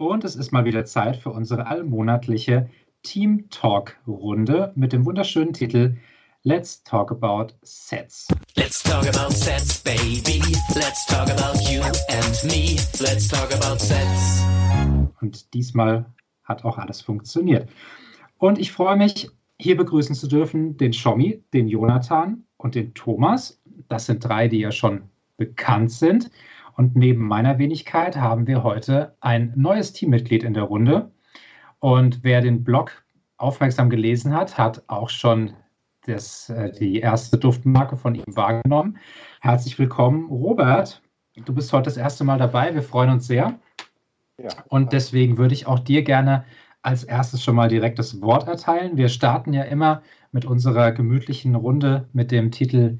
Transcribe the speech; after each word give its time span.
Und 0.00 0.24
es 0.24 0.34
ist 0.34 0.50
mal 0.50 0.64
wieder 0.64 0.86
Zeit 0.86 1.18
für 1.18 1.28
unsere 1.28 1.66
allmonatliche 1.66 2.70
Team 3.02 3.50
Talk 3.50 4.00
Runde 4.06 4.72
mit 4.74 4.94
dem 4.94 5.04
wunderschönen 5.04 5.52
Titel 5.52 5.98
Let's 6.42 6.82
Talk 6.84 7.10
About 7.10 7.52
Sets. 7.60 8.26
Let's 8.56 8.82
talk 8.82 9.06
about 9.06 9.30
sets, 9.34 9.82
baby. 9.82 10.40
Let's 10.74 11.04
talk 11.04 11.28
about 11.28 11.60
you 11.70 11.82
and 11.82 12.44
me. 12.44 12.76
Let's 12.98 13.28
talk 13.28 13.52
about 13.52 13.78
sets. 13.78 14.42
Und 15.20 15.52
diesmal 15.52 16.06
hat 16.44 16.64
auch 16.64 16.78
alles 16.78 17.02
funktioniert. 17.02 17.68
Und 18.38 18.58
ich 18.58 18.72
freue 18.72 18.96
mich, 18.96 19.28
hier 19.58 19.76
begrüßen 19.76 20.14
zu 20.14 20.28
dürfen 20.28 20.78
den 20.78 20.94
Schommi, 20.94 21.44
den 21.52 21.68
Jonathan 21.68 22.44
und 22.56 22.74
den 22.74 22.94
Thomas. 22.94 23.60
Das 23.90 24.06
sind 24.06 24.24
drei, 24.24 24.48
die 24.48 24.60
ja 24.60 24.72
schon 24.72 25.10
bekannt 25.36 25.92
sind. 25.92 26.30
Und 26.76 26.96
neben 26.96 27.26
meiner 27.26 27.58
Wenigkeit 27.58 28.16
haben 28.16 28.46
wir 28.46 28.62
heute 28.62 29.16
ein 29.20 29.52
neues 29.56 29.92
Teammitglied 29.92 30.42
in 30.42 30.54
der 30.54 30.64
Runde. 30.64 31.10
Und 31.78 32.22
wer 32.22 32.40
den 32.40 32.64
Blog 32.64 33.04
aufmerksam 33.36 33.90
gelesen 33.90 34.34
hat, 34.34 34.58
hat 34.58 34.82
auch 34.86 35.08
schon 35.08 35.52
das, 36.06 36.50
äh, 36.50 36.72
die 36.72 37.00
erste 37.00 37.38
Duftmarke 37.38 37.96
von 37.96 38.14
ihm 38.14 38.36
wahrgenommen. 38.36 38.98
Herzlich 39.40 39.78
willkommen, 39.78 40.28
Robert. 40.28 41.02
Du 41.44 41.54
bist 41.54 41.72
heute 41.72 41.84
das 41.84 41.96
erste 41.96 42.24
Mal 42.24 42.38
dabei. 42.38 42.74
Wir 42.74 42.82
freuen 42.82 43.10
uns 43.10 43.26
sehr. 43.26 43.58
Ja. 44.38 44.50
Und 44.68 44.92
deswegen 44.92 45.38
würde 45.38 45.54
ich 45.54 45.66
auch 45.66 45.78
dir 45.78 46.02
gerne 46.02 46.44
als 46.82 47.04
erstes 47.04 47.42
schon 47.42 47.54
mal 47.54 47.68
direkt 47.68 47.98
das 47.98 48.20
Wort 48.22 48.48
erteilen. 48.48 48.96
Wir 48.96 49.08
starten 49.08 49.52
ja 49.52 49.62
immer 49.62 50.02
mit 50.32 50.44
unserer 50.44 50.92
gemütlichen 50.92 51.54
Runde 51.54 52.08
mit 52.12 52.30
dem 52.30 52.50
Titel 52.50 52.98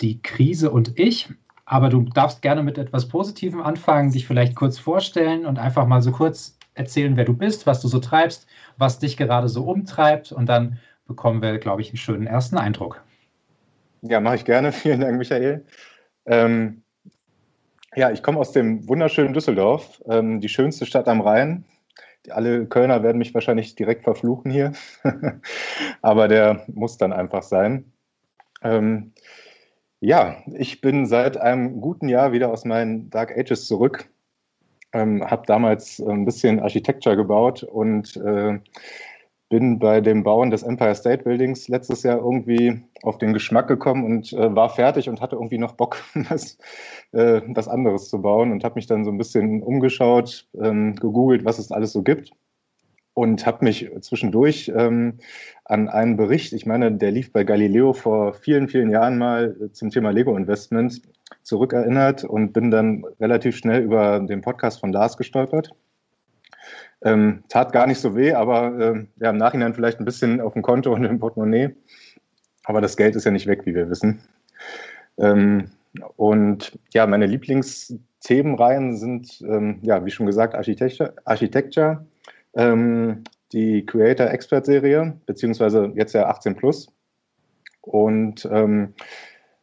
Die 0.00 0.22
Krise 0.22 0.70
und 0.70 0.98
ich. 0.98 1.28
Aber 1.70 1.88
du 1.88 2.02
darfst 2.02 2.42
gerne 2.42 2.64
mit 2.64 2.78
etwas 2.78 3.06
Positivem 3.06 3.62
anfangen, 3.62 4.10
dich 4.10 4.26
vielleicht 4.26 4.56
kurz 4.56 4.76
vorstellen 4.76 5.46
und 5.46 5.60
einfach 5.60 5.86
mal 5.86 6.02
so 6.02 6.10
kurz 6.10 6.58
erzählen, 6.74 7.16
wer 7.16 7.24
du 7.24 7.32
bist, 7.32 7.64
was 7.64 7.80
du 7.80 7.86
so 7.86 8.00
treibst, 8.00 8.48
was 8.76 8.98
dich 8.98 9.16
gerade 9.16 9.48
so 9.48 9.62
umtreibt. 9.62 10.32
Und 10.32 10.46
dann 10.46 10.80
bekommen 11.06 11.42
wir, 11.42 11.58
glaube 11.58 11.80
ich, 11.80 11.90
einen 11.90 11.96
schönen 11.96 12.26
ersten 12.26 12.58
Eindruck. 12.58 13.04
Ja, 14.02 14.18
mache 14.18 14.34
ich 14.34 14.44
gerne. 14.44 14.72
Vielen 14.72 15.00
Dank, 15.00 15.16
Michael. 15.16 15.64
Ähm, 16.26 16.82
ja, 17.94 18.10
ich 18.10 18.24
komme 18.24 18.40
aus 18.40 18.50
dem 18.50 18.88
wunderschönen 18.88 19.32
Düsseldorf, 19.32 20.02
ähm, 20.06 20.40
die 20.40 20.48
schönste 20.48 20.86
Stadt 20.86 21.06
am 21.06 21.20
Rhein. 21.20 21.64
Alle 22.30 22.66
Kölner 22.66 23.04
werden 23.04 23.18
mich 23.18 23.32
wahrscheinlich 23.32 23.76
direkt 23.76 24.02
verfluchen 24.02 24.50
hier, 24.50 24.72
aber 26.02 26.26
der 26.26 26.64
muss 26.66 26.98
dann 26.98 27.12
einfach 27.12 27.44
sein. 27.44 27.92
Ähm, 28.62 29.12
ja, 30.00 30.42
ich 30.54 30.80
bin 30.80 31.06
seit 31.06 31.36
einem 31.36 31.80
guten 31.80 32.08
Jahr 32.08 32.32
wieder 32.32 32.50
aus 32.50 32.64
meinen 32.64 33.10
Dark 33.10 33.36
Ages 33.36 33.66
zurück. 33.66 34.08
Ähm, 34.92 35.24
habe 35.30 35.46
damals 35.46 36.00
ein 36.00 36.24
bisschen 36.24 36.58
Architecture 36.58 37.16
gebaut 37.16 37.62
und 37.62 38.16
äh, 38.16 38.58
bin 39.48 39.78
bei 39.78 40.00
dem 40.00 40.24
Bauen 40.24 40.50
des 40.50 40.62
Empire 40.62 40.94
State 40.94 41.24
Buildings 41.24 41.68
letztes 41.68 42.02
Jahr 42.02 42.18
irgendwie 42.18 42.82
auf 43.02 43.18
den 43.18 43.32
Geschmack 43.32 43.68
gekommen 43.68 44.04
und 44.04 44.32
äh, 44.32 44.54
war 44.54 44.70
fertig 44.70 45.08
und 45.08 45.20
hatte 45.20 45.36
irgendwie 45.36 45.58
noch 45.58 45.72
Bock, 45.74 46.02
was, 46.14 46.58
äh, 47.12 47.42
was 47.48 47.68
anderes 47.68 48.08
zu 48.08 48.20
bauen 48.22 48.52
und 48.52 48.64
habe 48.64 48.76
mich 48.76 48.86
dann 48.86 49.04
so 49.04 49.10
ein 49.10 49.18
bisschen 49.18 49.62
umgeschaut, 49.62 50.48
ähm, 50.60 50.96
gegoogelt, 50.96 51.44
was 51.44 51.58
es 51.58 51.70
alles 51.70 51.92
so 51.92 52.02
gibt 52.02 52.32
und 53.14 53.46
habe 53.46 53.64
mich 53.64 53.90
zwischendurch 54.00 54.72
ähm, 54.74 55.18
an 55.64 55.88
einen 55.88 56.16
Bericht, 56.16 56.52
ich 56.52 56.66
meine, 56.66 56.92
der 56.92 57.10
lief 57.10 57.32
bei 57.32 57.44
Galileo 57.44 57.92
vor 57.92 58.34
vielen, 58.34 58.68
vielen 58.68 58.90
Jahren 58.90 59.18
mal 59.18 59.70
zum 59.72 59.90
Thema 59.90 60.10
Lego 60.10 60.36
Investments 60.36 61.02
zurückerinnert 61.42 62.24
und 62.24 62.52
bin 62.52 62.70
dann 62.70 63.04
relativ 63.20 63.56
schnell 63.56 63.82
über 63.82 64.20
den 64.20 64.40
Podcast 64.40 64.80
von 64.80 64.92
Lars 64.92 65.16
gestolpert 65.16 65.72
ähm, 67.02 67.44
tat 67.48 67.72
gar 67.72 67.86
nicht 67.86 68.00
so 68.00 68.14
weh, 68.14 68.32
aber 68.32 68.78
äh, 68.78 69.06
ja, 69.20 69.30
im 69.30 69.36
Nachhinein 69.36 69.74
vielleicht 69.74 70.00
ein 70.00 70.04
bisschen 70.04 70.40
auf 70.40 70.52
dem 70.52 70.62
Konto 70.62 70.92
und 70.92 71.04
im 71.04 71.18
Portemonnaie. 71.18 71.74
Aber 72.64 72.80
das 72.80 72.96
Geld 72.96 73.16
ist 73.16 73.24
ja 73.24 73.30
nicht 73.30 73.46
weg, 73.46 73.62
wie 73.64 73.74
wir 73.74 73.88
wissen. 73.88 74.20
Ähm, 75.18 75.70
und 76.16 76.78
ja, 76.92 77.06
meine 77.06 77.26
Lieblingsthemenreihen 77.26 78.96
sind, 78.96 79.42
ähm, 79.42 79.78
ja, 79.82 80.04
wie 80.04 80.10
schon 80.10 80.26
gesagt, 80.26 80.54
Architecture, 80.54 81.14
Architecture 81.24 82.06
ähm, 82.54 83.24
die 83.52 83.84
Creator 83.84 84.28
Expert 84.28 84.66
Serie, 84.66 85.18
beziehungsweise 85.26 85.92
jetzt 85.94 86.14
ja 86.14 86.28
18 86.28 86.56
Plus 86.56 86.92
und 87.82 88.48
ähm, 88.50 88.94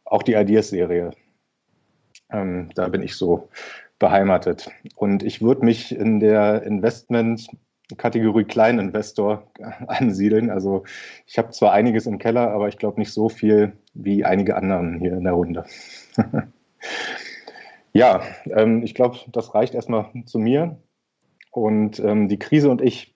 auch 0.04 0.22
die 0.22 0.34
Ideas 0.34 0.68
Serie. 0.68 1.10
Ähm, 2.30 2.70
da 2.74 2.88
bin 2.88 3.02
ich 3.02 3.14
so 3.14 3.48
beheimatet. 3.98 4.70
Und 4.96 5.22
ich 5.22 5.42
würde 5.42 5.64
mich 5.64 5.94
in 5.94 6.20
der 6.20 6.62
Investment-Kategorie 6.62 8.44
Kleininvestor 8.44 9.50
ansiedeln. 9.86 10.50
Also 10.50 10.84
ich 11.26 11.38
habe 11.38 11.50
zwar 11.50 11.72
einiges 11.72 12.06
im 12.06 12.18
Keller, 12.18 12.50
aber 12.50 12.68
ich 12.68 12.78
glaube 12.78 13.00
nicht 13.00 13.12
so 13.12 13.28
viel 13.28 13.72
wie 13.94 14.24
einige 14.24 14.56
anderen 14.56 15.00
hier 15.00 15.14
in 15.14 15.24
der 15.24 15.32
Runde. 15.32 15.64
ja, 17.92 18.22
ähm, 18.50 18.82
ich 18.82 18.94
glaube, 18.94 19.18
das 19.32 19.54
reicht 19.54 19.74
erstmal 19.74 20.10
zu 20.26 20.38
mir. 20.38 20.78
Und 21.50 21.98
ähm, 22.00 22.28
die 22.28 22.38
Krise 22.38 22.70
und 22.70 22.80
ich, 22.82 23.14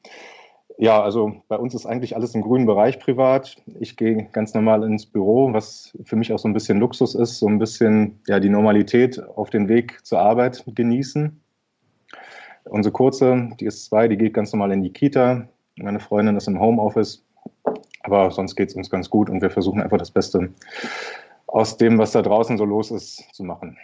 ja, 0.78 1.02
also 1.02 1.34
bei 1.48 1.56
uns 1.56 1.74
ist 1.74 1.86
eigentlich 1.86 2.16
alles 2.16 2.34
im 2.34 2.42
grünen 2.42 2.66
Bereich 2.66 2.98
privat. 2.98 3.56
Ich 3.78 3.96
gehe 3.96 4.28
ganz 4.32 4.54
normal 4.54 4.82
ins 4.84 5.06
Büro, 5.06 5.52
was 5.52 5.96
für 6.04 6.16
mich 6.16 6.32
auch 6.32 6.38
so 6.38 6.48
ein 6.48 6.54
bisschen 6.54 6.78
Luxus 6.78 7.14
ist, 7.14 7.38
so 7.38 7.46
ein 7.46 7.58
bisschen 7.58 8.20
ja, 8.26 8.40
die 8.40 8.48
Normalität 8.48 9.22
auf 9.36 9.50
den 9.50 9.68
Weg 9.68 10.04
zur 10.04 10.20
Arbeit 10.20 10.64
genießen. 10.66 11.40
Unsere 12.64 12.92
Kurze, 12.92 13.50
die 13.60 13.66
ist 13.66 13.84
zwei, 13.86 14.08
die 14.08 14.16
geht 14.16 14.34
ganz 14.34 14.52
normal 14.52 14.72
in 14.72 14.82
die 14.82 14.92
Kita. 14.92 15.48
Meine 15.76 16.00
Freundin 16.00 16.36
ist 16.36 16.48
im 16.48 16.60
Homeoffice. 16.60 17.24
Aber 18.02 18.30
sonst 18.30 18.56
geht 18.56 18.70
es 18.70 18.74
uns 18.74 18.90
ganz 18.90 19.10
gut 19.10 19.30
und 19.30 19.42
wir 19.42 19.50
versuchen 19.50 19.80
einfach 19.80 19.98
das 19.98 20.10
Beste 20.10 20.50
aus 21.46 21.76
dem, 21.76 21.98
was 21.98 22.12
da 22.12 22.22
draußen 22.22 22.56
so 22.58 22.64
los 22.64 22.90
ist, 22.90 23.22
zu 23.32 23.44
machen. 23.44 23.76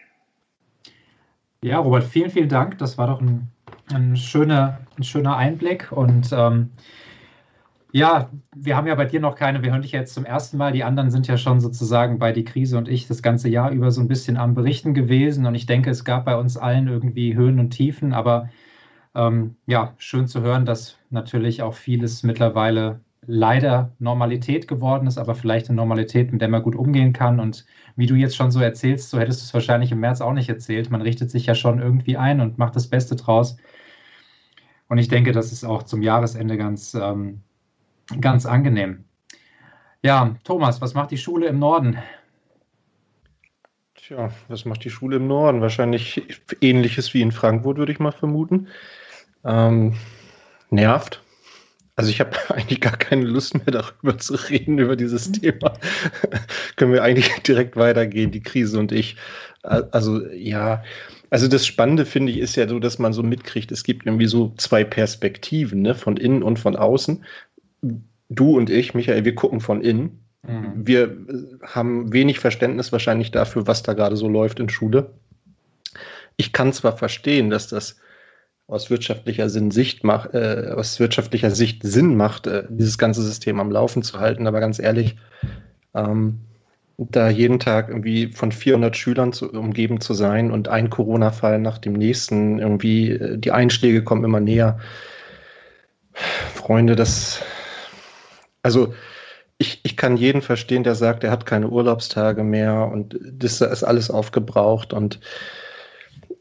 Ja, 1.62 1.78
Robert, 1.78 2.04
vielen, 2.04 2.30
vielen 2.30 2.48
Dank. 2.48 2.78
Das 2.78 2.98
war 2.98 3.08
doch 3.08 3.20
ein 3.20 3.48
ein 3.92 4.16
schöner, 4.16 4.80
ein 4.96 5.02
schöner 5.02 5.36
Einblick. 5.36 5.92
Und 5.92 6.30
ähm, 6.32 6.70
ja, 7.92 8.30
wir 8.54 8.76
haben 8.76 8.86
ja 8.86 8.94
bei 8.94 9.06
dir 9.06 9.20
noch 9.20 9.34
keine, 9.34 9.62
wir 9.62 9.70
hören 9.70 9.82
dich 9.82 9.92
jetzt 9.92 10.14
zum 10.14 10.24
ersten 10.24 10.58
Mal. 10.58 10.72
Die 10.72 10.84
anderen 10.84 11.10
sind 11.10 11.26
ja 11.26 11.38
schon 11.38 11.60
sozusagen 11.60 12.18
bei 12.18 12.32
die 12.32 12.44
Krise 12.44 12.76
und 12.76 12.88
ich 12.88 13.08
das 13.08 13.22
ganze 13.22 13.48
Jahr 13.48 13.70
über 13.70 13.90
so 13.90 14.00
ein 14.00 14.08
bisschen 14.08 14.36
am 14.36 14.54
Berichten 14.54 14.94
gewesen. 14.94 15.46
Und 15.46 15.54
ich 15.54 15.66
denke, 15.66 15.90
es 15.90 16.04
gab 16.04 16.24
bei 16.26 16.36
uns 16.36 16.56
allen 16.56 16.88
irgendwie 16.88 17.34
Höhen 17.34 17.58
und 17.58 17.70
Tiefen. 17.70 18.12
Aber 18.12 18.50
ähm, 19.14 19.56
ja, 19.66 19.94
schön 19.98 20.28
zu 20.28 20.42
hören, 20.42 20.66
dass 20.66 20.98
natürlich 21.10 21.62
auch 21.62 21.74
vieles 21.74 22.22
mittlerweile 22.22 23.00
leider 23.26 23.92
Normalität 23.98 24.68
geworden 24.68 25.06
ist, 25.06 25.18
aber 25.18 25.34
vielleicht 25.34 25.68
eine 25.68 25.76
Normalität, 25.76 26.32
mit 26.32 26.40
der 26.40 26.48
man 26.48 26.62
gut 26.62 26.74
umgehen 26.74 27.12
kann. 27.12 27.40
Und 27.40 27.66
wie 27.96 28.06
du 28.06 28.14
jetzt 28.14 28.36
schon 28.36 28.50
so 28.50 28.60
erzählst, 28.60 29.10
so 29.10 29.18
hättest 29.18 29.40
du 29.40 29.44
es 29.44 29.54
wahrscheinlich 29.54 29.92
im 29.92 30.00
März 30.00 30.20
auch 30.20 30.32
nicht 30.32 30.48
erzählt. 30.48 30.90
Man 30.90 31.02
richtet 31.02 31.30
sich 31.30 31.46
ja 31.46 31.54
schon 31.54 31.78
irgendwie 31.78 32.16
ein 32.16 32.40
und 32.40 32.58
macht 32.58 32.74
das 32.74 32.88
Beste 32.88 33.16
draus. 33.16 33.58
Und 34.88 34.98
ich 34.98 35.08
denke, 35.08 35.32
das 35.32 35.52
ist 35.52 35.64
auch 35.64 35.82
zum 35.82 36.02
Jahresende 36.02 36.56
ganz, 36.56 36.94
ähm, 36.94 37.40
ganz 38.20 38.46
angenehm. 38.46 39.04
Ja, 40.02 40.36
Thomas, 40.44 40.80
was 40.80 40.94
macht 40.94 41.10
die 41.10 41.18
Schule 41.18 41.48
im 41.48 41.58
Norden? 41.58 41.98
Tja, 43.94 44.30
was 44.48 44.64
macht 44.64 44.84
die 44.84 44.90
Schule 44.90 45.16
im 45.16 45.26
Norden? 45.26 45.60
Wahrscheinlich 45.60 46.22
ähnliches 46.60 47.12
wie 47.12 47.20
in 47.20 47.32
Frankfurt, 47.32 47.76
würde 47.76 47.92
ich 47.92 47.98
mal 47.98 48.12
vermuten. 48.12 48.68
Ähm, 49.44 49.94
nervt. 50.70 51.22
Also 51.96 52.10
ich 52.10 52.20
habe 52.20 52.30
eigentlich 52.48 52.80
gar 52.80 52.96
keine 52.96 53.24
Lust 53.24 53.54
mehr 53.54 53.66
darüber 53.66 54.16
zu 54.16 54.34
reden, 54.34 54.78
über 54.78 54.96
dieses 54.96 55.32
Thema. 55.32 55.74
Können 56.76 56.92
wir 56.92 57.02
eigentlich 57.02 57.28
direkt 57.42 57.76
weitergehen, 57.76 58.30
die 58.30 58.42
Krise 58.42 58.78
und 58.78 58.92
ich. 58.92 59.16
Also 59.62 60.24
ja, 60.28 60.84
also 61.30 61.48
das 61.48 61.66
Spannende 61.66 62.06
finde 62.06 62.32
ich 62.32 62.38
ist 62.38 62.56
ja 62.56 62.68
so, 62.68 62.78
dass 62.78 62.98
man 62.98 63.12
so 63.12 63.22
mitkriegt, 63.22 63.70
es 63.72 63.84
gibt 63.84 64.06
irgendwie 64.06 64.26
so 64.26 64.52
zwei 64.56 64.84
Perspektiven, 64.84 65.82
ne, 65.82 65.94
von 65.94 66.16
innen 66.16 66.42
und 66.42 66.58
von 66.58 66.76
außen. 66.76 67.24
Du 68.28 68.56
und 68.56 68.70
ich, 68.70 68.94
Michael, 68.94 69.24
wir 69.24 69.34
gucken 69.34 69.60
von 69.60 69.82
innen. 69.82 70.20
Mhm. 70.42 70.86
Wir 70.86 71.04
äh, 71.04 71.58
haben 71.62 72.12
wenig 72.12 72.38
Verständnis 72.38 72.92
wahrscheinlich 72.92 73.30
dafür, 73.30 73.66
was 73.66 73.82
da 73.82 73.92
gerade 73.92 74.16
so 74.16 74.28
läuft 74.28 74.60
in 74.60 74.68
Schule. 74.68 75.10
Ich 76.36 76.52
kann 76.52 76.72
zwar 76.72 76.96
verstehen, 76.96 77.50
dass 77.50 77.68
das 77.68 77.96
aus 78.66 78.90
wirtschaftlicher 78.90 79.48
Sinn 79.48 79.70
Sicht 79.70 80.04
macht, 80.04 80.34
äh, 80.34 80.72
aus 80.76 81.00
wirtschaftlicher 81.00 81.50
Sicht 81.50 81.82
Sinn 81.82 82.16
macht, 82.16 82.46
äh, 82.46 82.64
dieses 82.68 82.98
ganze 82.98 83.22
System 83.22 83.60
am 83.60 83.70
Laufen 83.70 84.02
zu 84.02 84.20
halten, 84.20 84.46
aber 84.46 84.60
ganz 84.60 84.78
ehrlich, 84.78 85.16
ähm, 85.94 86.40
da 86.98 87.28
jeden 87.30 87.60
Tag 87.60 87.88
irgendwie 87.88 88.28
von 88.32 88.50
400 88.50 88.96
Schülern 88.96 89.32
zu, 89.32 89.50
umgeben 89.52 90.00
zu 90.00 90.14
sein 90.14 90.50
und 90.50 90.68
ein 90.68 90.90
Corona-Fall 90.90 91.60
nach 91.60 91.78
dem 91.78 91.92
nächsten, 91.92 92.58
irgendwie 92.58 93.12
äh, 93.12 93.38
die 93.38 93.52
Einschläge 93.52 94.02
kommen 94.02 94.24
immer 94.24 94.40
näher. 94.40 94.78
Freunde, 96.54 96.96
das, 96.96 97.42
also 98.62 98.94
ich, 99.58 99.80
ich 99.84 99.96
kann 99.96 100.16
jeden 100.16 100.42
verstehen, 100.42 100.82
der 100.82 100.96
sagt, 100.96 101.22
er 101.22 101.30
hat 101.30 101.46
keine 101.46 101.68
Urlaubstage 101.68 102.42
mehr 102.42 102.88
und 102.92 103.18
das 103.32 103.60
ist 103.60 103.84
alles 103.84 104.10
aufgebraucht 104.10 104.92
und 104.92 105.20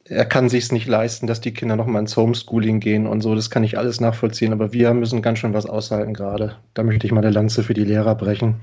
er 0.05 0.25
kann 0.25 0.49
sich 0.49 0.65
es 0.65 0.71
nicht 0.71 0.87
leisten, 0.87 1.27
dass 1.27 1.41
die 1.41 1.53
Kinder 1.53 1.75
noch 1.75 1.85
mal 1.85 1.99
ins 1.99 2.17
Homeschooling 2.17 2.79
gehen 2.79 3.07
und 3.07 3.21
so. 3.21 3.35
Das 3.35 3.49
kann 3.49 3.63
ich 3.63 3.77
alles 3.77 3.99
nachvollziehen, 3.99 4.53
aber 4.53 4.71
wir 4.73 4.93
müssen 4.93 5.21
ganz 5.21 5.39
schön 5.39 5.53
was 5.53 5.65
aushalten 5.65 6.13
gerade. 6.13 6.55
Da 6.73 6.83
möchte 6.83 7.05
ich 7.05 7.11
mal 7.11 7.21
eine 7.23 7.31
Lanze 7.31 7.61
für 7.61 7.73
die 7.73 7.83
Lehrer 7.83 8.15
brechen. 8.15 8.55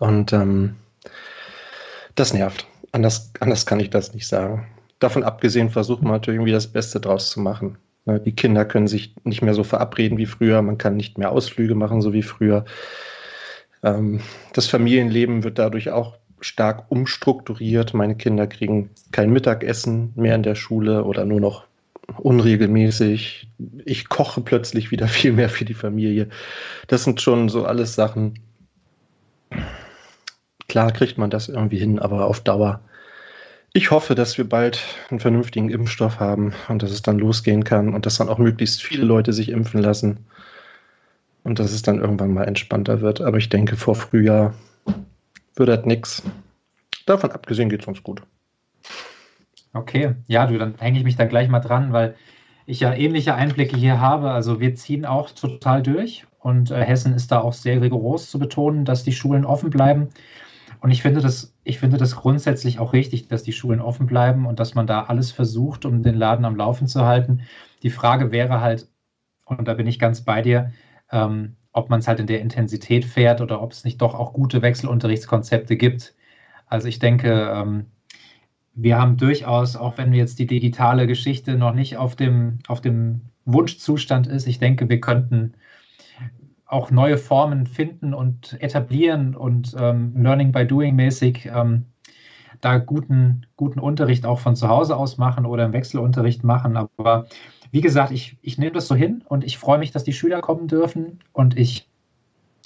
Und 0.00 0.32
ähm, 0.32 0.76
das 2.14 2.32
nervt. 2.32 2.66
Anders, 2.92 3.32
anders 3.38 3.66
kann 3.66 3.78
ich 3.78 3.90
das 3.90 4.14
nicht 4.14 4.26
sagen. 4.26 4.66
Davon 4.98 5.22
abgesehen 5.22 5.70
versucht 5.70 6.02
man 6.02 6.12
natürlich 6.12 6.38
irgendwie 6.38 6.52
das 6.52 6.66
Beste 6.66 7.00
draus 7.00 7.30
zu 7.30 7.38
machen. 7.40 7.78
Ne, 8.06 8.18
die 8.18 8.34
Kinder 8.34 8.64
können 8.64 8.88
sich 8.88 9.14
nicht 9.24 9.42
mehr 9.42 9.54
so 9.54 9.62
verabreden 9.62 10.18
wie 10.18 10.26
früher, 10.26 10.62
man 10.62 10.78
kann 10.78 10.96
nicht 10.96 11.18
mehr 11.18 11.30
Ausflüge 11.30 11.74
machen, 11.74 12.00
so 12.00 12.12
wie 12.14 12.22
früher. 12.22 12.64
Ähm, 13.82 14.20
das 14.54 14.66
Familienleben 14.66 15.44
wird 15.44 15.58
dadurch 15.58 15.90
auch 15.90 16.16
stark 16.40 16.90
umstrukturiert. 16.90 17.92
Meine 17.92 18.16
Kinder 18.16 18.46
kriegen 18.46 18.88
kein 19.12 19.30
Mittagessen 19.30 20.12
mehr 20.16 20.34
in 20.34 20.42
der 20.42 20.54
Schule 20.54 21.04
oder 21.04 21.26
nur 21.26 21.40
noch 21.40 21.66
unregelmäßig. 22.16 23.48
Ich 23.84 24.08
koche 24.08 24.40
plötzlich 24.40 24.90
wieder 24.90 25.08
viel 25.08 25.32
mehr 25.32 25.50
für 25.50 25.66
die 25.66 25.74
Familie. 25.74 26.30
Das 26.86 27.04
sind 27.04 27.20
schon 27.20 27.50
so 27.50 27.66
alles 27.66 27.94
Sachen, 27.94 28.38
Klar 30.70 30.92
kriegt 30.92 31.18
man 31.18 31.30
das 31.30 31.48
irgendwie 31.48 31.80
hin, 31.80 31.98
aber 31.98 32.26
auf 32.26 32.38
Dauer. 32.38 32.78
Ich 33.72 33.90
hoffe, 33.90 34.14
dass 34.14 34.38
wir 34.38 34.48
bald 34.48 34.80
einen 35.10 35.18
vernünftigen 35.18 35.68
Impfstoff 35.68 36.20
haben 36.20 36.52
und 36.68 36.84
dass 36.84 36.92
es 36.92 37.02
dann 37.02 37.18
losgehen 37.18 37.64
kann 37.64 37.92
und 37.92 38.06
dass 38.06 38.18
dann 38.18 38.28
auch 38.28 38.38
möglichst 38.38 38.80
viele 38.80 39.04
Leute 39.04 39.32
sich 39.32 39.48
impfen 39.48 39.82
lassen 39.82 40.26
und 41.42 41.58
dass 41.58 41.72
es 41.72 41.82
dann 41.82 41.98
irgendwann 41.98 42.32
mal 42.32 42.44
entspannter 42.44 43.00
wird. 43.00 43.20
Aber 43.20 43.36
ich 43.38 43.48
denke, 43.48 43.76
vor 43.76 43.96
Frühjahr 43.96 44.54
wird 45.56 45.68
das 45.68 45.84
nichts. 45.86 46.22
Davon 47.04 47.32
abgesehen 47.32 47.68
geht 47.68 47.82
es 47.82 47.88
uns 47.88 48.04
gut. 48.04 48.22
Okay, 49.72 50.14
ja, 50.28 50.46
du, 50.46 50.56
dann 50.56 50.76
hänge 50.78 51.00
ich 51.00 51.04
mich 51.04 51.16
da 51.16 51.24
gleich 51.24 51.48
mal 51.48 51.58
dran, 51.58 51.92
weil 51.92 52.14
ich 52.66 52.78
ja 52.78 52.94
ähnliche 52.94 53.34
Einblicke 53.34 53.76
hier 53.76 54.00
habe. 54.00 54.30
Also 54.30 54.60
wir 54.60 54.76
ziehen 54.76 55.04
auch 55.04 55.32
total 55.32 55.82
durch 55.82 56.26
und 56.38 56.70
äh, 56.70 56.84
Hessen 56.84 57.14
ist 57.14 57.32
da 57.32 57.40
auch 57.40 57.54
sehr 57.54 57.82
rigoros 57.82 58.30
zu 58.30 58.38
betonen, 58.38 58.84
dass 58.84 59.02
die 59.02 59.12
Schulen 59.12 59.44
offen 59.44 59.70
bleiben. 59.70 60.10
Und 60.80 60.90
ich 60.90 61.02
finde 61.02 61.20
das, 61.20 61.54
ich 61.62 61.78
finde 61.78 61.98
das 61.98 62.16
grundsätzlich 62.16 62.78
auch 62.78 62.92
richtig, 62.92 63.28
dass 63.28 63.42
die 63.42 63.52
Schulen 63.52 63.80
offen 63.80 64.06
bleiben 64.06 64.46
und 64.46 64.58
dass 64.60 64.74
man 64.74 64.86
da 64.86 65.04
alles 65.04 65.30
versucht, 65.30 65.84
um 65.84 66.02
den 66.02 66.14
Laden 66.14 66.44
am 66.44 66.56
Laufen 66.56 66.86
zu 66.88 67.04
halten. 67.04 67.42
Die 67.82 67.90
Frage 67.90 68.32
wäre 68.32 68.60
halt, 68.60 68.88
und 69.44 69.68
da 69.68 69.74
bin 69.74 69.86
ich 69.86 69.98
ganz 69.98 70.22
bei 70.22 70.42
dir, 70.42 70.72
ähm, 71.12 71.56
ob 71.72 71.90
man 71.90 72.00
es 72.00 72.08
halt 72.08 72.20
in 72.20 72.26
der 72.26 72.40
Intensität 72.40 73.04
fährt 73.04 73.40
oder 73.40 73.62
ob 73.62 73.72
es 73.72 73.84
nicht 73.84 74.00
doch 74.00 74.14
auch 74.14 74.32
gute 74.32 74.62
Wechselunterrichtskonzepte 74.62 75.76
gibt. 75.76 76.14
Also 76.66 76.88
ich 76.88 76.98
denke, 76.98 77.52
ähm, 77.54 77.86
wir 78.74 78.98
haben 78.98 79.16
durchaus, 79.16 79.76
auch 79.76 79.98
wenn 79.98 80.12
jetzt 80.14 80.38
die 80.38 80.46
digitale 80.46 81.06
Geschichte 81.06 81.56
noch 81.56 81.74
nicht 81.74 81.96
auf 81.98 82.16
dem, 82.16 82.60
auf 82.68 82.80
dem 82.80 83.22
Wunschzustand 83.44 84.26
ist, 84.26 84.46
ich 84.46 84.58
denke, 84.58 84.88
wir 84.88 85.00
könnten 85.00 85.54
auch 86.70 86.90
neue 86.90 87.18
Formen 87.18 87.66
finden 87.66 88.14
und 88.14 88.56
etablieren 88.62 89.34
und 89.34 89.74
ähm, 89.78 90.14
Learning 90.16 90.52
by 90.52 90.66
Doing 90.66 90.94
mäßig 90.94 91.50
ähm, 91.52 91.86
da 92.60 92.78
guten, 92.78 93.46
guten 93.56 93.80
Unterricht 93.80 94.24
auch 94.24 94.38
von 94.38 94.54
zu 94.54 94.68
Hause 94.68 94.96
aus 94.96 95.18
machen 95.18 95.46
oder 95.46 95.64
im 95.64 95.72
Wechselunterricht 95.72 96.44
machen. 96.44 96.76
Aber 96.76 97.26
wie 97.72 97.80
gesagt, 97.80 98.12
ich, 98.12 98.36
ich 98.42 98.58
nehme 98.58 98.72
das 98.72 98.86
so 98.86 98.94
hin 98.94 99.24
und 99.26 99.44
ich 99.44 99.58
freue 99.58 99.78
mich, 99.78 99.90
dass 99.90 100.04
die 100.04 100.12
Schüler 100.12 100.40
kommen 100.42 100.68
dürfen 100.68 101.18
und 101.32 101.58
ich 101.58 101.88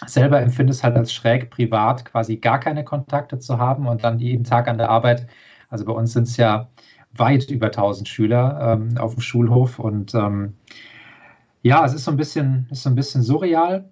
selber 0.06 0.40
empfinde 0.40 0.72
es 0.72 0.82
halt 0.82 0.96
als 0.96 1.12
schräg, 1.12 1.50
privat 1.50 2.04
quasi 2.04 2.36
gar 2.36 2.60
keine 2.60 2.84
Kontakte 2.84 3.38
zu 3.38 3.58
haben 3.58 3.86
und 3.86 4.04
dann 4.04 4.18
jeden 4.18 4.44
Tag 4.44 4.68
an 4.68 4.76
der 4.76 4.90
Arbeit. 4.90 5.28
Also 5.70 5.84
bei 5.86 5.92
uns 5.92 6.12
sind 6.12 6.24
es 6.24 6.36
ja 6.36 6.68
weit 7.16 7.50
über 7.50 7.66
1000 7.66 8.08
Schüler 8.08 8.58
ähm, 8.60 8.98
auf 8.98 9.14
dem 9.14 9.22
Schulhof 9.22 9.78
und 9.78 10.14
ähm, 10.14 10.54
ja, 11.62 11.84
es 11.86 11.94
ist 11.94 12.04
so 12.04 12.10
ein 12.10 12.18
bisschen, 12.18 12.66
ist 12.70 12.82
so 12.82 12.90
ein 12.90 12.94
bisschen 12.94 13.22
surreal. 13.22 13.90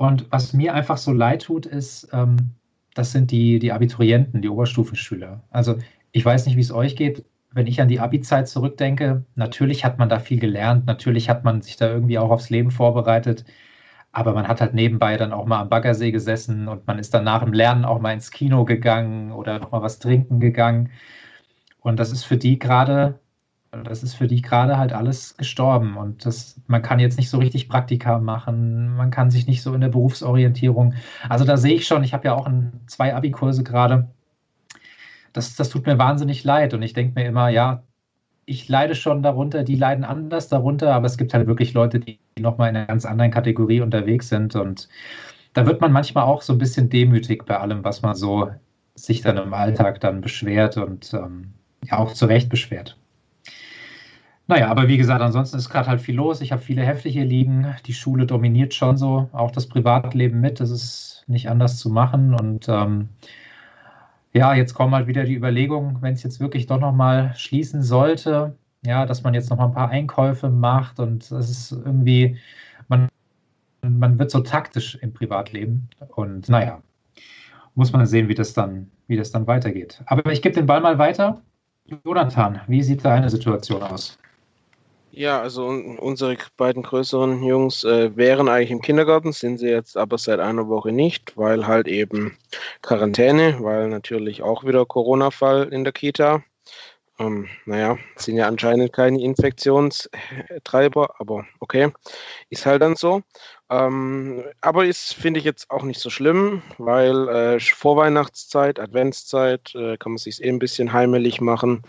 Und 0.00 0.32
was 0.32 0.54
mir 0.54 0.72
einfach 0.72 0.96
so 0.96 1.12
leid 1.12 1.42
tut, 1.42 1.66
ist, 1.66 2.08
ähm, 2.14 2.54
das 2.94 3.12
sind 3.12 3.30
die, 3.30 3.58
die 3.58 3.70
Abiturienten, 3.70 4.40
die 4.40 4.48
Oberstufenschüler. 4.48 5.44
Also 5.50 5.76
ich 6.10 6.24
weiß 6.24 6.46
nicht, 6.46 6.56
wie 6.56 6.62
es 6.62 6.72
euch 6.72 6.96
geht. 6.96 7.26
Wenn 7.52 7.66
ich 7.66 7.82
an 7.82 7.88
die 7.88 8.00
Abi-Zeit 8.00 8.48
zurückdenke, 8.48 9.26
natürlich 9.34 9.84
hat 9.84 9.98
man 9.98 10.08
da 10.08 10.18
viel 10.18 10.40
gelernt, 10.40 10.86
natürlich 10.86 11.28
hat 11.28 11.44
man 11.44 11.60
sich 11.60 11.76
da 11.76 11.92
irgendwie 11.92 12.16
auch 12.16 12.30
aufs 12.30 12.48
Leben 12.48 12.70
vorbereitet. 12.70 13.44
Aber 14.10 14.32
man 14.32 14.48
hat 14.48 14.62
halt 14.62 14.72
nebenbei 14.72 15.18
dann 15.18 15.34
auch 15.34 15.44
mal 15.44 15.60
am 15.60 15.68
Baggersee 15.68 16.12
gesessen 16.12 16.66
und 16.68 16.86
man 16.86 16.98
ist 16.98 17.12
dann 17.12 17.24
nach 17.24 17.44
dem 17.44 17.52
Lernen 17.52 17.84
auch 17.84 18.00
mal 18.00 18.14
ins 18.14 18.30
Kino 18.30 18.64
gegangen 18.64 19.32
oder 19.32 19.58
noch 19.58 19.70
mal 19.70 19.82
was 19.82 19.98
trinken 19.98 20.40
gegangen. 20.40 20.88
Und 21.80 22.00
das 22.00 22.10
ist 22.10 22.24
für 22.24 22.38
die 22.38 22.58
gerade, 22.58 23.20
das 23.72 24.02
ist 24.02 24.14
für 24.14 24.26
die 24.26 24.42
gerade 24.42 24.78
halt 24.78 24.92
alles 24.92 25.36
gestorben. 25.36 25.96
Und 25.96 26.26
das, 26.26 26.60
man 26.66 26.82
kann 26.82 26.98
jetzt 26.98 27.18
nicht 27.18 27.30
so 27.30 27.38
richtig 27.38 27.68
Praktika 27.68 28.18
machen, 28.18 28.96
man 28.96 29.10
kann 29.10 29.30
sich 29.30 29.46
nicht 29.46 29.62
so 29.62 29.74
in 29.74 29.80
der 29.80 29.88
Berufsorientierung. 29.88 30.94
Also 31.28 31.44
da 31.44 31.56
sehe 31.56 31.74
ich 31.74 31.86
schon, 31.86 32.02
ich 32.02 32.12
habe 32.12 32.26
ja 32.26 32.34
auch 32.34 32.46
ein, 32.46 32.72
zwei 32.86 33.14
Abi-Kurse 33.14 33.62
gerade. 33.62 34.08
Das, 35.32 35.54
das 35.54 35.68
tut 35.68 35.86
mir 35.86 35.98
wahnsinnig 35.98 36.42
leid. 36.42 36.74
Und 36.74 36.82
ich 36.82 36.92
denke 36.92 37.20
mir 37.20 37.26
immer, 37.26 37.48
ja, 37.48 37.84
ich 38.44 38.68
leide 38.68 38.96
schon 38.96 39.22
darunter, 39.22 39.62
die 39.62 39.76
leiden 39.76 40.04
anders 40.04 40.48
darunter, 40.48 40.92
aber 40.92 41.06
es 41.06 41.16
gibt 41.16 41.32
halt 41.34 41.46
wirklich 41.46 41.72
Leute, 41.72 42.00
die 42.00 42.18
nochmal 42.40 42.70
in 42.70 42.76
einer 42.76 42.86
ganz 42.86 43.04
anderen 43.04 43.30
Kategorie 43.30 43.80
unterwegs 43.80 44.28
sind. 44.28 44.56
Und 44.56 44.88
da 45.52 45.66
wird 45.66 45.80
man 45.80 45.92
manchmal 45.92 46.24
auch 46.24 46.42
so 46.42 46.54
ein 46.54 46.58
bisschen 46.58 46.88
demütig 46.88 47.44
bei 47.46 47.58
allem, 47.58 47.84
was 47.84 48.02
man 48.02 48.16
so 48.16 48.50
sich 48.96 49.22
dann 49.22 49.36
im 49.36 49.54
Alltag 49.54 50.00
dann 50.00 50.20
beschwert 50.20 50.76
und 50.76 51.14
ähm, 51.14 51.52
ja 51.84 51.98
auch 51.98 52.12
zu 52.12 52.26
Recht 52.26 52.48
beschwert. 52.48 52.98
Naja, 54.50 54.66
aber 54.66 54.88
wie 54.88 54.96
gesagt, 54.96 55.22
ansonsten 55.22 55.58
ist 55.58 55.68
gerade 55.68 55.88
halt 55.88 56.00
viel 56.00 56.16
los. 56.16 56.40
Ich 56.40 56.50
habe 56.50 56.60
viele 56.60 56.82
Hefte 56.82 57.08
hier 57.08 57.24
liegen. 57.24 57.72
Die 57.86 57.92
Schule 57.92 58.26
dominiert 58.26 58.74
schon 58.74 58.96
so, 58.96 59.28
auch 59.30 59.52
das 59.52 59.68
Privatleben 59.68 60.40
mit. 60.40 60.58
Das 60.58 60.70
ist 60.70 61.22
nicht 61.28 61.48
anders 61.48 61.78
zu 61.78 61.88
machen. 61.88 62.34
Und 62.34 62.68
ähm, 62.68 63.10
ja, 64.32 64.52
jetzt 64.52 64.74
kommen 64.74 64.92
halt 64.92 65.06
wieder 65.06 65.22
die 65.22 65.36
Überlegungen, 65.36 66.02
wenn 66.02 66.14
es 66.14 66.24
jetzt 66.24 66.40
wirklich 66.40 66.66
doch 66.66 66.80
nochmal 66.80 67.32
schließen 67.36 67.84
sollte, 67.84 68.56
ja, 68.84 69.06
dass 69.06 69.22
man 69.22 69.34
jetzt 69.34 69.50
nochmal 69.50 69.68
ein 69.68 69.74
paar 69.74 69.90
Einkäufe 69.90 70.50
macht 70.50 70.98
und 70.98 71.30
das 71.30 71.48
ist 71.48 71.70
irgendwie, 71.70 72.36
man, 72.88 73.08
man 73.82 74.18
wird 74.18 74.32
so 74.32 74.40
taktisch 74.40 74.96
im 74.96 75.12
Privatleben 75.12 75.88
und 76.16 76.48
naja, 76.48 76.82
muss 77.76 77.92
man 77.92 78.04
sehen, 78.04 78.26
wie 78.26 78.34
das 78.34 78.52
dann, 78.52 78.90
wie 79.06 79.16
das 79.16 79.30
dann 79.30 79.46
weitergeht. 79.46 80.02
Aber 80.06 80.32
ich 80.32 80.42
gebe 80.42 80.56
den 80.56 80.66
Ball 80.66 80.80
mal 80.80 80.98
weiter. 80.98 81.40
Jonathan, 82.04 82.60
wie 82.66 82.82
sieht 82.82 83.04
deine 83.04 83.30
Situation 83.30 83.84
aus? 83.84 84.18
Ja, 85.12 85.40
also 85.40 85.66
unsere 85.66 86.36
beiden 86.56 86.84
größeren 86.84 87.42
Jungs 87.42 87.82
äh, 87.82 88.16
wären 88.16 88.48
eigentlich 88.48 88.70
im 88.70 88.80
Kindergarten, 88.80 89.32
sind 89.32 89.58
sie 89.58 89.68
jetzt 89.68 89.96
aber 89.96 90.18
seit 90.18 90.38
einer 90.38 90.68
Woche 90.68 90.92
nicht, 90.92 91.36
weil 91.36 91.66
halt 91.66 91.88
eben 91.88 92.38
Quarantäne, 92.82 93.58
weil 93.60 93.88
natürlich 93.88 94.42
auch 94.42 94.64
wieder 94.64 94.86
Corona-Fall 94.86 95.72
in 95.72 95.82
der 95.82 95.92
Kita. 95.92 96.44
Ähm, 97.18 97.48
naja, 97.66 97.98
sind 98.16 98.36
ja 98.36 98.46
anscheinend 98.46 98.92
keine 98.92 99.20
Infektionstreiber, 99.20 101.14
aber 101.18 101.44
okay, 101.58 101.92
ist 102.48 102.64
halt 102.64 102.80
dann 102.80 102.94
so. 102.96 103.22
Ähm, 103.68 104.44
aber 104.60 104.86
ist, 104.86 105.14
finde 105.14 105.38
ich 105.38 105.44
jetzt 105.44 105.70
auch 105.70 105.82
nicht 105.82 106.00
so 106.00 106.08
schlimm, 106.08 106.62
weil 106.78 107.28
äh, 107.28 107.60
Vorweihnachtszeit, 107.60 108.78
Adventszeit, 108.80 109.74
äh, 109.74 109.96
kann 109.98 110.12
man 110.12 110.18
sich 110.18 110.42
eh 110.42 110.48
ein 110.48 110.58
bisschen 110.60 110.92
heimelig 110.92 111.40
machen. 111.40 111.82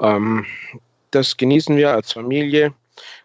Ähm, 0.00 0.46
das 1.10 1.36
genießen 1.36 1.76
wir 1.76 1.92
als 1.92 2.12
Familie. 2.12 2.74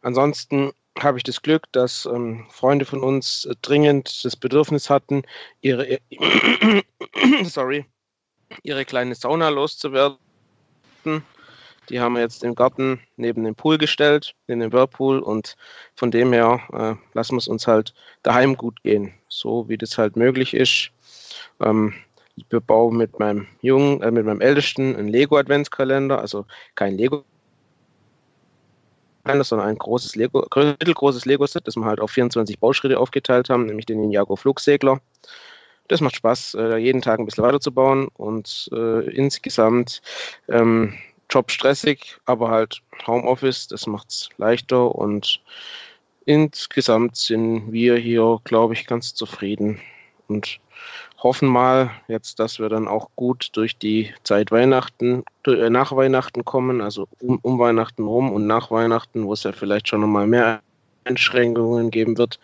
Ansonsten 0.01 0.71
habe 0.99 1.17
ich 1.17 1.23
das 1.23 1.41
Glück, 1.41 1.71
dass 1.71 2.05
ähm, 2.05 2.45
Freunde 2.49 2.85
von 2.85 3.01
uns 3.01 3.45
äh, 3.45 3.55
dringend 3.61 4.23
das 4.23 4.35
Bedürfnis 4.35 4.89
hatten, 4.89 5.23
ihre, 5.61 5.87
äh, 5.89 5.99
sorry, 7.43 7.85
ihre 8.61 8.85
kleine 8.85 9.15
Sauna 9.15 9.49
loszuwerden. 9.49 10.17
Die 11.89 11.99
haben 11.99 12.13
wir 12.13 12.21
jetzt 12.21 12.43
im 12.43 12.55
Garten 12.55 13.01
neben 13.17 13.43
dem 13.43 13.55
Pool 13.55 13.77
gestellt, 13.77 14.35
in 14.47 14.59
den 14.59 14.71
Whirlpool 14.71 15.19
und 15.19 15.55
von 15.95 16.11
dem 16.11 16.31
her 16.31 16.61
äh, 16.71 16.95
lassen 17.13 17.33
wir 17.33 17.39
es 17.39 17.47
uns 17.47 17.67
halt 17.67 17.93
daheim 18.21 18.55
gut 18.55 18.81
gehen, 18.83 19.13
so 19.27 19.67
wie 19.67 19.77
das 19.77 19.97
halt 19.97 20.15
möglich 20.15 20.53
ist. 20.53 20.91
Ähm, 21.59 21.93
ich 22.35 22.47
bebaue 22.47 22.93
mit 22.93 23.19
meinem 23.19 23.47
Jungen, 23.61 24.01
äh, 24.01 24.11
mit 24.11 24.25
meinem 24.25 24.41
Ältesten 24.41 24.95
einen 24.95 25.09
Lego-Adventskalender, 25.09 26.19
also 26.19 26.45
kein 26.75 26.97
Lego 26.97 27.25
kleines, 29.23 29.49
sondern 29.49 29.67
ein 29.67 29.77
großes 29.77 30.15
Lego, 30.15 30.45
mittelgroßes 30.55 31.25
Lego-Set, 31.25 31.67
das 31.67 31.75
wir 31.75 31.85
halt 31.85 31.99
auf 31.99 32.11
24 32.11 32.59
Bauschritte 32.59 32.99
aufgeteilt 32.99 33.49
haben, 33.49 33.65
nämlich 33.65 33.85
den 33.85 34.01
Ninjago 34.01 34.35
Flugsegler. 34.35 34.99
Das 35.87 36.01
macht 36.01 36.15
Spaß, 36.15 36.55
äh, 36.55 36.77
jeden 36.77 37.01
Tag 37.01 37.19
ein 37.19 37.25
bisschen 37.25 37.43
weiterzubauen 37.43 38.07
und 38.15 38.69
äh, 38.73 39.09
insgesamt 39.11 40.01
ähm, 40.47 40.93
Job 41.29 41.51
stressig, 41.51 42.17
aber 42.25 42.49
halt 42.49 42.81
Homeoffice, 43.05 43.67
das 43.67 43.87
macht 43.87 44.09
es 44.09 44.29
leichter 44.37 44.93
und 44.93 45.41
insgesamt 46.25 47.17
sind 47.17 47.71
wir 47.71 47.97
hier, 47.97 48.39
glaube 48.43 48.73
ich, 48.73 48.87
ganz 48.87 49.13
zufrieden 49.13 49.79
und 50.27 50.59
hoffen 51.23 51.47
mal 51.47 51.91
jetzt, 52.07 52.39
dass 52.39 52.59
wir 52.59 52.69
dann 52.69 52.87
auch 52.87 53.09
gut 53.15 53.49
durch 53.53 53.77
die 53.77 54.13
Zeit 54.23 54.51
Weihnachten, 54.51 55.23
äh, 55.47 55.69
nach 55.69 55.95
Weihnachten 55.95 56.43
kommen, 56.43 56.81
also 56.81 57.07
um, 57.21 57.39
um 57.41 57.57
Weihnachten 57.59 58.03
rum 58.03 58.31
und 58.31 58.45
nach 58.45 58.69
Weihnachten, 58.69 59.25
wo 59.25 59.33
es 59.33 59.43
ja 59.43 59.53
vielleicht 59.53 59.87
schon 59.87 60.01
nochmal 60.01 60.27
mehr 60.27 60.61
Einschränkungen 61.05 61.91
geben 61.91 62.17
wird. 62.17 62.39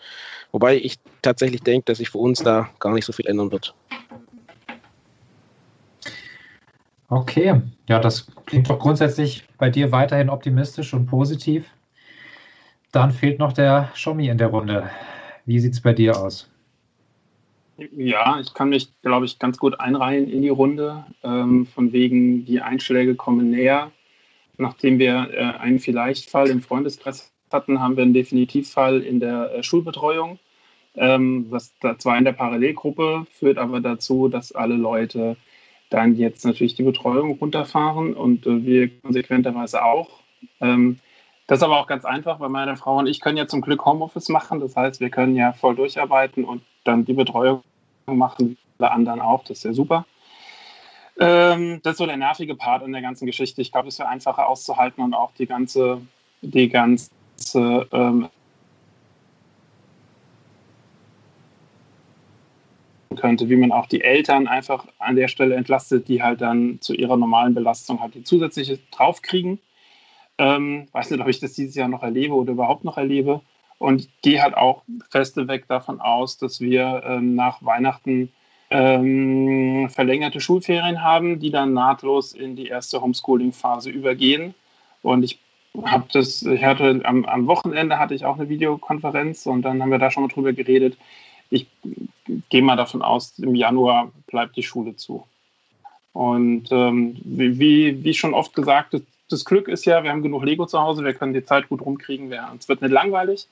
Wobei 0.52 0.78
ich 0.78 0.98
tatsächlich 1.22 1.62
denke, 1.62 1.86
dass 1.86 2.00
sich 2.00 2.10
für 2.10 2.18
uns 2.18 2.42
da 2.42 2.70
gar 2.80 2.94
nicht 2.94 3.06
so 3.06 3.14
viel 3.14 3.28
ändern 3.28 3.52
wird. 3.52 3.76
Okay, 7.10 7.62
ja, 7.88 8.00
das 8.00 8.28
klingt 8.46 8.70
doch 8.70 8.80
grundsätzlich 8.80 9.44
bei 9.58 9.70
dir 9.70 9.92
weiterhin 9.92 10.30
optimistisch 10.30 10.94
und 10.94 11.08
positiv. 11.08 11.66
Dann 12.92 13.12
fehlt 13.12 13.40
noch 13.40 13.54
der 13.54 13.90
Schommi 13.94 14.30
in 14.30 14.38
der 14.38 14.48
Runde. 14.48 14.90
Wie 15.46 15.60
sieht 15.60 15.74
es 15.74 15.82
bei 15.82 15.94
dir 15.94 16.18
aus? 16.18 16.50
Ja, 17.96 18.40
ich 18.40 18.54
kann 18.54 18.70
mich, 18.70 18.90
glaube 19.02 19.26
ich, 19.26 19.40
ganz 19.40 19.58
gut 19.58 19.80
einreihen 19.80 20.30
in 20.30 20.42
die 20.42 20.50
Runde. 20.50 21.06
Ähm, 21.24 21.66
von 21.66 21.92
wegen, 21.92 22.46
die 22.46 22.62
Einschläge 22.62 23.16
kommen 23.16 23.50
näher. 23.50 23.92
Nachdem 24.58 25.00
wir 25.00 25.30
äh, 25.32 25.60
einen 25.60 25.80
Vielleicht-Fall 25.80 26.50
im 26.50 26.62
Freundeskreis 26.62 27.32
hatten, 27.52 27.80
haben 27.80 27.96
wir 27.96 28.04
einen 28.04 28.14
Definitivfall 28.14 29.02
in 29.02 29.20
der 29.20 29.54
äh, 29.54 29.64
Schulbetreuung. 29.64 30.40
Ähm, 30.96 31.50
das 31.52 31.74
zwar 32.00 32.18
in 32.18 32.26
der 32.26 32.34
Parallelgruppe, 32.34 33.26
führt 33.32 33.58
aber 33.58 33.80
dazu, 33.80 34.28
dass 34.28 34.52
alle 34.52 34.76
Leute 34.76 35.38
dann 35.90 36.16
jetzt 36.16 36.46
natürlich 36.46 36.76
die 36.76 36.84
Betreuung 36.84 37.38
runterfahren 37.40 38.14
und 38.14 38.46
äh, 38.46 38.66
wir 38.66 39.00
konsequenterweise 39.02 39.84
auch. 39.84 40.10
Ähm, 40.62 41.00
das 41.48 41.60
ist 41.60 41.64
aber 41.64 41.80
auch 41.80 41.88
ganz 41.88 42.06
einfach, 42.06 42.40
weil 42.40 42.50
meine 42.50 42.78
Frau 42.78 42.98
und 42.98 43.08
ich 43.08 43.22
können 43.22 43.38
ja 43.38 43.48
zum 43.48 43.62
Glück 43.62 43.86
Homeoffice 43.86 44.30
machen. 44.30 44.60
Das 44.60 44.76
heißt, 44.76 45.00
wir 45.00 45.10
können 45.10 45.36
ja 45.36 45.54
voll 45.54 45.76
durcharbeiten 45.76 46.44
und 46.46 46.62
dann 46.84 47.06
die 47.06 47.14
Betreuung 47.14 47.64
machen, 48.16 48.58
alle 48.78 48.92
anderen 48.92 49.22
auch. 49.22 49.44
Das 49.44 49.60
ist 49.60 49.64
ja 49.64 49.74
super. 49.74 50.06
Ähm, 51.20 51.82
das 51.84 51.94
ist 51.94 51.98
so 51.98 52.06
der 52.06 52.18
nervige 52.18 52.56
Part 52.56 52.84
in 52.84 52.94
der 52.94 53.02
ganzen 53.02 53.26
Geschichte. 53.26 53.62
Ich 53.62 53.72
glaube, 53.72 53.90
es 53.90 54.00
wäre 54.00 54.10
einfacher 54.10 54.48
auszuhalten 54.48 55.04
und 55.04 55.14
auch 55.14 55.32
die 55.38 55.48
ganze, 55.48 56.02
die 56.42 56.70
ganze 56.70 57.10
ähm, 57.92 58.30
könnte, 63.20 63.50
wie 63.50 63.58
man 63.58 63.72
auch 63.72 63.86
die 63.88 64.02
Eltern 64.02 64.48
einfach 64.48 64.86
an 64.98 65.16
der 65.16 65.28
Stelle 65.28 65.56
entlastet, 65.56 66.08
die 66.08 66.24
halt 66.24 66.42
dann 66.42 66.80
zu 66.80 66.94
ihrer 66.94 67.18
normalen 67.18 67.54
Belastung 67.54 68.00
halt 68.00 68.16
die 68.16 68.24
zusätzliche 68.24 68.80
draufkriegen. 68.92 69.60
Ähm, 70.38 70.88
weiß 70.94 71.12
nicht, 71.12 71.20
ob 71.20 71.28
ich 71.28 71.40
das 71.40 71.54
dieses 71.54 71.76
Jahr 71.76 71.90
noch 71.90 72.02
erlebe 72.02 72.34
oder 72.34 72.54
überhaupt 72.54 72.86
noch 72.86 72.98
erlebe. 72.98 73.42
Und 73.80 74.02
ich 74.02 74.22
gehe 74.22 74.42
halt 74.42 74.56
auch 74.56 74.84
festeweg 75.10 75.68
davon 75.68 76.00
aus, 76.02 76.38
dass 76.38 76.60
wir 76.60 77.02
ähm, 77.06 77.36
nach 77.36 77.64
Weihnachten 77.64 78.32
ähm, 78.70 79.90
verlängerte 79.90 80.42
Schulferien 80.42 81.02
haben, 81.02 81.40
die 81.40 81.50
dann 81.50 81.74
nahtlos 81.74 82.34
in 82.34 82.56
die 82.56 82.68
erste 82.68 83.02
Homeschooling-Phase 83.02 83.90
übergehen. 83.90 84.54
Und 85.02 85.24
ich 85.24 85.40
habe 85.84 86.06
das, 86.12 86.42
ich 86.44 86.64
hatte 86.64 87.02
am, 87.04 87.26
am, 87.26 87.48
Wochenende 87.48 88.00
hatte 88.00 88.14
ich 88.14 88.26
auch 88.26 88.38
eine 88.38 88.50
Videokonferenz 88.50 89.46
und 89.46 89.62
dann 89.64 89.82
haben 89.82 89.92
wir 89.92 89.98
da 89.98 90.12
schon 90.12 90.24
mal 90.24 90.30
drüber 90.30 90.54
geredet. 90.54 90.98
Ich 91.50 91.68
gehe 92.50 92.62
mal 92.62 92.76
davon 92.76 93.02
aus, 93.02 93.40
im 93.40 93.56
Januar 93.56 94.12
bleibt 94.28 94.56
die 94.56 94.64
Schule 94.64 94.96
zu. 94.96 95.26
Und 96.14 96.72
ähm, 96.72 97.18
wie, 97.24 98.04
wie 98.04 98.14
schon 98.14 98.34
oft 98.34 98.54
gesagt, 98.54 98.96
das, 99.30 99.46
Glück 99.46 99.68
ist 99.68 99.86
ja, 99.86 100.04
wir 100.04 100.12
haben 100.12 100.24
genug 100.24 100.44
Lego 100.44 100.66
zu 100.66 100.80
Hause, 100.80 101.04
wir 101.04 101.14
können 101.14 101.34
die 101.34 101.46
Zeit 101.46 101.70
gut 101.70 101.82
rumkriegen. 101.82 102.32
Es 102.60 102.68
wird 102.68 102.82
nicht 102.82 102.92
langweilig, 102.92 103.48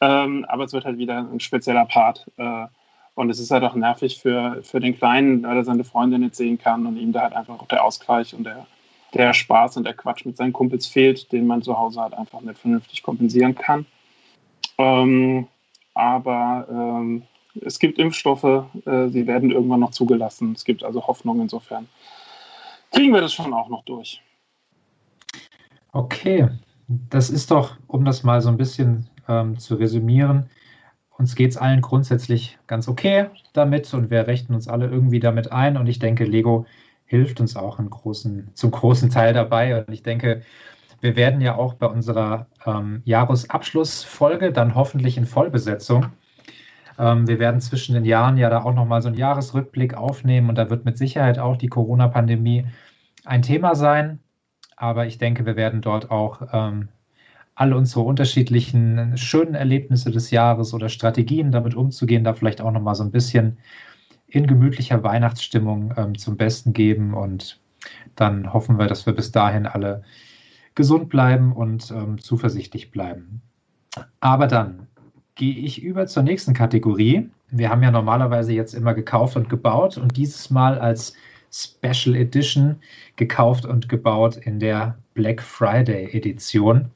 ähm, 0.00 0.44
aber 0.48 0.64
es 0.64 0.72
wird 0.72 0.84
halt 0.84 0.98
wieder 0.98 1.18
ein 1.18 1.40
spezieller 1.40 1.84
Part. 1.84 2.26
Äh, 2.36 2.66
und 3.14 3.28
es 3.28 3.38
ist 3.38 3.50
halt 3.50 3.64
auch 3.64 3.74
nervig 3.74 4.18
für, 4.18 4.62
für 4.62 4.80
den 4.80 4.96
Kleinen, 4.96 5.42
weil 5.42 5.56
er 5.56 5.64
seine 5.64 5.84
Freundin 5.84 6.22
nicht 6.22 6.36
sehen 6.36 6.58
kann 6.58 6.86
und 6.86 6.96
ihm 6.96 7.12
da 7.12 7.22
halt 7.22 7.34
einfach 7.34 7.60
auch 7.60 7.68
der 7.68 7.84
Ausgleich 7.84 8.34
und 8.34 8.44
der, 8.44 8.66
der 9.14 9.34
Spaß 9.34 9.76
und 9.76 9.84
der 9.84 9.94
Quatsch 9.94 10.24
mit 10.24 10.36
seinen 10.36 10.52
Kumpels 10.52 10.86
fehlt, 10.86 11.30
den 11.32 11.46
man 11.46 11.62
zu 11.62 11.76
Hause 11.76 12.00
halt 12.00 12.14
einfach 12.14 12.40
nicht 12.40 12.58
vernünftig 12.58 13.02
kompensieren 13.02 13.54
kann. 13.54 13.84
Ähm, 14.78 15.48
aber 15.94 16.66
ähm, 16.70 17.22
es 17.60 17.78
gibt 17.78 17.98
Impfstoffe, 17.98 18.44
äh, 18.44 19.08
sie 19.08 19.26
werden 19.26 19.50
irgendwann 19.50 19.80
noch 19.80 19.90
zugelassen. 19.90 20.52
Es 20.52 20.64
gibt 20.64 20.82
also 20.82 21.06
Hoffnung 21.06 21.40
insofern. 21.40 21.88
Kriegen 22.92 23.12
wir 23.12 23.20
das 23.20 23.34
schon 23.34 23.52
auch 23.52 23.68
noch 23.68 23.84
durch. 23.84 24.22
Okay, 25.92 26.48
das 26.88 27.30
ist 27.30 27.50
doch, 27.50 27.76
um 27.86 28.04
das 28.04 28.22
mal 28.22 28.40
so 28.40 28.48
ein 28.48 28.56
bisschen 28.56 29.08
ähm, 29.30 29.58
zu 29.58 29.76
resümieren, 29.76 30.50
uns 31.20 31.34
geht 31.34 31.50
es 31.50 31.58
allen 31.58 31.82
grundsätzlich 31.82 32.58
ganz 32.66 32.88
okay 32.88 33.26
damit 33.52 33.92
und 33.92 34.10
wir 34.10 34.26
rechnen 34.26 34.54
uns 34.54 34.68
alle 34.68 34.88
irgendwie 34.88 35.20
damit 35.20 35.52
ein. 35.52 35.76
Und 35.76 35.86
ich 35.86 35.98
denke, 35.98 36.24
Lego 36.24 36.64
hilft 37.04 37.40
uns 37.40 37.56
auch 37.56 37.76
großen, 37.78 38.48
zum 38.54 38.70
großen 38.70 39.10
Teil 39.10 39.34
dabei. 39.34 39.84
Und 39.84 39.92
ich 39.92 40.02
denke, 40.02 40.40
wir 41.02 41.16
werden 41.16 41.42
ja 41.42 41.56
auch 41.56 41.74
bei 41.74 41.88
unserer 41.88 42.46
ähm, 42.64 43.02
Jahresabschlussfolge 43.04 44.50
dann 44.50 44.74
hoffentlich 44.74 45.18
in 45.18 45.26
Vollbesetzung. 45.26 46.06
Ähm, 46.98 47.28
wir 47.28 47.38
werden 47.38 47.60
zwischen 47.60 47.94
den 47.94 48.06
Jahren 48.06 48.38
ja 48.38 48.48
da 48.48 48.62
auch 48.62 48.72
nochmal 48.72 49.02
so 49.02 49.08
einen 49.08 49.18
Jahresrückblick 49.18 49.92
aufnehmen. 49.92 50.48
Und 50.48 50.56
da 50.56 50.70
wird 50.70 50.86
mit 50.86 50.96
Sicherheit 50.96 51.38
auch 51.38 51.58
die 51.58 51.68
Corona-Pandemie 51.68 52.66
ein 53.26 53.42
Thema 53.42 53.74
sein. 53.74 54.20
Aber 54.74 55.04
ich 55.04 55.18
denke, 55.18 55.44
wir 55.44 55.56
werden 55.56 55.82
dort 55.82 56.10
auch 56.10 56.40
ähm, 56.54 56.88
alle 57.54 57.76
unsere 57.76 58.00
unterschiedlichen 58.00 59.16
schönen 59.16 59.54
Erlebnisse 59.54 60.10
des 60.10 60.30
Jahres 60.30 60.72
oder 60.72 60.88
Strategien 60.88 61.52
damit 61.52 61.74
umzugehen, 61.74 62.24
da 62.24 62.32
vielleicht 62.32 62.60
auch 62.60 62.70
nochmal 62.70 62.94
so 62.94 63.04
ein 63.04 63.10
bisschen 63.10 63.58
in 64.28 64.46
gemütlicher 64.46 65.02
Weihnachtsstimmung 65.02 65.92
ähm, 65.96 66.16
zum 66.16 66.36
Besten 66.36 66.72
geben. 66.72 67.14
Und 67.14 67.60
dann 68.16 68.52
hoffen 68.52 68.78
wir, 68.78 68.86
dass 68.86 69.06
wir 69.06 69.12
bis 69.12 69.32
dahin 69.32 69.66
alle 69.66 70.02
gesund 70.74 71.08
bleiben 71.08 71.52
und 71.52 71.90
ähm, 71.90 72.18
zuversichtlich 72.18 72.90
bleiben. 72.90 73.42
Aber 74.20 74.46
dann 74.46 74.86
gehe 75.34 75.56
ich 75.56 75.82
über 75.82 76.06
zur 76.06 76.22
nächsten 76.22 76.54
Kategorie. 76.54 77.28
Wir 77.50 77.70
haben 77.70 77.82
ja 77.82 77.90
normalerweise 77.90 78.52
jetzt 78.52 78.74
immer 78.74 78.94
gekauft 78.94 79.36
und 79.36 79.48
gebaut 79.48 79.98
und 79.98 80.16
dieses 80.16 80.50
Mal 80.50 80.78
als 80.78 81.14
Special 81.52 82.14
Edition 82.14 82.76
gekauft 83.16 83.66
und 83.66 83.88
gebaut 83.88 84.36
in 84.36 84.60
der 84.60 84.96
Black 85.14 85.42
Friday 85.42 86.08
Edition. 86.12 86.90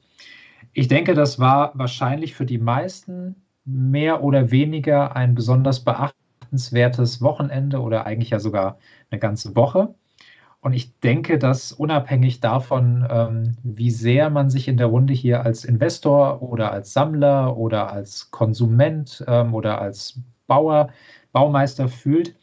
Ich 0.77 0.89
denke, 0.89 1.15
das 1.15 1.39
war 1.39 1.71
wahrscheinlich 1.75 2.35
für 2.35 2.47
die 2.47 2.59
meisten 2.59 3.37
mehr 3.65 4.25
oder 4.25 4.51
weniger 4.51 5.15
ein 5.15 5.35
besonders 5.37 5.85
beachtenswertes 5.85 7.23
Wochenende 7.23 7.81
oder 7.81 8.07
eigentlich 8.07 8.31
ja 8.31 8.41
sogar 8.41 8.79
eine 9.11 9.21
ganze 9.21 9.55
Woche. 9.55 9.95
Und 10.61 10.73
ich 10.73 10.99
denke, 11.01 11.39
dass 11.39 11.73
unabhängig 11.73 12.41
davon, 12.41 13.07
ähm, 13.09 13.57
wie 13.63 13.91
sehr 13.91 14.31
man 14.31 14.51
sich 14.51 14.67
in 14.67 14.77
der 14.77 14.89
Runde 14.89 15.13
hier 15.15 15.43
als 15.45 15.65
Investor 15.65 16.43
oder 16.43 16.73
als 16.73 16.93
Sammler 16.93 17.57
oder 17.57 17.93
als 17.93 18.31
Konsument 18.33 19.25
ähm, 19.29 19.55
oder 19.55 19.81
als 19.81 20.21
Bauer, 20.49 20.89
Baumeister 21.33 21.89
fühlt, 21.89 22.37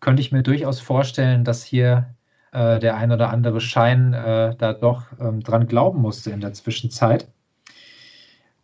könnte 0.00 0.22
ich 0.22 0.32
mir 0.32 0.42
durchaus 0.42 0.80
vorstellen, 0.80 1.44
dass 1.44 1.64
hier 1.64 2.14
äh, 2.52 2.78
der 2.80 2.96
ein 2.96 3.12
oder 3.12 3.30
andere 3.30 3.60
Schein 3.60 4.14
äh, 4.14 4.56
da 4.56 4.72
doch 4.74 5.06
ähm, 5.20 5.40
dran 5.42 5.66
glauben 5.68 6.00
musste 6.02 6.30
in 6.30 6.40
der 6.40 6.54
Zwischenzeit. 6.54 7.31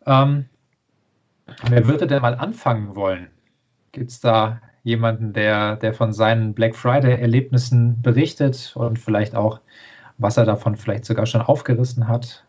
Ähm, 0.08 0.46
wer 1.68 1.86
würde 1.86 2.06
denn 2.06 2.22
mal 2.22 2.34
anfangen 2.34 2.96
wollen? 2.96 3.28
Gibt 3.92 4.10
es 4.10 4.20
da 4.20 4.60
jemanden, 4.82 5.34
der, 5.34 5.76
der 5.76 5.92
von 5.92 6.12
seinen 6.12 6.54
Black 6.54 6.74
Friday-Erlebnissen 6.74 8.00
berichtet 8.00 8.72
und 8.74 8.98
vielleicht 8.98 9.34
auch, 9.34 9.60
was 10.16 10.38
er 10.38 10.46
davon 10.46 10.76
vielleicht 10.76 11.04
sogar 11.04 11.26
schon 11.26 11.42
aufgerissen 11.42 12.08
hat. 12.08 12.44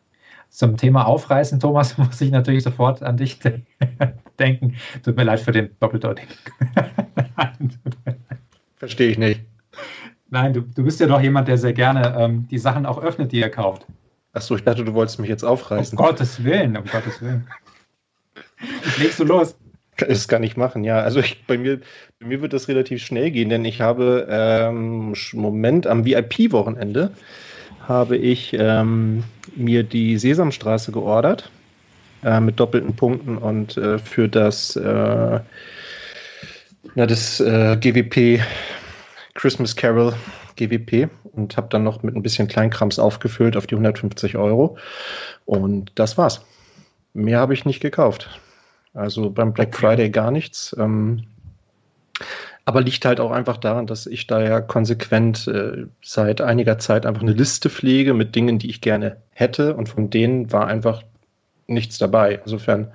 Zum 0.49 0.77
Thema 0.77 1.05
Aufreißen, 1.05 1.59
Thomas, 1.59 1.97
muss 1.97 2.21
ich 2.21 2.31
natürlich 2.31 2.63
sofort 2.63 3.03
an 3.03 3.17
dich 3.17 3.39
denken. 4.39 4.75
Tut 5.03 5.17
mir 5.17 5.23
leid 5.23 5.41
für 5.41 5.51
den 5.51 5.69
doppeldeutigen. 5.81 6.33
Verstehe 8.77 9.09
ich 9.09 9.17
nicht. 9.17 9.41
Nein, 10.29 10.53
du, 10.53 10.61
du 10.61 10.83
bist 10.83 11.01
ja 11.01 11.07
doch 11.07 11.19
jemand, 11.19 11.49
der 11.49 11.57
sehr 11.57 11.73
gerne 11.73 12.15
ähm, 12.17 12.47
die 12.47 12.57
Sachen 12.57 12.85
auch 12.85 13.01
öffnet, 13.01 13.33
die 13.33 13.41
er 13.41 13.49
kauft. 13.49 13.85
Achso, 14.33 14.55
ich 14.55 14.63
dachte, 14.63 14.83
du 14.83 14.93
wolltest 14.93 15.19
mich 15.19 15.29
jetzt 15.29 15.43
aufreißen. 15.43 15.97
Um 15.97 16.05
Gottes 16.05 16.43
Willen, 16.43 16.77
um 16.77 16.85
Gottes 16.85 17.21
Willen. 17.21 17.47
Legst 18.97 19.19
du 19.19 19.23
los? 19.23 19.55
Das 19.97 20.27
kann 20.27 20.43
ich 20.43 20.55
machen, 20.55 20.83
ja. 20.83 20.99
Also 20.99 21.19
ich, 21.19 21.45
bei, 21.45 21.57
mir, 21.57 21.79
bei 22.19 22.27
mir 22.27 22.41
wird 22.41 22.53
das 22.53 22.67
relativ 22.67 23.03
schnell 23.03 23.31
gehen, 23.31 23.49
denn 23.49 23.65
ich 23.65 23.81
habe 23.81 24.27
ähm, 24.29 25.13
Moment 25.33 25.87
am 25.87 26.05
VIP-Wochenende 26.05 27.11
habe 27.87 28.17
ich 28.17 28.53
ähm, 28.53 29.23
mir 29.55 29.83
die 29.83 30.17
Sesamstraße 30.17 30.91
geordert 30.91 31.51
äh, 32.23 32.39
mit 32.39 32.59
doppelten 32.59 32.95
Punkten 32.95 33.37
und 33.37 33.77
äh, 33.77 33.97
für 33.97 34.29
das, 34.29 34.75
äh, 34.75 35.39
na, 36.95 37.05
das 37.05 37.39
äh, 37.39 37.75
GWP 37.77 38.41
Christmas 39.33 39.75
Carol 39.75 40.13
GWP 40.67 41.09
und 41.33 41.57
habe 41.57 41.67
dann 41.69 41.83
noch 41.83 42.03
mit 42.03 42.15
ein 42.15 42.23
bisschen 42.23 42.47
Kleinkrams 42.47 42.99
aufgefüllt 42.99 43.55
auf 43.55 43.67
die 43.67 43.75
150 43.75 44.37
Euro 44.37 44.77
und 45.45 45.91
das 45.95 46.17
war's. 46.17 46.45
Mehr 47.13 47.39
habe 47.39 47.53
ich 47.53 47.65
nicht 47.65 47.79
gekauft. 47.79 48.29
Also 48.93 49.29
beim 49.29 49.53
Black 49.53 49.75
Friday 49.75 50.09
gar 50.09 50.31
nichts. 50.31 50.75
Ähm, 50.77 51.25
aber 52.65 52.81
liegt 52.81 53.05
halt 53.05 53.19
auch 53.19 53.31
einfach 53.31 53.57
daran, 53.57 53.87
dass 53.87 54.05
ich 54.05 54.27
da 54.27 54.43
ja 54.43 54.61
konsequent 54.61 55.47
äh, 55.47 55.87
seit 56.03 56.41
einiger 56.41 56.77
Zeit 56.77 57.05
einfach 57.05 57.23
eine 57.23 57.33
Liste 57.33 57.69
pflege 57.69 58.13
mit 58.13 58.35
Dingen, 58.35 58.59
die 58.59 58.69
ich 58.69 58.81
gerne 58.81 59.17
hätte 59.31 59.75
und 59.75 59.89
von 59.89 60.09
denen 60.09 60.51
war 60.51 60.67
einfach 60.67 61.01
nichts 61.65 61.97
dabei. 61.97 62.39
Insofern, 62.43 62.91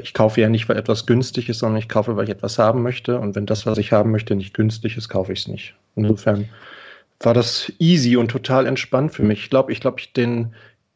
ich 0.00 0.14
kaufe 0.14 0.40
ja 0.40 0.48
nicht, 0.48 0.68
weil 0.68 0.76
etwas 0.76 1.06
günstig 1.06 1.48
ist, 1.48 1.58
sondern 1.58 1.78
ich 1.78 1.88
kaufe, 1.88 2.16
weil 2.16 2.24
ich 2.24 2.30
etwas 2.30 2.58
haben 2.58 2.82
möchte 2.82 3.18
und 3.18 3.34
wenn 3.34 3.46
das, 3.46 3.66
was 3.66 3.78
ich 3.78 3.92
haben 3.92 4.10
möchte, 4.10 4.34
nicht 4.34 4.54
günstig 4.54 4.96
ist, 4.96 5.08
kaufe 5.08 5.32
ich 5.32 5.40
es 5.40 5.48
nicht. 5.48 5.74
Insofern 5.96 6.48
war 7.20 7.34
das 7.34 7.72
easy 7.78 8.16
und 8.16 8.30
total 8.30 8.66
entspannt 8.66 9.12
für 9.12 9.22
mich. 9.22 9.44
Ich 9.44 9.50
glaube, 9.50 9.72
ich 9.72 9.80
glaube, 9.80 9.98
ich 10.00 10.12
den 10.12 10.54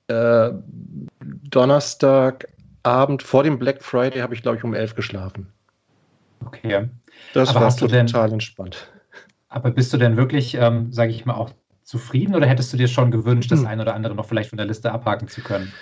äh, 0.09 0.51
Donnerstag 1.51 2.49
Abend 2.83 3.23
vor 3.23 3.43
dem 3.43 3.59
Black 3.59 3.83
Friday 3.83 4.21
habe 4.21 4.35
ich, 4.35 4.43
glaube 4.43 4.57
ich, 4.57 4.65
um 4.65 4.75
elf 4.75 4.95
geschlafen. 4.95 5.49
Okay. 6.45 6.89
Das 7.35 7.51
aber 7.51 7.63
war 7.63 7.77
total 7.77 8.07
denn, 8.07 8.33
entspannt. 8.35 8.91
Aber 9.49 9.71
bist 9.71 9.93
du 9.93 9.97
denn 9.97 10.17
wirklich, 10.17 10.55
ähm, 10.55 10.93
sage 10.93 11.11
ich 11.11 11.25
mal, 11.25 11.35
auch 11.35 11.51
zufrieden 11.83 12.35
oder 12.35 12.47
hättest 12.47 12.73
du 12.73 12.77
dir 12.77 12.89
schon 12.89 13.11
gewünscht, 13.11 13.51
das 13.51 13.61
hm. 13.61 13.67
ein 13.67 13.81
oder 13.81 13.95
andere 13.95 14.15
noch 14.15 14.27
vielleicht 14.27 14.51
von 14.51 14.59
der 14.59 14.67
Liste 14.67 14.93
abhaken 14.93 15.29
zu 15.29 15.41
können? 15.41 15.73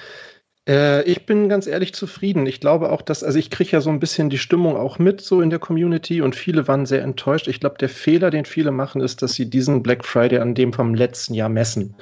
Äh, 0.69 1.03
ich 1.05 1.27
bin 1.27 1.49
ganz 1.49 1.67
ehrlich 1.67 1.95
zufrieden. 1.95 2.47
Ich 2.47 2.61
glaube 2.61 2.91
auch, 2.91 3.03
dass, 3.03 3.23
also 3.23 3.39
ich 3.39 3.51
kriege 3.51 3.71
ja 3.71 3.81
so 3.81 3.91
ein 3.91 4.01
bisschen 4.01 4.31
die 4.31 4.39
Stimmung 4.39 4.77
auch 4.77 4.99
mit, 4.99 5.21
so 5.21 5.41
in 5.41 5.51
der 5.51 5.59
Community 5.59 6.21
und 6.23 6.35
viele 6.37 6.67
waren 6.69 6.87
sehr 6.87 7.03
enttäuscht. 7.03 7.49
Ich 7.49 7.61
glaube, 7.61 7.79
der 7.79 7.89
Fehler, 7.89 8.31
den 8.31 8.45
viele 8.45 8.71
machen, 8.71 9.01
ist, 9.01 9.23
dass 9.23 9.35
sie 9.35 9.49
diesen 9.49 9.83
Black 9.83 10.05
Friday 10.05 10.39
an 10.39 10.55
dem 10.55 10.73
vom 10.73 10.95
letzten 10.95 11.35
Jahr 11.35 11.49
messen. 11.49 11.95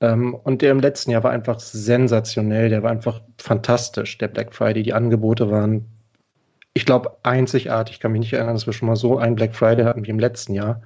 Ähm, 0.00 0.34
und 0.34 0.62
der 0.62 0.72
im 0.72 0.80
letzten 0.80 1.10
Jahr 1.10 1.24
war 1.24 1.30
einfach 1.30 1.60
sensationell, 1.60 2.68
der 2.68 2.82
war 2.82 2.90
einfach 2.90 3.22
fantastisch, 3.38 4.18
der 4.18 4.28
Black 4.28 4.54
Friday. 4.54 4.82
Die 4.82 4.92
Angebote 4.94 5.50
waren, 5.50 5.86
ich 6.74 6.86
glaube, 6.86 7.16
einzigartig. 7.22 7.96
Ich 7.96 8.00
kann 8.00 8.12
mich 8.12 8.20
nicht 8.20 8.32
erinnern, 8.34 8.54
dass 8.54 8.66
wir 8.66 8.72
schon 8.74 8.88
mal 8.88 8.96
so 8.96 9.18
einen 9.18 9.36
Black 9.36 9.54
Friday 9.54 9.84
hatten 9.84 10.04
wie 10.06 10.10
im 10.10 10.18
letzten 10.18 10.54
Jahr. 10.54 10.82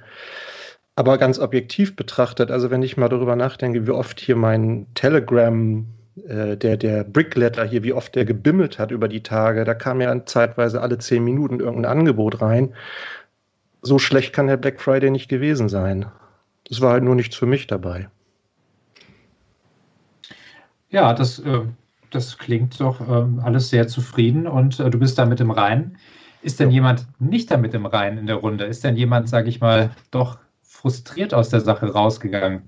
Aber 0.97 1.19
ganz 1.19 1.39
objektiv 1.39 1.97
betrachtet, 1.97 2.51
also 2.51 2.71
wenn 2.71 2.83
ich 2.83 2.97
mal 2.97 3.09
darüber 3.09 3.37
nachdenke, 3.37 3.87
wie 3.87 3.91
oft 3.91 4.21
hier 4.21 4.37
mein 4.37 4.87
Telegram, 4.95 5.87
äh, 6.17 6.57
der, 6.57 6.77
der 6.77 7.05
Brickletter 7.05 7.65
hier, 7.65 7.83
wie 7.83 7.93
oft 7.93 8.15
der 8.15 8.25
gebimmelt 8.25 8.79
hat 8.79 8.91
über 8.91 9.09
die 9.09 9.23
Tage, 9.23 9.65
da 9.65 9.75
kam 9.75 10.01
ja 10.01 10.25
zeitweise 10.27 10.81
alle 10.81 10.99
zehn 10.99 11.25
Minuten 11.25 11.61
irgendein 11.61 11.99
Angebot 11.99 12.41
rein. 12.41 12.75
So 13.83 13.99
schlecht 13.99 14.33
kann 14.33 14.47
der 14.47 14.57
Black 14.57 14.81
Friday 14.81 15.11
nicht 15.11 15.29
gewesen 15.29 15.69
sein. 15.69 16.07
Das 16.69 16.81
war 16.81 16.93
halt 16.93 17.05
nur 17.05 17.15
nichts 17.15 17.37
für 17.37 17.47
mich 17.47 17.67
dabei. 17.67 18.09
Ja, 20.91 21.15
das, 21.15 21.39
äh, 21.39 21.61
das 22.11 22.39
klingt 22.39 22.81
doch 22.81 23.01
äh, 23.01 23.41
alles 23.43 23.71
sehr 23.71 23.87
zufrieden 23.89 24.47
und 24.47 24.81
äh, 24.81 24.91
du 24.91 24.99
bist 24.99 25.19
damit 25.19 25.41
im 25.41 25.51
Reinen. 25.51 25.97
Ist 26.43 26.59
denn 26.59 26.71
jemand 26.71 27.07
nicht 27.21 27.51
damit 27.51 27.75
im 27.75 27.87
Reinen 27.87 28.19
in 28.19 28.27
der 28.27 28.37
Runde? 28.37 28.65
Ist 28.65 28.83
denn 28.83 28.97
jemand, 28.97 29.29
sage 29.29 29.49
ich 29.49 29.61
mal, 29.61 29.91
doch 30.11 30.39
frustriert 30.63 31.35
aus 31.35 31.51
der 31.51 31.61
Sache 31.61 31.93
rausgegangen? 31.93 32.63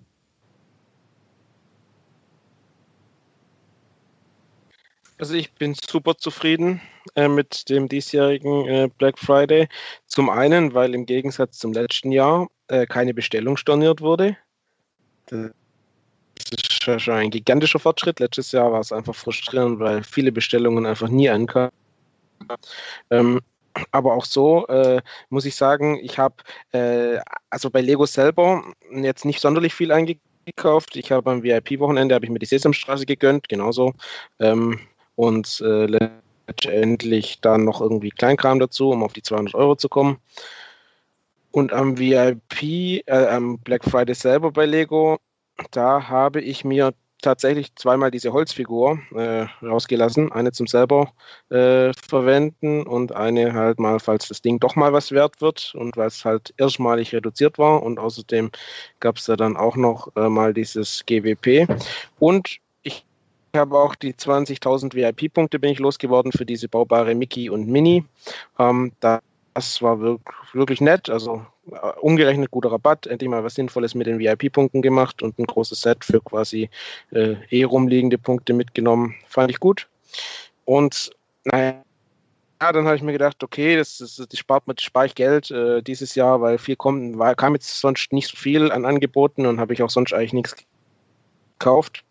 Also 5.22 5.34
ich 5.34 5.52
bin 5.52 5.76
super 5.88 6.16
zufrieden 6.16 6.80
äh, 7.14 7.28
mit 7.28 7.68
dem 7.68 7.88
diesjährigen 7.88 8.66
äh, 8.66 8.90
Black 8.98 9.16
Friday. 9.16 9.68
Zum 10.08 10.28
einen, 10.28 10.74
weil 10.74 10.96
im 10.96 11.06
Gegensatz 11.06 11.58
zum 11.58 11.72
letzten 11.72 12.10
Jahr 12.10 12.48
äh, 12.66 12.86
keine 12.86 13.14
Bestellung 13.14 13.56
storniert 13.56 14.00
wurde. 14.00 14.36
Das 15.26 15.52
ist 16.50 16.82
schon 16.82 17.14
ein 17.14 17.30
gigantischer 17.30 17.78
Fortschritt. 17.78 18.18
Letztes 18.18 18.50
Jahr 18.50 18.72
war 18.72 18.80
es 18.80 18.90
einfach 18.90 19.14
frustrierend, 19.14 19.78
weil 19.78 20.02
viele 20.02 20.32
Bestellungen 20.32 20.86
einfach 20.86 21.08
nie 21.08 21.30
ankamen. 21.30 21.70
Ähm, 23.10 23.40
aber 23.92 24.14
auch 24.14 24.24
so 24.24 24.66
äh, 24.66 25.02
muss 25.28 25.44
ich 25.44 25.54
sagen, 25.54 26.00
ich 26.02 26.18
habe 26.18 26.34
äh, 26.72 27.20
also 27.48 27.70
bei 27.70 27.80
Lego 27.80 28.06
selber 28.06 28.64
jetzt 28.90 29.24
nicht 29.24 29.38
sonderlich 29.38 29.72
viel 29.72 29.92
eingekauft. 29.92 30.96
Ich 30.96 31.12
habe 31.12 31.30
am 31.30 31.44
VIP-Wochenende 31.44 32.16
habe 32.16 32.24
ich 32.24 32.30
mir 32.32 32.40
die 32.40 32.46
Sesamstraße 32.46 33.06
gegönnt, 33.06 33.48
genauso. 33.48 33.94
Ähm, 34.40 34.80
und 35.16 35.62
äh, 35.64 35.86
letztendlich 36.46 37.40
dann 37.40 37.64
noch 37.64 37.80
irgendwie 37.80 38.10
Kleinkram 38.10 38.58
dazu, 38.58 38.90
um 38.90 39.02
auf 39.02 39.12
die 39.12 39.22
200 39.22 39.54
Euro 39.54 39.76
zu 39.76 39.88
kommen. 39.88 40.18
Und 41.50 41.72
am 41.72 41.98
VIP, 41.98 43.02
äh, 43.06 43.26
am 43.28 43.58
Black 43.58 43.84
Friday 43.84 44.14
selber 44.14 44.52
bei 44.52 44.64
Lego, 44.64 45.18
da 45.70 46.08
habe 46.08 46.40
ich 46.40 46.64
mir 46.64 46.94
tatsächlich 47.22 47.74
zweimal 47.76 48.10
diese 48.10 48.32
Holzfigur 48.32 48.98
äh, 49.14 49.46
rausgelassen. 49.64 50.32
Eine 50.32 50.52
zum 50.52 50.66
selber 50.66 51.12
äh, 51.50 51.92
verwenden 51.94 52.86
und 52.86 53.12
eine 53.12 53.54
halt 53.54 53.78
mal, 53.78 54.00
falls 54.00 54.28
das 54.28 54.42
Ding 54.42 54.60
doch 54.60 54.76
mal 54.76 54.92
was 54.92 55.12
wert 55.12 55.40
wird 55.40 55.74
und 55.74 55.96
weil 55.96 56.08
es 56.08 56.24
halt 56.24 56.52
erstmalig 56.58 57.14
reduziert 57.14 57.58
war. 57.58 57.82
Und 57.82 57.98
außerdem 57.98 58.50
gab 59.00 59.16
es 59.16 59.26
da 59.26 59.36
dann 59.36 59.56
auch 59.56 59.76
noch 59.76 60.14
äh, 60.16 60.28
mal 60.28 60.52
dieses 60.52 61.04
GWP. 61.06 61.68
Und 62.18 62.58
habe 63.56 63.78
auch 63.78 63.94
die 63.94 64.14
20.000 64.14 64.94
VIP-Punkte 64.94 65.58
bin 65.58 65.70
ich 65.70 65.78
losgeworden 65.78 66.32
für 66.32 66.46
diese 66.46 66.68
baubare 66.68 67.14
Mickey 67.14 67.50
und 67.50 67.68
Mini. 67.68 68.04
Ähm, 68.58 68.92
da 69.00 69.20
das 69.54 69.82
war 69.82 70.00
wirklich 70.52 70.80
nett. 70.80 71.10
Also 71.10 71.44
äh, 71.70 71.76
umgerechnet 72.00 72.50
guter 72.50 72.72
Rabatt. 72.72 73.06
Endlich 73.06 73.30
mal 73.30 73.44
was 73.44 73.54
Sinnvolles 73.54 73.94
mit 73.94 74.06
den 74.06 74.18
VIP-Punkten 74.18 74.82
gemacht 74.82 75.22
und 75.22 75.38
ein 75.38 75.46
großes 75.46 75.80
Set 75.80 76.04
für 76.04 76.20
quasi 76.20 76.70
äh, 77.10 77.36
eh 77.50 77.64
rumliegende 77.64 78.18
Punkte 78.18 78.52
mitgenommen. 78.52 79.14
Fand 79.26 79.50
ich 79.50 79.60
gut. 79.60 79.88
Und 80.64 81.10
naja, 81.44 81.82
dann 82.58 82.86
habe 82.86 82.96
ich 82.96 83.02
mir 83.02 83.12
gedacht, 83.12 83.42
okay, 83.42 83.76
das, 83.76 83.98
das, 83.98 84.16
das 84.16 84.38
spart 84.38 84.66
man, 84.66 84.78
spare 84.78 85.06
ich 85.06 85.14
Geld 85.14 85.50
äh, 85.50 85.82
dieses 85.82 86.14
Jahr, 86.14 86.40
weil 86.40 86.58
viel 86.58 86.76
kommt, 86.76 87.18
war, 87.18 87.34
kam 87.34 87.54
jetzt 87.54 87.80
sonst 87.80 88.12
nicht 88.12 88.28
so 88.28 88.36
viel 88.36 88.70
an 88.70 88.84
Angeboten 88.84 89.46
und 89.46 89.58
habe 89.58 89.72
ich 89.72 89.82
auch 89.82 89.90
sonst 89.90 90.12
eigentlich 90.12 90.32
nichts 90.32 90.56
gekauft. 91.58 92.04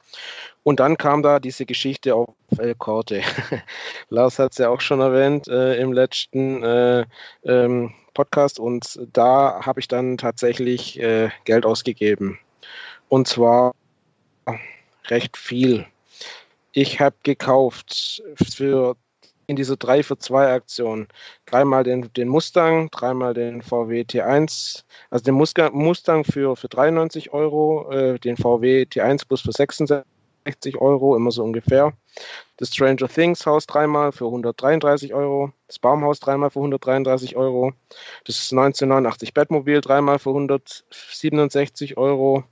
Und 0.63 0.79
dann 0.79 0.97
kam 0.97 1.23
da 1.23 1.39
diese 1.39 1.65
Geschichte 1.65 2.15
auf 2.15 2.29
El 2.57 2.75
Corte. 2.75 3.21
Lars 4.09 4.37
hat 4.37 4.51
es 4.51 4.59
ja 4.59 4.69
auch 4.69 4.81
schon 4.81 4.99
erwähnt 4.99 5.47
äh, 5.47 5.75
im 5.75 5.91
letzten 5.91 6.63
äh, 6.63 7.05
ähm, 7.43 7.93
Podcast 8.13 8.59
und 8.59 8.99
da 9.13 9.61
habe 9.65 9.79
ich 9.79 9.87
dann 9.87 10.17
tatsächlich 10.17 10.99
äh, 10.99 11.29
Geld 11.45 11.65
ausgegeben. 11.65 12.37
Und 13.09 13.27
zwar 13.27 13.73
recht 15.07 15.37
viel. 15.37 15.85
Ich 16.73 16.99
habe 16.99 17.15
gekauft 17.23 18.21
für 18.35 18.95
in 19.47 19.55
dieser 19.57 19.75
3 19.75 20.03
für 20.03 20.17
2 20.17 20.53
Aktion 20.53 21.07
dreimal 21.45 21.83
den, 21.83 22.13
den 22.13 22.29
Mustang, 22.29 22.89
dreimal 22.91 23.33
den 23.33 23.61
VW 23.61 24.01
T1, 24.01 24.83
also 25.09 25.25
den 25.25 25.35
Mustang 25.35 26.23
für, 26.23 26.55
für 26.55 26.69
93 26.69 27.33
Euro, 27.33 27.91
äh, 27.91 28.19
den 28.19 28.37
VW 28.37 28.83
T1 28.83 29.27
Plus 29.27 29.41
für 29.41 29.51
66 29.51 30.03
60 30.45 30.79
Euro, 30.79 31.15
immer 31.15 31.31
so 31.31 31.43
ungefähr. 31.43 31.93
Das 32.57 32.73
Stranger 32.73 33.07
Things 33.07 33.45
Haus 33.45 33.65
dreimal 33.65 34.11
für 34.11 34.25
133 34.25 35.13
Euro. 35.13 35.51
Das 35.67 35.79
Baumhaus 35.79 36.19
dreimal 36.19 36.49
für 36.49 36.59
133 36.59 37.35
Euro. 37.35 37.73
Das 38.25 38.51
1989 38.51 39.33
Bettmobil 39.33 39.81
dreimal 39.81 40.19
für 40.19 40.29
167 40.29 41.97
Euro. 41.97 42.43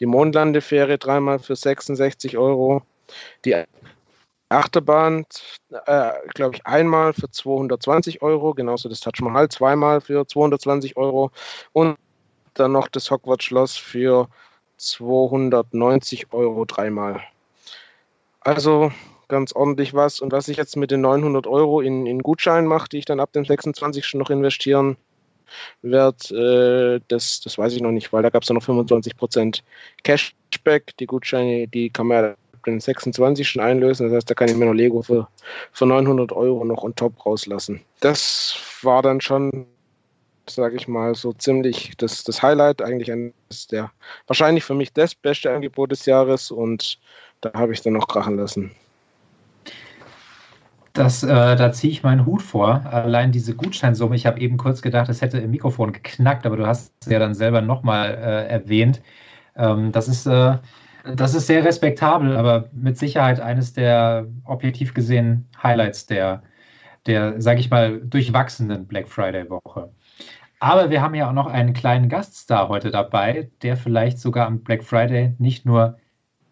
Die 0.00 0.06
Mondlandefähre 0.06 0.98
dreimal 0.98 1.38
für 1.38 1.56
66 1.56 2.38
Euro. 2.38 2.82
Die 3.44 3.64
Achterbahn, 4.48 5.24
äh, 5.86 6.12
glaube 6.34 6.56
ich, 6.56 6.66
einmal 6.66 7.12
für 7.12 7.30
220 7.30 8.22
Euro, 8.22 8.54
genauso 8.54 8.88
das 8.88 9.00
Taj 9.00 9.22
Mahal 9.22 9.48
zweimal 9.48 10.00
für 10.00 10.26
220 10.26 10.96
Euro 10.96 11.30
und 11.72 11.96
dann 12.54 12.72
noch 12.72 12.88
das 12.88 13.10
Hogwarts 13.10 13.44
Schloss 13.44 13.76
für 13.76 14.28
290 14.76 16.32
Euro 16.32 16.64
dreimal. 16.64 17.22
Also 18.44 18.92
ganz 19.28 19.52
ordentlich 19.52 19.94
was. 19.94 20.20
Und 20.20 20.32
was 20.32 20.48
ich 20.48 20.56
jetzt 20.56 20.76
mit 20.76 20.90
den 20.90 21.00
900 21.00 21.46
Euro 21.46 21.80
in, 21.80 22.06
in 22.06 22.20
Gutschein 22.20 22.66
mache, 22.66 22.88
die 22.88 22.98
ich 22.98 23.04
dann 23.04 23.20
ab 23.20 23.32
dem 23.32 23.44
26. 23.44 24.14
noch 24.14 24.30
investieren 24.30 24.96
werde, 25.82 26.98
äh, 26.98 27.04
das, 27.08 27.40
das 27.40 27.56
weiß 27.58 27.72
ich 27.74 27.82
noch 27.82 27.92
nicht, 27.92 28.12
weil 28.12 28.22
da 28.22 28.30
gab 28.30 28.42
es 28.42 28.48
ja 28.48 28.54
noch 28.54 28.62
25% 28.62 29.62
Cashback. 30.02 30.96
Die 30.98 31.06
Gutscheine, 31.06 31.68
die 31.68 31.90
kann 31.90 32.08
man 32.08 32.24
ja 32.24 32.30
ab 32.30 32.64
dem 32.66 32.80
26. 32.80 33.48
schon 33.48 33.62
einlösen. 33.62 34.06
Das 34.06 34.16
heißt, 34.16 34.30
da 34.30 34.34
kann 34.34 34.48
ich 34.48 34.56
mir 34.56 34.66
noch 34.66 34.74
Lego 34.74 35.02
für, 35.02 35.28
für 35.72 35.86
900 35.86 36.32
Euro 36.32 36.64
noch 36.64 36.82
on 36.82 36.94
top 36.94 37.24
rauslassen. 37.24 37.80
Das 38.00 38.56
war 38.82 39.02
dann 39.02 39.20
schon 39.20 39.66
sage 40.50 40.76
ich 40.76 40.88
mal, 40.88 41.14
so 41.14 41.32
ziemlich 41.32 41.92
das, 41.98 42.24
das 42.24 42.42
Highlight, 42.42 42.82
eigentlich 42.82 43.12
eines 43.12 43.68
der 43.70 43.92
wahrscheinlich 44.26 44.64
für 44.64 44.74
mich 44.74 44.92
das 44.92 45.14
beste 45.14 45.52
Angebot 45.52 45.92
des 45.92 46.04
Jahres 46.06 46.50
und 46.50 46.98
da 47.42 47.52
habe 47.54 47.72
ich 47.72 47.82
dann 47.82 47.92
noch 47.92 48.08
krachen 48.08 48.36
lassen. 48.36 48.70
Das, 50.94 51.22
äh, 51.22 51.26
da 51.56 51.72
ziehe 51.72 51.90
ich 51.90 52.02
meinen 52.02 52.26
Hut 52.26 52.42
vor. 52.42 52.84
Allein 52.84 53.32
diese 53.32 53.54
Gutscheinsumme, 53.54 54.14
ich 54.14 54.26
habe 54.26 54.40
eben 54.40 54.58
kurz 54.58 54.82
gedacht, 54.82 55.08
es 55.08 55.22
hätte 55.22 55.38
im 55.38 55.50
Mikrofon 55.50 55.92
geknackt, 55.92 56.44
aber 56.46 56.56
du 56.56 56.66
hast 56.66 56.92
es 57.00 57.08
ja 57.08 57.18
dann 57.18 57.34
selber 57.34 57.62
nochmal 57.62 58.10
äh, 58.10 58.48
erwähnt. 58.48 59.02
Ähm, 59.56 59.90
das, 59.90 60.08
ist, 60.08 60.26
äh, 60.26 60.58
das 61.16 61.34
ist 61.34 61.46
sehr 61.46 61.64
respektabel, 61.64 62.36
aber 62.36 62.68
mit 62.72 62.98
Sicherheit 62.98 63.40
eines 63.40 63.72
der 63.72 64.26
objektiv 64.44 64.92
gesehen 64.94 65.48
Highlights 65.62 66.06
der, 66.06 66.42
der 67.06 67.40
sage 67.40 67.60
ich 67.60 67.70
mal, 67.70 68.00
durchwachsenen 68.00 68.86
Black 68.86 69.08
Friday-Woche. 69.08 69.90
Aber 70.60 70.90
wir 70.90 71.02
haben 71.02 71.14
ja 71.14 71.28
auch 71.28 71.32
noch 71.32 71.48
einen 71.48 71.72
kleinen 71.72 72.08
Gaststar 72.08 72.68
heute 72.68 72.90
dabei, 72.90 73.50
der 73.62 73.76
vielleicht 73.76 74.20
sogar 74.20 74.46
am 74.46 74.60
Black 74.60 74.84
Friday 74.84 75.34
nicht 75.38 75.66
nur 75.66 75.98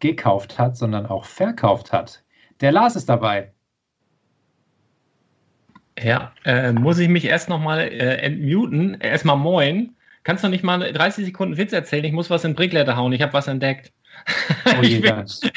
gekauft 0.01 0.59
hat, 0.59 0.77
sondern 0.77 1.07
auch 1.07 1.25
verkauft 1.25 1.93
hat. 1.93 2.25
Der 2.61 2.73
Lars 2.73 2.97
ist 2.97 3.09
dabei. 3.09 3.53
Ja, 5.99 6.33
äh, 6.45 6.73
muss 6.73 6.99
ich 6.99 7.09
mich 7.09 7.25
erst 7.27 7.49
nochmal 7.49 7.81
äh, 7.81 8.17
entmuten. 8.17 9.01
Erstmal 9.01 9.37
moin. 9.37 9.97
Kannst 10.23 10.45
du 10.45 10.49
nicht 10.49 10.65
mal 10.65 10.93
30 10.93 11.27
Sekunden 11.27 11.57
Witz 11.57 11.73
erzählen? 11.73 12.05
Ich 12.05 12.13
muss 12.13 12.31
was 12.31 12.45
in 12.45 12.55
Brickletter 12.55 12.97
hauen. 12.97 13.13
Ich 13.13 13.23
habe 13.23 13.33
was 13.33 13.49
entdeckt. 13.49 13.93
Oh 14.67 14.83
je, 14.83 14.99
ich, 15.03 15.53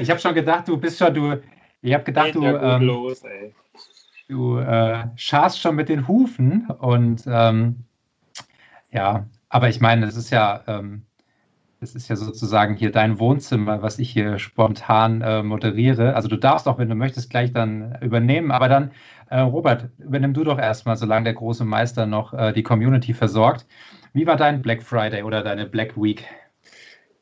ich 0.00 0.10
habe 0.10 0.20
schon 0.20 0.34
gedacht, 0.34 0.68
du 0.68 0.76
bist 0.76 0.98
schon, 0.98 1.14
du, 1.14 1.40
ich 1.80 1.94
habe 1.94 2.04
gedacht, 2.04 2.34
du, 2.34 2.44
ähm, 2.44 2.82
los, 2.82 3.22
du 4.28 4.58
äh, 4.58 5.04
scharst 5.16 5.60
schon 5.60 5.76
mit 5.76 5.88
den 5.88 6.06
Hufen 6.06 6.66
und 6.66 7.22
ähm, 7.26 7.84
ja, 8.90 9.26
aber 9.48 9.68
ich 9.68 9.80
meine, 9.80 10.04
das 10.06 10.16
ist 10.16 10.30
ja, 10.30 10.62
ähm, 10.66 11.06
das 11.84 11.94
ist 11.94 12.08
ja 12.08 12.16
sozusagen 12.16 12.76
hier 12.76 12.90
dein 12.90 13.18
Wohnzimmer, 13.18 13.82
was 13.82 13.98
ich 13.98 14.08
hier 14.08 14.38
spontan 14.38 15.20
äh, 15.20 15.42
moderiere. 15.42 16.16
Also 16.16 16.28
du 16.28 16.36
darfst 16.36 16.66
auch, 16.66 16.78
wenn 16.78 16.88
du 16.88 16.94
möchtest, 16.94 17.28
gleich 17.28 17.52
dann 17.52 17.98
übernehmen. 18.00 18.50
Aber 18.52 18.68
dann, 18.68 18.92
äh, 19.28 19.40
Robert, 19.40 19.90
übernimm 19.98 20.32
du 20.32 20.44
doch 20.44 20.58
erstmal, 20.58 20.96
solange 20.96 21.24
der 21.24 21.34
große 21.34 21.66
Meister 21.66 22.06
noch 22.06 22.32
äh, 22.32 22.54
die 22.54 22.62
Community 22.62 23.12
versorgt. 23.12 23.66
Wie 24.14 24.26
war 24.26 24.36
dein 24.36 24.62
Black 24.62 24.82
Friday 24.82 25.24
oder 25.24 25.42
deine 25.42 25.66
Black 25.66 25.94
Week? 26.00 26.24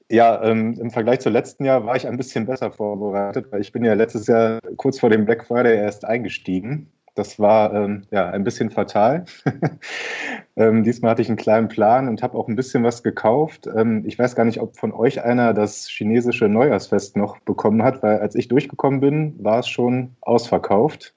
Ja, 0.09 0.41
ähm, 0.45 0.79
im 0.81 0.93
Vergleich 0.93 1.19
zu 1.21 1.31
letzten 1.31 1.65
Jahr 1.65 1.85
war 1.85 1.97
ich 1.97 2.07
ein 2.07 2.17
bisschen 2.17 2.47
besser 2.47 2.71
vorbereitet, 2.71 3.51
weil 3.51 3.63
ich 3.63 3.73
bin 3.73 3.85
ja 3.85 3.95
letztes 3.95 4.29
Jahr 4.29 4.61
kurz 4.77 5.01
vor 5.01 5.11
dem 5.11 5.25
Black 5.25 5.45
Friday 5.45 5.77
erst 5.77 6.05
eingestiegen. 6.05 6.93
Das 7.15 7.39
war 7.39 7.75
ähm, 7.75 8.05
ja 8.11 8.31
ein 8.31 8.43
bisschen 8.43 8.71
fatal. 8.71 9.27
ähm, 10.57 10.83
diesmal 10.83 11.11
hatte 11.11 11.23
ich 11.23 11.29
einen 11.29 11.37
kleinen 11.37 11.69
Plan 11.69 12.09
und 12.09 12.23
habe 12.23 12.39
auch 12.39 12.49
ein 12.49 12.57
bisschen 12.57 12.85
was 12.85 13.03
gekauft. 13.03 13.69
Ähm, 13.75 14.05
ich 14.07 14.19
weiß 14.19 14.35
gar 14.35 14.45
nicht, 14.45 14.61
ob 14.61 14.79
von 14.79 14.93
euch 14.93 15.23
einer 15.23 15.53
das 15.53 15.89
chinesische 15.89 16.49
Neujahrsfest 16.49 17.17
noch 17.17 17.39
bekommen 17.41 17.83
hat, 17.83 18.03
weil 18.03 18.19
als 18.21 18.35
ich 18.35 18.49
durchgekommen 18.49 19.01
bin, 19.01 19.35
war 19.45 19.59
es 19.59 19.69
schon 19.69 20.17
ausverkauft. 20.23 21.15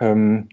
Ähm, 0.00 0.48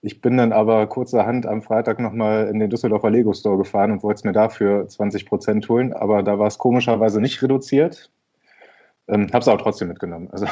ich 0.00 0.20
bin 0.22 0.36
dann 0.36 0.52
aber 0.52 0.86
kurzerhand 0.86 1.44
am 1.46 1.60
Freitag 1.60 1.98
nochmal 2.00 2.46
in 2.48 2.60
den 2.60 2.70
Düsseldorfer 2.70 3.10
Lego 3.10 3.34
Store 3.34 3.58
gefahren 3.58 3.90
und 3.90 4.02
wollte 4.02 4.18
es 4.18 4.24
mir 4.24 4.32
dafür 4.32 4.86
20 4.88 5.26
Prozent 5.26 5.68
holen, 5.68 5.92
aber 5.92 6.22
da 6.22 6.38
war 6.38 6.46
es 6.46 6.56
komischerweise 6.56 7.20
nicht 7.20 7.42
reduziert. 7.42 8.10
Ähm, 9.08 9.26
habe 9.32 9.40
es 9.40 9.48
aber 9.48 9.60
trotzdem 9.60 9.88
mitgenommen. 9.88 10.28
Also 10.30 10.46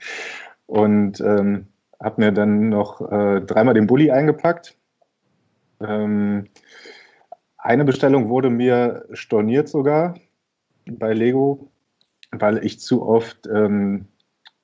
und 0.66 1.20
ähm, 1.20 1.68
habe 2.02 2.20
mir 2.20 2.32
dann 2.32 2.68
noch 2.68 3.00
äh, 3.10 3.40
dreimal 3.40 3.74
den 3.74 3.86
Bulli 3.86 4.10
eingepackt. 4.10 4.76
Ähm, 5.80 6.46
eine 7.56 7.84
Bestellung 7.84 8.28
wurde 8.28 8.50
mir 8.50 9.06
storniert 9.12 9.68
sogar 9.68 10.14
bei 10.86 11.12
Lego. 11.12 11.70
weil 12.30 12.64
ich 12.64 12.78
zu 12.80 13.06
oft 13.06 13.46
ähm, 13.46 14.06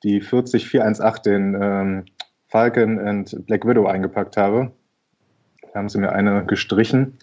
die 0.03 0.21
40418, 0.21 1.23
den 1.23 1.59
ähm, 1.61 2.05
Falcon 2.49 2.99
and 2.99 3.47
Black 3.47 3.67
Widow 3.67 3.87
eingepackt 3.87 4.37
habe. 4.37 4.71
Da 5.73 5.79
haben 5.79 5.89
sie 5.89 5.99
mir 5.99 6.13
eine 6.13 6.45
gestrichen. 6.45 7.19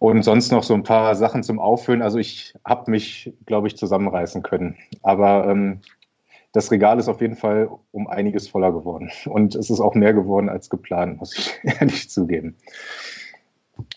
Und 0.00 0.22
sonst 0.22 0.50
noch 0.50 0.64
so 0.64 0.74
ein 0.74 0.82
paar 0.82 1.14
Sachen 1.14 1.42
zum 1.42 1.60
Auffüllen. 1.60 2.02
Also 2.02 2.18
ich 2.18 2.54
habe 2.64 2.90
mich, 2.90 3.32
glaube 3.46 3.68
ich, 3.68 3.76
zusammenreißen 3.76 4.42
können. 4.42 4.76
Aber 5.02 5.46
ähm, 5.46 5.80
das 6.52 6.70
Regal 6.70 6.98
ist 6.98 7.08
auf 7.08 7.20
jeden 7.20 7.36
Fall 7.36 7.70
um 7.92 8.06
einiges 8.08 8.48
voller 8.48 8.72
geworden. 8.72 9.10
Und 9.26 9.54
es 9.54 9.70
ist 9.70 9.80
auch 9.80 9.94
mehr 9.94 10.12
geworden 10.12 10.48
als 10.48 10.68
geplant, 10.68 11.18
muss 11.18 11.36
ich 11.36 11.58
ehrlich 11.80 12.10
zugeben. 12.10 12.56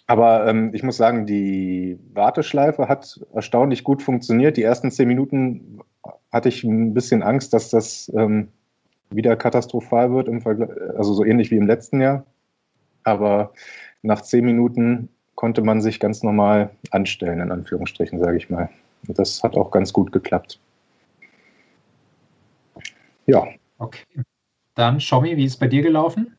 Aber 0.07 0.47
ähm, 0.47 0.71
ich 0.73 0.83
muss 0.83 0.97
sagen, 0.97 1.25
die 1.25 1.99
Warteschleife 2.13 2.87
hat 2.87 3.19
erstaunlich 3.33 3.83
gut 3.83 4.01
funktioniert. 4.01 4.57
Die 4.57 4.63
ersten 4.63 4.91
zehn 4.91 5.07
Minuten 5.07 5.79
hatte 6.31 6.49
ich 6.49 6.63
ein 6.63 6.93
bisschen 6.93 7.23
Angst, 7.23 7.53
dass 7.53 7.69
das 7.69 8.11
ähm, 8.15 8.49
wieder 9.09 9.35
katastrophal 9.35 10.11
wird, 10.11 10.27
im 10.27 10.45
also 10.97 11.13
so 11.13 11.23
ähnlich 11.23 11.51
wie 11.51 11.57
im 11.57 11.67
letzten 11.67 12.01
Jahr. 12.01 12.25
Aber 13.03 13.53
nach 14.01 14.21
zehn 14.21 14.45
Minuten 14.45 15.09
konnte 15.35 15.61
man 15.61 15.81
sich 15.81 15.99
ganz 15.99 16.23
normal 16.23 16.69
anstellen, 16.91 17.41
in 17.41 17.51
Anführungsstrichen, 17.51 18.19
sage 18.19 18.37
ich 18.37 18.49
mal. 18.49 18.69
Das 19.07 19.43
hat 19.43 19.57
auch 19.57 19.71
ganz 19.71 19.91
gut 19.91 20.11
geklappt. 20.11 20.59
Ja. 23.25 23.47
Okay. 23.77 24.03
Dann, 24.75 24.99
Shomi, 24.99 25.37
wie 25.37 25.45
ist 25.45 25.53
es 25.53 25.59
bei 25.59 25.67
dir 25.67 25.81
gelaufen? 25.81 26.35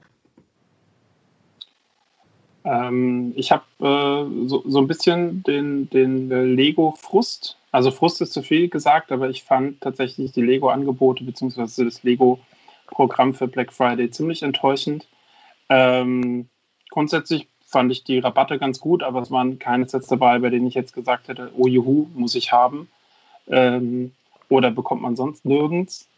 Ähm, 2.64 3.33
ich 3.37 3.53
habe 3.53 3.64
äh, 3.81 4.49
so, 4.49 4.62
so 4.66 4.79
ein 4.79 4.87
bisschen 4.87 5.42
den, 5.42 5.88
den 5.90 6.29
Lego-Frust. 6.57 7.59
Also 7.70 7.90
Frust 7.90 8.20
ist 8.23 8.33
zu 8.33 8.42
viel 8.42 8.68
gesagt, 8.68 9.12
aber 9.12 9.29
ich 9.29 9.44
fand 9.44 9.81
tatsächlich 9.81 10.33
die 10.33 10.42
Lego-Angebote 10.42 11.25
bzw. 11.25 11.85
das 11.85 12.03
Lego-Programm 12.03 13.35
für 13.35 13.49
Black 13.49 13.73
Friday 13.73 14.11
ziemlich 14.11 14.42
enttäuschend. 14.42 15.07
Ähm, 15.68 16.49
grundsätzlich 16.90 17.49
fand 17.66 17.92
ich 17.92 18.05
die 18.05 18.18
Rabatte 18.18 18.59
ganz 18.59 18.81
gut, 18.81 19.03
aber 19.03 19.20
es 19.20 19.31
waren 19.31 19.59
keine 19.59 19.88
Sets 19.88 20.07
dabei, 20.07 20.38
bei 20.38 20.51
denen 20.51 20.66
ich 20.66 20.75
jetzt 20.75 20.94
gesagt 20.94 21.29
hätte, 21.29 21.51
oh 21.57 21.66
juhu, 21.66 22.07
muss 22.14 22.35
ich 22.35 22.53
haben. 22.53 22.88
Ähm, 23.49 24.12
oder 24.49 24.70
bekommt 24.70 25.03
man 25.03 25.16
sonst 25.16 25.44
nirgends. 25.44 26.09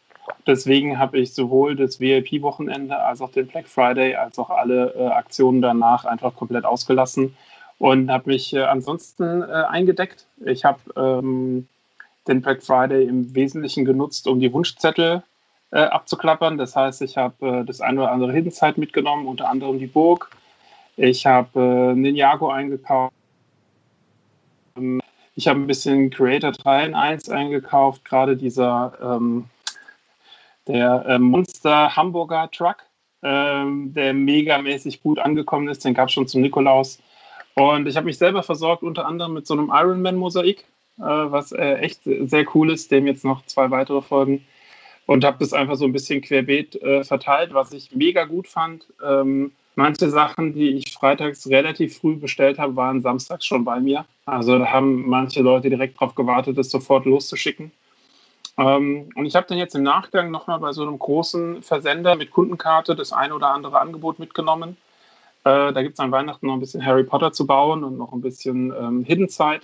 Deswegen 0.45 0.97
habe 0.97 1.19
ich 1.19 1.33
sowohl 1.33 1.75
das 1.75 1.99
VIP-Wochenende 1.99 2.97
als 2.97 3.21
auch 3.21 3.31
den 3.31 3.47
Black 3.47 3.67
Friday 3.67 4.15
als 4.15 4.39
auch 4.39 4.49
alle 4.49 4.93
äh, 4.95 5.07
Aktionen 5.07 5.61
danach 5.61 6.05
einfach 6.05 6.35
komplett 6.35 6.65
ausgelassen 6.65 7.35
und 7.79 8.09
habe 8.09 8.31
mich 8.31 8.53
äh, 8.53 8.63
ansonsten 8.63 9.41
äh, 9.41 9.45
eingedeckt. 9.45 10.25
Ich 10.45 10.65
habe 10.65 10.79
ähm, 10.95 11.67
den 12.27 12.41
Black 12.41 12.63
Friday 12.63 13.05
im 13.05 13.33
Wesentlichen 13.35 13.85
genutzt, 13.85 14.27
um 14.27 14.39
die 14.39 14.51
Wunschzettel 14.51 15.23
äh, 15.71 15.79
abzuklappern. 15.79 16.57
Das 16.57 16.75
heißt, 16.75 17.01
ich 17.01 17.17
habe 17.17 17.59
äh, 17.59 17.65
das 17.65 17.81
eine 17.81 18.01
oder 18.01 18.11
andere 18.11 18.33
Hidden 18.33 18.51
Side 18.51 18.75
mitgenommen, 18.77 19.27
unter 19.27 19.49
anderem 19.49 19.79
die 19.79 19.87
Burg. 19.87 20.29
Ich 20.95 21.25
habe 21.25 21.59
äh, 21.59 21.93
Ninjago 21.93 22.49
eingekauft. 22.49 23.13
Ich 25.35 25.47
habe 25.47 25.59
ein 25.59 25.67
bisschen 25.67 26.09
Creator 26.09 26.51
3 26.51 26.85
in 26.85 26.95
1 26.95 27.29
eingekauft, 27.29 28.05
gerade 28.05 28.37
dieser 28.37 28.93
ähm, 29.01 29.45
der 30.67 31.05
äh, 31.07 31.19
Monster 31.19 31.95
Hamburger 31.95 32.49
Truck, 32.51 32.77
ähm, 33.23 33.93
der 33.93 34.13
megamäßig 34.13 35.01
gut 35.01 35.19
angekommen 35.19 35.67
ist. 35.67 35.85
Den 35.85 35.93
gab 35.93 36.07
es 36.07 36.13
schon 36.13 36.27
zum 36.27 36.41
Nikolaus. 36.41 36.99
Und 37.55 37.87
ich 37.87 37.97
habe 37.97 38.05
mich 38.05 38.17
selber 38.17 38.43
versorgt, 38.43 38.83
unter 38.83 39.05
anderem 39.05 39.33
mit 39.33 39.47
so 39.47 39.53
einem 39.53 39.71
Ironman-Mosaik, 39.73 40.59
äh, 40.99 41.01
was 41.01 41.51
äh, 41.51 41.75
echt 41.75 42.01
sehr 42.03 42.45
cool 42.55 42.71
ist, 42.71 42.91
dem 42.91 43.07
jetzt 43.07 43.25
noch 43.25 43.45
zwei 43.45 43.71
weitere 43.71 44.01
folgen. 44.01 44.45
Und 45.05 45.23
habe 45.23 45.37
das 45.39 45.53
einfach 45.53 45.75
so 45.75 45.85
ein 45.85 45.93
bisschen 45.93 46.21
querbeet 46.21 46.81
äh, 46.81 47.03
verteilt, 47.03 47.53
was 47.53 47.71
ich 47.71 47.95
mega 47.95 48.25
gut 48.25 48.47
fand. 48.47 48.85
Ähm, 49.03 49.51
Manche 49.77 50.09
Sachen, 50.09 50.53
die 50.53 50.69
ich 50.69 50.91
freitags 50.91 51.47
relativ 51.51 51.99
früh 51.99 52.15
bestellt 52.15 52.57
habe, 52.57 52.75
waren 52.75 53.03
samstags 53.03 53.45
schon 53.45 53.63
bei 53.63 53.79
mir. 53.79 54.05
Also 54.25 54.57
da 54.57 54.65
haben 54.71 55.07
manche 55.07 55.43
Leute 55.43 55.69
direkt 55.69 56.01
darauf 56.01 56.15
gewartet, 56.15 56.57
das 56.57 56.71
sofort 56.71 57.05
loszuschicken. 57.05 57.71
Ähm, 58.57 59.09
und 59.15 59.25
ich 59.25 59.35
habe 59.35 59.47
dann 59.47 59.57
jetzt 59.57 59.75
im 59.75 59.83
Nachgang 59.83 60.31
nochmal 60.31 60.59
bei 60.59 60.73
so 60.73 60.81
einem 60.81 60.97
großen 60.97 61.61
Versender 61.61 62.15
mit 62.15 62.31
Kundenkarte 62.31 62.95
das 62.95 63.13
eine 63.13 63.35
oder 63.35 63.49
andere 63.49 63.79
Angebot 63.79 64.19
mitgenommen. 64.19 64.77
Äh, 65.43 65.73
da 65.73 65.81
gibt 65.81 65.93
es 65.93 65.99
an 65.99 66.11
Weihnachten 66.11 66.47
noch 66.47 66.53
ein 66.53 66.59
bisschen 66.59 66.85
Harry 66.85 67.03
Potter 67.03 67.31
zu 67.31 67.45
bauen 67.45 67.83
und 67.83 67.97
noch 67.97 68.13
ein 68.13 68.21
bisschen 68.21 68.73
ähm, 68.77 69.03
Hidden 69.03 69.29
Side. 69.29 69.61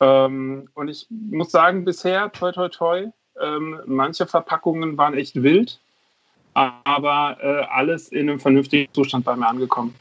Ähm, 0.00 0.68
und 0.74 0.88
ich 0.88 1.06
muss 1.10 1.50
sagen, 1.50 1.84
bisher, 1.84 2.30
toi, 2.32 2.52
toi, 2.52 2.68
toi, 2.68 3.06
ähm, 3.40 3.80
manche 3.86 4.26
Verpackungen 4.26 4.98
waren 4.98 5.14
echt 5.14 5.42
wild 5.42 5.80
aber 6.84 7.36
äh, 7.40 7.66
alles 7.70 8.08
in 8.08 8.28
einem 8.28 8.40
vernünftigen 8.40 8.92
Zustand 8.92 9.24
bei 9.24 9.36
mir 9.36 9.46
angekommen. 9.46 9.94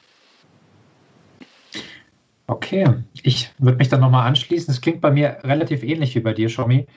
Okay, 2.48 2.88
ich 3.24 3.52
würde 3.58 3.78
mich 3.78 3.90
dann 3.90 4.00
nochmal 4.00 4.26
anschließen. 4.28 4.72
Es 4.72 4.82
klingt 4.82 5.02
bei 5.02 5.12
mir 5.12 5.38
relativ 5.44 5.84
ähnlich 5.84 6.16
wie 6.16 6.22
bei 6.22 6.34
dir, 6.34 6.50
Shomi. 6.50 6.88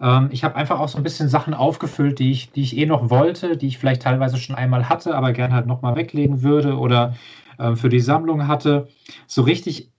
Ähm, 0.00 0.28
ich 0.32 0.44
habe 0.44 0.56
einfach 0.56 0.80
auch 0.80 0.88
so 0.88 0.98
ein 0.98 1.04
bisschen 1.04 1.28
Sachen 1.28 1.54
aufgefüllt, 1.54 2.18
die 2.18 2.30
ich, 2.30 2.52
die 2.52 2.62
ich 2.62 2.76
eh 2.76 2.86
noch 2.86 3.10
wollte, 3.10 3.56
die 3.56 3.66
ich 3.68 3.78
vielleicht 3.78 4.02
teilweise 4.02 4.36
schon 4.38 4.56
einmal 4.56 4.88
hatte, 4.88 5.14
aber 5.14 5.32
gerne 5.32 5.54
halt 5.54 5.66
nochmal 5.66 5.96
weglegen 5.96 6.42
würde 6.42 6.78
oder 6.78 7.14
äh, 7.58 7.76
für 7.76 7.88
die 7.88 8.00
Sammlung 8.00 8.48
hatte. 8.48 8.88
So 9.26 9.42
richtig, 9.42 9.90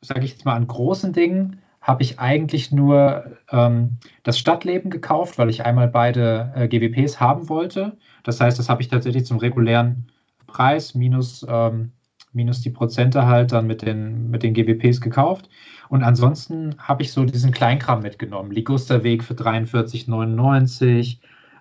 sage 0.00 0.24
ich 0.24 0.32
jetzt 0.32 0.44
mal, 0.44 0.54
an 0.54 0.66
großen 0.66 1.12
Dingen 1.12 1.60
habe 1.80 2.02
ich 2.02 2.18
eigentlich 2.18 2.72
nur 2.72 3.36
ähm, 3.50 3.98
das 4.22 4.38
Stadtleben 4.38 4.90
gekauft, 4.90 5.38
weil 5.38 5.48
ich 5.48 5.64
einmal 5.64 5.88
beide 5.88 6.52
äh, 6.54 6.68
GWPs 6.68 7.20
haben 7.20 7.48
wollte. 7.48 7.96
Das 8.22 8.40
heißt, 8.40 8.58
das 8.58 8.68
habe 8.68 8.82
ich 8.82 8.88
tatsächlich 8.88 9.24
zum 9.24 9.38
regulären 9.38 10.10
Preis 10.46 10.94
minus, 10.94 11.44
ähm, 11.48 11.92
minus 12.32 12.60
die 12.60 12.70
Prozente 12.70 13.26
halt 13.26 13.52
dann 13.52 13.66
mit 13.66 13.82
den, 13.82 14.30
mit 14.30 14.42
den 14.42 14.54
GWPs 14.54 15.00
gekauft. 15.00 15.48
Und 15.88 16.04
ansonsten 16.04 16.76
habe 16.78 17.02
ich 17.02 17.12
so 17.12 17.24
diesen 17.24 17.50
Kleinkram 17.50 18.02
mitgenommen. 18.02 18.52
Ligusterweg 18.52 19.24
für 19.24 19.34
43,99, 19.34 21.18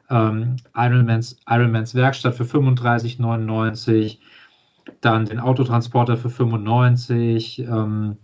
ähm, 0.09 0.55
Ironmans, 0.75 1.39
Ironmans 1.47 1.95
Werkstatt 1.95 2.35
für 2.35 2.43
35,99, 2.43 4.19
dann 5.01 5.25
den 5.25 5.39
Autotransporter 5.39 6.17
für 6.17 6.29
95, 6.29 7.59
ähm, 7.59 8.17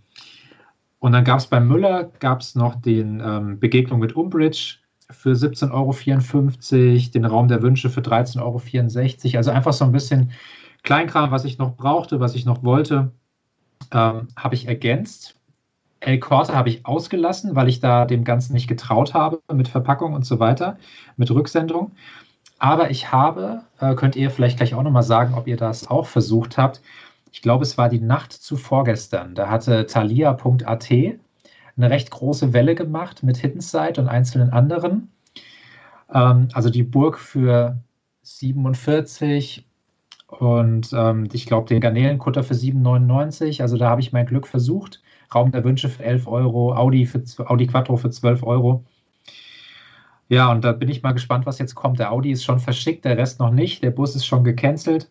und 0.98 1.12
dann 1.12 1.24
gab 1.24 1.38
es 1.38 1.46
bei 1.46 1.60
Müller 1.60 2.10
gab's 2.18 2.54
noch 2.54 2.74
den 2.74 3.22
ähm, 3.24 3.60
Begegnung 3.60 4.00
mit 4.00 4.16
Umbridge 4.16 4.78
für 5.10 5.32
17,54 5.32 5.70
Euro, 5.72 7.10
den 7.12 7.24
Raum 7.24 7.48
der 7.48 7.62
Wünsche 7.62 7.90
für 7.90 8.00
13,64 8.00 8.40
Euro. 8.40 9.36
Also 9.36 9.50
einfach 9.50 9.72
so 9.72 9.84
ein 9.84 9.92
bisschen 9.92 10.32
Kleinkram, 10.86 11.32
was 11.32 11.44
ich 11.44 11.58
noch 11.58 11.76
brauchte, 11.76 12.20
was 12.20 12.36
ich 12.36 12.46
noch 12.46 12.62
wollte, 12.62 13.10
ähm, 13.92 14.28
habe 14.36 14.54
ich 14.54 14.68
ergänzt. 14.68 15.34
El 15.98 16.20
Corte 16.20 16.54
habe 16.54 16.68
ich 16.68 16.86
ausgelassen, 16.86 17.56
weil 17.56 17.68
ich 17.68 17.80
da 17.80 18.04
dem 18.04 18.22
Ganzen 18.22 18.52
nicht 18.52 18.68
getraut 18.68 19.12
habe 19.12 19.42
mit 19.52 19.66
Verpackung 19.66 20.14
und 20.14 20.24
so 20.24 20.38
weiter, 20.38 20.78
mit 21.16 21.30
Rücksendung. 21.30 21.90
Aber 22.60 22.90
ich 22.90 23.10
habe, 23.10 23.62
äh, 23.80 23.96
könnt 23.96 24.14
ihr 24.14 24.30
vielleicht 24.30 24.58
gleich 24.58 24.74
auch 24.74 24.82
nochmal 24.84 25.02
sagen, 25.02 25.34
ob 25.34 25.48
ihr 25.48 25.56
das 25.56 25.88
auch 25.88 26.06
versucht 26.06 26.56
habt, 26.56 26.80
ich 27.32 27.42
glaube, 27.42 27.64
es 27.64 27.76
war 27.76 27.88
die 27.88 28.00
Nacht 28.00 28.32
zu 28.32 28.56
vorgestern. 28.56 29.34
Da 29.34 29.50
hatte 29.50 29.86
Thalia.at 29.86 30.90
eine 30.92 31.90
recht 31.90 32.10
große 32.12 32.52
Welle 32.52 32.76
gemacht 32.76 33.24
mit 33.24 33.38
Hidden 33.38 33.60
Side 33.60 34.00
und 34.00 34.06
einzelnen 34.08 34.50
anderen. 34.50 35.10
Ähm, 36.14 36.48
also 36.52 36.70
die 36.70 36.84
Burg 36.84 37.18
für 37.18 37.76
47 38.22 39.65
und 40.26 40.92
ähm, 40.92 41.28
ich 41.32 41.46
glaube 41.46 41.68
den 41.68 41.80
Garnelenkutter 41.80 42.42
für 42.42 42.54
7,99. 42.54 43.62
Also 43.62 43.76
da 43.76 43.90
habe 43.90 44.00
ich 44.00 44.12
mein 44.12 44.26
Glück 44.26 44.46
versucht. 44.46 45.02
Raum 45.34 45.52
der 45.52 45.64
Wünsche 45.64 45.88
für 45.88 46.04
11 46.04 46.26
Euro, 46.26 46.74
Audi, 46.74 47.06
für, 47.06 47.22
Audi 47.48 47.66
Quattro 47.66 47.96
für 47.96 48.10
12 48.10 48.42
Euro. 48.42 48.84
Ja, 50.28 50.50
und 50.50 50.64
da 50.64 50.72
bin 50.72 50.88
ich 50.88 51.02
mal 51.02 51.12
gespannt, 51.12 51.46
was 51.46 51.58
jetzt 51.58 51.76
kommt. 51.76 52.00
Der 52.00 52.12
Audi 52.12 52.32
ist 52.32 52.44
schon 52.44 52.58
verschickt, 52.58 53.04
der 53.04 53.16
Rest 53.16 53.38
noch 53.38 53.52
nicht. 53.52 53.82
Der 53.84 53.92
Bus 53.92 54.16
ist 54.16 54.26
schon 54.26 54.42
gecancelt. 54.42 55.08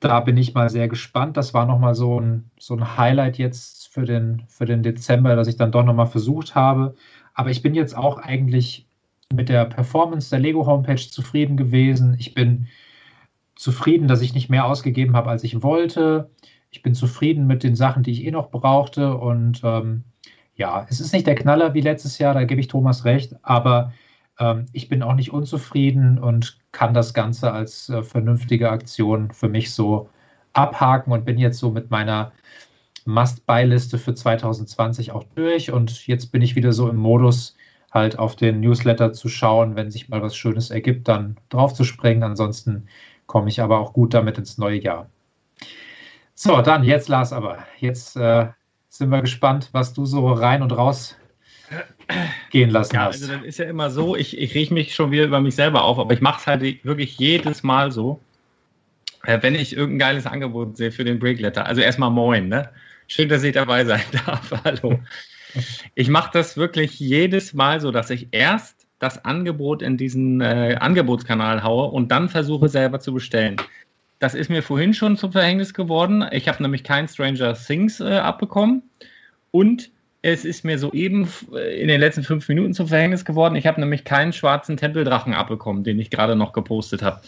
Da 0.00 0.20
bin 0.20 0.36
ich 0.36 0.52
mal 0.52 0.68
sehr 0.68 0.88
gespannt. 0.88 1.38
Das 1.38 1.54
war 1.54 1.64
nochmal 1.64 1.94
so 1.94 2.20
ein, 2.20 2.50
so 2.58 2.74
ein 2.74 2.98
Highlight 2.98 3.38
jetzt 3.38 3.88
für 3.88 4.04
den, 4.04 4.42
für 4.48 4.66
den 4.66 4.82
Dezember, 4.82 5.34
dass 5.36 5.48
ich 5.48 5.56
dann 5.56 5.72
doch 5.72 5.84
nochmal 5.84 6.06
versucht 6.06 6.54
habe. 6.54 6.94
Aber 7.32 7.50
ich 7.50 7.62
bin 7.62 7.74
jetzt 7.74 7.96
auch 7.96 8.18
eigentlich 8.18 8.86
mit 9.32 9.48
der 9.48 9.64
Performance 9.64 10.28
der 10.28 10.40
Lego 10.40 10.66
Homepage 10.66 10.96
zufrieden 10.96 11.56
gewesen. 11.56 12.16
Ich 12.18 12.34
bin 12.34 12.68
zufrieden, 13.56 14.08
dass 14.08 14.20
ich 14.20 14.34
nicht 14.34 14.50
mehr 14.50 14.66
ausgegeben 14.66 15.16
habe, 15.16 15.30
als 15.30 15.44
ich 15.44 15.62
wollte. 15.62 16.30
Ich 16.70 16.82
bin 16.82 16.94
zufrieden 16.94 17.46
mit 17.46 17.62
den 17.62 17.76
Sachen, 17.76 18.02
die 18.02 18.12
ich 18.12 18.24
eh 18.24 18.30
noch 18.30 18.50
brauchte. 18.50 19.16
Und 19.16 19.60
ähm, 19.64 20.04
ja, 20.56 20.86
es 20.88 21.00
ist 21.00 21.12
nicht 21.12 21.26
der 21.26 21.34
Knaller 21.34 21.74
wie 21.74 21.80
letztes 21.80 22.18
Jahr, 22.18 22.34
da 22.34 22.44
gebe 22.44 22.60
ich 22.60 22.68
Thomas 22.68 23.04
recht, 23.04 23.34
aber 23.42 23.92
ähm, 24.38 24.66
ich 24.72 24.88
bin 24.88 25.02
auch 25.02 25.14
nicht 25.14 25.32
unzufrieden 25.32 26.18
und 26.18 26.58
kann 26.72 26.94
das 26.94 27.14
Ganze 27.14 27.52
als 27.52 27.88
äh, 27.88 28.02
vernünftige 28.02 28.70
Aktion 28.70 29.30
für 29.32 29.48
mich 29.48 29.72
so 29.72 30.08
abhaken 30.52 31.12
und 31.12 31.24
bin 31.24 31.38
jetzt 31.38 31.58
so 31.58 31.70
mit 31.70 31.90
meiner 31.90 32.32
Must-Buy-Liste 33.06 33.98
für 33.98 34.14
2020 34.14 35.12
auch 35.12 35.24
durch. 35.34 35.70
Und 35.70 36.06
jetzt 36.06 36.32
bin 36.32 36.42
ich 36.42 36.56
wieder 36.56 36.72
so 36.72 36.88
im 36.88 36.96
Modus, 36.96 37.56
halt 37.90 38.18
auf 38.18 38.34
den 38.34 38.60
Newsletter 38.60 39.12
zu 39.12 39.28
schauen, 39.28 39.76
wenn 39.76 39.90
sich 39.90 40.08
mal 40.08 40.20
was 40.20 40.36
Schönes 40.36 40.70
ergibt, 40.70 41.06
dann 41.06 41.36
drauf 41.48 41.74
zu 41.74 41.84
springen. 41.84 42.24
Ansonsten 42.24 42.88
komme 43.26 43.48
ich 43.48 43.60
aber 43.60 43.78
auch 43.78 43.92
gut 43.92 44.14
damit 44.14 44.38
ins 44.38 44.58
neue 44.58 44.80
Jahr. 44.80 45.10
So, 46.34 46.60
dann 46.62 46.84
jetzt 46.84 47.08
Lars 47.08 47.32
aber. 47.32 47.58
Jetzt 47.78 48.16
äh, 48.16 48.48
sind 48.88 49.10
wir 49.10 49.20
gespannt, 49.20 49.70
was 49.72 49.92
du 49.92 50.04
so 50.04 50.32
rein 50.32 50.62
und 50.62 50.72
raus 50.72 51.16
gehen 52.50 52.70
lassen 52.70 52.94
Ja, 52.94 53.04
hast. 53.06 53.22
also 53.22 53.32
das 53.34 53.42
ist 53.44 53.58
ja 53.58 53.64
immer 53.64 53.90
so, 53.90 54.14
ich, 54.16 54.36
ich 54.38 54.54
rieche 54.54 54.74
mich 54.74 54.94
schon 54.94 55.10
wieder 55.10 55.24
über 55.24 55.40
mich 55.40 55.54
selber 55.54 55.82
auf, 55.84 55.98
aber 55.98 56.12
ich 56.12 56.20
mache 56.20 56.40
es 56.40 56.46
halt 56.46 56.84
wirklich 56.84 57.18
jedes 57.18 57.62
Mal 57.62 57.90
so, 57.90 58.20
äh, 59.24 59.38
wenn 59.42 59.54
ich 59.54 59.74
irgendein 59.76 60.10
geiles 60.10 60.26
Angebot 60.26 60.76
sehe 60.76 60.92
für 60.92 61.04
den 61.04 61.18
Breakletter. 61.18 61.66
Also 61.66 61.80
erstmal 61.80 62.10
moin, 62.10 62.48
ne? 62.48 62.70
Schön, 63.06 63.28
dass 63.28 63.42
ich 63.42 63.54
dabei 63.54 63.84
sein 63.84 64.02
darf. 64.26 64.52
Hallo. 64.64 64.98
Ich 65.94 66.08
mache 66.08 66.30
das 66.32 66.56
wirklich 66.56 66.98
jedes 66.98 67.54
Mal 67.54 67.80
so, 67.80 67.90
dass 67.90 68.10
ich 68.10 68.28
erst 68.32 68.73
das 68.98 69.24
Angebot 69.24 69.82
in 69.82 69.96
diesen 69.96 70.40
äh, 70.40 70.76
Angebotskanal 70.80 71.62
haue 71.62 71.90
und 71.90 72.10
dann 72.10 72.28
versuche 72.28 72.68
selber 72.68 73.00
zu 73.00 73.12
bestellen. 73.12 73.56
Das 74.18 74.34
ist 74.34 74.48
mir 74.48 74.62
vorhin 74.62 74.94
schon 74.94 75.16
zum 75.16 75.32
Verhängnis 75.32 75.74
geworden. 75.74 76.24
Ich 76.30 76.48
habe 76.48 76.62
nämlich 76.62 76.84
kein 76.84 77.08
Stranger 77.08 77.54
Things 77.54 78.00
äh, 78.00 78.16
abbekommen 78.16 78.82
und 79.50 79.90
es 80.22 80.46
ist 80.46 80.64
mir 80.64 80.78
soeben 80.78 81.28
äh, 81.52 81.80
in 81.80 81.88
den 81.88 82.00
letzten 82.00 82.22
fünf 82.22 82.48
Minuten 82.48 82.72
zum 82.72 82.88
Verhängnis 82.88 83.24
geworden. 83.24 83.56
Ich 83.56 83.66
habe 83.66 83.80
nämlich 83.80 84.04
keinen 84.04 84.32
schwarzen 84.32 84.76
Tempeldrachen 84.76 85.34
abbekommen, 85.34 85.84
den 85.84 85.98
ich 85.98 86.08
gerade 86.08 86.34
noch 86.34 86.54
gepostet 86.54 87.02
habe. 87.02 87.20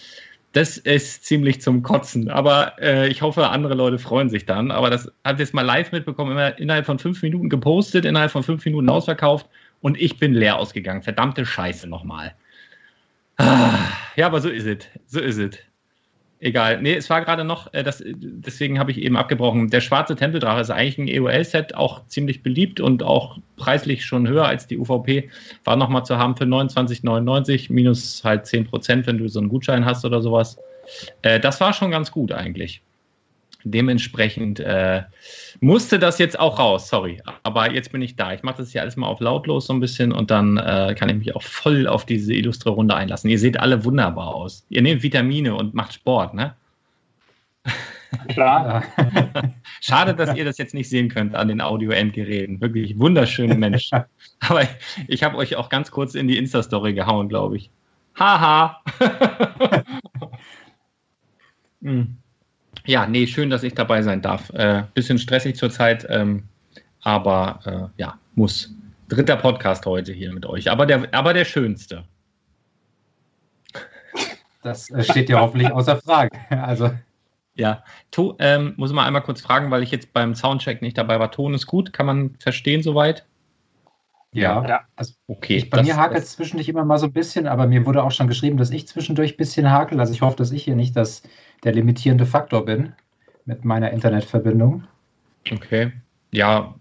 Das 0.52 0.79
ist 0.79 1.26
ziemlich 1.26 1.61
zum 1.61 1.83
Kotzen. 1.83 2.31
Aber 2.31 2.72
äh, 2.81 3.09
ich 3.09 3.20
hoffe, 3.20 3.50
andere 3.50 3.74
Leute 3.74 3.98
freuen 3.98 4.31
sich 4.31 4.46
dann. 4.46 4.70
Aber 4.70 4.88
das 4.88 5.12
hat 5.22 5.38
jetzt 5.38 5.52
mal 5.52 5.61
live 5.61 5.92
mitbekommen, 5.92 6.33
immer 6.33 6.59
innerhalb 6.59 6.87
von 6.87 6.98
fünf 6.98 7.20
Minuten 7.20 7.50
gepostet, 7.50 8.07
innerhalb 8.07 8.31
von 8.31 8.42
fünf 8.42 8.64
Minuten 8.64 8.88
ausverkauft 8.88 9.46
und 9.80 10.00
ich 10.00 10.18
bin 10.18 10.34
leer 10.34 10.58
ausgegangen. 10.58 11.02
Verdammte 11.02 11.46
Scheiße 11.46 11.88
nochmal. 11.88 12.34
Ah, 13.36 13.88
ja, 14.16 14.26
aber 14.26 14.40
so 14.40 14.48
ist 14.48 14.66
es. 14.66 14.86
So 15.06 15.20
ist 15.20 15.38
es. 15.38 15.58
Egal. 16.38 16.82
Nee, 16.82 16.94
es 16.94 17.08
war 17.08 17.24
gerade 17.24 17.44
noch, 17.44 17.72
äh, 17.72 17.82
das, 17.82 18.02
deswegen 18.04 18.78
habe 18.78 18.90
ich 18.90 19.00
eben 19.00 19.16
abgebrochen. 19.16 19.70
Der 19.70 19.80
schwarze 19.80 20.16
Tempeldrache 20.16 20.60
ist 20.60 20.70
eigentlich 20.70 20.98
ein 20.98 21.08
EOL-Set, 21.08 21.74
auch 21.74 22.06
ziemlich 22.08 22.42
beliebt 22.42 22.78
und 22.78 23.02
auch 23.02 23.38
preislich 23.56 24.04
schon 24.04 24.28
höher 24.28 24.46
als 24.46 24.66
die 24.66 24.76
UVP. 24.76 25.30
War 25.64 25.76
nochmal 25.76 26.04
zu 26.04 26.18
haben 26.18 26.36
für 26.36 26.44
29,99 26.44 27.72
minus 27.72 28.22
halt 28.22 28.44
10%, 28.44 29.06
wenn 29.06 29.18
du 29.18 29.28
so 29.28 29.40
einen 29.40 29.48
Gutschein 29.48 29.86
hast 29.86 30.04
oder 30.04 30.20
sowas. 30.20 30.58
Äh, 31.22 31.40
das 31.40 31.60
war 31.60 31.72
schon 31.72 31.90
ganz 31.90 32.10
gut 32.10 32.32
eigentlich. 32.32 32.82
Dementsprechend 33.64 34.60
äh, 34.60 35.02
musste 35.60 35.98
das 35.98 36.18
jetzt 36.18 36.38
auch 36.38 36.58
raus, 36.58 36.88
sorry. 36.88 37.20
Aber 37.42 37.72
jetzt 37.72 37.90
bin 37.90 38.02
ich 38.02 38.14
da. 38.14 38.32
Ich 38.32 38.42
mache 38.42 38.58
das 38.58 38.70
hier 38.70 38.82
alles 38.82 38.96
mal 38.96 39.08
auf 39.08 39.20
lautlos 39.20 39.66
so 39.66 39.72
ein 39.72 39.80
bisschen 39.80 40.12
und 40.12 40.30
dann 40.30 40.56
äh, 40.56 40.94
kann 40.96 41.08
ich 41.08 41.16
mich 41.16 41.34
auch 41.34 41.42
voll 41.42 41.88
auf 41.88 42.04
diese 42.06 42.32
illustre 42.32 42.70
Runde 42.70 42.94
einlassen. 42.94 43.28
Ihr 43.28 43.38
seht 43.38 43.58
alle 43.58 43.84
wunderbar 43.84 44.34
aus. 44.34 44.64
Ihr 44.68 44.82
nehmt 44.82 45.02
Vitamine 45.02 45.54
und 45.54 45.74
macht 45.74 45.94
Sport, 45.94 46.34
ne? 46.34 46.54
Klar. 48.28 48.84
Schade, 49.80 50.14
dass 50.14 50.36
ihr 50.36 50.44
das 50.44 50.58
jetzt 50.58 50.74
nicht 50.74 50.88
sehen 50.88 51.08
könnt 51.08 51.34
an 51.34 51.48
den 51.48 51.60
Audio-Endgeräten. 51.60 52.60
Wirklich 52.60 52.98
wunderschöne 52.98 53.54
Menschen. 53.54 54.04
Aber 54.40 54.62
ich, 54.62 54.68
ich 55.08 55.22
habe 55.22 55.36
euch 55.36 55.56
auch 55.56 55.68
ganz 55.68 55.90
kurz 55.90 56.14
in 56.14 56.28
die 56.28 56.38
Insta-Story 56.38 56.94
gehauen, 56.94 57.28
glaube 57.28 57.56
ich. 57.56 57.70
Haha. 58.18 58.80
Hm. 61.82 62.16
Ja, 62.87 63.07
nee, 63.07 63.27
schön, 63.27 63.51
dass 63.51 63.62
ich 63.62 63.75
dabei 63.75 64.03
sein 64.03 64.22
darf. 64.22 64.51
Äh, 64.51 64.85
bisschen 64.94 65.18
stressig 65.18 65.57
zurzeit, 65.57 66.07
ähm, 66.09 66.44
aber 67.03 67.90
äh, 67.96 68.01
ja, 68.03 68.18
muss. 68.35 68.72
Dritter 69.09 69.37
Podcast 69.37 69.87
heute 69.87 70.12
hier 70.12 70.33
mit 70.33 70.46
euch, 70.46 70.70
aber 70.70 70.85
der, 70.87 71.09
aber 71.12 71.33
der 71.33 71.44
schönste. 71.44 72.05
Das 74.62 74.90
äh, 74.90 75.05
steht 75.05 75.29
ja 75.29 75.40
hoffentlich 75.40 75.70
außer 75.70 75.96
Frage. 75.96 76.31
Also, 76.51 76.90
Ja, 77.55 77.85
to, 78.11 78.37
ähm, 78.40 78.75
muss 78.77 78.90
ich 78.90 78.96
mal 78.96 79.07
einmal 79.07 79.22
kurz 79.22 79.40
fragen, 79.40 79.70
weil 79.70 79.83
ich 79.85 79.90
jetzt 79.92 80.12
beim 80.12 80.35
Soundcheck 80.35 80.83
nicht 80.83 80.99
dabei 80.99 81.20
war. 81.20 81.31
Ton 81.31 81.55
ist 81.55 81.66
gut, 81.66 81.92
kann 81.92 82.07
man 82.07 82.35
verstehen 82.38 82.83
soweit? 82.83 83.25
ja. 84.33 84.66
Ja. 84.68 84.81
Also, 84.96 85.14
Okay. 85.29 85.57
ich, 85.57 85.70
bei 85.70 85.79
das- 85.79 85.87
mir 85.87 85.96
hakelt 85.96 86.22
es 86.25 86.33
zwischendurch 86.33 86.68
immer 86.68 86.85
mal 86.85 86.99
so 86.99 87.07
ein 87.07 87.12
bisschen, 87.12 87.46
aber 87.46 87.66
mir 87.66 87.87
wurde 87.87 88.03
auch 88.03 88.11
schon 88.11 88.27
geschrieben, 88.29 88.57
dass 88.59 88.70
ich 88.70 88.87
zwischendurch 88.88 89.35
ein 89.35 89.37
bisschen 89.38 89.70
hakel. 89.70 89.99
Also 90.01 90.12
ich 90.12 90.20
hoffe, 90.20 90.37
dass 90.37 90.51
ich 90.51 90.64
hier 90.64 90.75
nicht 90.77 90.94
das, 90.96 91.22
der 91.64 91.72
limitierende 91.72 92.26
Faktor 92.26 92.64
bin 92.64 92.92
mit 93.44 93.64
meiner 93.64 93.90
Internetverbindung. 93.90 94.84
Okay. 95.50 95.92
Ja, 96.32 96.74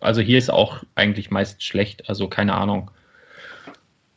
also 0.00 0.20
hier 0.20 0.38
ist 0.38 0.50
auch 0.50 0.82
eigentlich 0.94 1.30
meist 1.30 1.62
schlecht, 1.62 2.08
also 2.08 2.28
keine 2.28 2.54
Ahnung. 2.54 2.90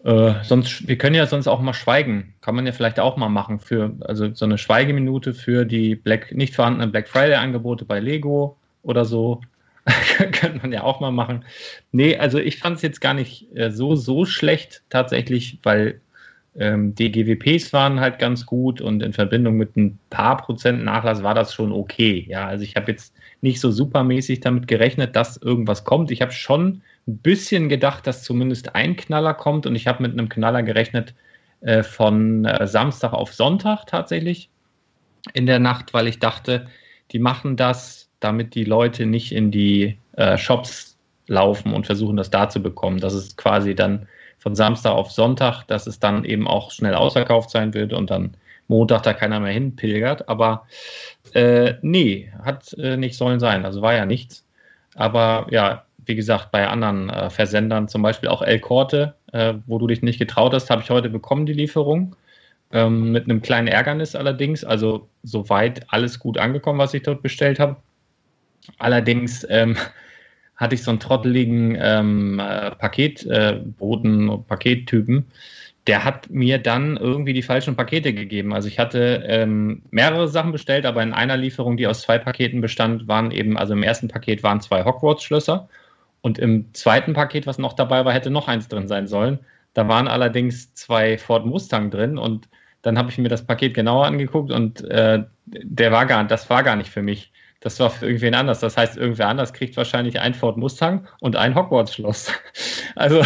Äh, 0.03 0.35
sonst, 0.43 0.87
wir 0.87 0.97
können 0.97 1.15
ja 1.15 1.25
sonst 1.25 1.47
auch 1.47 1.59
mal 1.59 1.73
schweigen. 1.73 2.35
Kann 2.41 2.55
man 2.55 2.65
ja 2.65 2.71
vielleicht 2.71 2.99
auch 2.99 3.17
mal 3.17 3.29
machen 3.29 3.59
für, 3.59 3.95
also 4.01 4.33
so 4.33 4.45
eine 4.45 4.57
Schweigeminute 4.57 5.33
für 5.33 5.65
die 5.65 5.95
Black, 5.95 6.33
nicht 6.33 6.55
vorhandenen 6.55 6.91
Black 6.91 7.09
Friday-Angebote 7.09 7.83
bei 7.83 7.99
Lego 7.99 8.57
oder 8.83 9.03
so. 9.03 9.41
Könnte 10.31 10.59
man 10.61 10.71
ja 10.71 10.83
auch 10.83 10.99
mal 10.99 11.11
machen. 11.11 11.43
Nee, 11.91 12.17
also 12.17 12.39
ich 12.39 12.59
fand 12.59 12.77
es 12.77 12.81
jetzt 12.83 13.01
gar 13.01 13.13
nicht 13.13 13.47
äh, 13.55 13.71
so, 13.71 13.95
so 13.95 14.25
schlecht 14.25 14.83
tatsächlich, 14.89 15.59
weil 15.63 15.99
ähm, 16.57 16.95
die 16.95 17.11
GWPs 17.11 17.71
waren 17.71 17.99
halt 17.99 18.17
ganz 18.17 18.45
gut 18.45 18.81
und 18.81 19.03
in 19.03 19.13
Verbindung 19.13 19.57
mit 19.57 19.77
ein 19.77 19.99
paar 20.09 20.37
Prozent 20.37 20.83
Nachlass 20.83 21.21
war 21.21 21.35
das 21.35 21.53
schon 21.53 21.71
okay. 21.71 22.25
Ja, 22.27 22.47
also 22.47 22.63
ich 22.63 22.75
habe 22.75 22.91
jetzt 22.91 23.13
nicht 23.41 23.59
so 23.59 23.71
supermäßig 23.71 24.39
damit 24.39 24.67
gerechnet, 24.67 25.15
dass 25.15 25.37
irgendwas 25.37 25.83
kommt. 25.83 26.09
Ich 26.09 26.21
habe 26.21 26.31
schon 26.31 26.81
ein 27.07 27.17
bisschen 27.19 27.69
gedacht, 27.69 28.07
dass 28.07 28.23
zumindest 28.23 28.75
ein 28.75 28.95
Knaller 28.95 29.35
kommt 29.35 29.67
und 29.67 29.75
ich 29.75 29.87
habe 29.87 30.01
mit 30.01 30.13
einem 30.13 30.29
Knaller 30.29 30.63
gerechnet 30.63 31.13
äh, 31.61 31.83
von 31.83 32.45
äh, 32.45 32.65
Samstag 32.65 33.13
auf 33.13 33.33
Sonntag 33.33 33.85
tatsächlich 33.85 34.49
in 35.33 35.45
der 35.45 35.59
Nacht, 35.59 35.93
weil 35.93 36.07
ich 36.07 36.19
dachte, 36.19 36.67
die 37.11 37.19
machen 37.19 37.55
das, 37.55 38.09
damit 38.19 38.55
die 38.55 38.63
Leute 38.63 39.05
nicht 39.05 39.31
in 39.31 39.51
die 39.51 39.97
äh, 40.13 40.37
Shops 40.37 40.97
laufen 41.27 41.73
und 41.73 41.85
versuchen, 41.85 42.17
das 42.17 42.31
da 42.31 42.49
zu 42.49 42.61
bekommen. 42.61 42.99
Das 42.99 43.13
ist 43.13 43.37
quasi 43.37 43.75
dann 43.75 44.07
von 44.37 44.55
Samstag 44.55 44.91
auf 44.91 45.11
Sonntag, 45.11 45.63
dass 45.65 45.87
es 45.87 45.99
dann 45.99 46.23
eben 46.23 46.47
auch 46.47 46.71
schnell 46.71 46.93
ausverkauft 46.93 47.49
sein 47.49 47.73
wird 47.73 47.93
und 47.93 48.09
dann 48.09 48.35
Montag 48.67 49.03
da 49.03 49.13
keiner 49.13 49.39
mehr 49.39 49.53
hinpilgert. 49.53 50.29
Aber 50.29 50.65
äh, 51.33 51.73
nee, 51.81 52.31
hat 52.43 52.73
äh, 52.73 52.97
nicht 52.97 53.17
sollen 53.17 53.39
sein. 53.39 53.65
Also 53.65 53.81
war 53.81 53.93
ja 53.93 54.05
nichts. 54.05 54.45
Aber 54.95 55.47
ja, 55.49 55.85
wie 56.05 56.15
gesagt, 56.15 56.51
bei 56.51 56.67
anderen 56.67 57.09
äh, 57.09 57.29
Versendern, 57.29 57.87
zum 57.87 58.01
Beispiel 58.01 58.29
auch 58.29 58.41
El 58.41 58.59
Corte, 58.59 59.15
äh, 59.33 59.55
wo 59.65 59.77
du 59.77 59.87
dich 59.87 60.01
nicht 60.01 60.19
getraut 60.19 60.53
hast, 60.53 60.69
habe 60.69 60.81
ich 60.81 60.89
heute 60.89 61.09
bekommen, 61.09 61.45
die 61.45 61.53
Lieferung. 61.53 62.15
Ähm, 62.71 63.13
mit 63.13 63.25
einem 63.25 63.41
kleinen 63.41 63.67
Ärgernis 63.67 64.15
allerdings. 64.15 64.63
Also 64.63 65.07
soweit 65.23 65.85
alles 65.91 66.19
gut 66.19 66.37
angekommen, 66.37 66.79
was 66.79 66.93
ich 66.93 67.03
dort 67.03 67.21
bestellt 67.21 67.59
habe. 67.59 67.77
Allerdings 68.77 69.45
ähm, 69.49 69.77
hatte 70.57 70.75
ich 70.75 70.83
so 70.83 70.91
einen 70.91 70.99
trotteligen 70.99 71.77
ähm, 71.79 72.39
äh, 72.39 72.71
Paketboten, 72.71 74.29
äh, 74.29 74.37
Pakettypen, 74.39 75.27
der 75.87 76.03
hat 76.03 76.29
mir 76.29 76.57
dann 76.57 76.97
irgendwie 76.97 77.33
die 77.33 77.41
falschen 77.41 77.75
Pakete 77.75 78.13
gegeben. 78.13 78.53
Also 78.53 78.67
ich 78.67 78.77
hatte 78.77 79.23
ähm, 79.25 79.83
mehrere 79.89 80.27
Sachen 80.27 80.51
bestellt, 80.51 80.85
aber 80.85 81.01
in 81.01 81.13
einer 81.13 81.37
Lieferung, 81.37 81.77
die 81.77 81.87
aus 81.87 82.01
zwei 82.01 82.17
Paketen 82.17 82.59
bestand, 82.59 83.07
waren 83.07 83.31
eben, 83.31 83.57
also 83.57 83.73
im 83.73 83.83
ersten 83.83 84.09
Paket 84.09 84.43
waren 84.43 84.59
zwei 84.59 84.83
Hogwarts-Schlösser 84.83 85.69
und 86.21 86.39
im 86.39 86.73
zweiten 86.73 87.13
Paket, 87.13 87.47
was 87.47 87.57
noch 87.57 87.73
dabei 87.73 88.03
war, 88.03 88.13
hätte 88.13 88.29
noch 88.31 88.49
eins 88.49 88.67
drin 88.67 88.89
sein 88.89 89.07
sollen. 89.07 89.39
Da 89.73 89.87
waren 89.87 90.07
allerdings 90.07 90.73
zwei 90.73 91.17
Ford 91.17 91.45
Mustang 91.45 91.89
drin 91.89 92.17
und 92.17 92.49
dann 92.81 92.97
habe 92.97 93.09
ich 93.09 93.17
mir 93.17 93.29
das 93.29 93.45
Paket 93.45 93.73
genauer 93.73 94.05
angeguckt 94.05 94.51
und 94.51 94.83
äh, 94.85 95.23
der 95.45 95.91
war 95.91 96.05
gar, 96.05 96.23
das 96.25 96.49
war 96.49 96.63
gar 96.63 96.75
nicht 96.75 96.89
für 96.89 97.01
mich. 97.01 97.31
Das 97.67 97.81
war 97.81 97.89
für 97.89 98.05
irgendwen 98.05 98.33
anders. 98.33 98.61
Das 98.61 98.77
heißt, 98.77 98.95
irgendwer 98.95 99.27
anders 99.27 99.51
kriegt 99.51 99.75
wahrscheinlich 99.75 100.21
ein 100.21 100.33
Ford 100.33 100.55
Mustang 100.55 101.05
und 101.19 101.35
ein 101.35 101.53
Hogwarts-Schloss. 101.53 102.31
Also 102.95 103.21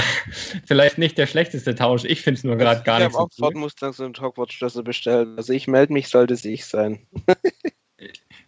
vielleicht 0.66 0.98
nicht 0.98 1.18
der 1.18 1.28
schlechteste 1.28 1.76
Tausch. 1.76 2.04
Ich 2.04 2.24
finde 2.24 2.40
es 2.40 2.44
nur 2.44 2.58
gerade 2.58 2.82
gar 2.84 3.00
ich 3.00 3.06
nicht 3.06 3.16
habe 3.16 3.30
so 3.32 3.44
auch 3.44 3.46
Ford 3.48 3.56
Mustangs 3.56 4.02
und 4.02 4.20
Hogwarts-Schlösser 4.20 4.84
bestellt. 4.84 5.30
Also 5.38 5.54
ich 5.54 5.68
melde 5.68 5.94
mich, 5.94 6.10
sollte 6.10 6.34
es 6.34 6.44
ich 6.44 6.66
sein. 6.66 7.08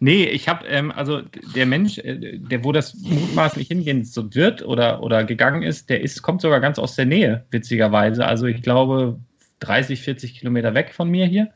Nee, 0.00 0.24
ich 0.24 0.48
habe, 0.48 0.66
ähm, 0.66 0.90
also 0.90 1.22
der 1.54 1.64
Mensch, 1.64 1.98
äh, 1.98 2.38
der 2.38 2.64
wo 2.64 2.72
das 2.72 2.94
mutmaßlich 2.94 3.68
hingehen 3.68 4.04
so 4.04 4.34
wird 4.34 4.62
oder, 4.62 5.00
oder 5.02 5.22
gegangen 5.22 5.62
ist, 5.62 5.88
der 5.88 6.00
ist, 6.02 6.20
kommt 6.20 6.40
sogar 6.42 6.60
ganz 6.60 6.80
aus 6.80 6.96
der 6.96 7.06
Nähe, 7.06 7.46
witzigerweise. 7.50 8.26
Also 8.26 8.46
ich 8.46 8.60
glaube 8.60 9.20
30, 9.60 10.00
40 10.00 10.34
Kilometer 10.34 10.74
weg 10.74 10.92
von 10.92 11.08
mir 11.08 11.26
hier. 11.26 11.52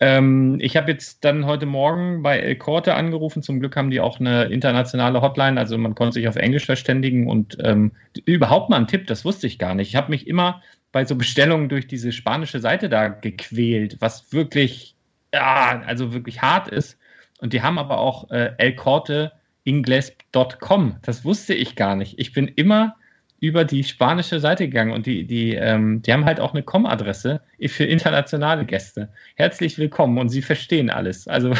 Ähm, 0.00 0.58
ich 0.60 0.76
habe 0.76 0.92
jetzt 0.92 1.24
dann 1.24 1.46
heute 1.46 1.66
Morgen 1.66 2.22
bei 2.22 2.38
El 2.38 2.54
Corte 2.56 2.94
angerufen. 2.94 3.42
Zum 3.42 3.58
Glück 3.58 3.74
haben 3.76 3.90
die 3.90 3.98
auch 4.00 4.20
eine 4.20 4.44
internationale 4.44 5.20
Hotline, 5.22 5.58
also 5.58 5.76
man 5.76 5.96
konnte 5.96 6.14
sich 6.14 6.28
auf 6.28 6.36
Englisch 6.36 6.66
verständigen 6.66 7.28
und 7.28 7.58
ähm, 7.62 7.90
überhaupt 8.24 8.70
mal 8.70 8.76
ein 8.76 8.86
Tipp, 8.86 9.08
das 9.08 9.24
wusste 9.24 9.48
ich 9.48 9.58
gar 9.58 9.74
nicht. 9.74 9.88
Ich 9.88 9.96
habe 9.96 10.10
mich 10.10 10.28
immer 10.28 10.62
bei 10.92 11.04
so 11.04 11.16
Bestellungen 11.16 11.68
durch 11.68 11.88
diese 11.88 12.12
spanische 12.12 12.60
Seite 12.60 12.88
da 12.88 13.08
gequält, 13.08 13.96
was 14.00 14.32
wirklich, 14.32 14.94
ja, 15.34 15.82
also 15.86 16.12
wirklich 16.12 16.42
hart 16.42 16.68
ist. 16.68 16.96
Und 17.40 17.52
die 17.52 17.62
haben 17.62 17.78
aber 17.78 17.98
auch 17.98 18.30
äh, 18.30 18.52
elcorteingles.com. 18.58 20.96
Das 21.02 21.24
wusste 21.24 21.54
ich 21.54 21.74
gar 21.76 21.94
nicht. 21.96 22.18
Ich 22.18 22.32
bin 22.32 22.48
immer 22.48 22.96
über 23.40 23.64
die 23.64 23.84
spanische 23.84 24.40
Seite 24.40 24.66
gegangen 24.66 24.92
und 24.92 25.06
die, 25.06 25.24
die, 25.24 25.54
ähm, 25.54 26.02
die 26.02 26.12
haben 26.12 26.24
halt 26.24 26.40
auch 26.40 26.54
eine 26.54 26.62
Com-Adresse 26.64 27.40
für 27.68 27.84
internationale 27.84 28.64
Gäste. 28.64 29.10
Herzlich 29.36 29.78
willkommen 29.78 30.18
und 30.18 30.28
sie 30.28 30.42
verstehen 30.42 30.90
alles. 30.90 31.28
Also 31.28 31.52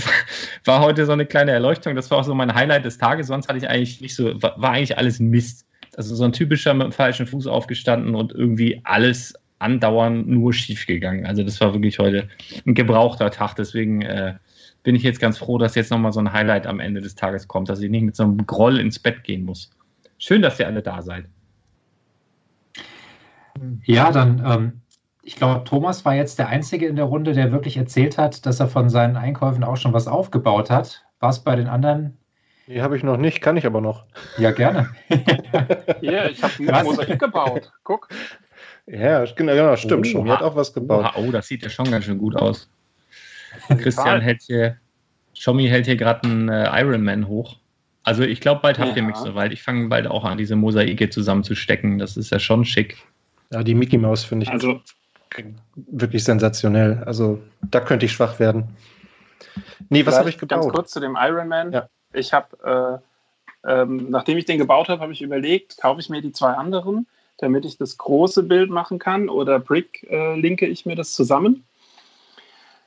war 0.64 0.80
heute 0.82 1.06
so 1.06 1.12
eine 1.12 1.24
kleine 1.24 1.52
Erleuchtung. 1.52 1.94
Das 1.94 2.10
war 2.10 2.18
auch 2.18 2.24
so 2.24 2.34
mein 2.34 2.54
Highlight 2.54 2.84
des 2.84 2.98
Tages. 2.98 3.28
Sonst 3.28 3.48
hatte 3.48 3.58
ich 3.58 3.68
eigentlich 3.68 4.02
nicht 4.02 4.14
so, 4.14 4.34
war, 4.42 4.70
eigentlich 4.70 4.98
alles 4.98 5.18
Mist. 5.18 5.66
Also 5.96 6.14
so 6.14 6.24
ein 6.24 6.32
typischer 6.32 6.74
mit 6.74 6.84
dem 6.84 6.92
falschen 6.92 7.26
Fuß 7.26 7.46
aufgestanden 7.46 8.14
und 8.14 8.32
irgendwie 8.32 8.80
alles 8.84 9.34
andauernd 9.60 10.28
nur 10.28 10.52
schief 10.52 10.86
gegangen. 10.86 11.24
Also 11.24 11.42
das 11.42 11.58
war 11.60 11.72
wirklich 11.72 11.98
heute 11.98 12.28
ein 12.66 12.74
gebrauchter 12.74 13.30
Tag. 13.30 13.54
Deswegen 13.54 14.02
äh, 14.02 14.34
bin 14.82 14.94
ich 14.94 15.02
jetzt 15.02 15.20
ganz 15.20 15.38
froh, 15.38 15.56
dass 15.56 15.74
jetzt 15.74 15.90
nochmal 15.90 16.12
so 16.12 16.20
ein 16.20 16.34
Highlight 16.34 16.66
am 16.66 16.80
Ende 16.80 17.00
des 17.00 17.14
Tages 17.14 17.48
kommt, 17.48 17.70
dass 17.70 17.80
ich 17.80 17.90
nicht 17.90 18.02
mit 18.02 18.14
so 18.14 18.24
einem 18.24 18.46
Groll 18.46 18.78
ins 18.78 18.98
Bett 18.98 19.24
gehen 19.24 19.46
muss. 19.46 19.70
Schön, 20.26 20.40
dass 20.40 20.58
ihr 20.58 20.66
alle 20.66 20.80
da 20.80 21.02
seid. 21.02 21.26
Ja, 23.84 24.10
dann, 24.10 24.42
ähm, 24.46 24.80
ich 25.22 25.36
glaube, 25.36 25.64
Thomas 25.64 26.06
war 26.06 26.14
jetzt 26.14 26.38
der 26.38 26.48
Einzige 26.48 26.86
in 26.86 26.96
der 26.96 27.04
Runde, 27.04 27.34
der 27.34 27.52
wirklich 27.52 27.76
erzählt 27.76 28.16
hat, 28.16 28.46
dass 28.46 28.58
er 28.58 28.68
von 28.68 28.88
seinen 28.88 29.16
Einkäufen 29.16 29.62
auch 29.62 29.76
schon 29.76 29.92
was 29.92 30.08
aufgebaut 30.08 30.70
hat. 30.70 31.04
War 31.20 31.28
es 31.28 31.40
bei 31.40 31.56
den 31.56 31.66
anderen? 31.66 32.16
Die 32.66 32.80
habe 32.80 32.96
ich 32.96 33.02
noch 33.02 33.18
nicht, 33.18 33.42
kann 33.42 33.58
ich 33.58 33.66
aber 33.66 33.82
noch. 33.82 34.06
Ja, 34.38 34.52
gerne. 34.52 34.88
Ja, 36.00 36.24
ich 36.24 36.42
habe 36.42 36.54
ein 36.72 36.84
Mosaik 36.86 37.18
gebaut. 37.18 37.70
Guck. 37.82 38.08
Ja, 38.86 39.26
genau, 39.26 39.52
ja, 39.52 39.76
stimmt 39.76 40.06
Oh, 40.06 40.10
schon. 40.10 40.24
Die 40.24 40.30
hat 40.30 40.42
auch 40.42 40.56
was 40.56 40.72
gebaut. 40.72 41.12
Oh, 41.16 41.30
das 41.32 41.48
sieht 41.48 41.62
ja 41.62 41.68
schon 41.68 41.90
ganz 41.90 42.06
schön 42.06 42.16
gut 42.16 42.34
aus. 42.34 42.70
Christian 43.68 44.22
hält 44.22 44.40
hier, 44.40 44.78
Schommi 45.34 45.68
hält 45.68 45.84
hier 45.84 45.96
gerade 45.96 46.22
einen 46.26 46.48
äh, 46.48 46.80
Ironman 46.80 47.28
hoch. 47.28 47.58
Also 48.04 48.22
ich 48.22 48.40
glaube, 48.40 48.60
bald 48.62 48.78
habt 48.78 48.96
ihr 48.96 49.02
Ja. 49.02 49.08
mich 49.08 49.16
soweit. 49.16 49.52
Ich 49.52 49.62
fange 49.62 49.88
bald 49.88 50.06
auch 50.06 50.24
an, 50.24 50.38
diese 50.38 50.56
Mosaike 50.56 51.10
zusammenzustecken. 51.10 51.98
Das 51.98 52.16
ist 52.16 52.30
ja 52.30 52.38
schon 52.38 52.64
schick. 52.64 52.98
Ja, 53.50 53.62
die 53.62 53.74
Mickey 53.74 53.98
Maus 53.98 54.24
finde 54.24 54.44
ich 54.44 54.50
Also, 54.50 54.80
wirklich 55.74 56.22
sensationell. 56.22 57.02
Also 57.06 57.42
da 57.62 57.80
könnte 57.80 58.06
ich 58.06 58.12
schwach 58.12 58.38
werden. 58.38 58.68
Nee, 59.88 60.04
was 60.06 60.18
habe 60.18 60.28
ich 60.28 60.36
vielleicht 60.36 60.50
Ganz 60.50 60.66
gebaut? 60.66 60.74
kurz 60.76 60.90
zu 60.92 61.00
dem 61.00 61.16
Ironman. 61.18 61.72
Ja. 61.72 61.88
Ich 62.12 62.32
habe, 62.32 63.00
äh, 63.64 63.70
ähm, 63.70 64.10
nachdem 64.10 64.38
ich 64.38 64.44
den 64.44 64.58
gebaut 64.58 64.88
habe, 64.88 65.00
habe 65.00 65.12
ich 65.12 65.22
überlegt, 65.22 65.78
kaufe 65.78 66.00
ich 66.00 66.08
mir 66.08 66.20
die 66.20 66.32
zwei 66.32 66.52
anderen, 66.52 67.06
damit 67.38 67.64
ich 67.64 67.76
das 67.78 67.96
große 67.98 68.42
Bild 68.44 68.70
machen 68.70 68.98
kann 68.98 69.28
oder 69.28 69.58
Brick 69.58 70.06
äh, 70.10 70.38
linke 70.38 70.66
ich 70.66 70.86
mir 70.86 70.94
das 70.96 71.12
zusammen. 71.14 71.64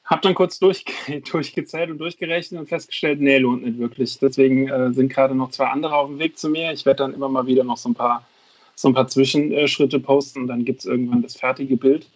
Habe 0.08 0.22
dann 0.22 0.36
kurz 0.36 0.58
durch, 0.58 0.86
durchgezählt 1.32 1.91
und 1.91 1.99
durchgerechnet 1.99 2.60
und 2.60 2.68
festgestellt, 2.68 3.20
nee, 3.20 3.38
lohnt 3.38 3.64
nicht 3.64 3.78
wirklich. 3.78 4.18
Deswegen 4.20 4.70
äh, 4.70 4.93
sind 4.93 5.10
gerade 5.10 5.36
noch 5.36 5.51
zwei 5.51 5.68
andere 5.68 5.95
auf 5.95 6.08
dem 6.08 6.18
Weg 6.18 6.38
zu 6.38 6.49
mir. 6.49 6.72
Ich 6.72 6.86
werde 6.86 7.03
dann 7.03 7.14
immer 7.14 7.30
mal 7.30 7.45
wieder 7.45 7.66
noch 7.66 7.78
so 7.78 7.89
ein 7.89 7.95
paar, 7.95 8.26
so 8.74 8.88
ein 8.88 8.93
paar 8.93 9.10
Zwischenschritte 9.10 9.99
posten 9.99 10.41
und 10.41 10.47
dann 10.47 10.64
gibt 10.66 10.80
es 10.80 10.86
irgendwann 10.86 11.22
das 11.22 11.36
fertige 11.36 11.76
Bild. 11.76 12.08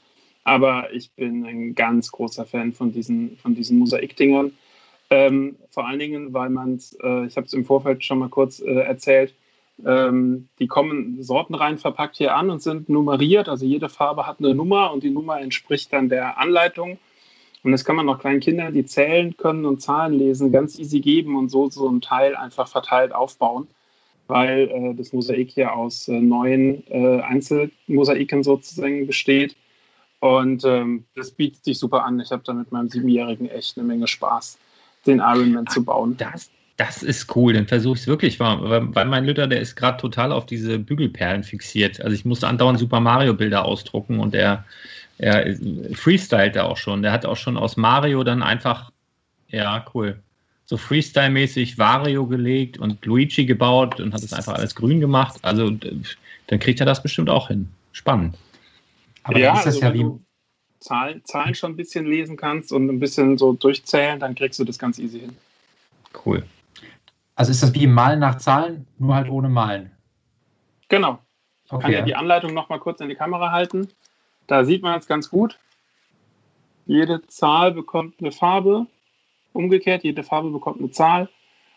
Aber 0.44 0.92
ich 0.94 1.12
bin 1.12 1.46
ein 1.46 1.76
ganz 1.76 2.12
großer 2.12 2.46
Fan 2.46 2.74
von 2.74 2.94
diesen, 2.94 3.38
von 3.38 3.56
diesen 3.56 3.78
Mosaikdingern. 3.78 4.54
Ähm, 5.10 5.58
vor 5.70 5.86
allen 5.86 6.00
Dingen, 6.00 6.34
weil 6.34 6.50
man 6.50 6.76
es, 6.76 6.98
äh, 7.04 7.26
ich 7.26 7.36
habe 7.36 7.46
es 7.46 7.54
im 7.54 7.66
Vorfeld 7.66 8.06
schon 8.06 8.20
mal 8.20 8.30
kurz 8.30 8.62
äh, 8.62 8.72
erzählt, 8.72 9.36
ähm, 9.86 10.48
die 10.60 10.68
kommen 10.68 11.22
sortenrein 11.22 11.78
verpackt 11.78 12.16
hier 12.16 12.36
an 12.36 12.50
und 12.50 12.62
sind 12.62 12.88
nummeriert. 12.88 13.50
Also 13.50 13.66
jede 13.66 13.90
Farbe 13.90 14.26
hat 14.26 14.40
eine 14.40 14.56
Nummer 14.56 14.94
und 14.94 15.04
die 15.04 15.10
Nummer 15.10 15.42
entspricht 15.42 15.92
dann 15.92 16.08
der 16.08 16.38
Anleitung. 16.38 16.98
Und 17.64 17.72
das 17.72 17.86
kann 17.86 17.96
man 17.96 18.08
noch 18.08 18.20
kleinen 18.20 18.40
Kindern, 18.40 18.74
die 18.74 18.86
zählen 18.86 19.36
können 19.38 19.66
und 19.66 19.82
Zahlen 19.82 20.14
lesen, 20.14 20.52
ganz 20.52 20.80
easy 20.80 21.00
geben 21.00 21.36
und 21.36 21.50
so 21.50 21.70
so 21.70 21.88
ein 21.88 22.02
Teil 22.02 22.36
einfach 22.36 22.68
verteilt 22.68 23.14
aufbauen, 23.14 23.68
weil 24.28 24.70
äh, 24.70 24.94
das 24.96 25.14
Mosaik 25.14 25.52
hier 25.52 25.74
aus 25.74 26.08
äh, 26.08 26.20
neun 26.20 26.84
äh, 26.88 27.22
Einzelmosaiken 27.22 28.44
sozusagen 28.44 29.06
besteht. 29.06 29.56
Und 30.22 30.64
ähm, 30.66 31.06
das 31.16 31.32
bietet 31.32 31.64
sich 31.64 31.80
super 31.80 32.04
an. 32.06 32.20
Ich 32.20 32.32
habe 32.32 32.44
da 32.46 32.54
mit 32.54 32.72
meinem 32.72 32.90
Siebenjährigen 32.90 33.50
echt 33.50 33.78
eine 33.78 33.88
Menge 33.88 34.08
Spaß, 34.08 34.58
den 35.06 35.20
Ironman 35.20 35.68
zu 35.68 35.84
bauen. 35.84 36.16
Das, 36.18 36.52
das 36.78 37.04
ist 37.04 37.36
cool, 37.36 37.54
dann 37.54 37.68
versuche 37.68 37.96
ich 37.96 38.02
es 38.02 38.08
wirklich 38.08 38.40
mal. 38.40 38.92
Weil, 38.94 39.06
mein 39.06 39.26
Lütter, 39.26 39.48
der 39.48 39.62
ist 39.62 39.76
gerade 39.76 40.00
total 40.00 40.32
auf 40.32 40.46
diese 40.46 40.80
Bügelperlen 40.80 41.44
fixiert. 41.44 42.02
Also 42.02 42.16
ich 42.16 42.26
musste 42.26 42.48
andauernd 42.48 42.80
Super 42.80 43.00
Mario-Bilder 43.00 43.66
ausdrucken 43.66 44.20
und 44.20 44.34
er, 44.34 44.66
er 45.22 45.56
freestylt 45.94 46.56
da 46.56 46.64
auch 46.64 46.78
schon. 46.78 47.04
Der 47.04 47.12
hat 47.12 47.26
auch 47.26 47.38
schon 47.38 47.56
aus 47.56 47.78
Mario 47.78 48.24
dann 48.24 48.42
einfach, 48.42 48.92
ja, 49.50 49.86
cool, 49.94 50.20
so 50.66 50.78
Freestyle-mäßig 50.78 51.78
Wario 51.78 52.26
gelegt 52.26 52.80
und 52.80 53.06
Luigi 53.06 53.46
gebaut 53.46 54.00
und 54.00 54.14
hat 54.14 54.24
es 54.24 54.34
einfach 54.34 54.56
alles 54.56 54.74
grün 54.74 55.00
gemacht. 55.00 55.38
Also 55.44 55.70
dann 55.70 56.60
kriegt 56.60 56.80
er 56.80 56.86
das 56.86 57.04
bestimmt 57.04 57.30
auch 57.30 57.50
hin. 57.50 57.70
Spannend. 57.92 58.38
Aber 59.24 59.40
dann 59.40 59.56
ist 59.56 59.66
das 59.66 59.76
also 59.76 59.80
ja 59.82 59.88
wenn 59.88 60.00
wie, 60.00 60.04
du 60.04 60.22
Zahlen, 60.80 61.22
Zahlen 61.26 61.54
schon 61.54 61.74
ein 61.74 61.76
bisschen 61.76 62.06
lesen 62.08 62.36
kannst 62.38 62.72
und 62.72 62.90
ein 62.90 63.00
bisschen 63.00 63.38
so 63.38 63.54
durchzählen, 63.54 64.20
dann 64.20 64.34
kriegst 64.34 64.60
du 64.60 64.64
das 64.64 64.80
ganz 64.80 64.98
easy 64.98 65.20
hin. 65.20 65.36
Cool. 66.26 66.44
also 67.36 67.52
ist 67.52 67.62
das 67.62 67.74
wie 67.76 67.86
Malen 67.86 68.20
nach 68.20 68.38
Zahlen, 68.38 68.88
nur 68.98 69.14
halt 69.14 69.30
ohne 69.30 69.50
Malen. 69.50 69.92
Genau. 70.90 71.20
Ich 71.66 71.70
kann 71.70 71.80
Okay. 71.82 71.94
ja 71.94 72.02
die 72.02 72.16
Anleitung 72.16 72.54
noch 72.54 72.70
mal 72.70 72.80
kurz 72.80 73.00
in 73.02 73.10
die 73.10 73.16
Kamera 73.16 73.52
halten. 73.52 73.88
Da 74.52 74.66
sieht 74.66 74.82
man 74.82 75.00
es 75.00 75.08
ganz 75.08 75.30
gut. 75.30 75.58
Jede 76.86 77.26
Zahl 77.28 77.72
bekommt 77.72 78.16
eine 78.20 78.34
Farbe. 78.34 78.86
Umgekehrt, 79.54 80.04
jede 80.04 80.24
Farbe 80.24 80.50
bekommt 80.50 80.80
eine 80.80 80.92
Zahl. 80.92 81.30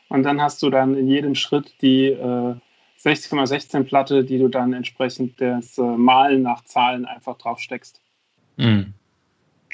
Und 0.09 0.25
dann 0.25 0.43
hast 0.43 0.61
du 0.61 0.71
dann 0.71 0.97
in 0.97 1.07
jedem 1.07 1.37
Schritt 1.37 1.73
die 1.83 2.07
äh, 2.07 2.57
60,16 3.01 3.85
Platte, 3.85 4.25
die 4.25 4.39
du 4.39 4.49
dann 4.49 4.73
entsprechend 4.73 5.41
das 5.41 5.79
äh, 5.79 5.83
Malen 5.83 6.43
nach 6.43 6.65
Zahlen 6.65 7.05
einfach 7.05 7.39
draufsteckst. 7.39 8.01
Mhm. 8.57 8.93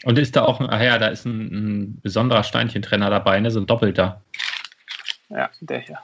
Und 0.05 0.18
ist 0.18 0.36
da 0.36 0.44
auch, 0.44 0.61
ach 0.61 0.82
ja, 0.82 0.98
da 0.98 1.07
ist 1.07 1.24
ein, 1.24 1.40
ein 1.40 2.01
besonderer 2.03 2.42
Steinchentrenner 2.42 3.09
dabei, 3.09 3.40
ne? 3.40 3.51
so 3.51 3.61
ein 3.61 3.66
doppelter. 3.66 4.22
Ja, 5.30 5.48
der 5.62 5.78
hier. 5.80 6.01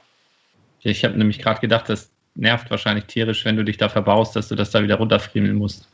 Ich 0.79 1.05
habe 1.05 1.15
nämlich 1.15 1.37
gerade 1.37 1.61
gedacht, 1.61 1.89
das 1.89 2.09
nervt 2.33 2.71
wahrscheinlich 2.71 3.05
tierisch, 3.05 3.45
wenn 3.45 3.55
du 3.55 3.63
dich 3.63 3.77
da 3.77 3.87
verbaust, 3.87 4.35
dass 4.35 4.47
du 4.47 4.55
das 4.55 4.71
da 4.71 4.81
wieder 4.81 4.95
runterfriemeln 4.95 5.55
musst. 5.55 5.87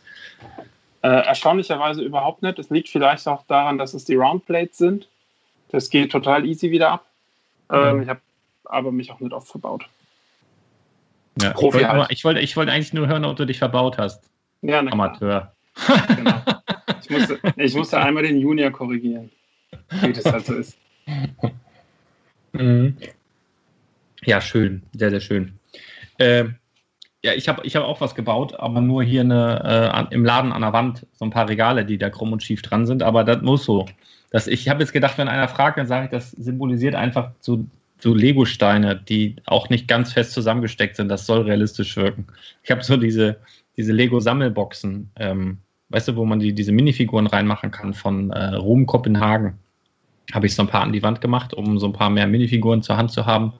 Äh, 1.03 1.09
erstaunlicherweise 1.09 2.01
überhaupt 2.01 2.43
nicht. 2.43 2.57
Es 2.59 2.69
liegt 2.69 2.87
vielleicht 2.87 3.27
auch 3.27 3.43
daran, 3.47 3.77
dass 3.77 3.93
es 3.93 4.05
die 4.05 4.15
Roundplates 4.15 4.77
sind. 4.77 5.09
Das 5.69 5.89
geht 5.89 6.11
total 6.11 6.45
easy 6.45 6.71
wieder 6.71 6.91
ab. 6.91 7.05
Ähm, 7.69 7.97
Mhm. 7.97 8.03
ich 8.03 8.09
habe 8.09 8.21
aber 8.65 8.91
mich 8.93 9.11
auch 9.11 9.19
nicht 9.19 9.33
oft 9.33 9.49
verbaut. 9.49 9.85
Ja, 11.41 11.49
ich 11.49 11.55
Profi 11.55 11.79
wollte 11.79 11.89
halt. 11.89 12.11
ich 12.11 12.23
wollte 12.23 12.39
ich 12.39 12.55
wollte 12.55 12.71
eigentlich 12.71 12.93
nur 12.93 13.07
hören, 13.07 13.25
ob 13.25 13.35
du 13.35 13.45
dich 13.45 13.59
verbaut 13.59 13.97
hast. 13.97 14.23
Ja, 14.61 14.79
klar. 14.79 14.93
Amateur. 14.93 15.55
Genau. 16.15 16.41
Ich 17.01 17.09
musste, 17.09 17.39
ich 17.57 17.75
musste 17.75 17.99
einmal 17.99 18.23
den 18.23 18.39
Junior 18.39 18.71
korrigieren, 18.71 19.29
wie 19.89 20.13
das 20.13 20.25
halt 20.25 20.45
so 20.45 20.53
ist. 20.53 20.77
Mhm. 22.53 22.97
Ja, 24.23 24.39
schön, 24.39 24.83
sehr, 24.93 25.09
sehr 25.09 25.19
schön. 25.19 25.59
Ähm, 26.17 26.55
ja, 27.23 27.33
ich 27.33 27.47
habe 27.47 27.65
ich 27.65 27.75
hab 27.75 27.83
auch 27.83 28.01
was 28.01 28.15
gebaut, 28.15 28.59
aber 28.59 28.81
nur 28.81 29.03
hier 29.03 29.21
eine, 29.21 30.07
äh, 30.09 30.13
im 30.13 30.25
Laden 30.25 30.51
an 30.51 30.61
der 30.61 30.73
Wand 30.73 31.07
so 31.13 31.23
ein 31.25 31.31
paar 31.31 31.47
Regale, 31.47 31.85
die 31.85 31.97
da 31.97 32.09
krumm 32.09 32.33
und 32.33 32.43
schief 32.43 32.61
dran 32.61 32.85
sind, 32.85 33.01
aber 33.01 33.23
das 33.23 33.41
muss 33.41 33.63
so. 33.63 33.85
Das, 34.29 34.47
ich 34.47 34.67
habe 34.67 34.81
jetzt 34.81 34.91
gedacht, 34.91 35.17
wenn 35.17 35.29
einer 35.29 35.47
fragt, 35.47 35.77
dann 35.77 35.87
sage 35.87 36.05
ich, 36.05 36.11
das 36.11 36.31
symbolisiert 36.31 36.95
einfach 36.95 37.31
so, 37.39 37.65
so 37.99 38.13
Lego-Steine, 38.13 38.97
die 38.97 39.37
auch 39.45 39.69
nicht 39.69 39.87
ganz 39.87 40.11
fest 40.11 40.33
zusammengesteckt 40.33 40.97
sind. 40.97 41.07
Das 41.07 41.25
soll 41.25 41.43
realistisch 41.43 41.95
wirken. 41.95 42.27
Ich 42.63 42.71
habe 42.71 42.83
so 42.83 42.97
diese, 42.97 43.37
diese 43.77 43.93
Lego-Sammelboxen, 43.93 45.09
ähm, 45.17 45.59
weißt 45.89 46.09
du, 46.09 46.15
wo 46.15 46.25
man 46.25 46.39
die, 46.39 46.51
diese 46.51 46.71
Minifiguren 46.71 47.27
reinmachen 47.27 47.71
kann 47.71 47.93
von 47.93 48.31
äh, 48.31 48.55
Rom 48.55 48.85
Kopenhagen. 48.85 49.53
Habe 50.33 50.47
ich 50.47 50.55
so 50.55 50.63
ein 50.63 50.67
paar 50.67 50.81
an 50.81 50.93
die 50.93 51.03
Wand 51.03 51.21
gemacht, 51.21 51.53
um 51.53 51.77
so 51.79 51.85
ein 51.85 51.93
paar 51.93 52.09
mehr 52.09 52.27
Minifiguren 52.27 52.81
zur 52.81 52.97
Hand 52.97 53.11
zu 53.11 53.25
haben. 53.25 53.53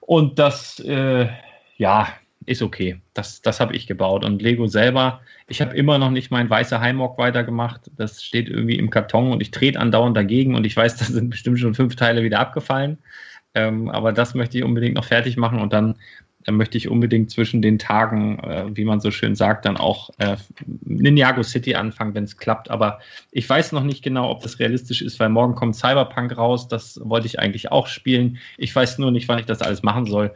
Und 0.00 0.38
das, 0.38 0.78
äh, 0.80 1.28
ja, 1.76 2.08
ist 2.46 2.62
okay. 2.62 3.00
Das, 3.14 3.42
das 3.42 3.60
habe 3.60 3.74
ich 3.74 3.86
gebaut. 3.86 4.24
Und 4.24 4.42
Lego 4.42 4.66
selber, 4.66 5.20
ich 5.48 5.60
habe 5.60 5.76
immer 5.76 5.98
noch 5.98 6.10
nicht 6.10 6.30
mein 6.30 6.48
weißer 6.48 6.80
Heimrock 6.80 7.18
weitergemacht. 7.18 7.90
Das 7.96 8.22
steht 8.22 8.48
irgendwie 8.48 8.76
im 8.76 8.90
Karton 8.90 9.32
und 9.32 9.40
ich 9.40 9.50
trete 9.50 9.78
andauernd 9.78 10.16
dagegen 10.16 10.54
und 10.54 10.64
ich 10.64 10.76
weiß, 10.76 10.96
da 10.98 11.04
sind 11.04 11.30
bestimmt 11.30 11.58
schon 11.58 11.74
fünf 11.74 11.96
Teile 11.96 12.22
wieder 12.22 12.40
abgefallen. 12.40 12.98
Ähm, 13.54 13.90
aber 13.90 14.12
das 14.12 14.34
möchte 14.34 14.58
ich 14.58 14.64
unbedingt 14.64 14.94
noch 14.94 15.04
fertig 15.04 15.36
machen 15.36 15.60
und 15.60 15.72
dann 15.72 15.96
dann 16.44 16.56
möchte 16.56 16.76
ich 16.76 16.88
unbedingt 16.88 17.30
zwischen 17.30 17.62
den 17.62 17.78
Tagen, 17.78 18.38
äh, 18.40 18.64
wie 18.74 18.84
man 18.84 19.00
so 19.00 19.10
schön 19.10 19.34
sagt, 19.34 19.64
dann 19.64 19.76
auch 19.76 20.10
äh, 20.18 20.36
Ninjago 20.84 21.42
City 21.42 21.74
anfangen, 21.74 22.14
wenn 22.14 22.24
es 22.24 22.36
klappt. 22.36 22.70
Aber 22.70 23.00
ich 23.30 23.48
weiß 23.48 23.72
noch 23.72 23.84
nicht 23.84 24.02
genau, 24.02 24.30
ob 24.30 24.42
das 24.42 24.58
realistisch 24.58 25.02
ist, 25.02 25.20
weil 25.20 25.28
morgen 25.28 25.54
kommt 25.54 25.76
Cyberpunk 25.76 26.36
raus. 26.36 26.68
Das 26.68 27.00
wollte 27.04 27.26
ich 27.26 27.38
eigentlich 27.38 27.70
auch 27.70 27.86
spielen. 27.86 28.38
Ich 28.58 28.74
weiß 28.74 28.98
nur 28.98 29.10
nicht, 29.10 29.28
wann 29.28 29.38
ich 29.38 29.46
das 29.46 29.62
alles 29.62 29.82
machen 29.82 30.06
soll. 30.06 30.32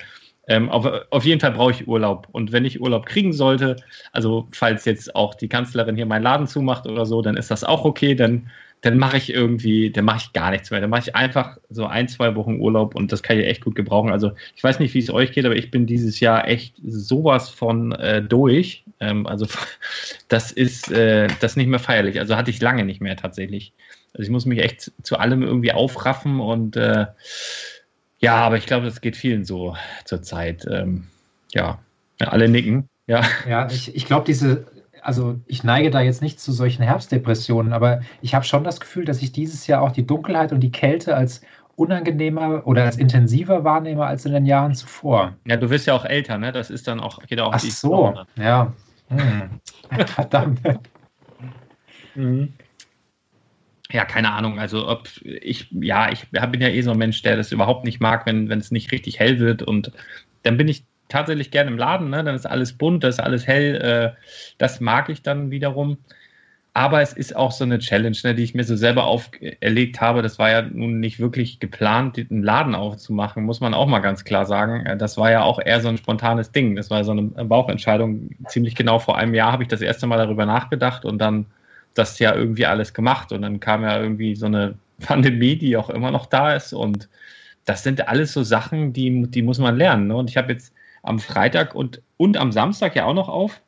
Ähm, 0.49 0.69
aber 0.71 1.07
auf 1.11 1.25
jeden 1.25 1.41
Fall 1.41 1.53
brauche 1.53 1.73
ich 1.73 1.89
Urlaub. 1.89 2.29
Und 2.33 2.53
wenn 2.53 2.65
ich 2.65 2.81
Urlaub 2.81 3.07
kriegen 3.07 3.33
sollte, 3.33 3.77
also 4.13 4.49
falls 4.53 4.85
jetzt 4.85 5.15
auch 5.15 5.35
die 5.35 5.49
Kanzlerin 5.49 5.97
hier 5.97 6.07
meinen 6.07 6.23
Laden 6.23 6.47
zumacht 6.47 6.87
oder 6.87 7.05
so, 7.07 7.23
dann 7.23 7.37
ist 7.37 7.51
das 7.51 7.65
auch 7.65 7.85
okay. 7.85 8.15
Dann 8.15 8.51
dann 8.83 8.99
mache 8.99 9.17
ich 9.17 9.33
irgendwie, 9.33 9.91
dann 9.91 10.05
mache 10.05 10.19
ich 10.19 10.33
gar 10.33 10.51
nichts 10.51 10.71
mehr. 10.71 10.81
Dann 10.81 10.91
mache 10.91 11.09
ich 11.09 11.17
einfach 11.17 11.57
so 11.71 11.87
ein, 11.87 12.09
zwei 12.09 12.37
Wochen 12.37 12.61
Urlaub 12.61 12.95
und 12.95 13.11
das 13.11 13.23
kann 13.23 13.39
ich 13.39 13.47
echt 13.47 13.65
gut 13.65 13.75
gebrauchen. 13.75 14.13
Also 14.13 14.33
ich 14.55 14.63
weiß 14.63 14.79
nicht, 14.79 14.95
wie 14.95 14.99
es 14.99 15.11
euch 15.11 15.33
geht, 15.33 15.45
aber 15.45 15.57
ich 15.57 15.71
bin 15.71 15.87
dieses 15.87 16.21
Jahr 16.21 16.47
echt 16.47 16.75
sowas 16.87 17.49
von 17.49 17.93
äh, 17.93 18.23
durch. 18.23 18.85
Ähm, 19.01 19.27
also 19.27 19.47
das 20.29 20.53
ist 20.53 20.91
äh, 20.93 21.27
das 21.41 21.57
nicht 21.57 21.69
mehr 21.69 21.81
feierlich. 21.81 22.21
Also 22.21 22.37
hatte 22.37 22.51
ich 22.51 22.61
lange 22.61 22.85
nicht 22.85 23.01
mehr 23.01 23.17
tatsächlich. 23.17 23.73
Also 24.13 24.23
ich 24.23 24.31
muss 24.31 24.47
mich 24.47 24.61
echt 24.61 24.93
zu 25.03 25.19
allem 25.19 25.43
irgendwie 25.43 25.73
aufraffen 25.73 26.41
und 26.41 26.77
äh, 26.77 27.07
ja, 28.19 28.37
aber 28.37 28.57
ich 28.57 28.67
glaube, 28.67 28.87
das 28.87 29.01
geht 29.01 29.17
vielen 29.17 29.45
so 29.45 29.77
zurzeit. 30.05 30.67
Ähm, 30.71 31.09
ja. 31.53 31.79
alle 32.19 32.49
nicken. 32.49 32.89
Ja, 33.07 33.23
ja 33.49 33.69
ich, 33.71 33.95
ich 33.95 34.07
glaube, 34.07 34.25
diese, 34.25 34.67
also 35.03 35.39
ich 35.47 35.65
neige 35.65 35.91
da 35.91 36.01
jetzt 36.01 36.23
nicht 36.23 36.41
zu 36.41 36.53
solchen 36.53 36.83
Herbstdepressionen, 36.83 37.73
aber 37.73 38.01
ich 38.23 38.35
habe 38.35 38.45
schon 38.45 38.65
das 38.65 38.81
Gefühl, 38.81 39.05
dass 39.05 39.23
ich 39.23 39.33
dieses 39.33 39.67
Jahr 39.67 39.83
auch 39.83 39.93
die 39.93 40.07
Dunkelheit 40.07 40.53
und 40.53 40.61
die 40.61 40.73
Kälte 40.73 41.17
als 41.17 41.43
unangenehmer 41.77 42.67
oder 42.67 42.85
als 42.85 42.97
intensiver 42.97 43.63
wahrnehme 43.65 44.05
als 44.05 44.25
in 44.25 44.33
den 44.33 44.47
Jahren 44.47 44.75
zuvor. 44.75 45.37
Ja, 45.47 45.57
du 45.57 45.69
wirst 45.69 45.87
ja 45.87 45.95
auch 45.95 46.07
älter, 46.07 46.39
ne? 46.39 46.51
Das 46.51 46.71
ist 46.71 46.89
dann 46.89 47.01
auch, 47.01 47.19
geht 47.27 47.39
auch 47.39 47.53
Ach 47.53 47.61
so, 47.61 48.15
ja. 48.37 48.73
Hm. 49.09 49.61
Verdammt. 50.07 50.61
Mhm. 52.15 52.55
Ja, 53.93 54.05
keine 54.05 54.33
Ahnung. 54.33 54.59
Also 54.59 54.89
ob 54.89 55.09
ich, 55.25 55.69
ja, 55.71 56.11
ich 56.11 56.29
bin 56.31 56.61
ja 56.61 56.69
eh 56.69 56.81
so 56.83 56.91
ein 56.91 56.99
Mensch, 56.99 57.23
der 57.23 57.37
das 57.37 57.53
überhaupt 57.53 57.85
nicht 57.85 58.01
mag, 58.01 58.27
wenn 58.27 58.49
wenn 58.49 58.59
es 58.59 58.71
nicht 58.73 58.91
richtig 58.93 59.21
hell 59.21 59.39
wird. 59.39 59.63
Und 59.63 59.93
dann 60.43 60.57
bin 60.57 60.69
ich 60.69 60.85
tatsächlich 61.09 61.51
gerne 61.53 61.71
im 61.71 61.79
Laden, 61.79 62.11
ne? 62.11 62.25
Dann 62.25 62.35
ist 62.35 62.47
alles 62.47 62.73
bunt, 62.73 63.05
das 63.05 63.17
ist 63.17 63.21
alles 63.21 63.47
hell. 63.47 63.77
Äh, 64.17 64.21
das 64.59 64.81
mag 64.81 65.09
ich 65.09 65.23
dann 65.23 65.51
wiederum. 65.51 65.99
Aber 66.75 67.01
es 67.01 67.15
ist 67.15 67.35
auch 67.35 67.53
so 67.53 67.65
eine 67.65 67.79
Challenge, 67.79 68.17
ne, 68.23 68.35
die 68.35 68.43
ich 68.43 68.55
mir 68.55 68.65
so 68.65 68.77
selber 68.77 69.05
auferlegt 69.07 70.01
habe. 70.03 70.21
Das 70.21 70.39
war 70.39 70.51
ja 70.51 70.61
nun 70.63 71.01
nicht 71.01 71.19
wirklich 71.19 71.59
geplant, 71.59 72.19
einen 72.19 72.43
Laden 72.43 72.75
aufzumachen, 72.75 73.45
muss 73.45 73.61
man 73.61 73.73
auch 73.73 73.87
mal 73.87 74.01
ganz 74.01 74.25
klar 74.25 74.45
sagen. 74.47 74.85
Äh, 74.85 74.97
das 74.99 75.17
war 75.17 75.31
ja 75.31 75.43
auch 75.43 75.61
eher 75.61 75.81
so 75.81 75.89
ein 75.89 75.97
spontanes 75.97 76.53
Ding. 76.53 76.77
Das 76.77 76.91
war 76.91 77.05
so 77.05 77.13
eine 77.13 77.23
Bauchentscheidung. 77.23 78.31
Ziemlich 78.49 78.75
genau 78.75 78.99
vor 78.99 79.17
einem 79.17 79.35
Jahr 79.35 79.53
habe 79.53 79.63
ich 79.63 79.69
das 79.69 79.81
erste 79.81 80.07
Mal 80.07 80.19
darüber 80.19 80.45
nachgedacht 80.45 81.05
und 81.05 81.19
dann 81.19 81.47
das 81.99 82.19
ja 82.19 82.35
irgendwie 82.35 82.67
alles 82.67 82.95
gemacht. 82.95 83.33
Und 83.33 83.43
dann 83.43 83.61
kam 83.61 83.83
ja 83.83 84.01
irgendwie 84.01 84.37
so 84.37 84.47
eine 84.47 84.79
Pandemie, 85.01 85.57
die 85.57 85.77
auch 85.77 85.91
immer 85.91 86.11
noch 86.11 86.27
da 86.27 86.55
ist. 86.55 86.73
Und 86.73 87.09
das 87.65 87.83
sind 87.83 88.09
alles 88.09 88.33
so 88.33 88.43
Sachen, 88.43 88.93
die, 88.93 89.25
die 89.29 89.43
muss 89.43 89.59
man 89.59 89.77
lernen. 89.77 90.09
Ne? 90.09 90.17
Und 90.17 90.31
ich 90.31 90.37
habe 90.37 90.53
jetzt 90.53 90.73
am 91.03 91.19
Freitag 91.19 91.75
und, 91.75 92.03
und 92.17 92.37
am 92.37 92.53
Samstag 92.53 92.97
ja 92.97 93.05
auch 93.05 93.15
noch 93.15 93.29
auf, 93.29 93.61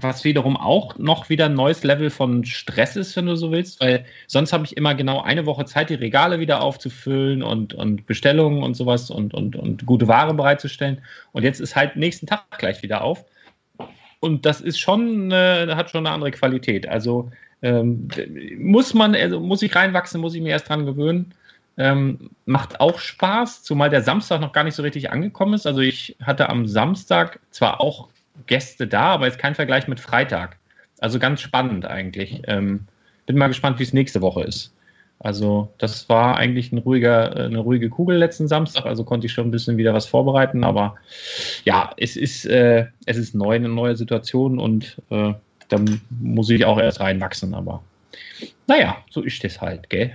was 0.00 0.24
wiederum 0.24 0.56
auch 0.56 0.98
noch 0.98 1.28
wieder 1.28 1.46
ein 1.46 1.54
neues 1.54 1.84
Level 1.84 2.10
von 2.10 2.44
Stress 2.44 2.96
ist, 2.96 3.14
wenn 3.16 3.26
du 3.26 3.36
so 3.36 3.52
willst, 3.52 3.80
weil 3.80 4.04
sonst 4.26 4.52
habe 4.52 4.64
ich 4.64 4.76
immer 4.76 4.94
genau 4.94 5.20
eine 5.20 5.46
Woche 5.46 5.66
Zeit, 5.66 5.90
die 5.90 5.94
Regale 5.94 6.40
wieder 6.40 6.62
aufzufüllen 6.62 7.42
und, 7.42 7.74
und 7.74 8.06
Bestellungen 8.06 8.62
und 8.62 8.74
sowas 8.74 9.10
und, 9.10 9.34
und, 9.34 9.54
und 9.54 9.86
gute 9.86 10.08
Ware 10.08 10.34
bereitzustellen. 10.34 11.02
Und 11.32 11.44
jetzt 11.44 11.60
ist 11.60 11.76
halt 11.76 11.96
nächsten 11.96 12.26
Tag 12.26 12.44
gleich 12.58 12.82
wieder 12.82 13.02
auf. 13.02 13.24
Und 14.18 14.46
das 14.46 14.60
ist 14.60 14.80
schon, 14.80 15.30
äh, 15.30 15.66
hat 15.74 15.90
schon 15.90 16.06
eine 16.06 16.14
andere 16.14 16.30
Qualität. 16.30 16.88
Also 16.88 17.30
ähm, 17.64 18.08
muss 18.58 18.92
man, 18.92 19.14
also 19.14 19.40
muss 19.40 19.62
ich 19.62 19.74
reinwachsen, 19.74 20.20
muss 20.20 20.34
ich 20.34 20.42
mir 20.42 20.50
erst 20.50 20.68
dran 20.68 20.84
gewöhnen. 20.84 21.32
Ähm, 21.78 22.30
macht 22.44 22.78
auch 22.78 22.98
Spaß, 22.98 23.62
zumal 23.62 23.88
der 23.88 24.02
Samstag 24.02 24.40
noch 24.40 24.52
gar 24.52 24.64
nicht 24.64 24.74
so 24.74 24.82
richtig 24.82 25.10
angekommen 25.10 25.54
ist. 25.54 25.66
Also 25.66 25.80
ich 25.80 26.14
hatte 26.22 26.50
am 26.50 26.68
Samstag 26.68 27.40
zwar 27.50 27.80
auch 27.80 28.08
Gäste 28.46 28.86
da, 28.86 29.06
aber 29.06 29.26
jetzt 29.26 29.38
kein 29.38 29.54
Vergleich 29.54 29.88
mit 29.88 29.98
Freitag. 29.98 30.58
Also 31.00 31.18
ganz 31.18 31.40
spannend 31.40 31.86
eigentlich. 31.86 32.42
Ähm, 32.46 32.86
bin 33.24 33.38
mal 33.38 33.48
gespannt, 33.48 33.78
wie 33.78 33.84
es 33.84 33.94
nächste 33.94 34.20
Woche 34.20 34.42
ist. 34.42 34.74
Also 35.20 35.72
das 35.78 36.10
war 36.10 36.36
eigentlich 36.36 36.70
ein 36.70 36.78
ruhiger, 36.78 37.34
äh, 37.34 37.44
eine 37.46 37.60
ruhige 37.60 37.88
Kugel 37.88 38.18
letzten 38.18 38.46
Samstag, 38.46 38.84
also 38.84 39.04
konnte 39.04 39.26
ich 39.26 39.32
schon 39.32 39.48
ein 39.48 39.52
bisschen 39.52 39.78
wieder 39.78 39.94
was 39.94 40.04
vorbereiten, 40.04 40.64
aber 40.64 40.96
ja, 41.64 41.92
es 41.96 42.16
ist, 42.16 42.44
äh, 42.44 42.86
es 43.06 43.16
ist 43.16 43.34
neu, 43.34 43.54
eine 43.54 43.70
neue 43.70 43.96
Situation 43.96 44.58
und 44.58 45.00
äh, 45.10 45.32
dann 45.68 46.00
muss 46.10 46.50
ich 46.50 46.64
auch 46.64 46.78
erst 46.78 47.00
reinwachsen, 47.00 47.54
aber 47.54 47.82
naja, 48.66 48.96
so 49.10 49.22
ist 49.22 49.42
das 49.44 49.60
halt, 49.60 49.90
gell? 49.90 50.12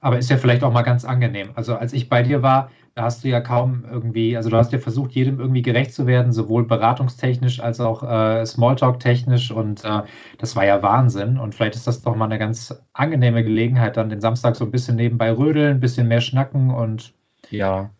Aber 0.00 0.18
ist 0.18 0.30
ja 0.30 0.36
vielleicht 0.36 0.62
auch 0.62 0.72
mal 0.72 0.82
ganz 0.82 1.04
angenehm. 1.04 1.50
Also 1.54 1.74
als 1.74 1.92
ich 1.92 2.08
bei 2.08 2.22
dir 2.22 2.42
war, 2.42 2.70
da 2.94 3.02
hast 3.02 3.24
du 3.24 3.28
ja 3.28 3.40
kaum 3.40 3.84
irgendwie, 3.90 4.36
also 4.36 4.48
du 4.48 4.56
hast 4.56 4.72
ja 4.72 4.78
versucht, 4.78 5.12
jedem 5.12 5.38
irgendwie 5.38 5.62
gerecht 5.62 5.92
zu 5.92 6.06
werden, 6.06 6.32
sowohl 6.32 6.64
beratungstechnisch 6.64 7.60
als 7.60 7.80
auch 7.80 8.02
äh, 8.02 8.44
Smalltalk-technisch 8.46 9.50
und 9.50 9.84
äh, 9.84 10.02
das 10.38 10.56
war 10.56 10.64
ja 10.64 10.82
Wahnsinn. 10.82 11.38
Und 11.38 11.54
vielleicht 11.54 11.74
ist 11.74 11.86
das 11.86 12.02
doch 12.02 12.16
mal 12.16 12.26
eine 12.26 12.38
ganz 12.38 12.74
angenehme 12.92 13.42
Gelegenheit, 13.42 13.96
dann 13.96 14.08
den 14.08 14.20
Samstag 14.20 14.56
so 14.56 14.64
ein 14.64 14.70
bisschen 14.70 14.96
nebenbei 14.96 15.30
rödeln, 15.30 15.76
ein 15.76 15.80
bisschen 15.80 16.08
mehr 16.08 16.20
schnacken 16.22 16.70
und. 16.70 17.12
Ja, 17.50 17.90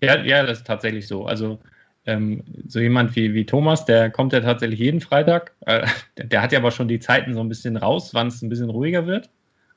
ja, 0.00 0.22
ja, 0.22 0.42
das 0.44 0.58
ist 0.58 0.66
tatsächlich 0.66 1.08
so. 1.08 1.26
Also 1.26 1.58
ähm, 2.06 2.42
so 2.66 2.80
jemand 2.80 3.16
wie, 3.16 3.34
wie 3.34 3.46
Thomas, 3.46 3.84
der 3.84 4.10
kommt 4.10 4.32
ja 4.32 4.40
tatsächlich 4.40 4.78
jeden 4.78 5.00
Freitag. 5.00 5.52
Äh, 5.66 5.86
der 6.16 6.42
hat 6.42 6.52
ja 6.52 6.58
aber 6.58 6.70
schon 6.70 6.88
die 6.88 7.00
Zeiten 7.00 7.34
so 7.34 7.40
ein 7.40 7.48
bisschen 7.48 7.76
raus, 7.76 8.10
wann 8.12 8.28
es 8.28 8.42
ein 8.42 8.48
bisschen 8.48 8.70
ruhiger 8.70 9.06
wird. 9.06 9.30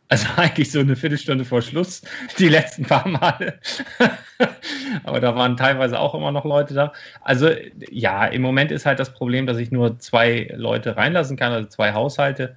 Also 0.09 0.27
eigentlich 0.37 0.71
so 0.71 0.79
eine 0.79 0.95
Viertelstunde 0.95 1.45
vor 1.45 1.61
Schluss, 1.61 2.01
die 2.37 2.49
letzten 2.49 2.85
paar 2.85 3.07
Male. 3.07 3.59
Aber 5.03 5.19
da 5.19 5.35
waren 5.35 5.57
teilweise 5.57 5.99
auch 5.99 6.15
immer 6.15 6.31
noch 6.31 6.45
Leute 6.45 6.73
da. 6.73 6.93
Also 7.21 7.49
ja, 7.89 8.25
im 8.25 8.41
Moment 8.41 8.71
ist 8.71 8.85
halt 8.85 8.99
das 8.99 9.13
Problem, 9.13 9.47
dass 9.47 9.57
ich 9.57 9.71
nur 9.71 9.99
zwei 9.99 10.51
Leute 10.55 10.95
reinlassen 10.95 11.37
kann, 11.37 11.51
also 11.51 11.67
zwei 11.67 11.93
Haushalte 11.93 12.55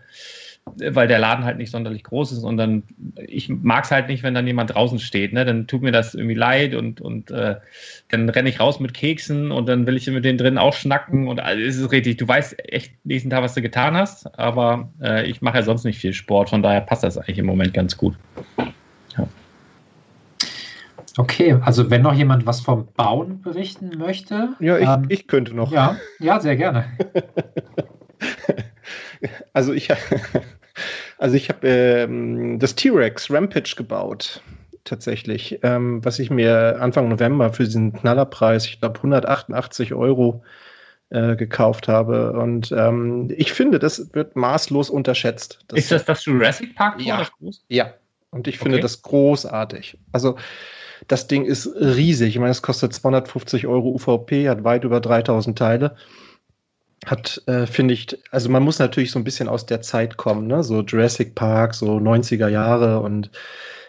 weil 0.79 1.09
der 1.09 1.19
Laden 1.19 1.45
halt 1.45 1.59
nicht 1.59 1.71
sonderlich 1.71 2.05
groß 2.05 2.33
ist 2.33 2.45
und 2.45 2.57
dann, 2.57 2.83
ich 3.17 3.49
mag 3.49 3.85
es 3.85 3.91
halt 3.91 4.09
nicht, 4.09 4.23
wenn 4.23 4.35
dann 4.35 4.47
jemand 4.47 4.75
draußen 4.75 4.99
steht, 4.99 5.33
ne? 5.33 5.45
dann 5.45 5.67
tut 5.67 5.83
mir 5.83 5.93
das 5.93 6.15
irgendwie 6.15 6.35
leid 6.35 6.75
und, 6.75 7.01
und 7.01 7.31
äh, 7.31 7.57
dann 8.11 8.29
renne 8.29 8.49
ich 8.49 8.61
raus 8.61 8.81
mit 8.81 8.95
Keksen 8.95 9.51
und 9.51 9.67
dann 9.67 9.87
will 9.87 9.97
ich 9.97 10.07
mit 10.09 10.25
denen 10.25 10.39
drin 10.39 10.59
auch 10.59 10.75
schnacken 10.75 11.29
und 11.29 11.41
also 11.41 11.63
ist 11.63 11.79
es 11.79 11.91
richtig, 11.93 12.17
du 12.19 12.27
weißt 12.27 12.73
echt 12.73 12.93
nächsten 13.05 13.31
Tag, 13.31 13.43
was 13.43 13.55
du 13.55 13.63
getan 13.63 13.95
hast, 13.95 14.39
aber 14.39 14.91
äh, 15.03 15.27
ich 15.27 15.43
mache 15.43 15.59
ja 15.59 15.63
sonst 15.63 15.85
nicht 15.85 15.99
viel 15.99 16.13
Sport, 16.13 16.51
von 16.51 16.63
daher 16.63 16.81
passt 16.81 17.05
das 17.05 17.19
eigentlich 17.19 17.39
im 17.39 17.47
Moment 17.47 17.75
ganz 17.75 17.97
gut. 17.97 18.15
Ja. 19.17 19.27
Okay, 21.17 21.57
also 21.63 21.91
wenn 21.91 22.03
noch 22.03 22.15
jemand 22.15 22.47
was 22.47 22.61
vom 22.61 22.89
Bauen 22.97 23.43
berichten 23.43 23.99
möchte. 23.99 24.51
Ja, 24.61 24.79
ich, 24.79 24.89
ähm, 24.89 25.07
ich 25.09 25.27
könnte 25.27 25.55
noch. 25.55 25.73
Ja, 25.73 25.97
ja 26.19 26.41
sehr 26.41 26.57
gerne. 26.57 26.85
Also 29.53 29.73
ich, 29.73 29.89
also 31.19 31.37
ich 31.37 31.49
habe 31.49 31.67
ähm, 31.69 32.59
das 32.59 32.75
T-Rex 32.75 33.31
Rampage 33.31 33.75
gebaut, 33.77 34.43
tatsächlich, 34.85 35.61
ähm, 35.63 36.05
was 36.05 36.19
ich 36.19 36.31
mir 36.31 36.79
Anfang 36.81 37.09
November 37.09 37.53
für 37.53 37.65
diesen 37.65 37.93
Knallerpreis, 37.93 38.67
ich 38.67 38.81
glaube 38.81 38.97
188 38.97 39.95
Euro 39.95 40.43
äh, 41.11 41.37
gekauft 41.37 41.89
habe. 41.89 42.33
Und 42.33 42.73
ähm, 42.73 43.33
ich 43.37 43.53
finde, 43.53 43.79
das 43.79 44.15
wird 44.15 44.37
maßlos 44.37 44.91
unterschätzt. 44.91 45.59
Das 45.69 45.81
ist 45.81 45.91
das 45.91 46.05
das 46.05 46.25
Jurassic 46.25 46.75
Park? 46.75 47.01
Ja, 47.01 47.27
ja. 47.69 47.95
Und 48.31 48.47
ich 48.47 48.59
finde 48.59 48.77
okay. 48.77 48.83
das 48.83 49.03
großartig. 49.03 49.99
Also 50.13 50.37
das 51.09 51.27
Ding 51.27 51.45
ist 51.45 51.67
riesig. 51.75 52.29
Ich 52.29 52.39
meine, 52.39 52.53
es 52.53 52.63
kostet 52.63 52.95
250 52.95 53.67
Euro 53.67 53.89
UVP, 53.91 54.49
hat 54.49 54.63
weit 54.63 54.85
über 54.85 55.01
3000 55.01 55.59
Teile 55.59 55.97
hat, 57.07 57.43
äh, 57.47 57.67
finde 57.67 57.95
ich, 57.95 58.19
also 58.31 58.49
man 58.51 58.63
muss 58.63 58.79
natürlich 58.79 59.11
so 59.11 59.19
ein 59.19 59.25
bisschen 59.25 59.49
aus 59.49 59.67
der 59.67 59.81
Zeit 59.81 60.17
kommen, 60.17 60.47
ne? 60.47 60.63
so 60.63 60.83
Jurassic 60.83 61.35
Park, 61.35 61.75
so 61.75 61.97
90er 61.97 62.49
Jahre 62.49 63.01
und 63.01 63.31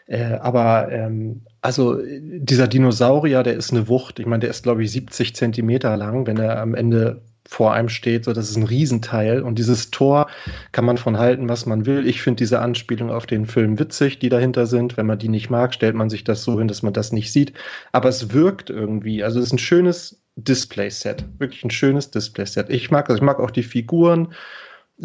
äh, 0.07 0.38
aber 0.41 0.91
ähm, 0.91 1.41
also 1.62 1.97
dieser 2.03 2.68
Dinosaurier, 2.68 3.43
der 3.43 3.53
ist 3.53 3.72
eine 3.72 3.88
Wucht. 3.88 4.20
Ich 4.20 4.26
meine, 4.26 4.41
der 4.41 4.49
ist, 4.49 4.64
glaube 4.64 4.84
ich, 4.84 4.91
70 4.91 5.36
Zentimeter 5.36 5.95
lang, 5.95 6.28
wenn 6.28 6.38
er 6.38 6.59
am 6.59 6.76
Ende 6.76 7.22
vor 7.47 7.74
einem 7.74 7.89
steht. 7.89 8.26
So, 8.26 8.34
das 8.34 8.49
ist 8.49 8.57
ein 8.57 8.64
Riesenteil. 8.64 9.41
Und 9.41 9.57
dieses 9.59 9.91
Tor 9.91 10.28
kann 10.72 10.86
man 10.86 10.97
von 10.97 11.18
halten, 11.18 11.49
was 11.49 11.66
man 11.66 11.86
will. 11.86 12.07
Ich 12.07 12.22
finde 12.22 12.38
diese 12.39 12.59
Anspielung 12.59 13.09
auf 13.09 13.26
den 13.26 13.45
Film 13.45 13.80
witzig, 13.80 14.20
die 14.20 14.30
dahinter 14.30 14.66
sind. 14.68 14.97
Wenn 14.97 15.05
man 15.05 15.20
die 15.20 15.30
nicht 15.30 15.49
mag, 15.49 15.74
stellt 15.74 15.95
man 15.95 16.09
sich 16.09 16.24
das 16.24 16.43
so 16.43 16.57
hin, 16.59 16.68
dass 16.68 16.84
man 16.84 16.93
das 16.93 17.12
nicht 17.12 17.32
sieht. 17.32 17.53
Aber 17.91 18.09
es 18.09 18.34
wirkt 18.34 18.70
irgendwie. 18.70 19.24
Also 19.24 19.39
es 19.39 19.47
ist 19.47 19.53
ein 19.53 19.59
schönes 19.59 20.20
Display-Set. 20.36 21.25
Wirklich 21.39 21.63
ein 21.63 21.71
schönes 21.71 22.11
Display-Set. 22.11 22.69
Ich 22.69 22.91
mag 22.91 23.07
das. 23.07 23.17
Ich 23.17 23.21
mag 23.21 23.39
auch 23.39 23.51
die 23.51 23.63
Figuren. 23.63 24.34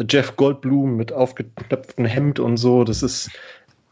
Jeff 0.09 0.35
Goldblum 0.35 0.95
mit 0.95 1.11
aufgeknöpftem 1.11 2.05
Hemd 2.05 2.39
und 2.39 2.57
so. 2.57 2.83
Das 2.83 3.03
ist 3.03 3.29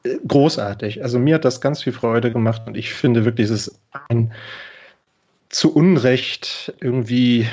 äh, 0.03 0.17
großartig. 0.27 1.03
Also 1.03 1.19
mir 1.19 1.35
hat 1.35 1.45
das 1.45 1.61
ganz 1.61 1.83
viel 1.83 1.93
Freude 1.93 2.31
gemacht 2.31 2.63
und 2.67 2.77
ich 2.77 2.93
finde 2.93 3.25
wirklich, 3.25 3.49
es 3.49 3.67
ist 3.67 3.79
ein 4.09 4.33
zu 5.49 5.73
Unrecht 5.73 6.73
irgendwie 6.81 7.47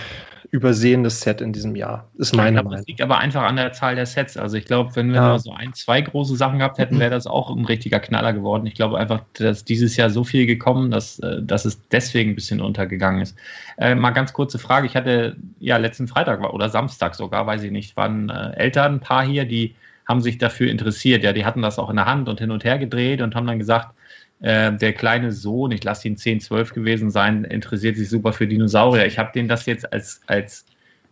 übersehenes 0.53 1.22
Set 1.22 1.40
in 1.40 1.55
diesem 1.55 1.74
Jahr. 1.74 2.11
Ist 2.18 2.36
meine 2.36 2.53
glaub, 2.53 2.66
Meinung. 2.66 2.78
Das 2.80 2.86
liegt 2.86 3.00
aber 3.00 3.18
einfach 3.18 3.42
an 3.42 3.57
der 3.57 3.72
Zahl 3.72 3.94
der 3.94 4.05
Sets. 4.05 4.36
Also 4.36 4.59
ich 4.59 4.66
glaube, 4.66 4.94
wenn 4.94 5.09
wir 5.09 5.16
ja. 5.16 5.38
so 5.38 5.50
ein, 5.50 5.72
zwei 5.72 6.03
große 6.03 6.36
Sachen 6.36 6.59
gehabt 6.59 6.76
hätten, 6.76 7.00
wäre 7.00 7.11
das 7.11 7.26
auch 7.26 7.50
ein 7.57 7.64
richtiger 7.64 8.00
Knaller 8.00 8.34
geworden. 8.34 8.66
Ich 8.66 8.74
glaube 8.74 8.98
einfach, 8.98 9.22
dass 9.32 9.64
dieses 9.64 9.96
Jahr 9.96 10.11
so 10.11 10.24
viel 10.24 10.44
gekommen, 10.44 10.90
dass, 10.90 11.18
äh, 11.20 11.42
dass 11.42 11.64
es 11.64 11.80
deswegen 11.88 12.32
ein 12.32 12.34
bisschen 12.34 12.61
untergegangen 12.61 13.22
ist. 13.22 13.34
Äh, 13.78 13.94
mal 13.94 14.11
ganz 14.11 14.34
kurze 14.34 14.59
Frage. 14.59 14.86
Ich 14.86 14.94
hatte 14.94 15.36
ja 15.59 15.78
letzten 15.78 16.07
Freitag 16.07 16.42
oder 16.53 16.68
Samstag 16.68 17.14
sogar, 17.14 17.46
weiß 17.46 17.62
ich 17.62 17.70
nicht, 17.70 17.96
waren 17.96 18.28
äh, 18.28 18.53
Eltern, 18.53 18.96
ein 18.96 19.00
paar 19.00 19.24
hier, 19.24 19.46
die 19.46 19.74
haben 20.07 20.20
sich 20.20 20.36
dafür 20.36 20.70
interessiert. 20.70 21.24
Ja, 21.24 21.32
die 21.32 21.46
hatten 21.46 21.62
das 21.62 21.78
auch 21.78 21.88
in 21.88 21.96
der 21.96 22.05
Hand 22.05 22.28
und 22.28 22.40
hin 22.40 22.50
und 22.50 22.62
her 22.62 22.78
gedreht 22.78 23.22
und 23.22 23.34
haben 23.34 23.46
dann 23.46 23.59
gesagt, 23.59 23.94
äh, 24.43 24.72
der 24.72 24.93
kleine 24.93 25.32
Sohn, 25.32 25.70
ich 25.70 25.82
lasse 25.84 26.09
ihn 26.09 26.16
10, 26.16 26.40
12 26.40 26.74
gewesen 26.74 27.11
sein, 27.11 27.45
interessiert 27.45 27.97
sich 27.97 28.09
super 28.09 28.32
für 28.32 28.47
Dinosaurier. 28.47 29.07
Ich 29.07 29.18
habe 29.18 29.30
denen 29.32 29.49
das 29.49 29.66
jetzt 29.66 29.93
als, 29.93 30.20
als 30.26 30.66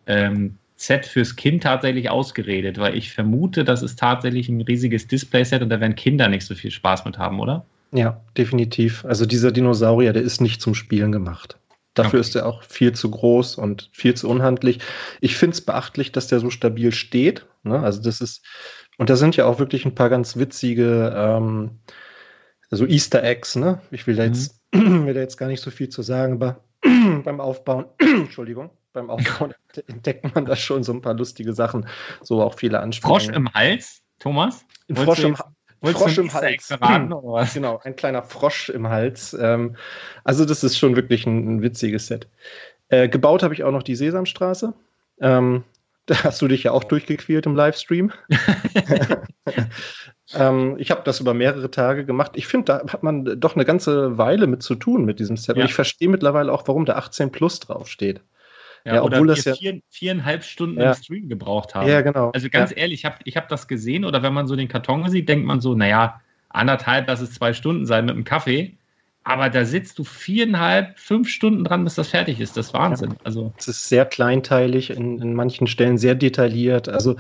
ähm, 0.07 0.57
Set 0.77 1.07
fürs 1.07 1.37
Kind 1.37 1.63
tatsächlich 1.63 2.11
ausgeredet, 2.11 2.79
weil 2.79 2.97
ich 2.97 3.13
vermute, 3.13 3.65
das 3.65 3.83
ist 3.83 3.99
tatsächlich 3.99 4.49
ein 4.49 4.61
riesiges 4.63 5.07
Display-Set 5.07 5.63
und 5.63 5.69
da 5.69 5.79
werden 5.79 5.95
Kinder 5.95 6.29
nicht 6.29 6.45
so 6.45 6.55
viel 6.55 6.71
Spaß 6.71 7.05
mit 7.05 7.19
haben, 7.19 7.39
oder? 7.39 7.65
Ja, 7.93 8.21
definitiv. 8.37 9.05
Also 9.05 9.27
dieser 9.27 9.53
Dinosaurier, 9.53 10.13
der 10.13 10.23
ist 10.23 10.41
nicht 10.41 10.61
zum 10.61 10.75
Spielen 10.75 11.13
gemacht. 11.13 11.59
Dafür 11.95 12.21
okay. 12.21 12.29
ist 12.29 12.37
er 12.37 12.47
auch 12.47 12.63
viel 12.63 12.93
zu 12.93 13.11
groß 13.11 13.57
und 13.57 13.91
viel 13.93 14.15
zu 14.15 14.29
unhandlich. 14.29 14.79
Ich 15.21 15.37
finde 15.37 15.55
es 15.55 15.61
beachtlich, 15.61 16.13
dass 16.13 16.29
der 16.29 16.41
so 16.41 16.51
stabil 16.51 16.93
steht. 16.93 17.47
Ne? 17.63 17.79
Also 17.79 18.01
das 18.03 18.21
ist, 18.21 18.45
und 18.97 19.11
da 19.11 19.17
sind 19.17 19.37
ja 19.37 19.45
auch 19.45 19.59
wirklich 19.59 19.85
ein 19.85 19.95
paar 19.95 20.09
ganz 20.09 20.37
witzige 20.37 21.13
ähm, 21.17 21.81
so 22.77 22.87
Easter 22.87 23.23
Eggs, 23.23 23.57
ne? 23.57 23.81
Ich 23.91 24.07
will 24.07 24.17
da 24.17 24.25
jetzt, 24.25 24.61
mhm. 24.73 25.05
will 25.07 25.15
da 25.15 25.21
jetzt 25.21 25.37
gar 25.37 25.49
nicht 25.49 25.63
so 25.63 25.71
viel 25.71 25.89
zu 25.89 26.03
sagen, 26.03 26.35
aber 26.35 26.61
beim 27.25 27.41
Aufbauen, 27.41 27.87
Entschuldigung, 27.99 28.71
beim 28.93 29.11
Aufbauen 29.11 29.55
entdeckt 29.87 30.35
man 30.35 30.47
da 30.47 30.57
schon 30.57 30.83
so 30.83 30.93
ein 30.93 31.03
paar 31.03 31.15
lustige 31.15 31.53
Sachen, 31.53 31.87
so 32.23 32.43
auch 32.43 32.55
viele 32.55 32.81
Anspielungen. 32.81 33.21
Frosch 33.21 33.37
im 33.37 33.53
Hals, 33.53 34.03
Thomas? 34.19 34.65
Frosch 34.95 35.25
im, 35.25 35.37
Frosch 35.83 36.19
im 36.19 36.33
Hals. 36.33 36.67
Verraten, 36.67 37.15
genau, 37.55 37.81
ein 37.85 37.97
kleiner 37.97 38.23
Frosch 38.23 38.69
im 38.69 38.89
Hals. 38.89 39.35
Ähm, 39.35 39.77
also 40.25 40.45
das 40.45 40.63
ist 40.63 40.79
schon 40.79 40.97
wirklich 40.97 41.27
ein, 41.27 41.57
ein 41.57 41.63
witziges 41.63 42.07
Set. 42.07 42.29
Äh, 42.89 43.09
gebaut 43.09 43.43
habe 43.43 43.55
ich 43.55 43.65
auch 43.65 43.71
noch 43.71 43.83
die 43.83 43.97
Sesamstraße. 43.97 44.75
Ähm, 45.21 45.65
da 46.07 46.25
hast 46.25 46.43
du 46.43 46.49
dich 46.49 46.65
ja 46.65 46.73
auch 46.73 46.85
durchgequält 46.85 47.47
im 47.47 47.55
Livestream. 47.55 48.13
ähm, 50.35 50.77
ich 50.79 50.91
habe 50.91 51.03
das 51.05 51.21
über 51.21 51.35
mehrere 51.35 51.71
Tage 51.71 52.05
gemacht. 52.05 52.33
Ich 52.35 52.47
finde, 52.47 52.67
da 52.67 52.93
hat 52.93 53.03
man 53.03 53.41
doch 53.41 53.57
eine 53.57 53.65
ganze 53.65 54.19
Weile 54.19 54.47
mit 54.47 54.63
zu 54.63 54.75
tun 54.75 55.05
mit 55.05 55.19
diesem 55.19 55.37
Set. 55.37 55.57
Ja. 55.57 55.63
Und 55.63 55.69
ich 55.69 55.75
verstehe 55.75 56.09
mittlerweile 56.09 56.53
auch, 56.53 56.67
warum 56.67 56.85
da 56.85 56.95
18 56.95 57.33
Plus 57.33 57.61
draufsteht. 57.61 58.21
Ja, 58.85 58.95
ja 58.95 59.03
obwohl 59.03 59.27
das 59.27 59.45
ja 59.45 59.55
vier, 59.55 59.81
viereinhalb 59.91 60.45
Stunden 60.45 60.81
ja. 60.81 60.91
im 60.91 60.95
Stream 60.95 61.29
gebraucht 61.29 61.75
haben. 61.75 61.89
Ja, 61.89 62.01
genau. 62.01 62.31
Also 62.31 62.49
ganz 62.49 62.71
ja. 62.71 62.79
ehrlich, 62.79 63.01
ich 63.01 63.05
habe 63.05 63.17
ich 63.25 63.37
hab 63.37 63.49
das 63.49 63.69
gesehen 63.69 64.05
oder 64.05 64.23
wenn 64.23 64.33
man 64.33 64.47
so 64.47 64.57
den 64.57 64.69
Karton 64.69 65.09
sieht, 65.11 65.29
denkt 65.29 65.47
man 65.47 65.61
so, 65.61 65.75
naja, 65.75 66.21
anderthalb, 66.49 67.09
lass 67.09 67.21
es 67.21 67.35
zwei 67.35 67.53
Stunden 67.53 67.87
sein 67.87 68.07
mit 68.07 68.15
einem 68.15 68.25
Kaffee. 68.25 68.75
Aber 69.23 69.51
da 69.51 69.67
sitzt 69.67 69.99
du 69.99 70.05
viereinhalb, 70.05 70.99
fünf 70.99 71.29
Stunden 71.29 71.63
dran, 71.63 71.85
bis 71.85 71.95
das 71.95 72.09
fertig 72.09 72.41
ist. 72.41 72.57
Das 72.57 72.69
ist 72.69 72.75
Wahnsinn. 72.75 73.17
Also 73.23 73.53
es 73.59 73.69
ist 73.69 73.89
sehr 73.89 74.07
kleinteilig, 74.07 74.91
in, 74.91 75.21
in 75.21 75.35
manchen 75.35 75.67
Stellen 75.67 75.99
sehr 75.99 76.15
detailliert. 76.15 76.89
Also 76.89 77.17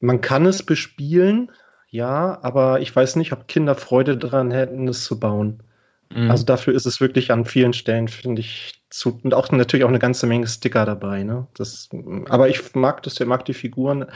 man 0.00 0.20
kann 0.20 0.46
es 0.46 0.64
bespielen, 0.64 1.52
ja, 1.92 2.38
aber 2.40 2.80
ich 2.80 2.96
weiß 2.96 3.16
nicht, 3.16 3.32
ob 3.32 3.48
Kinder 3.48 3.74
Freude 3.74 4.16
daran 4.16 4.50
hätten, 4.50 4.88
es 4.88 5.04
zu 5.04 5.20
bauen. 5.20 5.62
Mhm. 6.08 6.30
Also 6.30 6.42
dafür 6.42 6.74
ist 6.74 6.86
es 6.86 7.02
wirklich 7.02 7.30
an 7.30 7.44
vielen 7.44 7.74
Stellen, 7.74 8.08
finde 8.08 8.40
ich, 8.40 8.82
zu, 8.88 9.20
und 9.22 9.34
auch 9.34 9.50
natürlich 9.52 9.84
auch 9.84 9.90
eine 9.90 9.98
ganze 9.98 10.26
Menge 10.26 10.46
Sticker 10.46 10.86
dabei. 10.86 11.22
Ne? 11.22 11.46
Das, 11.52 11.90
aber 12.30 12.48
ich 12.48 12.74
mag 12.74 13.02
das, 13.02 13.20
ich 13.20 13.26
mag 13.26 13.44
die 13.44 13.52
Figuren. 13.52 14.06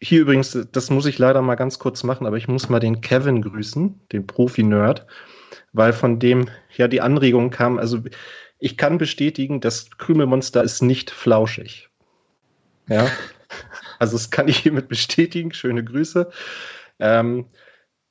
Hier 0.00 0.22
übrigens, 0.22 0.58
das 0.72 0.88
muss 0.88 1.04
ich 1.04 1.18
leider 1.18 1.42
mal 1.42 1.56
ganz 1.56 1.78
kurz 1.78 2.04
machen, 2.04 2.26
aber 2.26 2.38
ich 2.38 2.48
muss 2.48 2.70
mal 2.70 2.80
den 2.80 3.02
Kevin 3.02 3.42
grüßen, 3.42 4.00
den 4.10 4.26
Profi-Nerd, 4.26 5.06
weil 5.74 5.92
von 5.92 6.18
dem 6.18 6.48
ja 6.74 6.88
die 6.88 7.02
Anregung 7.02 7.50
kam. 7.50 7.78
Also 7.78 8.00
ich 8.58 8.78
kann 8.78 8.96
bestätigen, 8.96 9.60
das 9.60 9.90
Krümelmonster 9.98 10.64
ist 10.64 10.80
nicht 10.80 11.10
flauschig. 11.10 11.90
Ja, 12.88 13.06
also 13.98 14.14
das 14.14 14.30
kann 14.30 14.48
ich 14.48 14.56
hiermit 14.56 14.88
bestätigen. 14.88 15.52
Schöne 15.52 15.84
Grüße. 15.84 16.30
Ähm, 16.98 17.46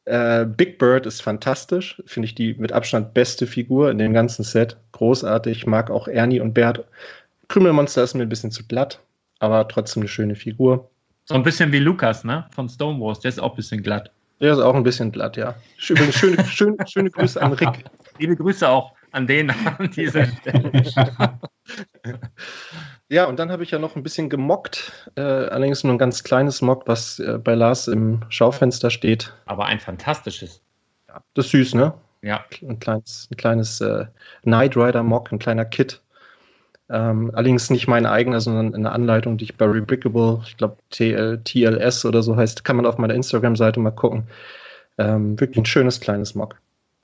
äh, 0.06 0.46
Big 0.46 0.80
Bird 0.80 1.06
ist 1.06 1.22
fantastisch, 1.22 2.02
finde 2.06 2.26
ich 2.26 2.36
die 2.36 2.56
mit 2.56 2.72
Abstand 2.72 3.14
beste 3.14 3.48
Figur 3.48 3.90
in 3.90 3.98
dem 3.98 4.14
ganzen 4.14 4.44
Set. 4.44 4.78
Großartig, 4.92 5.66
mag 5.66 5.90
auch 5.90 6.08
Ernie 6.08 6.42
und 6.42 6.54
Bert. 6.54 6.86
Krümelmonster 7.48 8.04
ist 8.04 8.14
mir 8.14 8.24
ein 8.24 8.30
bisschen 8.30 8.52
zu 8.52 8.66
glatt, 8.66 9.00
aber 9.40 9.68
trotzdem 9.68 10.02
eine 10.02 10.10
schöne 10.10 10.36
Figur. 10.36 10.90
So 11.26 11.36
ein 11.36 11.44
bisschen 11.44 11.72
wie 11.72 11.80
Lukas, 11.80 12.24
ne? 12.26 12.46
Von 12.54 12.68
Stonewalls, 12.68 13.22
der 13.22 13.30
ist 13.30 13.40
auch 13.40 13.52
ein 13.52 13.56
bisschen 13.56 13.82
glatt. 13.82 14.12
Der 14.42 14.54
ist 14.54 14.60
auch 14.60 14.76
ein 14.76 14.84
bisschen 14.84 15.12
glatt, 15.12 15.38
ja. 15.38 15.56
Schöne, 15.78 16.12
schöne, 16.12 16.44
schöne, 16.46 16.78
schöne 16.88 17.10
Grüße 17.10 17.42
an 17.42 17.54
Rick. 17.54 17.86
Liebe 18.20 18.36
Grüße 18.36 18.68
auch 18.68 18.94
an 19.12 19.26
den 19.26 19.50
an 19.50 19.90
dieser 19.96 20.26
Stelle. 20.42 20.72
Ja, 23.14 23.26
und 23.26 23.38
dann 23.38 23.51
habe 23.51 23.61
ich 23.61 23.70
ja 23.70 23.78
noch 23.78 23.95
ein 23.95 24.01
bisschen 24.01 24.28
gemockt, 24.28 24.91
äh, 25.14 25.22
allerdings 25.22 25.84
nur 25.84 25.93
ein 25.93 25.99
ganz 25.99 26.24
kleines 26.24 26.64
Mock, 26.64 26.88
was 26.88 27.20
äh, 27.20 27.38
bei 27.38 27.53
Lars 27.53 27.88
im 27.88 28.22
Schaufenster 28.30 28.89
steht. 28.89 29.32
Aber 29.45 29.68
ein 29.68 29.80
fantastisches. 29.80 30.64
Ja, 31.07 31.22
das 31.36 31.45
ist 31.45 31.51
süß, 31.51 31.76
ne? 31.76 31.93
Ja. 32.24 32.43
Ein 32.68 32.80
kleines, 32.80 33.30
ein 33.32 33.38
kleines 33.38 33.82
äh, 33.82 34.05
Knight 34.41 34.76
Rider 34.76 35.03
Mock, 35.03 35.32
ein 35.32 35.38
kleiner 35.38 35.64
Kit. 35.64 36.01
Ähm, 36.89 37.30
allerdings 37.36 37.70
nicht 37.70 37.88
mein 37.88 38.07
eigener, 38.07 38.41
sondern 38.41 38.74
eine 38.74 38.91
Anleitung, 38.91 39.38
die 39.38 39.43
ich 39.43 39.57
bei 39.57 39.66
Rebrickable, 39.66 40.41
ich 40.47 40.57
glaube 40.57 40.78
TLS 40.89 42.05
oder 42.05 42.24
so 42.24 42.36
heißt, 42.36 42.64
kann 42.64 42.78
man 42.78 42.88
auf 42.88 42.97
meiner 42.97 43.14
Instagram-Seite 43.14 43.80
mal 43.80 43.91
gucken. 43.91 44.24
Ähm, 44.97 45.39
wirklich 45.39 45.59
ein 45.59 45.66
schönes 45.68 45.99
kleines 45.99 46.34
Mock 46.34 46.55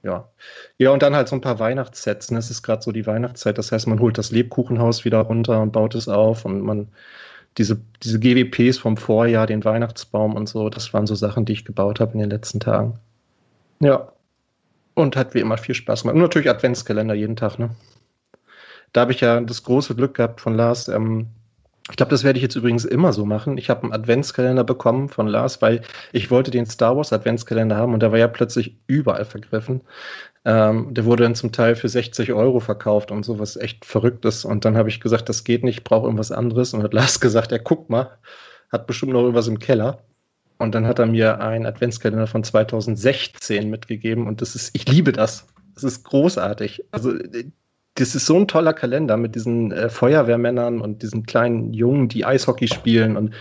ja. 0.04 0.30
Ja, 0.78 0.92
und 0.92 1.04
dann 1.04 1.16
halt 1.16 1.28
so 1.28 1.36
ein 1.36 1.42
paar 1.42 1.60
Weihnachtssets. 1.60 2.32
Ne? 2.32 2.40
Es 2.40 2.50
ist 2.50 2.64
gerade 2.64 2.82
so 2.82 2.92
die 2.92 3.06
Weihnachtszeit. 3.06 3.58
Das 3.58 3.72
heißt, 3.72 3.88
man 3.88 4.00
holt 4.00 4.18
das 4.18 4.32
Lebkuchenhaus 4.32 5.06
wieder 5.06 5.20
runter 5.20 5.62
und 5.62 5.72
baut 5.72 5.96
es 5.96 6.08
auf 6.08 6.46
und 6.46 6.62
man 6.62 6.90
diese, 7.58 7.82
diese 8.04 8.20
GWPs 8.20 8.78
vom 8.78 8.96
Vorjahr, 8.96 9.48
den 9.48 9.66
Weihnachtsbaum 9.66 10.36
und 10.36 10.48
so, 10.48 10.70
das 10.70 10.94
waren 10.94 11.08
so 11.08 11.16
Sachen, 11.16 11.46
die 11.46 11.54
ich 11.54 11.66
gebaut 11.66 12.00
habe 12.00 12.14
in 12.14 12.20
den 12.20 12.30
letzten 12.30 12.60
Tagen. 12.60 13.00
Ja. 13.80 14.12
Und 14.94 15.16
hat 15.16 15.34
wie 15.34 15.40
immer 15.40 15.58
viel 15.58 15.76
Spaß 15.76 16.02
gemacht. 16.02 16.16
Und 16.16 16.22
natürlich 16.22 16.50
Adventskalender 16.50 17.14
jeden 17.14 17.36
Tag, 17.36 17.58
ne? 17.58 17.72
Da 18.92 19.02
habe 19.02 19.12
ich 19.12 19.22
ja 19.22 19.40
das 19.40 19.64
große 19.64 19.96
Glück 19.96 20.16
gehabt 20.16 20.42
von 20.42 20.56
Lars, 20.56 20.88
ähm, 20.88 21.28
ich 21.90 21.96
glaube, 21.96 22.12
das 22.12 22.24
werde 22.24 22.38
ich 22.38 22.44
jetzt 22.44 22.56
übrigens 22.56 22.86
immer 22.86 23.14
so 23.14 23.26
machen. 23.26 23.58
Ich 23.58 23.70
habe 23.70 23.84
einen 23.84 23.94
Adventskalender 23.94 24.64
bekommen 24.64 25.10
von 25.10 25.28
Lars, 25.28 25.62
weil 25.62 25.82
ich 26.12 26.30
wollte 26.30 26.52
den 26.52 26.66
Star 26.66 26.96
Wars 26.96 27.12
Adventskalender 27.12 27.76
haben 27.76 27.94
und 27.94 28.02
der 28.02 28.12
war 28.12 28.20
ja 28.20 28.28
plötzlich 28.28 28.78
überall 28.88 29.26
vergriffen. 29.26 29.82
Ähm, 30.46 30.94
der 30.94 31.06
wurde 31.06 31.24
dann 31.24 31.36
zum 31.36 31.52
Teil 31.52 31.76
für 31.76 31.90
60 31.90 32.32
Euro 32.34 32.60
verkauft 32.60 33.12
und 33.12 33.24
so, 33.24 33.40
was 33.40 33.58
echt 33.58 33.86
verrückt 33.86 34.24
ist. 34.26 34.46
Und 34.46 34.66
dann 34.66 34.78
habe 34.78 34.90
ich 34.90 35.02
gesagt, 35.02 35.30
das 35.30 35.44
geht 35.44 35.64
nicht, 35.64 35.80
ich 35.80 35.84
brauche 35.84 36.06
irgendwas 36.06 36.32
anderes. 36.32 36.74
Und 36.74 36.84
hat 36.84 36.94
Lars 36.94 37.20
gesagt, 37.22 37.52
ja, 37.52 37.58
guck 37.58 37.90
mal, 37.90 38.18
hat 38.72 38.88
bestimmt 38.88 39.14
noch 39.14 39.22
irgendwas 39.22 39.48
im 39.48 39.60
Keller. 39.60 40.04
Und 40.60 40.76
dann 40.76 40.86
hat 40.86 41.00
er 41.00 41.06
mir 41.06 41.40
einen 41.42 41.66
Adventskalender 41.66 42.28
von 42.28 42.44
2016 42.44 43.70
mitgegeben 43.70 44.28
und 44.28 44.42
das 44.42 44.56
ist, 44.56 44.76
ich 44.76 44.88
liebe 44.90 45.14
das. 45.14 45.48
Das 45.74 45.86
ist 45.86 46.04
großartig. 46.04 46.84
Also 46.92 47.14
das 48.00 48.16
ist 48.16 48.26
so 48.26 48.38
ein 48.38 48.48
toller 48.48 48.74
Kalender 48.74 49.18
mit 49.18 49.36
diesen 49.36 49.72
äh, 49.72 49.90
Feuerwehrmännern 49.90 50.80
und 50.82 51.02
diesen 51.02 51.26
kleinen 51.26 51.74
Jungen, 51.74 52.08
die 52.08 52.26
Eishockey 52.26 52.68
spielen 52.68 53.18
und 53.18 53.34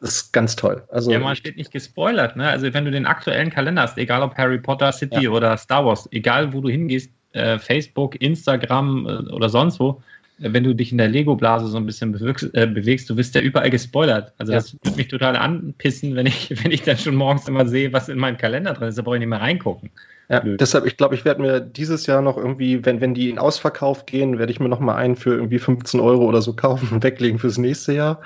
das 0.00 0.16
ist 0.16 0.32
ganz 0.32 0.56
toll. 0.56 0.84
Also, 0.90 1.10
ja, 1.10 1.18
man 1.18 1.34
steht 1.36 1.56
nicht 1.56 1.72
gespoilert, 1.72 2.36
ne? 2.36 2.48
Also 2.48 2.72
wenn 2.74 2.84
du 2.84 2.90
den 2.90 3.06
aktuellen 3.06 3.48
Kalender 3.48 3.82
hast, 3.82 3.96
egal 3.96 4.22
ob 4.22 4.36
Harry 4.36 4.58
Potter 4.58 4.92
City 4.92 5.24
ja. 5.24 5.30
oder 5.30 5.56
Star 5.56 5.86
Wars, 5.86 6.06
egal 6.12 6.52
wo 6.52 6.60
du 6.60 6.68
hingehst, 6.68 7.10
äh, 7.32 7.58
Facebook, 7.58 8.20
Instagram 8.20 9.06
äh, 9.06 9.32
oder 9.32 9.48
sonst 9.48 9.80
wo, 9.80 10.02
wenn 10.38 10.64
du 10.64 10.74
dich 10.74 10.92
in 10.92 10.98
der 10.98 11.08
Lego-Blase 11.08 11.66
so 11.68 11.76
ein 11.76 11.86
bisschen 11.86 12.12
bewegst, 12.12 12.54
äh, 12.54 12.66
bewegst, 12.66 13.08
du 13.08 13.16
wirst 13.16 13.34
ja 13.34 13.40
überall 13.40 13.70
gespoilert. 13.70 14.32
Also 14.38 14.52
ja. 14.52 14.58
das 14.58 14.74
würde 14.74 14.96
mich 14.96 15.08
total 15.08 15.36
anpissen, 15.36 16.14
wenn 16.14 16.26
ich, 16.26 16.62
wenn 16.62 16.70
ich 16.70 16.82
dann 16.82 16.98
schon 16.98 17.14
morgens 17.14 17.48
immer 17.48 17.66
sehe, 17.66 17.92
was 17.92 18.08
in 18.08 18.18
meinem 18.18 18.36
Kalender 18.36 18.74
drin 18.74 18.88
ist, 18.88 18.98
da 18.98 19.02
brauche 19.02 19.16
ich 19.16 19.20
nicht 19.20 19.28
mehr 19.28 19.40
reingucken. 19.40 19.90
Ja, 20.28 20.40
Blöd. 20.40 20.60
deshalb, 20.60 20.86
ich 20.86 20.96
glaube, 20.96 21.14
ich 21.14 21.24
werde 21.24 21.40
mir 21.40 21.60
dieses 21.60 22.06
Jahr 22.06 22.20
noch 22.20 22.36
irgendwie, 22.36 22.84
wenn, 22.84 23.00
wenn 23.00 23.14
die 23.14 23.30
in 23.30 23.38
Ausverkauf 23.38 24.06
gehen, 24.06 24.38
werde 24.38 24.50
ich 24.50 24.58
mir 24.58 24.68
noch 24.68 24.80
mal 24.80 24.96
einen 24.96 25.16
für 25.16 25.34
irgendwie 25.34 25.60
15 25.60 26.00
Euro 26.00 26.24
oder 26.24 26.42
so 26.42 26.52
kaufen 26.52 26.88
und 26.92 27.02
weglegen 27.02 27.38
fürs 27.38 27.58
nächste 27.58 27.92
Jahr, 27.92 28.20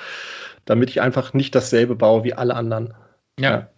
damit 0.65 0.91
ich 0.91 1.03
einfach 1.03 1.35
nicht 1.35 1.55
dasselbe 1.55 1.95
baue 1.95 2.25
wie 2.25 2.35
alle 2.35 2.55
anderen. 2.55 2.95
Ja. 3.39 3.51
ja 3.51 3.69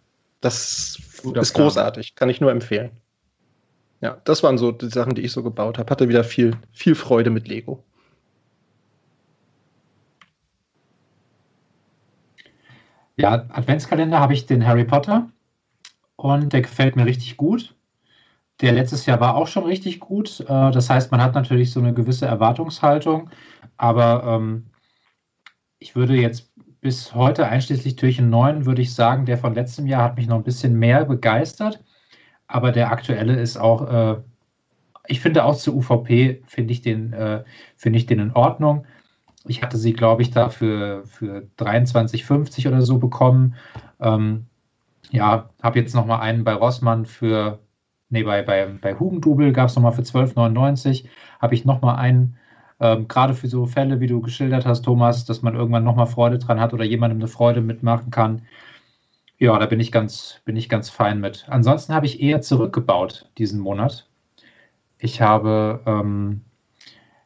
das 0.41 0.99
Guter 1.23 1.41
ist 1.41 1.53
Plan. 1.53 1.65
großartig, 1.65 2.15
kann 2.15 2.29
ich 2.29 2.41
nur 2.41 2.51
empfehlen. 2.51 2.91
Ja, 4.01 4.21
das 4.25 4.43
waren 4.43 4.59
so 4.59 4.73
die 4.73 4.89
Sachen, 4.89 5.15
die 5.15 5.23
ich 5.23 5.33
so 5.33 5.43
gebaut 5.43 5.79
habe. 5.79 5.91
Hatte 5.91 6.09
wieder 6.09 6.25
viel, 6.25 6.57
viel 6.73 6.97
Freude 6.97 7.31
mit 7.31 7.47
Lego. 7.47 7.85
Ja, 13.23 13.47
Adventskalender 13.51 14.19
habe 14.19 14.33
ich 14.33 14.47
den 14.47 14.67
Harry 14.67 14.83
Potter 14.83 15.31
und 16.17 16.53
der 16.53 16.63
gefällt 16.63 16.97
mir 16.97 17.07
richtig 17.07 17.37
gut. 17.37 17.77
Der 18.61 18.73
letztes 18.73 19.07
Jahr 19.07 19.21
war 19.21 19.37
auch 19.37 19.47
schon 19.47 19.63
richtig 19.63 20.01
gut. 20.01 20.41
Äh, 20.41 20.73
das 20.73 20.91
heißt, 20.91 21.13
man 21.13 21.23
hat 21.23 21.37
natürlich 21.37 21.71
so 21.71 21.79
eine 21.79 21.95
gewisse 21.95 22.27
Erwartungshaltung. 22.27 23.31
Aber 23.77 24.25
ähm, 24.25 24.67
ich 25.79 25.95
würde 25.95 26.17
jetzt 26.17 26.51
bis 26.81 27.15
heute, 27.15 27.47
einschließlich 27.47 27.95
Türchen 27.95 28.29
9, 28.29 28.67
würde 28.67 28.83
ich 28.83 28.93
sagen, 28.93 29.25
der 29.25 29.39
von 29.39 29.55
letztem 29.55 29.87
Jahr 29.87 30.03
hat 30.03 30.17
mich 30.17 30.27
noch 30.27 30.39
ein 30.39 30.43
bisschen 30.43 30.77
mehr 30.77 31.05
begeistert. 31.05 31.81
Aber 32.49 32.73
der 32.73 32.91
aktuelle 32.91 33.41
ist 33.41 33.57
auch, 33.57 34.17
äh, 34.17 34.21
ich 35.07 35.21
finde 35.21 35.45
auch 35.45 35.55
zu 35.55 35.77
UVP, 35.77 36.43
finde 36.49 36.73
ich, 36.73 36.85
äh, 36.85 37.45
find 37.77 37.95
ich 37.95 38.07
den 38.07 38.19
in 38.19 38.33
Ordnung. 38.33 38.85
Ich 39.47 39.63
hatte 39.63 39.77
sie, 39.77 39.93
glaube 39.93 40.23
ich, 40.23 40.31
da 40.31 40.49
für, 40.49 41.05
für 41.07 41.49
23,50 41.59 42.69
oder 42.69 42.83
so 42.83 42.99
bekommen. 42.99 43.55
Ähm, 44.01 44.47
ja, 45.11 45.51
habe 45.63 45.79
jetzt 45.79 45.95
nochmal 45.95 46.21
einen 46.21 46.45
bei 46.45 46.55
Rossmann 46.55 47.07
für, 47.07 47.61
nee, 48.09 48.23
bei, 48.23 48.43
bei, 48.43 48.67
bei 48.67 48.99
Hugendubel 48.99 49.53
gab 49.53 49.69
es 49.69 49.77
nochmal 49.77 49.93
für 49.93 50.03
12,99. 50.03 51.07
Habe 51.41 51.55
ich 51.55 51.65
nochmal 51.65 51.97
einen, 51.97 52.37
ähm, 52.81 53.09
gerade 53.09 53.35
für 53.35 53.49
so 53.49 53.67
Fälle, 53.67 54.01
wie 54.01 54.07
du 54.07 54.21
geschildert 54.21 54.67
hast, 54.67 54.83
Thomas, 54.83 55.25
dass 55.25 55.43
man 55.43 55.55
irgendwann 55.55 55.85
nochmal 55.85 56.07
Freude 56.07 56.39
dran 56.39 56.61
hat 56.61 56.73
oder 56.75 56.85
jemandem 56.85 57.19
eine 57.19 57.29
Freude 57.29 57.61
mitmachen 57.61 58.11
kann. 58.11 58.43
Ja, 59.39 59.59
da 59.59 59.67
bin 59.67 59.81
ich 59.81 59.93
ganz, 59.93 60.41
bin 60.45 60.57
ich 60.57 60.69
ganz 60.69 60.89
fein 60.89 61.21
mit. 61.21 61.47
Ansonsten 61.49 61.95
habe 61.95 62.07
ich 62.07 62.21
eher 62.23 62.43
zurückgebaut 62.43 63.29
diesen 63.39 63.61
Monat. 63.61 64.09
Ich 64.99 65.21
habe, 65.21 65.83
ähm, 65.85 66.43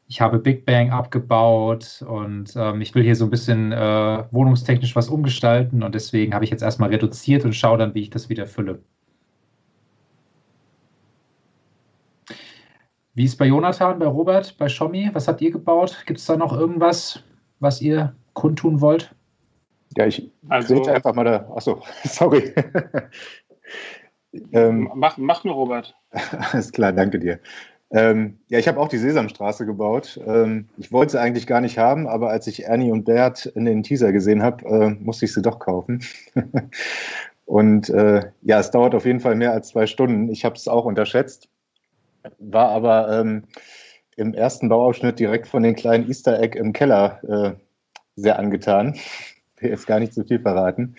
ich 0.09 0.21
habe 0.21 0.39
Big 0.39 0.65
Bang 0.65 0.91
abgebaut 0.91 2.05
und 2.09 2.55
ähm, 2.57 2.81
ich 2.81 2.95
will 2.95 3.03
hier 3.03 3.17
so 3.17 3.25
ein 3.25 3.31
bisschen 3.31 3.73
äh, 3.73 4.25
wohnungstechnisch 4.31 4.95
was 4.95 5.09
umgestalten 5.09 5.83
und 5.83 5.95
deswegen 5.95 6.33
habe 6.35 6.45
ich 6.45 6.51
jetzt 6.51 6.63
erstmal 6.63 6.91
reduziert 6.91 7.45
und 7.45 7.55
schaue 7.55 7.79
dann, 7.79 7.95
wie 7.95 8.03
ich 8.03 8.11
das 8.11 8.29
wieder 8.29 8.47
fülle. 8.47 8.81
Wie 13.15 13.25
ist 13.25 13.37
bei 13.37 13.47
Jonathan, 13.47 13.99
bei 13.99 14.07
Robert, 14.07 14.57
bei 14.59 14.69
Schommi? 14.69 15.11
Was 15.15 15.27
habt 15.27 15.41
ihr 15.41 15.51
gebaut? 15.51 16.03
Gibt 16.07 16.19
es 16.21 16.27
da 16.27 16.37
noch 16.37 16.53
irgendwas, 16.53 17.23
was 17.61 17.81
ihr 17.81 18.15
kundtun 18.35 18.81
wollt? 18.81 19.15
Ja, 19.97 20.07
ich 20.07 20.31
Also- 20.49 20.77
also, 20.77 20.91
einfach 20.91 21.15
mal 21.15 21.25
da. 21.25 21.49
Achso, 21.55 21.83
sorry. 22.05 22.53
ähm, 24.53 24.91
Mach, 24.95 25.17
mach 25.17 25.43
nur, 25.45 25.55
Robert. 25.55 25.95
alles 26.53 26.71
klar, 26.71 26.93
danke 26.93 27.19
dir. 27.19 27.41
Ähm, 27.91 28.39
ja, 28.49 28.59
ich 28.59 28.67
habe 28.67 28.81
auch 28.81 28.89
die 28.89 28.99
Sesamstraße 28.99 29.65
gebaut. 29.65 30.21
Ähm, 30.27 30.69
ich 30.77 30.91
wollte 30.91 31.13
sie 31.13 31.21
eigentlich 31.21 31.47
gar 31.47 31.61
nicht 31.61 31.79
haben, 31.79 32.09
aber 32.09 32.31
als 32.31 32.47
ich 32.47 32.65
Ernie 32.65 32.91
und 32.91 33.05
Bert 33.05 33.47
in 33.47 33.65
den 33.65 33.83
Teaser 33.83 34.13
gesehen 34.13 34.43
habe, 34.43 34.65
äh, 34.67 34.91
musste 34.91 35.25
ich 35.25 35.33
sie 35.33 35.43
doch 35.43 35.61
kaufen. 35.61 36.03
und 37.45 37.89
äh, 37.91 38.23
ja, 38.43 38.59
es 38.59 38.71
dauert 38.73 38.95
auf 38.95 39.07
jeden 39.07 39.21
Fall 39.21 39.37
mehr 39.37 39.53
als 39.53 39.69
zwei 39.69 39.87
Stunden. 39.87 40.29
Ich 40.31 40.45
habe 40.45 40.57
es 40.57 40.67
auch 40.67 40.85
unterschätzt, 40.85 41.49
war 42.39 42.71
aber 42.71 43.21
ähm, 43.21 43.45
im 44.17 44.35
ersten 44.35 44.69
Bauabschnitt 44.69 45.21
direkt 45.21 45.47
von 45.47 45.63
den 45.63 45.77
kleinen 45.77 46.09
Easter 46.09 46.41
Egg 46.41 46.59
im 46.59 46.73
Keller 46.73 47.21
äh, 47.29 47.53
sehr 48.17 48.39
angetan. 48.39 48.97
will 49.61 49.71
jetzt 49.71 49.87
gar 49.87 50.01
nicht 50.01 50.13
zu 50.13 50.25
viel 50.25 50.41
verraten. 50.41 50.97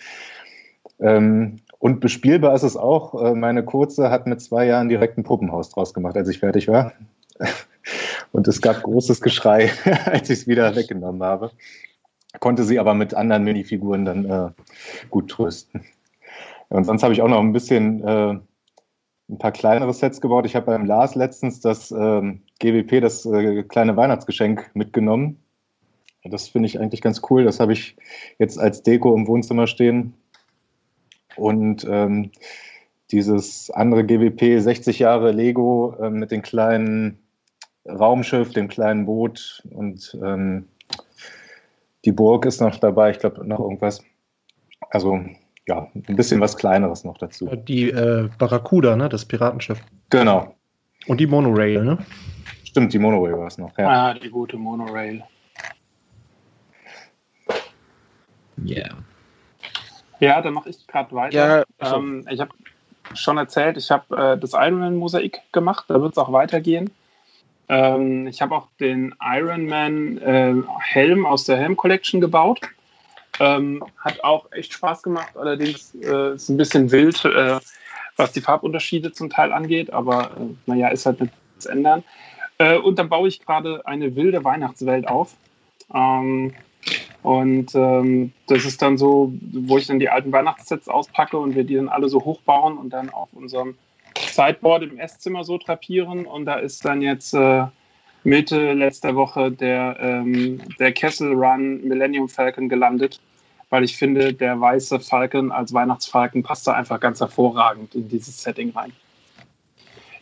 Ähm, 1.00 1.56
und 1.78 2.00
bespielbar 2.00 2.54
ist 2.54 2.64
es 2.64 2.76
auch. 2.76 3.22
Äh, 3.22 3.34
Meine 3.34 3.64
Kurze 3.64 4.10
hat 4.10 4.26
mit 4.26 4.40
zwei 4.40 4.66
Jahren 4.66 4.88
direkt 4.88 5.16
ein 5.16 5.24
Puppenhaus 5.24 5.70
draus 5.70 5.94
gemacht, 5.94 6.16
als 6.16 6.28
ich 6.28 6.40
fertig 6.40 6.68
war. 6.68 6.92
Und 8.32 8.46
es 8.46 8.60
gab 8.60 8.82
großes 8.82 9.20
Geschrei, 9.20 9.70
als 10.04 10.28
ich 10.28 10.40
es 10.40 10.46
wieder 10.46 10.74
weggenommen 10.76 11.22
habe. 11.22 11.50
Konnte 12.40 12.64
sie 12.64 12.78
aber 12.78 12.94
mit 12.94 13.14
anderen 13.14 13.44
Minifiguren 13.44 14.04
dann 14.04 14.24
äh, 14.26 14.50
gut 15.08 15.30
trösten. 15.30 15.84
Und 16.68 16.84
sonst 16.84 17.02
habe 17.02 17.14
ich 17.14 17.22
auch 17.22 17.28
noch 17.28 17.40
ein 17.40 17.54
bisschen 17.54 18.04
äh, 18.04 18.38
ein 19.30 19.38
paar 19.38 19.52
kleinere 19.52 19.94
Sets 19.94 20.20
gebaut. 20.20 20.46
Ich 20.46 20.56
habe 20.56 20.66
beim 20.66 20.84
Lars 20.84 21.14
letztens 21.14 21.60
das 21.60 21.90
ähm, 21.90 22.42
GWP, 22.60 23.00
das 23.00 23.24
äh, 23.24 23.62
kleine 23.62 23.96
Weihnachtsgeschenk 23.96 24.70
mitgenommen. 24.74 25.42
Das 26.24 26.48
finde 26.48 26.66
ich 26.66 26.78
eigentlich 26.78 27.00
ganz 27.00 27.22
cool. 27.30 27.44
Das 27.44 27.60
habe 27.60 27.72
ich 27.72 27.96
jetzt 28.38 28.58
als 28.58 28.82
Deko 28.82 29.14
im 29.14 29.26
Wohnzimmer 29.26 29.66
stehen. 29.66 30.14
Und 31.38 31.86
ähm, 31.88 32.30
dieses 33.10 33.70
andere 33.70 34.04
GWP, 34.04 34.60
60 34.60 34.98
Jahre 34.98 35.32
Lego 35.32 35.96
äh, 36.00 36.10
mit 36.10 36.30
dem 36.30 36.42
kleinen 36.42 37.18
Raumschiff, 37.88 38.52
dem 38.52 38.68
kleinen 38.68 39.06
Boot 39.06 39.62
und 39.70 40.16
ähm, 40.22 40.66
die 42.04 42.12
Burg 42.12 42.44
ist 42.44 42.60
noch 42.60 42.76
dabei. 42.76 43.10
Ich 43.10 43.18
glaube, 43.18 43.46
noch 43.46 43.60
irgendwas. 43.60 44.02
Also, 44.90 45.20
ja, 45.66 45.88
ein 45.94 46.16
bisschen 46.16 46.40
was 46.40 46.56
Kleineres 46.56 47.04
noch 47.04 47.18
dazu. 47.18 47.46
Die 47.46 47.90
äh, 47.90 48.28
Barracuda, 48.38 48.96
ne? 48.96 49.08
Das 49.08 49.24
Piratenschiff. 49.24 49.80
Genau. 50.10 50.54
Und 51.06 51.20
die 51.20 51.26
Monorail, 51.26 51.84
ne? 51.84 51.98
Stimmt, 52.64 52.92
die 52.92 52.98
Monorail 52.98 53.38
war 53.38 53.46
es 53.46 53.58
noch. 53.58 53.76
Ja. 53.78 53.88
Ah, 53.88 54.14
die 54.14 54.30
gute 54.30 54.56
Monorail. 54.56 55.22
Yeah. 58.64 58.96
Ja, 60.20 60.40
dann 60.40 60.54
mache 60.54 60.70
ich 60.70 60.86
gerade 60.86 61.14
weiter. 61.14 61.66
Ja, 61.80 61.94
ähm, 61.94 62.26
ich 62.30 62.40
habe 62.40 62.52
schon 63.14 63.38
erzählt, 63.38 63.76
ich 63.76 63.90
habe 63.90 64.16
äh, 64.16 64.38
das 64.38 64.52
Ironman-Mosaik 64.52 65.40
gemacht, 65.52 65.86
da 65.88 66.00
wird 66.00 66.12
es 66.12 66.18
auch 66.18 66.32
weitergehen. 66.32 66.90
Ähm, 67.68 68.26
ich 68.26 68.42
habe 68.42 68.54
auch 68.54 68.68
den 68.80 69.14
Ironman-Helm 69.20 71.26
aus 71.26 71.44
der 71.44 71.58
Helm 71.58 71.76
Collection 71.76 72.20
gebaut. 72.20 72.60
Ähm, 73.40 73.84
hat 73.98 74.24
auch 74.24 74.50
echt 74.52 74.72
Spaß 74.72 75.02
gemacht, 75.02 75.36
allerdings 75.36 75.94
äh, 76.02 76.34
ist 76.34 76.48
ein 76.48 76.56
bisschen 76.56 76.90
wild, 76.90 77.24
äh, 77.24 77.60
was 78.16 78.32
die 78.32 78.40
Farbunterschiede 78.40 79.12
zum 79.12 79.30
Teil 79.30 79.52
angeht, 79.52 79.92
aber 79.92 80.32
äh, 80.36 80.54
naja, 80.66 80.88
ist 80.88 81.06
halt 81.06 81.20
nichts 81.20 81.66
ändern. 81.66 82.02
Äh, 82.58 82.78
und 82.78 82.98
dann 82.98 83.08
baue 83.08 83.28
ich 83.28 83.44
gerade 83.44 83.86
eine 83.86 84.16
wilde 84.16 84.42
Weihnachtswelt 84.42 85.06
auf. 85.06 85.36
Ähm, 85.94 86.52
und 87.22 87.74
ähm, 87.74 88.32
das 88.46 88.64
ist 88.64 88.80
dann 88.80 88.96
so, 88.96 89.32
wo 89.52 89.76
ich 89.76 89.86
dann 89.86 89.98
die 89.98 90.08
alten 90.08 90.32
Weihnachtssets 90.32 90.88
auspacke 90.88 91.36
und 91.36 91.54
wir 91.54 91.64
die 91.64 91.74
dann 91.74 91.88
alle 91.88 92.08
so 92.08 92.24
hochbauen 92.24 92.78
und 92.78 92.90
dann 92.90 93.10
auf 93.10 93.28
unserem 93.32 93.74
Sideboard 94.16 94.84
im 94.84 94.98
Esszimmer 94.98 95.44
so 95.44 95.58
drapieren. 95.58 96.26
Und 96.26 96.44
da 96.46 96.56
ist 96.56 96.84
dann 96.84 97.02
jetzt 97.02 97.34
äh, 97.34 97.64
Mitte 98.24 98.72
letzter 98.72 99.16
Woche 99.16 99.50
der, 99.50 99.96
ähm, 100.00 100.60
der 100.78 100.92
Kessel 100.92 101.32
Run 101.34 101.82
Millennium 101.86 102.28
Falcon 102.28 102.68
gelandet, 102.68 103.20
weil 103.70 103.84
ich 103.84 103.96
finde, 103.96 104.32
der 104.32 104.60
weiße 104.60 105.00
Falcon 105.00 105.50
als 105.50 105.72
Weihnachtsfalcon 105.72 106.42
passt 106.42 106.66
da 106.66 106.72
einfach 106.72 107.00
ganz 107.00 107.20
hervorragend 107.20 107.94
in 107.94 108.08
dieses 108.08 108.42
Setting 108.42 108.70
rein. 108.70 108.92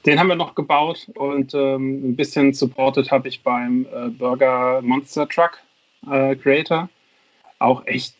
Den 0.06 0.18
haben 0.18 0.28
wir 0.28 0.36
noch 0.36 0.54
gebaut 0.54 1.08
und 1.16 1.52
ähm, 1.52 2.10
ein 2.10 2.16
bisschen 2.16 2.54
supported 2.54 3.10
habe 3.10 3.28
ich 3.28 3.42
beim 3.42 3.86
äh, 3.92 4.08
Burger 4.08 4.80
Monster 4.80 5.28
Truck 5.28 5.58
äh, 6.10 6.36
Creator. 6.36 6.88
Auch 7.58 7.86
echt, 7.86 8.14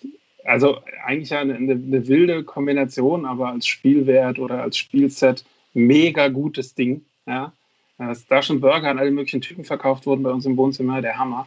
also 0.45 0.78
eigentlich 1.05 1.34
eine, 1.34 1.55
eine, 1.55 1.72
eine 1.72 2.09
wilde 2.09 2.45
Kombination, 2.45 3.24
aber 3.24 3.49
als 3.49 3.66
Spielwert 3.66 4.39
oder 4.39 4.62
als 4.62 4.76
Spielset 4.76 5.45
mega 5.74 6.28
gutes 6.28 6.74
Ding. 6.74 7.05
Ja. 7.26 7.53
Dass 7.99 8.26
da 8.26 8.43
schon 8.43 8.61
Burger 8.61 8.91
an 8.91 8.99
alle 8.99 9.11
möglichen 9.11 9.41
Typen 9.41 9.64
verkauft 9.64 10.07
wurden 10.07 10.22
bei 10.22 10.30
uns 10.30 10.45
im 10.47 10.57
Wohnzimmer, 10.57 11.01
der 11.01 11.18
Hammer. 11.18 11.47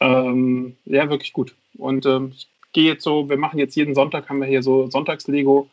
Ähm, 0.00 0.76
ja, 0.84 1.08
wirklich 1.10 1.32
gut. 1.32 1.54
Und 1.76 2.06
ähm, 2.06 2.32
ich 2.34 2.48
gehe 2.72 2.92
jetzt 2.92 3.04
so, 3.04 3.28
wir 3.28 3.36
machen 3.36 3.58
jetzt 3.58 3.76
jeden 3.76 3.94
Sonntag, 3.94 4.28
haben 4.28 4.40
wir 4.40 4.48
hier 4.48 4.62
so 4.62 4.88
Sonntagslego. 4.90 5.68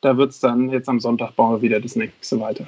Da 0.00 0.16
wird 0.16 0.30
es 0.30 0.40
dann 0.40 0.70
jetzt 0.70 0.88
am 0.88 1.00
Sonntag 1.00 1.34
bauen 1.36 1.56
wir 1.56 1.62
wieder 1.62 1.80
das 1.80 1.96
nächste 1.96 2.40
weiter. 2.40 2.66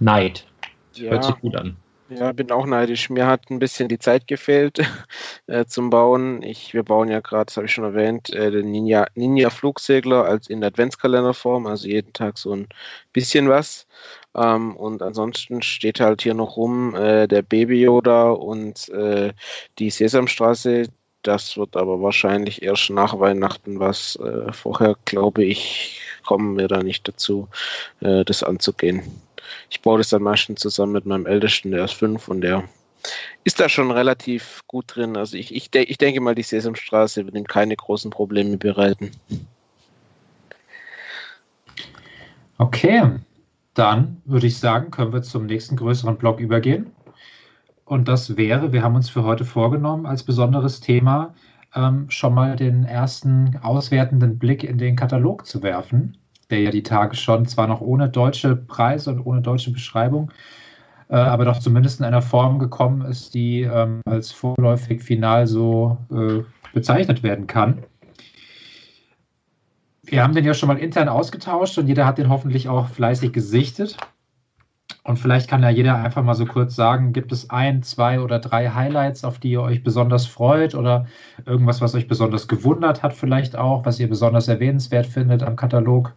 Neid. 0.00 0.46
Ja. 0.94 1.10
Hört 1.10 1.24
sich 1.24 1.36
gut 1.36 1.56
an. 1.56 1.76
Ja, 2.16 2.30
bin 2.32 2.52
auch 2.52 2.66
neidisch. 2.66 3.10
Mir 3.10 3.26
hat 3.26 3.50
ein 3.50 3.58
bisschen 3.58 3.88
die 3.88 3.98
Zeit 3.98 4.28
gefehlt 4.28 4.78
äh, 5.48 5.64
zum 5.64 5.90
Bauen. 5.90 6.42
Ich, 6.42 6.72
wir 6.72 6.84
bauen 6.84 7.08
ja 7.08 7.20
gerade, 7.20 7.46
das 7.46 7.56
habe 7.56 7.66
ich 7.66 7.72
schon 7.72 7.84
erwähnt, 7.84 8.30
äh, 8.32 8.50
den 8.52 8.70
Ninja, 8.70 9.06
Ninja 9.14 9.50
Flugsegler 9.50 10.24
als 10.24 10.48
in 10.48 10.62
Adventskalenderform, 10.62 11.66
also 11.66 11.88
jeden 11.88 12.12
Tag 12.12 12.38
so 12.38 12.54
ein 12.54 12.68
bisschen 13.12 13.48
was. 13.48 13.88
Ähm, 14.36 14.76
und 14.76 15.02
ansonsten 15.02 15.60
steht 15.62 15.98
halt 15.98 16.22
hier 16.22 16.34
noch 16.34 16.56
rum 16.56 16.94
äh, 16.94 17.26
der 17.26 17.42
Baby 17.42 17.82
Yoda 17.82 18.30
und 18.30 18.88
äh, 18.90 19.32
die 19.78 19.90
Sesamstraße. 19.90 20.88
Das 21.22 21.56
wird 21.56 21.76
aber 21.76 22.00
wahrscheinlich 22.00 22.62
erst 22.62 22.90
nach 22.90 23.18
Weihnachten 23.18 23.80
was. 23.80 24.16
Äh, 24.16 24.52
vorher 24.52 24.94
glaube 25.04 25.44
ich, 25.44 26.00
kommen 26.24 26.58
wir 26.58 26.68
da 26.68 26.82
nicht 26.82 27.08
dazu, 27.08 27.48
äh, 28.00 28.24
das 28.24 28.44
anzugehen 28.44 29.02
ich 29.70 29.82
baue 29.82 29.98
das 29.98 30.08
dann 30.08 30.22
meistens 30.22 30.60
zusammen 30.60 30.92
mit 30.92 31.06
meinem 31.06 31.26
Ältesten, 31.26 31.70
der 31.70 31.84
ist 31.84 31.94
fünf 31.94 32.28
und 32.28 32.40
der 32.40 32.64
ist 33.44 33.60
da 33.60 33.68
schon 33.68 33.90
relativ 33.90 34.62
gut 34.66 34.84
drin. 34.88 35.16
Also 35.16 35.36
ich, 35.36 35.54
ich, 35.54 35.74
ich 35.74 35.98
denke 35.98 36.20
mal, 36.20 36.34
die 36.34 36.42
Sesamstraße 36.42 37.26
wird 37.26 37.34
ihm 37.34 37.44
keine 37.44 37.76
großen 37.76 38.10
Probleme 38.10 38.56
bereiten. 38.56 39.10
Okay, 42.58 43.10
dann 43.74 44.22
würde 44.24 44.46
ich 44.46 44.58
sagen, 44.58 44.90
können 44.90 45.12
wir 45.12 45.22
zum 45.22 45.46
nächsten 45.46 45.76
größeren 45.76 46.16
Block 46.16 46.40
übergehen. 46.40 46.92
Und 47.84 48.08
das 48.08 48.36
wäre, 48.36 48.72
wir 48.72 48.82
haben 48.82 48.94
uns 48.94 49.10
für 49.10 49.24
heute 49.24 49.44
vorgenommen, 49.44 50.06
als 50.06 50.22
besonderes 50.22 50.80
Thema 50.80 51.34
ähm, 51.74 52.08
schon 52.08 52.34
mal 52.34 52.56
den 52.56 52.84
ersten 52.84 53.58
auswertenden 53.62 54.38
Blick 54.38 54.64
in 54.64 54.78
den 54.78 54.96
Katalog 54.96 55.44
zu 55.46 55.62
werfen, 55.62 56.16
der 56.54 56.62
ja 56.62 56.70
die 56.70 56.84
Tage 56.84 57.16
schon 57.16 57.46
zwar 57.46 57.66
noch 57.66 57.80
ohne 57.80 58.08
deutsche 58.08 58.54
Preise 58.54 59.10
und 59.10 59.26
ohne 59.26 59.42
deutsche 59.42 59.72
Beschreibung, 59.72 60.30
äh, 61.08 61.16
aber 61.16 61.44
doch 61.44 61.58
zumindest 61.58 61.98
in 61.98 62.06
einer 62.06 62.22
Form 62.22 62.60
gekommen 62.60 63.02
ist, 63.02 63.34
die 63.34 63.62
ähm, 63.62 64.00
als 64.06 64.30
vorläufig 64.30 65.02
final 65.02 65.48
so 65.48 65.98
äh, 66.12 66.44
bezeichnet 66.72 67.24
werden 67.24 67.48
kann. 67.48 67.82
Wir 70.04 70.22
haben 70.22 70.34
den 70.34 70.44
ja 70.44 70.54
schon 70.54 70.68
mal 70.68 70.78
intern 70.78 71.08
ausgetauscht 71.08 71.76
und 71.76 71.88
jeder 71.88 72.06
hat 72.06 72.18
den 72.18 72.28
hoffentlich 72.28 72.68
auch 72.68 72.88
fleißig 72.88 73.32
gesichtet. 73.32 73.96
Und 75.02 75.18
vielleicht 75.18 75.48
kann 75.48 75.62
ja 75.62 75.70
jeder 75.70 75.96
einfach 75.96 76.22
mal 76.22 76.34
so 76.34 76.46
kurz 76.46 76.76
sagen, 76.76 77.12
gibt 77.12 77.32
es 77.32 77.50
ein, 77.50 77.82
zwei 77.82 78.20
oder 78.20 78.38
drei 78.38 78.70
Highlights, 78.70 79.24
auf 79.24 79.38
die 79.38 79.50
ihr 79.50 79.60
euch 79.60 79.82
besonders 79.82 80.26
freut 80.26 80.74
oder 80.74 81.06
irgendwas, 81.46 81.80
was 81.80 81.94
euch 81.94 82.06
besonders 82.06 82.48
gewundert 82.48 83.02
hat 83.02 83.12
vielleicht 83.12 83.56
auch, 83.56 83.84
was 83.84 83.98
ihr 83.98 84.08
besonders 84.08 84.46
erwähnenswert 84.46 85.06
findet 85.06 85.42
am 85.42 85.56
Katalog? 85.56 86.14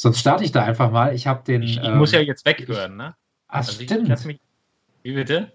Sonst 0.00 0.20
starte 0.20 0.44
ich 0.44 0.50
da 0.50 0.64
einfach 0.64 0.90
mal. 0.90 1.14
Ich 1.14 1.26
habe 1.26 1.44
den. 1.44 1.62
Ich, 1.62 1.76
ich 1.76 1.84
ähm, 1.84 1.98
muss 1.98 2.12
ja 2.12 2.20
jetzt 2.20 2.46
weghören, 2.46 2.96
ne? 2.96 3.14
Ach, 3.48 3.58
also 3.58 3.72
stimmt. 3.72 4.08
Ich, 4.08 4.24
mich, 4.24 4.40
wie 5.02 5.12
bitte? 5.12 5.52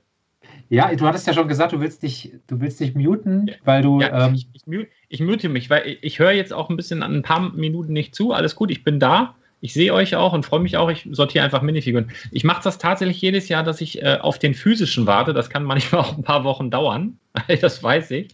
Ja, 0.70 0.94
du 0.94 1.08
hattest 1.08 1.26
ja 1.26 1.34
schon 1.34 1.48
gesagt, 1.48 1.74
du 1.74 1.80
willst 1.80 2.04
dich, 2.04 2.32
du 2.46 2.62
willst 2.62 2.80
dich 2.80 2.94
muten, 2.94 3.50
weil 3.64 3.82
du. 3.82 4.02
Ja, 4.02 4.28
ähm, 4.28 4.36
ich, 4.36 4.48
ich, 4.54 4.68
mute, 4.68 4.88
ich 5.10 5.20
mute 5.20 5.50
mich, 5.50 5.72
weil 5.72 5.88
ich, 5.88 6.04
ich 6.04 6.20
höre 6.20 6.30
jetzt 6.30 6.54
auch 6.54 6.70
ein 6.70 6.78
bisschen 6.78 7.02
an 7.02 7.16
ein 7.16 7.22
paar 7.24 7.40
Minuten 7.56 7.92
nicht 7.92 8.14
zu. 8.14 8.34
Alles 8.34 8.56
gut, 8.56 8.70
ich 8.70 8.84
bin 8.84 9.00
da. 9.00 9.34
Ich 9.62 9.74
sehe 9.74 9.92
euch 9.92 10.16
auch 10.16 10.34
und 10.34 10.46
freue 10.46 10.60
mich 10.60 10.78
auch. 10.78 10.92
Ich 10.92 11.10
sortiere 11.12 11.44
einfach 11.44 11.64
Minifiguren. 11.64 12.12
Ich 12.30 12.44
mache 12.44 12.62
das 12.64 12.78
tatsächlich 12.78 13.20
jedes 13.20 13.50
Jahr, 13.50 13.64
dass 13.64 13.82
ich 13.82 14.04
äh, 14.04 14.20
auf 14.22 14.38
den 14.38 14.54
physischen 14.54 15.08
warte. 15.08 15.34
Das 15.34 15.50
kann 15.50 15.64
manchmal 15.64 16.02
auch 16.04 16.16
ein 16.16 16.24
paar 16.24 16.44
Wochen 16.44 16.70
dauern. 16.70 17.18
das 17.62 17.82
weiß 17.82 18.12
ich. 18.12 18.28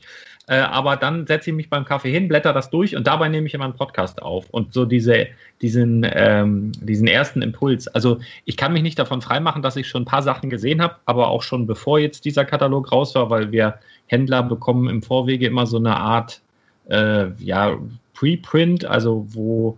Äh, 0.51 0.59
aber 0.59 0.97
dann 0.97 1.27
setze 1.27 1.49
ich 1.49 1.55
mich 1.55 1.69
beim 1.69 1.85
Kaffee 1.85 2.11
hin, 2.11 2.27
blätter 2.27 2.51
das 2.51 2.69
durch 2.69 2.97
und 2.97 3.07
dabei 3.07 3.29
nehme 3.29 3.47
ich 3.47 3.53
immer 3.53 3.63
einen 3.63 3.73
Podcast 3.73 4.21
auf. 4.21 4.49
Und 4.49 4.73
so 4.73 4.83
diese, 4.83 5.27
diesen, 5.61 6.05
ähm, 6.11 6.73
diesen 6.81 7.07
ersten 7.07 7.41
Impuls. 7.41 7.87
Also 7.87 8.19
ich 8.43 8.57
kann 8.57 8.73
mich 8.73 8.83
nicht 8.83 8.99
davon 8.99 9.21
freimachen, 9.21 9.61
dass 9.61 9.77
ich 9.77 9.87
schon 9.87 10.01
ein 10.01 10.05
paar 10.05 10.23
Sachen 10.23 10.49
gesehen 10.49 10.81
habe, 10.81 10.97
aber 11.05 11.29
auch 11.29 11.41
schon 11.41 11.67
bevor 11.67 11.99
jetzt 11.99 12.25
dieser 12.25 12.43
Katalog 12.43 12.91
raus 12.91 13.15
war, 13.15 13.29
weil 13.29 13.53
wir 13.53 13.75
Händler 14.07 14.43
bekommen 14.43 14.89
im 14.89 15.01
Vorwege 15.01 15.47
immer 15.47 15.65
so 15.65 15.77
eine 15.77 15.95
Art 15.95 16.41
äh, 16.89 17.27
ja, 17.37 17.77
Preprint, 18.13 18.83
also 18.83 19.25
wo 19.29 19.77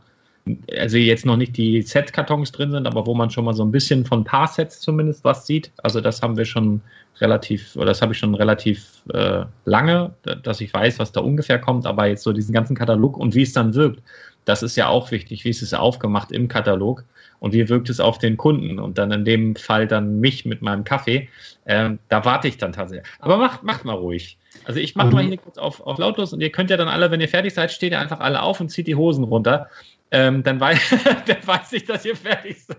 also 0.78 0.98
jetzt 0.98 1.26
noch 1.26 1.38
nicht 1.38 1.56
die 1.56 1.82
Set-Kartons 1.82 2.52
drin 2.52 2.72
sind, 2.72 2.86
aber 2.86 3.06
wo 3.06 3.14
man 3.14 3.30
schon 3.30 3.46
mal 3.46 3.54
so 3.54 3.64
ein 3.64 3.72
bisschen 3.72 4.06
von 4.06 4.22
ein 4.22 4.26
paar 4.26 4.48
Sets 4.48 4.82
zumindest 4.82 5.24
was 5.24 5.48
sieht. 5.48 5.72
Also 5.84 6.02
das 6.02 6.22
haben 6.22 6.38
wir 6.38 6.46
schon 6.46 6.82
relativ, 7.22 7.76
oder 7.76 7.88
das 7.88 8.02
habe 8.02 8.14
ich 8.14 8.20
schon 8.20 8.36
relativ 8.36 9.04
äh, 9.14 9.46
lange, 9.66 10.14
dass 10.44 10.60
ich 10.60 10.74
weiß, 10.74 11.00
was 11.00 11.12
da 11.12 11.22
ungefähr 11.22 11.60
kommt, 11.60 11.86
aber 11.86 12.08
jetzt 12.08 12.24
so 12.24 12.34
diesen 12.34 12.54
ganzen 12.54 12.76
Katalog 12.76 13.18
und 13.18 13.36
wie 13.36 13.44
es 13.44 13.54
dann 13.54 13.74
wirkt, 13.74 14.02
das 14.46 14.64
ist 14.64 14.76
ja 14.76 14.88
auch 14.88 15.12
wichtig. 15.12 15.46
Wie 15.46 15.50
ist 15.50 15.62
es 15.62 15.74
aufgemacht 15.74 16.32
im 16.32 16.50
Katalog 16.50 17.06
und 17.40 17.54
wie 17.54 17.68
wirkt 17.70 17.90
es 17.90 18.00
auf 18.00 18.20
den 18.20 18.38
Kunden 18.38 18.80
und 18.80 18.98
dann 18.98 19.12
in 19.12 19.26
dem 19.26 19.56
Fall 19.56 19.88
dann 19.88 20.20
mich 20.20 20.46
mit 20.46 20.62
meinem 20.62 20.84
Kaffee. 20.84 21.30
Äh, 21.66 21.92
da 22.10 22.26
warte 22.26 22.48
ich 22.48 22.58
dann 22.58 22.74
tatsächlich. 22.74 23.08
Aber 23.20 23.38
macht, 23.38 23.64
macht 23.64 23.86
mal 23.86 23.96
ruhig. 23.96 24.38
Also 24.66 24.80
ich 24.80 24.96
mache 24.96 25.12
mal 25.12 25.24
hier 25.24 25.38
kurz 25.38 25.58
auf, 25.58 25.82
auf 25.82 25.98
lautlos 25.98 26.32
und 26.32 26.42
ihr 26.42 26.52
könnt 26.52 26.70
ja 26.70 26.78
dann 26.78 26.88
alle, 26.88 27.12
wenn 27.12 27.20
ihr 27.20 27.28
fertig 27.28 27.54
seid, 27.54 27.72
steht 27.72 27.92
ihr 27.92 28.00
einfach 28.00 28.20
alle 28.20 28.42
auf 28.42 28.62
und 28.62 28.70
zieht 28.70 28.88
die 28.88 28.96
Hosen 28.96 29.24
runter 29.24 29.68
ähm, 30.14 30.44
dann, 30.44 30.60
weiß, 30.60 30.80
dann 31.26 31.48
weiß 31.48 31.74
ich, 31.74 31.86
dass 31.86 32.06
ihr 32.06 32.16
fertig 32.16 32.64
seid. 32.64 32.78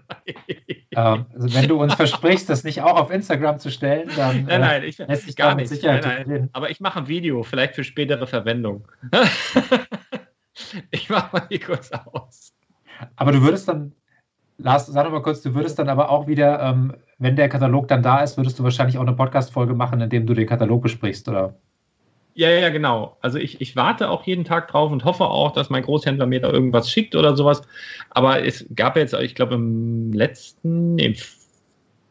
Ähm, 0.93 1.27
also 1.35 1.53
wenn 1.53 1.69
du 1.69 1.83
uns 1.83 1.95
versprichst, 1.97 2.49
das 2.49 2.63
nicht 2.63 2.81
auch 2.81 2.97
auf 2.97 3.11
Instagram 3.11 3.59
zu 3.59 3.71
stellen, 3.71 4.09
dann 4.17 4.45
nein, 4.45 4.61
nein, 4.61 4.83
ich, 4.85 4.99
lässt 4.99 5.27
sich 5.27 5.35
gar 5.35 5.57
nicht. 5.57 5.83
Nein, 5.83 6.25
nein. 6.27 6.51
Aber 6.53 6.71
ich 6.71 6.81
mache 6.81 7.01
ein 7.01 7.09
Video, 7.09 7.43
vielleicht 7.43 7.75
für 7.75 7.83
spätere 7.83 8.29
Verwendung. 8.29 8.87
ich 10.93 11.11
mache 11.11 11.37
mal 11.37 11.47
hier 11.49 11.61
kurz 11.61 11.91
aus. 11.91 12.55
Aber 13.17 13.33
du 13.33 13.43
würdest 13.43 13.67
dann, 13.67 13.93
Lars, 14.59 14.87
sag 14.87 15.05
doch 15.05 15.11
mal 15.11 15.23
kurz, 15.23 15.43
du 15.43 15.55
würdest 15.55 15.77
dann 15.81 15.89
aber 15.89 16.11
auch 16.11 16.29
wieder, 16.29 16.61
ähm, 16.61 16.95
wenn 17.19 17.35
der 17.35 17.49
Katalog 17.49 17.89
dann 17.89 18.05
da 18.05 18.23
ist, 18.23 18.37
würdest 18.37 18.61
du 18.61 18.63
wahrscheinlich 18.63 18.97
auch 18.97 19.03
eine 19.03 19.17
Podcast-Folge 19.17 19.75
machen, 19.75 20.01
in 20.01 20.09
dem 20.09 20.25
du 20.25 20.35
den 20.35 20.47
Katalog 20.47 20.83
besprichst, 20.85 21.29
oder? 21.29 21.57
Ja, 22.37 22.51
ja, 22.51 22.69
genau. 22.71 23.17
Also 23.21 23.39
ich, 23.39 23.61
ich 23.61 23.77
warte 23.77 24.11
auch 24.11 24.25
jeden 24.27 24.45
Tag 24.45 24.67
drauf 24.69 24.91
und 24.91 25.05
hoffe 25.05 25.25
auch, 25.25 25.53
dass 25.53 25.71
mein 25.71 25.85
Großhändler 25.85 26.27
mir 26.27 26.41
da 26.41 26.51
irgendwas 26.51 26.91
schickt 26.91 27.15
oder 27.15 27.37
sowas. 27.37 27.63
Aber 28.11 28.45
es 28.45 28.67
gab 28.75 28.97
jetzt, 28.97 29.15
ich 29.15 29.37
glaube, 29.37 29.55
im 29.55 30.13
letzten, 30.13 30.99
im, 30.99 31.15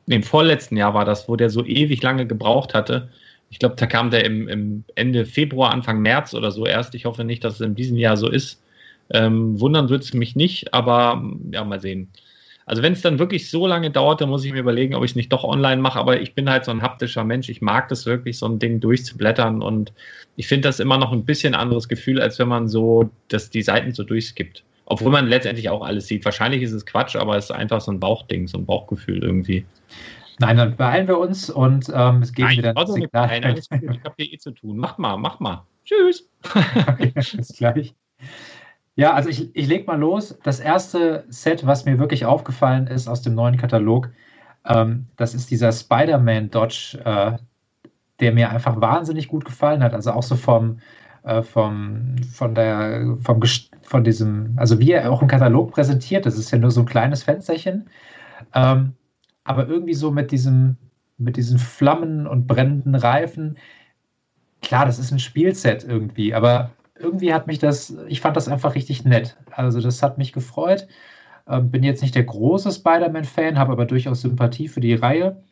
im 0.08 0.24
vorletzten 0.24 0.78
Jahr 0.78 0.94
war 0.94 1.04
das, 1.04 1.28
wo 1.28 1.36
der 1.36 1.50
so 1.50 1.66
ewig 1.66 2.02
lange 2.02 2.26
gebraucht 2.26 2.74
hatte. 2.74 3.10
Ich 3.50 3.60
glaube, 3.60 3.76
da 3.76 3.86
kam 3.86 4.12
der 4.12 4.24
im, 4.26 4.48
im, 4.48 4.86
Ende 4.96 5.26
Februar, 5.26 5.72
Anfang 5.72 6.02
März 6.02 6.34
oder 6.34 6.52
so 6.52 6.66
erst. 6.66 6.96
Ich 6.96 7.04
hoffe 7.06 7.26
nicht, 7.26 7.44
dass 7.44 7.56
es 7.56 7.62
in 7.62 7.76
diesem 7.76 7.98
Jahr 7.98 8.16
so 8.16 8.30
ist. 8.30 8.62
Ähm, 9.10 9.60
wundern 9.60 9.90
wird 9.90 10.04
es 10.04 10.14
mich 10.14 10.38
nicht, 10.38 10.74
aber 10.74 11.22
ja, 11.52 11.64
mal 11.66 11.82
sehen. 11.82 12.10
Also 12.66 12.82
wenn 12.82 12.94
es 12.94 13.02
dann 13.02 13.20
wirklich 13.20 13.50
so 13.50 13.68
lange 13.68 13.92
dauert, 13.92 14.22
dann 14.22 14.30
muss 14.30 14.46
ich 14.46 14.54
mir 14.54 14.60
überlegen, 14.60 14.96
ob 14.96 15.04
ich 15.04 15.12
es 15.12 15.16
nicht 15.16 15.32
doch 15.32 15.44
online 15.44 15.82
mache. 15.82 16.00
Aber 16.00 16.22
ich 16.22 16.34
bin 16.34 16.50
halt 16.50 16.66
so 16.66 16.72
ein 16.72 16.82
haptischer 16.82 17.24
Mensch. 17.24 17.50
Ich 17.50 17.62
mag 17.62 17.90
das 17.90 18.06
wirklich, 18.06 18.38
so 18.38 18.46
ein 18.46 18.60
Ding 18.60 18.80
durchzublättern. 18.80 19.62
Und 19.62 19.94
ich 20.36 20.48
finde 20.48 20.70
das 20.70 20.80
immer 20.80 20.98
noch 20.98 21.12
ein 21.12 21.26
bisschen 21.26 21.56
anderes 21.56 21.90
Gefühl, 21.90 22.22
als 22.22 22.40
wenn 22.40 22.48
man 22.48 22.68
so 22.68 23.10
dass 23.28 23.50
die 23.50 23.62
Seiten 23.62 23.94
so 23.94 24.04
durchskippt. 24.04 24.64
Obwohl 24.86 25.12
man 25.12 25.28
letztendlich 25.28 25.70
auch 25.70 25.82
alles 25.82 26.08
sieht. 26.08 26.26
Wahrscheinlich 26.26 26.62
ist 26.62 26.74
es 26.74 26.86
Quatsch, 26.86 27.16
aber 27.16 27.38
es 27.38 27.46
ist 27.46 27.52
einfach 27.52 27.82
so 27.82 27.92
ein 27.92 28.00
Bauchding, 28.00 28.48
so 28.48 28.58
ein 28.58 28.66
Bauchgefühl 28.66 29.24
irgendwie. 29.24 29.66
Nein, 30.40 30.58
dann 30.58 30.76
beeilen 30.76 31.08
wir 31.08 31.20
uns 31.20 31.50
und 31.50 31.92
ähm, 31.94 32.22
es 32.22 32.34
geht 32.34 32.50
wieder 32.50 32.76
also 32.76 32.94
Signal. 32.94 33.40
Nein, 33.40 33.58
ich 33.58 33.70
habe 33.72 34.16
hier 34.18 34.34
eh 34.34 34.38
zu 34.38 34.52
tun. 34.52 34.78
Mach 34.78 34.98
mal, 34.98 35.18
mach 35.18 35.40
mal. 35.40 35.66
Tschüss. 35.86 36.30
okay, 36.88 37.14
bis 37.16 37.54
gleich. 37.58 37.94
Ja, 38.96 39.14
also 39.14 39.30
ich, 39.30 39.56
ich 39.56 39.68
lege 39.68 39.86
mal 39.86 40.00
los. 40.00 40.38
Das 40.44 40.60
erste 40.60 41.26
Set, 41.30 41.66
was 41.66 41.86
mir 41.86 41.98
wirklich 42.00 42.26
aufgefallen 42.26 42.88
ist 42.88 43.08
aus 43.08 43.22
dem 43.22 43.34
neuen 43.36 43.58
Katalog, 43.58 44.10
ähm, 44.66 45.08
das 45.18 45.34
ist 45.34 45.50
dieser 45.52 45.72
Spider-Man 45.72 46.52
Dodge, 46.52 47.00
äh, 47.04 47.38
der 48.20 48.34
mir 48.34 48.52
einfach 48.52 48.80
wahnsinnig 48.80 49.28
gut 49.28 49.46
gefallen 49.46 49.84
hat. 49.84 49.94
Also 49.94 50.12
auch 50.12 50.24
so 50.24 50.36
vom, 50.36 50.80
äh, 51.24 51.42
vom, 51.42 52.16
von 52.32 52.56
der, 52.56 53.18
vom, 53.22 53.42
von 53.82 54.04
diesem, 54.04 54.54
also 54.58 54.80
wie 54.80 54.92
er 54.92 55.12
auch 55.12 55.22
im 55.22 55.28
Katalog 55.28 55.72
präsentiert, 55.72 56.26
das 56.26 56.38
ist 56.38 56.52
ja 56.52 56.58
nur 56.60 56.72
so 56.72 56.82
ein 56.82 56.86
kleines 56.86 57.24
Fensterchen, 57.24 57.90
ähm, 58.54 58.94
aber 59.44 59.68
irgendwie 59.68 59.94
so 59.94 60.12
mit 60.12 60.32
diesem, 60.32 60.78
mit 61.18 61.38
diesen 61.38 61.60
Flammen 61.60 62.28
und 62.28 62.48
brennenden 62.48 62.96
Reifen. 62.96 63.58
Klar, 64.62 64.86
das 64.86 65.00
ist 65.00 65.12
ein 65.12 65.20
Spielset 65.20 65.84
irgendwie, 65.84 66.34
aber 66.34 66.72
irgendwie 67.04 67.34
hat 67.34 67.48
mich 67.48 67.60
das, 67.60 67.96
ich 68.08 68.22
fand 68.22 68.36
das 68.38 68.48
einfach 68.48 68.76
richtig 68.76 69.04
nett. 69.06 69.38
Also 69.52 69.82
das 69.82 70.02
hat 70.02 70.18
mich 70.18 70.34
gefreut. 70.34 70.88
Ähm, 71.48 71.70
bin 71.72 71.84
jetzt 71.84 72.02
nicht 72.02 72.16
der 72.16 72.24
große 72.24 72.72
Spider-Man-Fan, 72.72 73.58
habe 73.60 73.74
aber 73.74 73.86
durchaus 73.86 74.22
Sympathie 74.22 74.68
für 74.68 74.80
die 74.80 74.96
Reihe. 74.96 75.44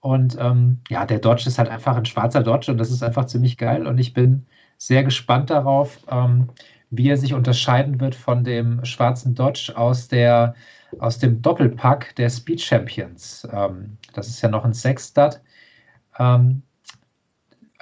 Und 0.00 0.36
ähm, 0.38 0.80
ja, 0.90 1.06
der 1.06 1.18
Dodge 1.18 1.44
ist 1.46 1.58
halt 1.58 1.70
einfach 1.70 1.96
ein 1.96 2.04
schwarzer 2.04 2.42
Dodge 2.42 2.70
und 2.70 2.78
das 2.78 2.90
ist 2.90 3.02
einfach 3.02 3.24
ziemlich 3.26 3.56
geil. 3.56 3.86
Und 3.86 3.98
ich 3.98 4.12
bin 4.12 4.46
sehr 4.76 5.02
gespannt 5.02 5.50
darauf, 5.50 5.98
ähm, 6.10 6.50
wie 6.90 7.08
er 7.08 7.16
sich 7.16 7.32
unterscheiden 7.34 8.00
wird 8.00 8.14
von 8.14 8.44
dem 8.44 8.84
schwarzen 8.84 9.34
Dodge 9.34 9.72
aus, 9.76 10.08
der, 10.08 10.54
aus 10.98 11.18
dem 11.18 11.40
Doppelpack 11.40 12.14
der 12.16 12.28
Speed 12.28 12.60
Champions. 12.60 13.48
Ähm, 13.50 13.96
das 14.12 14.28
ist 14.28 14.42
ja 14.42 14.50
noch 14.50 14.64
ein 14.64 14.74
Sexstud. 14.74 15.40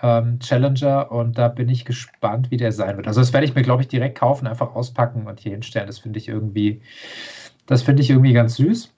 Ähm, 0.03 0.39
Challenger 0.41 1.13
und 1.13 1.39
da 1.39 1.49
bin 1.49 1.69
ich 1.69 1.85
gespannt, 1.85 2.51
wie 2.51 2.57
der 2.57 2.73
sein 2.73 2.97
wird. 2.97 3.07
Also 3.07 3.21
das 3.21 3.33
werde 3.33 3.47
ich 3.47 3.55
mir, 3.55 3.63
glaube 3.63 3.83
ich, 3.83 3.89
direkt 3.89 4.19
kaufen, 4.19 4.47
einfach 4.47 4.75
auspacken 4.75 5.27
und 5.27 5.41
hier 5.41 5.53
hinstellen. 5.53 5.87
Das 5.87 6.01
finde 6.01 6.19
ich 6.19 6.29
irgendwie, 6.29 6.83
das 7.67 7.83
finde 7.83 8.03
ich 8.03 8.11
irgendwie 8.11 8.33
ganz 8.33 8.57
süß. 8.57 8.93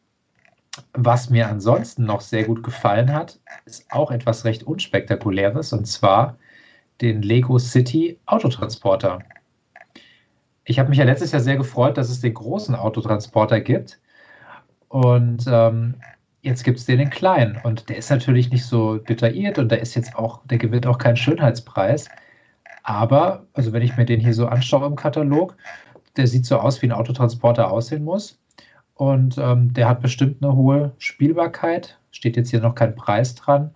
Was 0.94 1.30
mir 1.30 1.48
ansonsten 1.48 2.04
noch 2.04 2.20
sehr 2.20 2.44
gut 2.44 2.62
gefallen 2.62 3.12
hat, 3.12 3.38
ist 3.64 3.86
auch 3.92 4.10
etwas 4.10 4.44
recht 4.44 4.64
unspektakuläres 4.64 5.72
und 5.72 5.86
zwar 5.86 6.36
den 7.00 7.22
Lego 7.22 7.58
City 7.58 8.18
Autotransporter. 8.26 9.20
Ich 10.64 10.78
habe 10.78 10.88
mich 10.88 10.98
ja 10.98 11.04
letztes 11.04 11.32
Jahr 11.32 11.42
sehr 11.42 11.56
gefreut, 11.56 11.98
dass 11.98 12.10
es 12.10 12.20
den 12.20 12.34
großen 12.34 12.74
Autotransporter 12.74 13.60
gibt. 13.60 14.00
Und 14.88 15.44
ähm, 15.46 15.96
Jetzt 16.44 16.62
gibt 16.62 16.78
es 16.78 16.84
den 16.84 17.00
in 17.00 17.08
klein 17.08 17.58
und 17.64 17.88
der 17.88 17.96
ist 17.96 18.10
natürlich 18.10 18.50
nicht 18.50 18.66
so 18.66 18.98
detailliert 18.98 19.58
und 19.58 19.70
der 19.72 19.80
ist 19.80 19.94
jetzt 19.94 20.14
auch, 20.14 20.42
der 20.44 20.58
gewinnt 20.58 20.86
auch 20.86 20.98
keinen 20.98 21.16
Schönheitspreis. 21.16 22.06
Aber, 22.82 23.46
also 23.54 23.72
wenn 23.72 23.80
ich 23.80 23.96
mir 23.96 24.04
den 24.04 24.20
hier 24.20 24.34
so 24.34 24.46
anschaue 24.46 24.86
im 24.86 24.94
Katalog, 24.94 25.56
der 26.18 26.26
sieht 26.26 26.44
so 26.44 26.58
aus, 26.58 26.82
wie 26.82 26.86
ein 26.86 26.92
Autotransporter 26.92 27.70
aussehen 27.70 28.04
muss. 28.04 28.38
Und 28.92 29.38
ähm, 29.38 29.72
der 29.72 29.88
hat 29.88 30.02
bestimmt 30.02 30.42
eine 30.42 30.54
hohe 30.54 30.92
Spielbarkeit. 30.98 31.98
Steht 32.10 32.36
jetzt 32.36 32.50
hier 32.50 32.60
noch 32.60 32.74
kein 32.74 32.94
Preis 32.94 33.34
dran. 33.34 33.74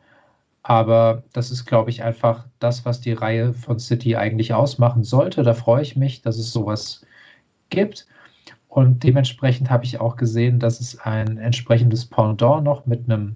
Aber 0.63 1.23
das 1.33 1.51
ist, 1.51 1.65
glaube 1.65 1.89
ich, 1.89 2.03
einfach 2.03 2.45
das, 2.59 2.85
was 2.85 3.01
die 3.01 3.15
Reihe 3.15 3.55
von 3.55 3.79
City 3.79 4.17
eigentlich 4.17 4.53
ausmachen 4.53 5.05
sollte. 5.05 5.43
Da 5.43 5.55
freue 5.55 5.81
ich 5.81 5.97
mich, 5.97 6.21
dass 6.21 6.37
es 6.37 6.53
sowas 6.53 7.07
gibt. 7.71 8.07
Und 8.79 9.03
dementsprechend 9.03 9.71
habe 9.71 9.85
ich 9.85 10.01
auch 10.01 10.15
gesehen, 10.15 10.61
dass 10.61 10.79
es 10.79 11.01
ein 11.01 11.37
entsprechendes 11.37 12.07
Pendant 12.07 12.63
noch 12.63 12.87
mit 12.87 13.11
einem, 13.11 13.35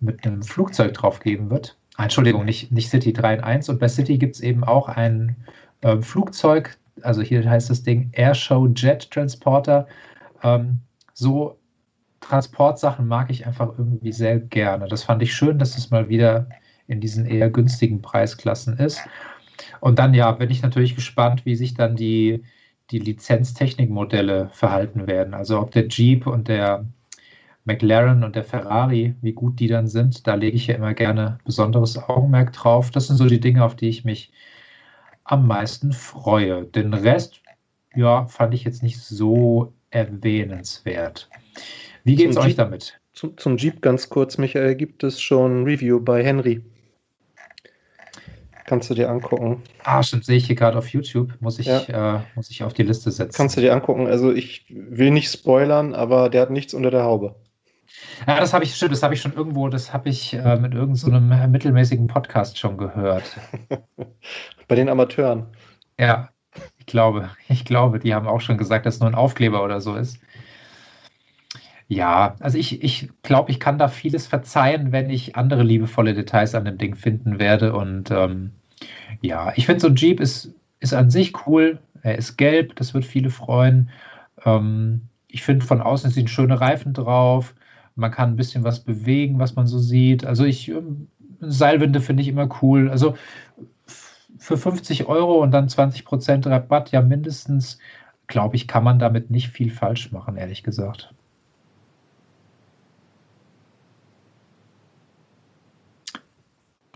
mit 0.00 0.26
einem 0.26 0.42
Flugzeug 0.42 0.94
drauf 0.94 1.20
geben 1.20 1.50
wird. 1.50 1.76
Ah, 1.96 2.02
Entschuldigung, 2.02 2.44
nicht, 2.44 2.72
nicht 2.72 2.90
City 2.90 3.12
3 3.12 3.34
in 3.34 3.40
1. 3.44 3.68
Und 3.68 3.78
bei 3.78 3.86
City 3.86 4.18
gibt 4.18 4.34
es 4.34 4.40
eben 4.40 4.64
auch 4.64 4.88
ein 4.88 5.36
äh, 5.82 6.00
Flugzeug, 6.00 6.76
also 7.02 7.22
hier 7.22 7.48
heißt 7.48 7.70
das 7.70 7.84
Ding 7.84 8.10
Airshow 8.10 8.66
Jet 8.66 9.08
Transporter. 9.08 9.86
Ähm, 10.42 10.80
so 11.14 11.56
Transportsachen 12.18 13.06
mag 13.06 13.30
ich 13.30 13.46
einfach 13.46 13.78
irgendwie 13.78 14.10
sehr 14.10 14.40
gerne. 14.40 14.88
Das 14.88 15.04
fand 15.04 15.22
ich 15.22 15.32
schön, 15.32 15.60
dass 15.60 15.78
es 15.78 15.92
mal 15.92 16.08
wieder 16.08 16.48
in 16.88 17.00
diesen 17.00 17.24
eher 17.24 17.50
günstigen 17.50 18.02
Preisklassen 18.02 18.78
ist. 18.78 19.00
Und 19.78 20.00
dann, 20.00 20.12
ja, 20.12 20.32
bin 20.32 20.50
ich 20.50 20.60
natürlich 20.60 20.96
gespannt, 20.96 21.46
wie 21.46 21.54
sich 21.54 21.74
dann 21.74 21.94
die, 21.94 22.42
die 22.90 22.98
Lizenztechnikmodelle 22.98 24.50
verhalten 24.52 25.06
werden. 25.06 25.34
Also 25.34 25.60
ob 25.60 25.70
der 25.70 25.88
Jeep 25.88 26.26
und 26.26 26.48
der, 26.48 26.86
McLaren 27.68 28.24
und 28.24 28.34
der 28.34 28.44
Ferrari, 28.44 29.14
wie 29.20 29.34
gut 29.34 29.60
die 29.60 29.68
dann 29.68 29.86
sind. 29.86 30.26
Da 30.26 30.34
lege 30.34 30.56
ich 30.56 30.66
ja 30.66 30.74
immer 30.74 30.94
gerne 30.94 31.38
besonderes 31.44 31.98
Augenmerk 31.98 32.54
drauf. 32.54 32.90
Das 32.90 33.06
sind 33.06 33.16
so 33.16 33.26
die 33.26 33.40
Dinge, 33.40 33.62
auf 33.62 33.76
die 33.76 33.90
ich 33.90 34.04
mich 34.04 34.32
am 35.24 35.46
meisten 35.46 35.92
freue. 35.92 36.64
Den 36.64 36.94
Rest, 36.94 37.42
ja, 37.94 38.24
fand 38.26 38.54
ich 38.54 38.64
jetzt 38.64 38.82
nicht 38.82 38.98
so 38.98 39.74
erwähnenswert. 39.90 41.28
Wie 42.04 42.16
geht's 42.16 42.36
Zum 42.36 42.44
euch 42.44 42.56
damit? 42.56 42.98
Zum, 43.12 43.36
zum 43.36 43.58
Jeep 43.58 43.82
ganz 43.82 44.08
kurz, 44.08 44.38
Michael, 44.38 44.74
gibt 44.74 45.04
es 45.04 45.20
schon 45.20 45.64
Review 45.64 46.00
bei 46.00 46.24
Henry. 46.24 46.62
Kannst 48.68 48.90
du 48.90 48.94
dir 48.94 49.08
angucken. 49.08 49.62
Ah, 49.82 50.02
stimmt, 50.02 50.26
sehe 50.26 50.36
ich 50.36 50.46
hier 50.46 50.54
gerade 50.54 50.76
auf 50.76 50.88
YouTube. 50.88 51.32
Muss 51.40 51.58
ich, 51.58 51.68
äh, 51.68 52.20
muss 52.34 52.50
ich 52.50 52.62
auf 52.62 52.74
die 52.74 52.82
Liste 52.82 53.10
setzen. 53.10 53.34
Kannst 53.34 53.56
du 53.56 53.62
dir 53.62 53.72
angucken. 53.72 54.06
Also 54.06 54.30
ich 54.30 54.66
will 54.68 55.10
nicht 55.10 55.32
spoilern, 55.32 55.94
aber 55.94 56.28
der 56.28 56.42
hat 56.42 56.50
nichts 56.50 56.74
unter 56.74 56.90
der 56.90 57.02
Haube. 57.02 57.34
Ja, 58.26 58.38
das 58.38 58.52
habe 58.52 58.64
ich, 58.64 58.74
stimmt, 58.76 58.92
das 58.92 59.02
habe 59.02 59.14
ich 59.14 59.22
schon 59.22 59.32
irgendwo, 59.32 59.70
das 59.70 59.94
habe 59.94 60.10
ich 60.10 60.34
äh, 60.34 60.56
mit 60.56 60.74
irgendeinem 60.74 60.96
so 60.96 61.10
einem 61.10 61.50
mittelmäßigen 61.50 62.08
Podcast 62.08 62.58
schon 62.58 62.76
gehört. 62.76 63.38
Bei 64.68 64.74
den 64.74 64.90
Amateuren. 64.90 65.46
Ja, 65.98 66.28
ich 66.76 66.84
glaube, 66.84 67.30
ich 67.48 67.64
glaube, 67.64 67.98
die 67.98 68.14
haben 68.14 68.28
auch 68.28 68.42
schon 68.42 68.58
gesagt, 68.58 68.84
dass 68.84 68.96
es 68.96 69.00
nur 69.00 69.08
ein 69.08 69.14
Aufkleber 69.14 69.64
oder 69.64 69.80
so 69.80 69.94
ist. 69.94 70.18
Ja, 71.88 72.36
also 72.40 72.58
ich, 72.58 72.82
ich 72.82 73.08
glaube, 73.22 73.50
ich 73.50 73.60
kann 73.60 73.78
da 73.78 73.88
vieles 73.88 74.26
verzeihen, 74.26 74.92
wenn 74.92 75.08
ich 75.08 75.36
andere 75.36 75.62
liebevolle 75.62 76.12
Details 76.14 76.54
an 76.54 76.66
dem 76.66 76.76
Ding 76.76 76.94
finden 76.94 77.38
werde. 77.38 77.74
Und 77.74 78.10
ähm, 78.10 78.52
ja, 79.22 79.52
ich 79.56 79.66
finde 79.66 79.80
so 79.80 79.88
ein 79.88 79.96
Jeep 79.96 80.20
ist, 80.20 80.54
ist 80.80 80.94
an 80.94 81.10
sich 81.10 81.46
cool. 81.46 81.80
Er 82.02 82.18
ist 82.18 82.36
gelb, 82.36 82.76
das 82.76 82.92
wird 82.94 83.06
viele 83.06 83.30
freuen. 83.30 83.90
Ähm, 84.44 85.08
ich 85.28 85.42
finde 85.42 85.64
von 85.64 85.80
außen 85.80 86.10
sind 86.10 86.30
schöne 86.30 86.60
Reifen 86.60 86.92
drauf. 86.92 87.54
Man 87.96 88.10
kann 88.10 88.30
ein 88.32 88.36
bisschen 88.36 88.64
was 88.64 88.80
bewegen, 88.80 89.38
was 89.38 89.56
man 89.56 89.66
so 89.66 89.78
sieht. 89.78 90.26
Also 90.26 90.44
ich, 90.44 90.68
ähm, 90.68 91.08
Seilwinde 91.40 92.00
finde 92.00 92.22
ich 92.22 92.28
immer 92.28 92.48
cool. 92.62 92.90
Also 92.90 93.16
für 94.38 94.56
50 94.58 95.06
Euro 95.06 95.42
und 95.42 95.52
dann 95.52 95.68
20% 95.68 96.48
Rabatt, 96.48 96.92
ja 96.92 97.02
mindestens, 97.02 97.78
glaube 98.26 98.56
ich, 98.56 98.68
kann 98.68 98.84
man 98.84 98.98
damit 98.98 99.30
nicht 99.30 99.48
viel 99.50 99.70
falsch 99.70 100.12
machen, 100.12 100.36
ehrlich 100.36 100.62
gesagt. 100.62 101.14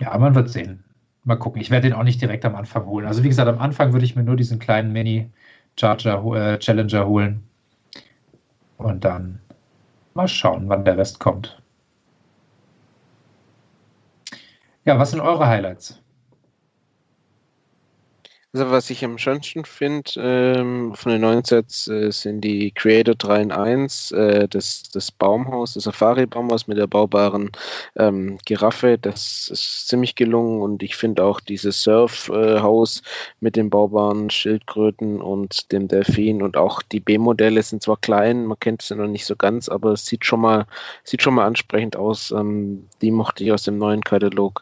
Ja, 0.03 0.19
man 0.19 0.35
wird 0.35 0.49
sehen. 0.51 0.83
Mal 1.23 1.37
gucken. 1.37 1.61
Ich 1.61 1.71
werde 1.71 1.89
den 1.89 1.97
auch 1.97 2.03
nicht 2.03 2.21
direkt 2.21 2.45
am 2.45 2.57
Anfang 2.57 2.87
holen. 2.87 3.07
Also 3.07 3.23
wie 3.23 3.29
gesagt, 3.29 3.49
am 3.49 3.61
Anfang 3.61 3.93
würde 3.93 4.05
ich 4.05 4.17
mir 4.17 4.25
nur 4.25 4.35
diesen 4.35 4.59
kleinen 4.59 4.93
Mini-Charger, 4.93 6.25
äh, 6.35 6.59
Challenger 6.59 7.07
holen. 7.07 7.45
Und 8.79 9.05
dann 9.05 9.41
mal 10.15 10.27
schauen, 10.27 10.69
wann 10.69 10.85
der 10.85 10.99
Rest 10.99 11.21
kommt. 11.21 11.63
Ja, 14.85 14.99
was 14.99 15.13
sind 15.13 15.21
eure 15.21 15.47
Highlights? 15.47 16.03
Also 18.55 18.71
was 18.71 18.91
ich 18.91 19.03
am 19.03 19.17
schönsten 19.17 19.65
finde 19.65 20.11
ähm, 20.19 20.95
von 20.95 21.11
den 21.11 21.23
neuen 21.23 21.43
Sets 21.43 21.89
äh, 21.89 22.11
sind 22.11 22.43
die 22.43 22.71
Creator 22.71 23.15
3 23.15 23.41
in 23.41 23.51
1, 23.51 24.13
äh, 24.13 24.47
das, 24.47 24.83
das 24.93 25.11
Baumhaus, 25.11 25.73
das 25.73 25.85
Safari-Baumhaus 25.85 26.67
mit 26.67 26.77
der 26.77 26.87
baubaren 26.87 27.51
ähm, 27.97 28.37
Giraffe. 28.45 28.99
Das 28.99 29.49
ist 29.51 29.89
ziemlich 29.89 30.17
gelungen 30.17 30.61
und 30.61 30.83
ich 30.83 30.97
finde 30.97 31.25
auch 31.25 31.41
dieses 31.41 31.81
Surf-Haus 31.83 33.01
mit 33.41 33.57
den 33.57 33.71
baubaren 33.71 34.29
Schildkröten 34.29 35.23
und 35.23 35.73
dem 35.73 35.89
Delfin 35.89 36.43
und 36.43 36.59
auch 36.59 36.83
die 36.83 37.01
B-Modelle 37.01 37.63
sind 37.63 37.83
zwar 37.83 37.97
klein, 37.97 38.45
man 38.45 38.61
kennt 38.61 38.83
sie 38.83 38.95
noch 38.95 39.09
nicht 39.09 39.25
so 39.25 39.35
ganz, 39.35 39.71
aber 39.71 39.93
es 39.93 40.05
sieht 40.05 40.27
schon 40.27 40.43
mal, 40.43 40.67
sieht 41.05 41.23
schon 41.23 41.37
mal 41.37 41.47
ansprechend 41.47 41.97
aus. 41.97 42.31
Ähm, 42.33 42.87
die 43.01 43.13
mochte 43.13 43.45
ich 43.45 43.53
aus 43.53 43.63
dem 43.63 43.79
neuen 43.79 44.03
Katalog 44.03 44.61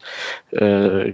äh, 0.53 1.11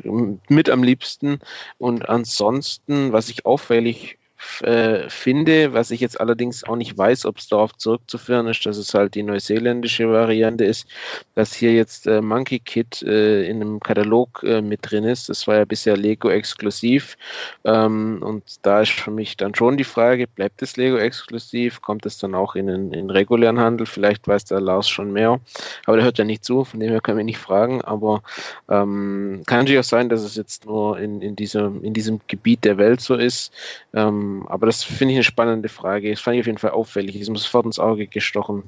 mit 0.48 0.68
am 0.68 0.82
liebsten. 0.82 1.38
Und 1.78 2.06
ansonsten, 2.10 2.65
was 2.86 3.28
ich 3.28 3.46
auffällig 3.46 4.18
äh, 4.62 5.08
finde, 5.08 5.72
was 5.72 5.90
ich 5.90 6.00
jetzt 6.00 6.20
allerdings 6.20 6.64
auch 6.64 6.76
nicht 6.76 6.96
weiß, 6.96 7.26
ob 7.26 7.38
es 7.38 7.48
darauf 7.48 7.76
zurückzuführen 7.76 8.46
ist, 8.46 8.64
dass 8.66 8.76
es 8.76 8.94
halt 8.94 9.14
die 9.14 9.22
neuseeländische 9.22 10.10
Variante 10.10 10.64
ist, 10.64 10.86
dass 11.34 11.54
hier 11.54 11.72
jetzt 11.72 12.06
äh, 12.06 12.20
Monkey 12.20 12.58
Kid 12.58 13.02
äh, 13.02 13.48
in 13.48 13.60
einem 13.60 13.80
Katalog 13.80 14.42
äh, 14.42 14.60
mit 14.60 14.80
drin 14.82 15.04
ist. 15.04 15.28
Das 15.28 15.46
war 15.46 15.56
ja 15.56 15.64
bisher 15.64 15.96
Lego 15.96 16.28
exklusiv. 16.30 17.16
Ähm, 17.64 18.22
und 18.22 18.42
da 18.62 18.82
ist 18.82 18.92
für 18.92 19.10
mich 19.10 19.36
dann 19.36 19.54
schon 19.54 19.76
die 19.76 19.84
Frage, 19.84 20.26
bleibt 20.26 20.62
es 20.62 20.76
Lego 20.76 20.96
exklusiv? 20.96 21.82
Kommt 21.82 22.06
es 22.06 22.18
dann 22.18 22.34
auch 22.34 22.54
in 22.54 22.66
den 22.66 23.10
regulären 23.10 23.58
Handel? 23.58 23.86
Vielleicht 23.86 24.26
weiß 24.28 24.44
der 24.46 24.60
Lars 24.60 24.88
schon 24.88 25.12
mehr. 25.12 25.40
Aber 25.86 25.96
der 25.96 26.04
hört 26.04 26.18
ja 26.18 26.24
nicht 26.24 26.44
zu, 26.44 26.64
von 26.64 26.80
dem 26.80 26.90
her 26.90 27.00
können 27.00 27.18
wir 27.18 27.24
nicht 27.24 27.38
fragen. 27.38 27.82
Aber 27.82 28.22
ähm, 28.68 29.42
kann 29.46 29.60
natürlich 29.60 29.80
auch 29.80 29.84
sein, 29.84 30.08
dass 30.08 30.22
es 30.22 30.36
jetzt 30.36 30.66
nur 30.66 30.98
in, 30.98 31.20
in, 31.22 31.36
diesem, 31.36 31.82
in 31.82 31.94
diesem 31.94 32.20
Gebiet 32.26 32.64
der 32.64 32.78
Welt 32.78 33.00
so 33.00 33.14
ist. 33.14 33.52
Ähm, 33.94 34.25
aber 34.48 34.66
das 34.66 34.82
finde 34.84 35.12
ich 35.12 35.18
eine 35.18 35.24
spannende 35.24 35.68
Frage. 35.68 36.10
Das 36.10 36.20
fand 36.20 36.36
ich 36.36 36.40
auf 36.40 36.46
jeden 36.46 36.58
Fall 36.58 36.70
auffällig. 36.70 37.16
Ist 37.16 37.30
mir 37.30 37.38
sofort 37.38 37.66
ins 37.66 37.78
Auge 37.78 38.06
gestochen. 38.06 38.64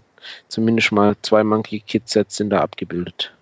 Zumindest 0.48 0.92
mal 0.92 1.16
zwei 1.22 1.44
Monkey 1.44 1.80
Kid 1.80 2.08
Sets 2.08 2.36
sind 2.36 2.50
da 2.50 2.60
abgebildet. 2.60 3.32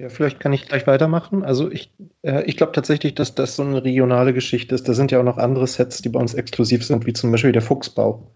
Ja, 0.00 0.08
vielleicht 0.08 0.40
kann 0.40 0.54
ich 0.54 0.66
gleich 0.66 0.86
weitermachen. 0.86 1.44
Also 1.44 1.70
ich, 1.70 1.92
äh, 2.22 2.42
ich 2.44 2.56
glaube 2.56 2.72
tatsächlich, 2.72 3.14
dass 3.14 3.34
das 3.34 3.56
so 3.56 3.62
eine 3.62 3.84
regionale 3.84 4.32
Geschichte 4.32 4.74
ist. 4.74 4.88
Da 4.88 4.94
sind 4.94 5.10
ja 5.10 5.20
auch 5.20 5.24
noch 5.24 5.36
andere 5.36 5.66
Sets, 5.66 6.00
die 6.00 6.08
bei 6.08 6.18
uns 6.18 6.32
exklusiv 6.32 6.86
sind, 6.86 7.06
wie 7.06 7.12
zum 7.12 7.30
Beispiel 7.30 7.52
der 7.52 7.60
Fuchsbau. 7.60 8.30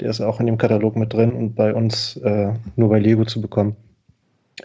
Der 0.00 0.10
ist 0.10 0.20
auch 0.20 0.40
in 0.40 0.46
dem 0.46 0.58
Katalog 0.58 0.96
mit 0.96 1.12
drin 1.12 1.32
und 1.32 1.54
bei 1.54 1.74
uns 1.74 2.16
äh, 2.16 2.54
nur 2.76 2.88
bei 2.88 2.98
Lego 2.98 3.24
zu 3.24 3.40
bekommen. 3.40 3.76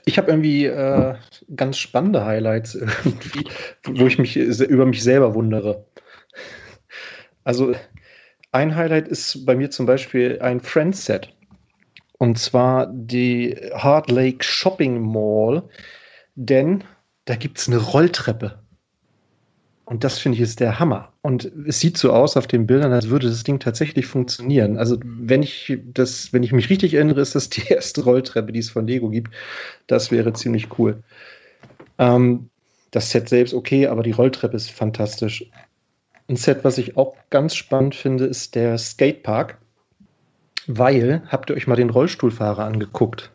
Ich 0.04 0.18
habe 0.18 0.30
irgendwie 0.30 0.66
äh, 0.66 1.16
ganz 1.56 1.78
spannende 1.78 2.26
Highlights 2.26 2.76
irgendwie, 2.76 3.48
wo 3.86 4.06
ich 4.08 4.18
mich 4.18 4.36
über 4.36 4.86
mich 4.86 5.04
selber 5.04 5.34
wundere. 5.34 5.86
Also 7.44 7.74
ein 8.52 8.76
Highlight 8.76 9.08
ist 9.08 9.46
bei 9.46 9.56
mir 9.56 9.70
zum 9.70 9.86
Beispiel 9.86 10.40
ein 10.42 10.60
Friends-Set. 10.60 11.34
Und 12.18 12.40
zwar 12.40 12.88
die 12.88 13.56
Hard 13.74 14.10
Lake 14.10 14.44
Shopping 14.44 15.02
Mall, 15.02 15.64
denn 16.36 16.84
da 17.26 17.36
gibt 17.36 17.60
es 17.60 17.68
eine 17.68 17.78
Rolltreppe. 17.78 18.65
Und 19.86 20.04
das 20.04 20.18
finde 20.18 20.38
ich 20.38 20.42
ist 20.42 20.60
der 20.60 20.80
Hammer. 20.80 21.14
Und 21.22 21.52
es 21.68 21.80
sieht 21.80 21.98
so 21.98 22.12
aus 22.12 22.38
auf 22.38 22.48
den 22.48 22.66
Bildern, 22.66 22.92
als 22.92 23.10
würde 23.10 23.30
das 23.30 23.44
Ding 23.44 23.60
tatsächlich 23.60 24.08
funktionieren. 24.08 24.78
Also 24.78 24.98
wenn 25.04 25.44
ich 25.44 25.78
das, 25.94 26.34
wenn 26.34 26.42
ich 26.42 26.52
mich 26.52 26.72
richtig 26.72 26.96
erinnere, 26.96 27.22
ist 27.22 27.36
das 27.36 27.50
die 27.52 27.68
erste 27.68 28.04
Rolltreppe, 28.04 28.52
die 28.52 28.60
es 28.60 28.72
von 28.72 28.88
Lego 28.88 29.10
gibt. 29.10 29.32
Das 29.88 30.12
wäre 30.12 30.34
ziemlich 30.34 30.80
cool. 30.80 31.04
Ähm, 32.00 32.50
das 32.90 33.12
Set 33.12 33.30
selbst 33.30 33.54
okay, 33.54 33.88
aber 33.88 34.02
die 34.02 34.12
Rolltreppe 34.12 34.56
ist 34.56 34.72
fantastisch. 34.72 35.46
Ein 36.28 36.38
Set, 36.38 36.64
was 36.64 36.80
ich 36.80 36.98
auch 36.98 37.16
ganz 37.30 37.54
spannend 37.54 37.94
finde, 37.94 38.26
ist 38.26 38.56
der 38.56 38.78
Skatepark. 38.78 39.60
Weil, 40.68 41.22
habt 41.28 41.52
ihr 41.52 41.56
euch 41.56 41.68
mal 41.68 41.76
den 41.76 41.92
Rollstuhlfahrer 41.92 42.66
angeguckt? 42.66 43.32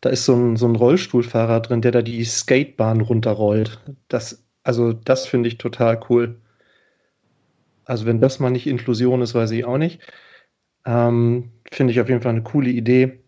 Da 0.00 0.10
ist 0.10 0.24
so 0.24 0.34
ein, 0.34 0.56
so 0.56 0.66
ein 0.66 0.76
Rollstuhlfahrer 0.76 1.58
drin, 1.60 1.82
der 1.82 1.90
da 1.90 2.02
die 2.02 2.24
Skatebahn 2.24 3.00
runterrollt. 3.00 3.80
Das, 4.06 4.44
also, 4.62 4.92
das 4.92 5.26
finde 5.26 5.48
ich 5.48 5.58
total 5.58 6.00
cool. 6.08 6.40
Also, 7.84 8.06
wenn 8.06 8.20
das 8.20 8.40
mal 8.40 8.50
nicht 8.50 8.66
Inklusion 8.66 9.22
ist, 9.22 9.34
weiß 9.34 9.50
ich 9.52 9.64
auch 9.64 9.78
nicht. 9.78 10.00
Ähm, 10.86 11.50
finde 11.70 11.92
ich 11.92 12.00
auf 12.00 12.08
jeden 12.08 12.22
Fall 12.22 12.32
eine 12.32 12.42
coole 12.42 12.70
Idee. 12.70 13.20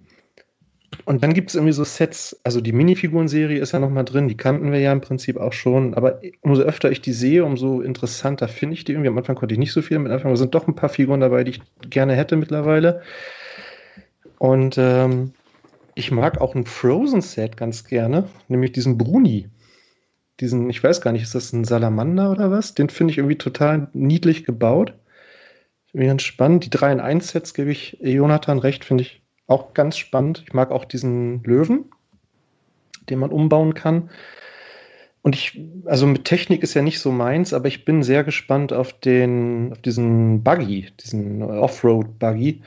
Und 1.05 1.22
dann 1.22 1.35
gibt 1.35 1.51
es 1.51 1.55
irgendwie 1.55 1.72
so 1.72 1.85
Sets, 1.85 2.41
also 2.45 2.61
die 2.61 2.72
Minifiguren-Serie 2.72 3.61
ist 3.61 3.72
ja 3.72 3.78
noch 3.78 3.91
mal 3.91 4.03
drin, 4.05 4.28
die 4.28 4.37
kannten 4.37 4.72
wir 4.72 4.78
ja 4.78 4.93
im 4.93 5.01
Prinzip 5.01 5.37
auch 5.37 5.53
schon, 5.53 5.95
aber 5.95 6.20
umso 6.43 6.62
öfter 6.62 6.91
ich 6.91 7.01
die 7.01 7.12
sehe, 7.12 7.45
umso 7.45 7.80
interessanter 7.80 8.47
finde 8.47 8.74
ich 8.74 8.85
die 8.85 8.93
irgendwie. 8.93 9.09
Am 9.09 9.18
Anfang 9.18 9.37
konnte 9.37 9.55
ich 9.55 9.59
nicht 9.59 9.72
so 9.72 9.83
viel 9.83 9.97
damit 9.97 10.12
anfangen, 10.12 10.30
aber 10.30 10.37
sind 10.37 10.55
doch 10.55 10.68
ein 10.68 10.74
paar 10.74 10.91
Figuren 10.91 11.20
dabei, 11.20 11.45
die 11.45 11.53
ich 11.53 11.61
gerne 11.91 12.14
hätte 12.14 12.37
mittlerweile. 12.37 13.03
Und 14.39 14.76
ähm, 14.78 15.33
ich 15.95 16.11
mag 16.11 16.41
auch 16.41 16.55
ein 16.55 16.66
Frozen-Set 16.66 17.57
ganz 17.57 17.85
gerne, 17.85 18.28
nämlich 18.49 18.72
diesen 18.72 18.99
Bruni. 18.99 19.49
Diesen, 20.43 20.68
ich 20.68 20.82
weiß 20.82 21.01
gar 21.01 21.12
nicht, 21.12 21.22
ist 21.22 21.36
das 21.36 21.53
ein 21.53 21.62
Salamander 21.62 22.32
oder 22.32 22.51
was? 22.51 22.74
Den 22.74 22.88
finde 22.88 23.12
ich 23.12 23.18
irgendwie 23.18 23.38
total 23.38 23.86
niedlich 23.93 24.45
gebaut. 24.45 24.93
Irgendwie 25.93 26.09
ganz 26.09 26.22
spannend. 26.22 26.64
Die 26.64 26.70
3 26.70 26.93
in 26.93 27.01
1 27.01 27.28
Sets 27.28 27.55
gebe 27.55 27.70
ich 27.70 27.97
Jonathan 28.01 28.59
recht, 28.59 28.84
finde 28.84 29.05
ich 29.05 29.22
auch 29.47 29.72
ganz 29.72 29.97
spannend. 29.97 30.43
Ich 30.45 30.53
mag 30.53 30.72
auch 30.72 30.84
diesen 30.84 31.45
Löwen, 31.45 31.84
den 33.09 33.20
man 33.20 33.30
umbauen 33.30 33.74
kann. 33.74 34.11
Und 35.22 35.36
ich, 35.36 35.61
also 35.84 36.09
mit 36.09 36.24
Technik 36.24 36.64
ist 36.64 36.74
ja 36.74 36.82
nicht 36.82 36.99
so 36.99 37.12
meins, 37.12 37.55
aber 37.55 37.68
ich 37.68 37.84
bin 37.84 38.03
sehr 38.03 38.24
gespannt 38.24 38.72
auf 38.72 38.93
den, 38.93 39.70
auf 39.70 39.78
diesen 39.80 40.43
Buggy, 40.43 40.88
diesen 41.05 41.40
Offroad-Buggy. 41.40 42.62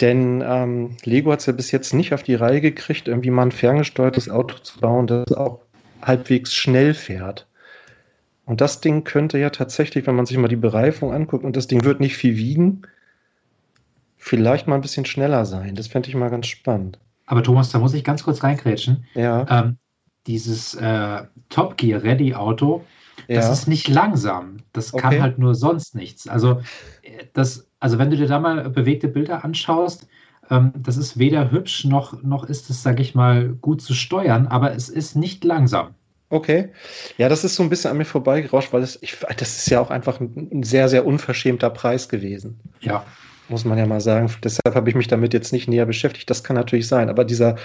Denn 0.00 0.44
ähm, 0.46 0.96
Lego 1.02 1.32
hat 1.32 1.40
es 1.40 1.46
ja 1.46 1.52
bis 1.52 1.72
jetzt 1.72 1.94
nicht 1.94 2.14
auf 2.14 2.22
die 2.22 2.36
Reihe 2.36 2.60
gekriegt, 2.60 3.08
irgendwie 3.08 3.30
mal 3.30 3.42
ein 3.42 3.50
ferngesteuertes 3.50 4.30
Auto 4.30 4.58
zu 4.58 4.78
bauen, 4.78 5.08
das 5.08 5.32
auch 5.32 5.58
halbwegs 6.02 6.54
schnell 6.54 6.94
fährt. 6.94 7.46
Und 8.44 8.60
das 8.60 8.80
Ding 8.80 9.04
könnte 9.04 9.38
ja 9.38 9.50
tatsächlich, 9.50 10.06
wenn 10.06 10.16
man 10.16 10.26
sich 10.26 10.36
mal 10.36 10.48
die 10.48 10.56
Bereifung 10.56 11.12
anguckt, 11.12 11.44
und 11.44 11.56
das 11.56 11.68
Ding 11.68 11.84
wird 11.84 12.00
nicht 12.00 12.16
viel 12.16 12.36
wiegen, 12.36 12.82
vielleicht 14.16 14.66
mal 14.66 14.74
ein 14.74 14.80
bisschen 14.80 15.04
schneller 15.04 15.44
sein. 15.44 15.74
Das 15.74 15.86
fände 15.86 16.08
ich 16.08 16.14
mal 16.14 16.30
ganz 16.30 16.46
spannend. 16.48 16.98
Aber 17.26 17.42
Thomas, 17.42 17.70
da 17.70 17.78
muss 17.78 17.94
ich 17.94 18.04
ganz 18.04 18.24
kurz 18.24 18.42
reingrätschen. 18.42 19.04
Ja. 19.14 19.46
Ähm, 19.48 19.76
dieses 20.26 20.74
äh, 20.74 21.22
Top 21.48 21.76
Gear 21.76 22.02
Ready 22.02 22.34
Auto, 22.34 22.84
das 23.28 23.46
Ja. 23.46 23.52
ist 23.52 23.68
nicht 23.68 23.88
langsam. 23.88 24.58
Das 24.72 24.92
kann 24.92 25.14
Okay. 25.14 25.22
halt 25.22 25.38
nur 25.38 25.54
sonst 25.54 25.94
nichts. 25.94 26.28
Also, 26.28 26.60
äh, 27.02 27.24
das, 27.32 27.66
also 27.80 27.98
wenn 27.98 28.10
du 28.10 28.16
dir 28.16 28.26
da 28.26 28.38
mal 28.38 28.68
bewegte 28.70 29.08
Bilder 29.08 29.44
anschaust, 29.44 30.06
ähm, 30.52 30.72
das 30.76 30.98
ist 30.98 31.18
weder 31.18 31.50
hübsch 31.50 31.84
noch, 31.84 32.22
noch 32.22 32.44
ist 32.44 32.68
es, 32.68 32.82
sag 32.82 33.00
ich 33.00 33.14
mal, 33.14 33.48
gut 33.60 33.80
zu 33.80 33.94
steuern, 33.94 34.46
aber 34.46 34.74
es 34.74 34.88
ist 34.90 35.16
nicht 35.16 35.44
langsam. 35.44 35.94
Okay. 36.28 36.70
Ja, 37.18 37.28
das 37.28 37.44
ist 37.44 37.56
so 37.56 37.62
ein 37.62 37.70
bisschen 37.70 37.90
an 37.90 37.98
mir 37.98 38.04
vorbeigerauscht, 38.04 38.72
weil 38.72 38.82
es, 38.82 38.98
ich, 39.02 39.16
das 39.36 39.58
ist 39.58 39.70
ja 39.70 39.80
auch 39.80 39.90
einfach 39.90 40.20
ein, 40.20 40.48
ein 40.52 40.62
sehr, 40.62 40.88
sehr 40.88 41.06
unverschämter 41.06 41.70
Preis 41.70 42.08
gewesen. 42.08 42.60
Ja. 42.80 43.04
Muss 43.48 43.64
man 43.64 43.76
ja 43.76 43.86
mal 43.86 44.00
sagen. 44.00 44.30
Deshalb 44.42 44.74
habe 44.74 44.88
ich 44.88 44.94
mich 44.94 45.08
damit 45.08 45.34
jetzt 45.34 45.52
nicht 45.52 45.68
näher 45.68 45.84
beschäftigt. 45.84 46.30
Das 46.30 46.42
kann 46.42 46.56
natürlich 46.56 46.88
sein. 46.88 47.10
Aber 47.10 47.24
dieser 47.24 47.56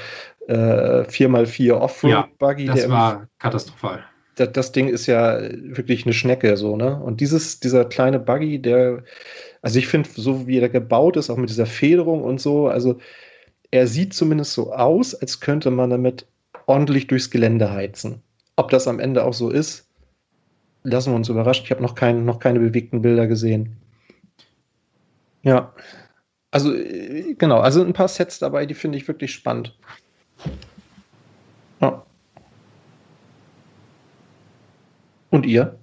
äh, 0.48 1.04
4x4 1.04 1.74
Offroad-Buggy, 1.74 2.66
das 2.66 2.80
der 2.82 2.90
war 2.90 3.28
katastrophal. 3.40 4.04
das, 4.36 4.52
das 4.52 4.72
Ding 4.74 4.90
ist 4.90 5.06
ja 5.06 5.40
wirklich 5.40 6.06
eine 6.06 6.14
Schnecke, 6.14 6.58
so, 6.58 6.76
ne? 6.76 7.00
Und 7.02 7.22
dieses, 7.22 7.62
dieser 7.62 7.86
kleine 7.86 8.20
Buggy, 8.20 8.62
der, 8.62 9.04
also 9.62 9.80
ich 9.80 9.88
finde, 9.88 10.10
so 10.14 10.48
wie 10.48 10.60
er 10.60 10.70
gebaut 10.70 11.18
ist, 11.18 11.30
auch 11.30 11.38
mit 11.38 11.50
dieser 11.50 11.66
Federung 11.66 12.24
und 12.24 12.40
so, 12.40 12.68
also 12.68 13.00
er 13.72 13.88
sieht 13.88 14.14
zumindest 14.14 14.54
so 14.54 14.74
aus, 14.74 15.16
als 15.16 15.40
könnte 15.40 15.72
man 15.72 15.90
damit 15.90 16.28
ordentlich 16.68 17.08
durchs 17.08 17.30
Gelände 17.30 17.72
heizen. 17.72 18.22
Ob 18.56 18.70
das 18.70 18.88
am 18.88 19.00
Ende 19.00 19.24
auch 19.24 19.34
so 19.34 19.50
ist, 19.50 19.88
lassen 20.84 21.12
wir 21.12 21.16
uns 21.16 21.30
überraschen. 21.30 21.66
Ich 21.66 21.72
habe 21.72 21.82
noch, 21.82 21.96
kein, 21.96 22.26
noch 22.26 22.40
keine 22.40 22.60
bewegten 22.60 23.02
Bilder 23.02 23.28
gesehen. 23.28 23.78
Ja. 25.44 25.74
Also, 26.52 26.74
äh, 26.74 27.36
genau, 27.36 27.60
also 27.60 27.84
ein 27.84 27.94
paar 27.94 28.08
Sets 28.08 28.40
dabei, 28.40 28.66
die 28.66 28.74
finde 28.74 28.98
ich 28.98 29.08
wirklich 29.08 29.34
spannend. 29.34 29.78
Ja. 31.82 32.04
Und 35.30 35.46
ihr? 35.46 35.78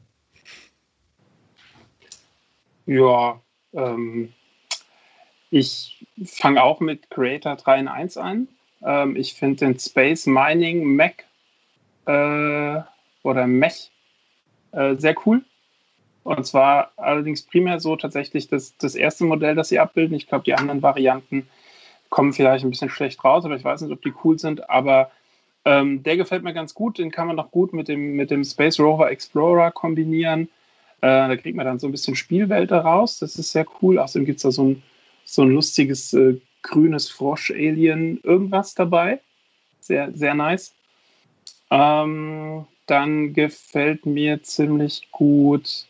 Ja, 2.87 3.41
ähm, 3.75 4.33
ich 5.51 6.05
fange 6.25 6.63
auch 6.63 6.81
mit 6.81 7.11
Creator 7.11 7.57
3 7.57 7.79
in 7.81 7.89
1 7.89 8.17
an. 8.17 8.49
Ähm, 8.83 9.17
ich 9.17 9.35
finde 9.35 9.67
den 9.67 9.79
Space 9.79 10.27
Mining 10.27 10.97
Mac 10.97 11.25
äh, 12.07 12.81
oder 13.23 13.47
Mech 13.47 13.91
äh, 14.73 14.97
sehr 14.97 15.15
cool. 15.27 15.45
Und 16.25 16.47
zwar 16.47 16.93
allerdings 16.97 17.43
primär 17.43 17.81
so 17.81 17.97
tatsächlich 17.97 18.49
das, 18.49 18.77
das 18.79 18.95
erste 18.95 19.25
Modell, 19.25 19.55
das 19.55 19.69
sie 19.69 19.79
abbilden. 19.79 20.17
Ich 20.17 20.27
glaube, 20.27 20.45
die 20.45 20.55
anderen 20.55 20.83
Varianten 20.83 21.47
kommen 22.09 22.33
vielleicht 22.33 22.65
ein 22.65 22.71
bisschen 22.71 22.91
schlecht 22.91 23.23
raus, 23.25 23.45
aber 23.45 23.57
ich 23.57 23.65
weiß 23.65 23.83
nicht, 23.83 23.93
ob 23.93 24.03
die 24.03 24.15
cool 24.25 24.39
sind. 24.39 24.71
Aber 24.71 25.11
ähm, 25.65 26.03
der 26.03 26.17
gefällt 26.17 26.43
mir 26.43 26.55
ganz 26.55 26.75
gut. 26.75 26.99
Den 26.99 27.11
kann 27.11 27.27
man 27.27 27.37
noch 27.37 27.51
gut 27.51 27.73
mit 27.73 27.89
dem, 27.89 28.17
mit 28.17 28.31
dem 28.31 28.45
Space 28.45 28.81
Rover 28.81 29.11
Explorer 29.11 29.71
kombinieren. 29.71 30.49
Äh, 31.05 31.29
da 31.29 31.37
kriegt 31.37 31.55
man 31.55 31.67
dann 31.67 31.79
so 31.79 31.87
ein 31.87 31.91
bisschen 31.91 32.17
Spielwelt 32.17 32.73
raus. 32.73 33.19
Das 33.19 33.37
ist 33.37 33.53
sehr 33.53 33.67
cool. 33.83 33.99
Außerdem 33.99 34.25
gibt 34.25 34.39
es 34.39 34.43
da 34.45 34.51
so 34.51 34.65
ein, 34.65 34.83
so 35.27 35.43
ein 35.43 35.51
lustiges 35.51 36.15
äh, 36.15 36.41
grünes 36.63 37.11
Frosch-Alien 37.11 38.21
irgendwas 38.23 38.75
dabei. 38.75 39.21
Sehr, 39.81 40.13
sehr 40.13 40.33
nice. 40.33 40.75
Ähm, 41.71 42.65
dann 42.87 43.35
gefällt 43.35 44.07
mir 44.07 44.43
ziemlich 44.43 45.11
gut 45.13 45.87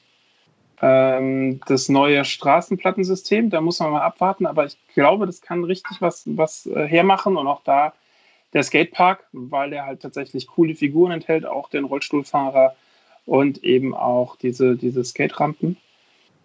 ähm, 0.82 1.60
das 1.68 1.88
neue 1.88 2.24
Straßenplattensystem. 2.24 3.50
Da 3.50 3.60
muss 3.60 3.78
man 3.78 3.92
mal 3.92 4.02
abwarten, 4.02 4.46
aber 4.46 4.66
ich 4.66 4.76
glaube, 4.94 5.26
das 5.26 5.40
kann 5.40 5.62
richtig 5.62 5.98
was, 6.00 6.24
was 6.26 6.66
äh, 6.66 6.88
hermachen 6.88 7.36
und 7.36 7.46
auch 7.46 7.62
da 7.62 7.92
der 8.52 8.64
Skatepark, 8.64 9.28
weil 9.30 9.70
der 9.70 9.86
halt 9.86 10.02
tatsächlich 10.02 10.48
coole 10.48 10.74
Figuren 10.74 11.12
enthält, 11.12 11.46
auch 11.46 11.68
den 11.68 11.84
Rollstuhlfahrer 11.84 12.74
und 13.26 13.64
eben 13.64 13.94
auch 13.94 14.36
diese, 14.36 14.76
diese 14.76 15.04
Skate-Rampen. 15.04 15.76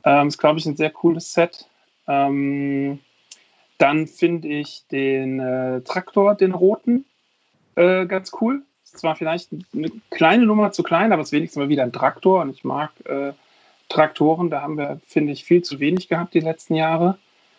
Ähm, 0.04 0.28
ist, 0.28 0.38
glaube 0.38 0.60
ich, 0.60 0.66
ein 0.66 0.78
sehr 0.78 0.92
cooles 0.92 1.34
Set. 1.34 1.68
Ähm, 2.08 3.00
dann 3.78 4.08
finde 4.08 4.48
ich 4.48 4.84
den 4.92 5.40
äh, 5.40 5.82
Traktor, 5.82 6.36
den 6.36 6.54
roten, 6.54 7.06
äh, 7.76 8.06
ganz 8.06 8.32
cool. 8.42 8.64
Ist 8.84 9.00
zwar 9.00 9.16
vielleicht 9.16 9.50
eine 9.74 9.92
kleine 10.10 10.46
Nummer 10.46 10.72
zu 10.72 10.84
klein, 10.84 11.14
aber 11.14 11.22
es 11.22 11.30
ist 11.30 11.34
wenigstens 11.34 11.62
mal 11.62 11.70
wieder 11.70 11.84
ein 11.84 11.94
Traktor 11.94 12.42
und 12.42 12.50
ich 12.50 12.64
mag 12.64 12.92
äh, 13.06 13.34
Traktoren. 13.88 14.50
Da 14.50 14.62
haben 14.62 14.78
wir, 14.78 15.00
finde 15.06 15.34
ich, 15.34 15.44
viel 15.44 15.62
zu 15.62 15.80
wenig 15.80 16.08
gehabt 16.08 16.34
die 16.34 16.40
letzten 16.40 16.76
Jahre. 16.76 17.18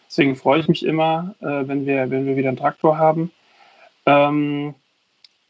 Deswegen 0.08 0.34
freue 0.34 0.60
ich 0.60 0.68
mich 0.68 0.84
immer, 0.84 1.34
äh, 1.40 1.68
wenn, 1.68 1.86
wir, 1.86 2.10
wenn 2.10 2.26
wir 2.26 2.36
wieder 2.36 2.48
einen 2.48 2.56
Traktor 2.56 2.98
haben. 2.98 3.30
Ähm, 4.06 4.74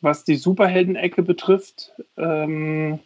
was 0.03 0.25
die 0.25 0.37
Superhelden-Ecke 0.37 1.23
betrifft, 1.23 1.93
ähm, 2.17 3.01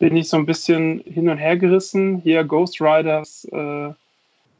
bin 0.00 0.16
ich 0.16 0.28
so 0.28 0.38
ein 0.38 0.46
bisschen 0.46 1.00
hin 1.04 1.28
und 1.28 1.38
her 1.38 1.56
gerissen. 1.56 2.16
Hier 2.16 2.42
Ghost 2.42 2.80
Riders 2.80 3.46
äh, 3.52 3.90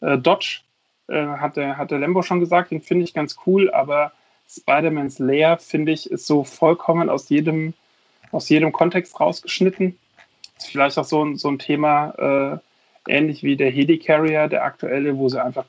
äh, 0.00 0.18
Dodge 0.18 0.60
äh, 1.08 1.26
hat, 1.26 1.56
der, 1.56 1.78
hat 1.78 1.90
der 1.90 1.98
Lembo 1.98 2.22
schon 2.22 2.40
gesagt, 2.40 2.70
den 2.70 2.82
finde 2.82 3.04
ich 3.04 3.14
ganz 3.14 3.36
cool, 3.46 3.70
aber 3.70 4.12
Spider-Man's 4.48 5.18
Lair, 5.18 5.56
finde 5.58 5.92
ich, 5.92 6.10
ist 6.10 6.26
so 6.26 6.44
vollkommen 6.44 7.08
aus 7.08 7.30
jedem, 7.30 7.72
aus 8.32 8.50
jedem 8.50 8.70
Kontext 8.70 9.18
rausgeschnitten. 9.18 9.98
Ist 10.58 10.68
vielleicht 10.68 10.98
auch 10.98 11.04
so 11.04 11.24
ein, 11.24 11.36
so 11.36 11.48
ein 11.48 11.58
Thema, 11.58 12.60
äh, 13.08 13.10
ähnlich 13.10 13.42
wie 13.42 13.56
der 13.56 13.70
Helicarrier, 13.70 14.46
der 14.46 14.64
aktuelle, 14.64 15.16
wo 15.16 15.28
sie 15.30 15.42
einfach 15.42 15.64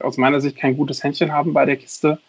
aus 0.00 0.18
meiner 0.18 0.40
Sicht 0.40 0.56
kein 0.56 0.76
gutes 0.76 1.02
Händchen 1.02 1.32
haben 1.32 1.52
bei 1.52 1.64
der 1.64 1.76
Kiste. 1.76 2.20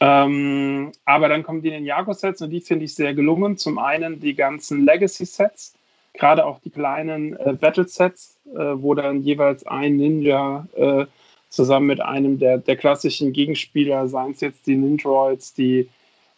Ähm, 0.00 0.92
aber 1.04 1.28
dann 1.28 1.42
kommen 1.42 1.60
die 1.60 1.70
Ninjago-Sets 1.70 2.40
und 2.40 2.50
die 2.50 2.62
finde 2.62 2.86
ich 2.86 2.94
sehr 2.94 3.12
gelungen. 3.12 3.58
Zum 3.58 3.78
einen 3.78 4.20
die 4.20 4.34
ganzen 4.34 4.86
Legacy-Sets, 4.86 5.74
gerade 6.14 6.44
auch 6.44 6.60
die 6.60 6.70
kleinen 6.70 7.34
äh, 7.36 7.54
Battle-Sets, 7.58 8.38
äh, 8.54 8.58
wo 8.58 8.94
dann 8.94 9.22
jeweils 9.22 9.66
ein 9.66 9.96
Ninja 9.96 10.66
äh, 10.74 11.06
zusammen 11.48 11.86
mit 11.86 12.00
einem 12.00 12.38
der, 12.38 12.58
der 12.58 12.76
klassischen 12.76 13.32
Gegenspieler, 13.32 14.08
seien 14.08 14.32
es 14.32 14.40
jetzt 14.40 14.66
die 14.66 14.76
Nindroids, 14.76 15.54
die, 15.54 15.88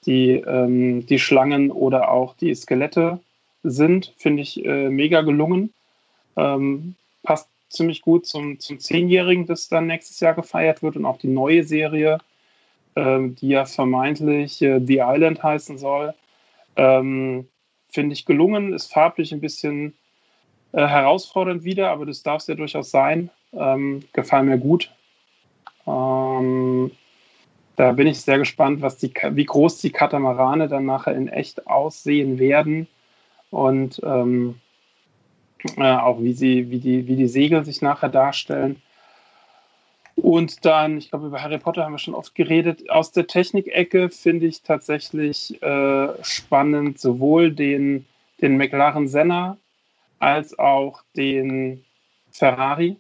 die, 0.07 0.33
ähm, 0.33 1.07
die 1.07 1.19
Schlangen 1.19 1.71
oder 1.71 2.11
auch 2.11 2.35
die 2.37 2.55
Skelette 2.55 3.21
sind, 3.63 4.13
finde 4.17 4.43
ich 4.43 4.65
äh, 4.65 4.91
mega 4.91 5.23
gelungen. 5.23 5.73
Ähm, 6.37 6.97
passt 7.23 7.49
ziemlich 7.69 8.03
gut 8.03 8.27
zum, 8.27 8.59
zum 8.61 8.79
Zehnjährigen, 8.79 9.47
das 9.47 9.69
dann 9.69 9.87
nächstes 9.87 10.21
Jahr 10.21 10.35
gefeiert 10.35 10.83
wird 10.83 10.97
und 10.97 11.05
auch 11.05 11.19
die 11.19 11.29
neue 11.29 11.65
Serie, 11.65 12.19
ähm, 12.97 13.35
die 13.37 13.49
ja 13.49 13.65
vermeintlich 13.65 14.63
äh, 14.63 14.81
The 14.85 15.01
Island 15.03 15.43
heißen 15.43 15.79
soll. 15.79 16.15
Ähm, 16.77 17.49
finde 17.95 18.13
ich 18.13 18.27
gelungen, 18.27 18.73
ist 18.73 18.93
farblich 18.93 19.33
ein 19.33 19.41
bisschen 19.41 19.95
äh, 20.73 20.87
herausfordernd 20.87 21.65
wieder, 21.65 21.91
aber 21.91 22.05
das 22.05 22.23
darf 22.23 22.43
es 22.43 22.49
ja 22.49 22.55
durchaus 22.55 22.91
sein. 22.91 23.31
Ähm, 23.53 24.03
gefallen 24.13 24.47
mir 24.47 24.59
gut. 24.59 24.91
Ähm, 25.87 26.91
da 27.77 27.93
bin 27.93 28.07
ich 28.07 28.21
sehr 28.21 28.39
gespannt, 28.39 28.83
was 28.83 28.99
die, 28.99 29.13
wie 29.31 29.45
groß 29.45 29.79
die 29.79 29.91
Katamarane 29.91 30.69
dann 30.69 30.87
nachher 30.87 31.15
in 31.15 31.29
echt 31.29 31.67
aussehen 31.67 32.39
werden 32.39 32.89
und 33.51 34.01
ähm, 34.05 34.57
äh, 35.77 35.97
auch 35.97 36.21
wie, 36.21 36.33
sie, 36.33 36.71
wie, 36.71 36.79
die, 36.79 37.07
wie 37.07 37.17
die 37.17 37.29
Segel 37.29 37.65
sich 37.65 37.81
nachher 37.81 38.09
darstellen. 38.09 38.83
Und 40.17 40.65
dann, 40.65 40.99
ich 40.99 41.11
glaube, 41.11 41.27
über 41.27 41.43
Harry 41.43 41.59
Potter 41.59 41.85
haben 41.85 41.93
wir 41.93 41.99
schon 41.99 42.15
oft 42.15 42.35
geredet. 42.35 42.89
Aus 42.89 43.13
der 43.13 43.27
Technikecke 43.27 44.11
finde 44.11 44.47
ich 44.47 44.63
tatsächlich 44.63 45.61
äh, 45.63 46.09
spannend 46.23 47.01
sowohl 47.01 47.51
den, 47.53 48.07
den 48.41 48.57
McLaren 48.57 49.09
Senna 49.09 49.59
als 50.21 50.59
auch 50.59 51.03
den 51.17 51.85
Ferrari. 52.31 52.97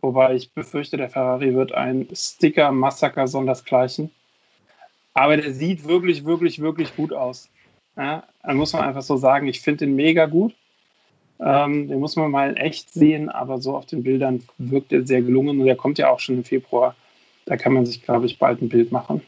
Wobei 0.00 0.34
ich 0.34 0.52
befürchte, 0.52 0.96
der 0.96 1.08
Ferrari 1.08 1.54
wird 1.54 1.72
ein 1.72 2.08
Sticker-Massaker 2.12 3.26
sondersgleichen. 3.26 4.10
Aber 5.14 5.36
der 5.36 5.54
sieht 5.54 5.86
wirklich, 5.86 6.24
wirklich, 6.24 6.60
wirklich 6.60 6.94
gut 6.96 7.12
aus. 7.12 7.48
Ja, 7.96 8.24
da 8.42 8.52
muss 8.52 8.72
man 8.72 8.82
einfach 8.82 9.02
so 9.02 9.16
sagen, 9.16 9.46
ich 9.46 9.60
finde 9.60 9.86
den 9.86 9.94
mega 9.94 10.26
gut. 10.26 10.54
Ähm, 11.40 11.88
den 11.88 12.00
muss 12.00 12.16
man 12.16 12.30
mal 12.30 12.56
echt 12.56 12.92
sehen, 12.92 13.28
aber 13.28 13.60
so 13.60 13.76
auf 13.76 13.86
den 13.86 14.02
Bildern 14.02 14.42
wirkt 14.58 14.92
er 14.92 15.06
sehr 15.06 15.22
gelungen 15.22 15.60
und 15.60 15.66
der 15.66 15.76
kommt 15.76 15.98
ja 15.98 16.10
auch 16.10 16.20
schon 16.20 16.36
im 16.36 16.44
Februar. 16.44 16.94
Da 17.46 17.56
kann 17.56 17.72
man 17.72 17.84
sich, 17.84 18.02
glaube 18.02 18.26
ich, 18.26 18.38
bald 18.38 18.62
ein 18.62 18.68
Bild 18.68 18.92
machen. 18.92 19.20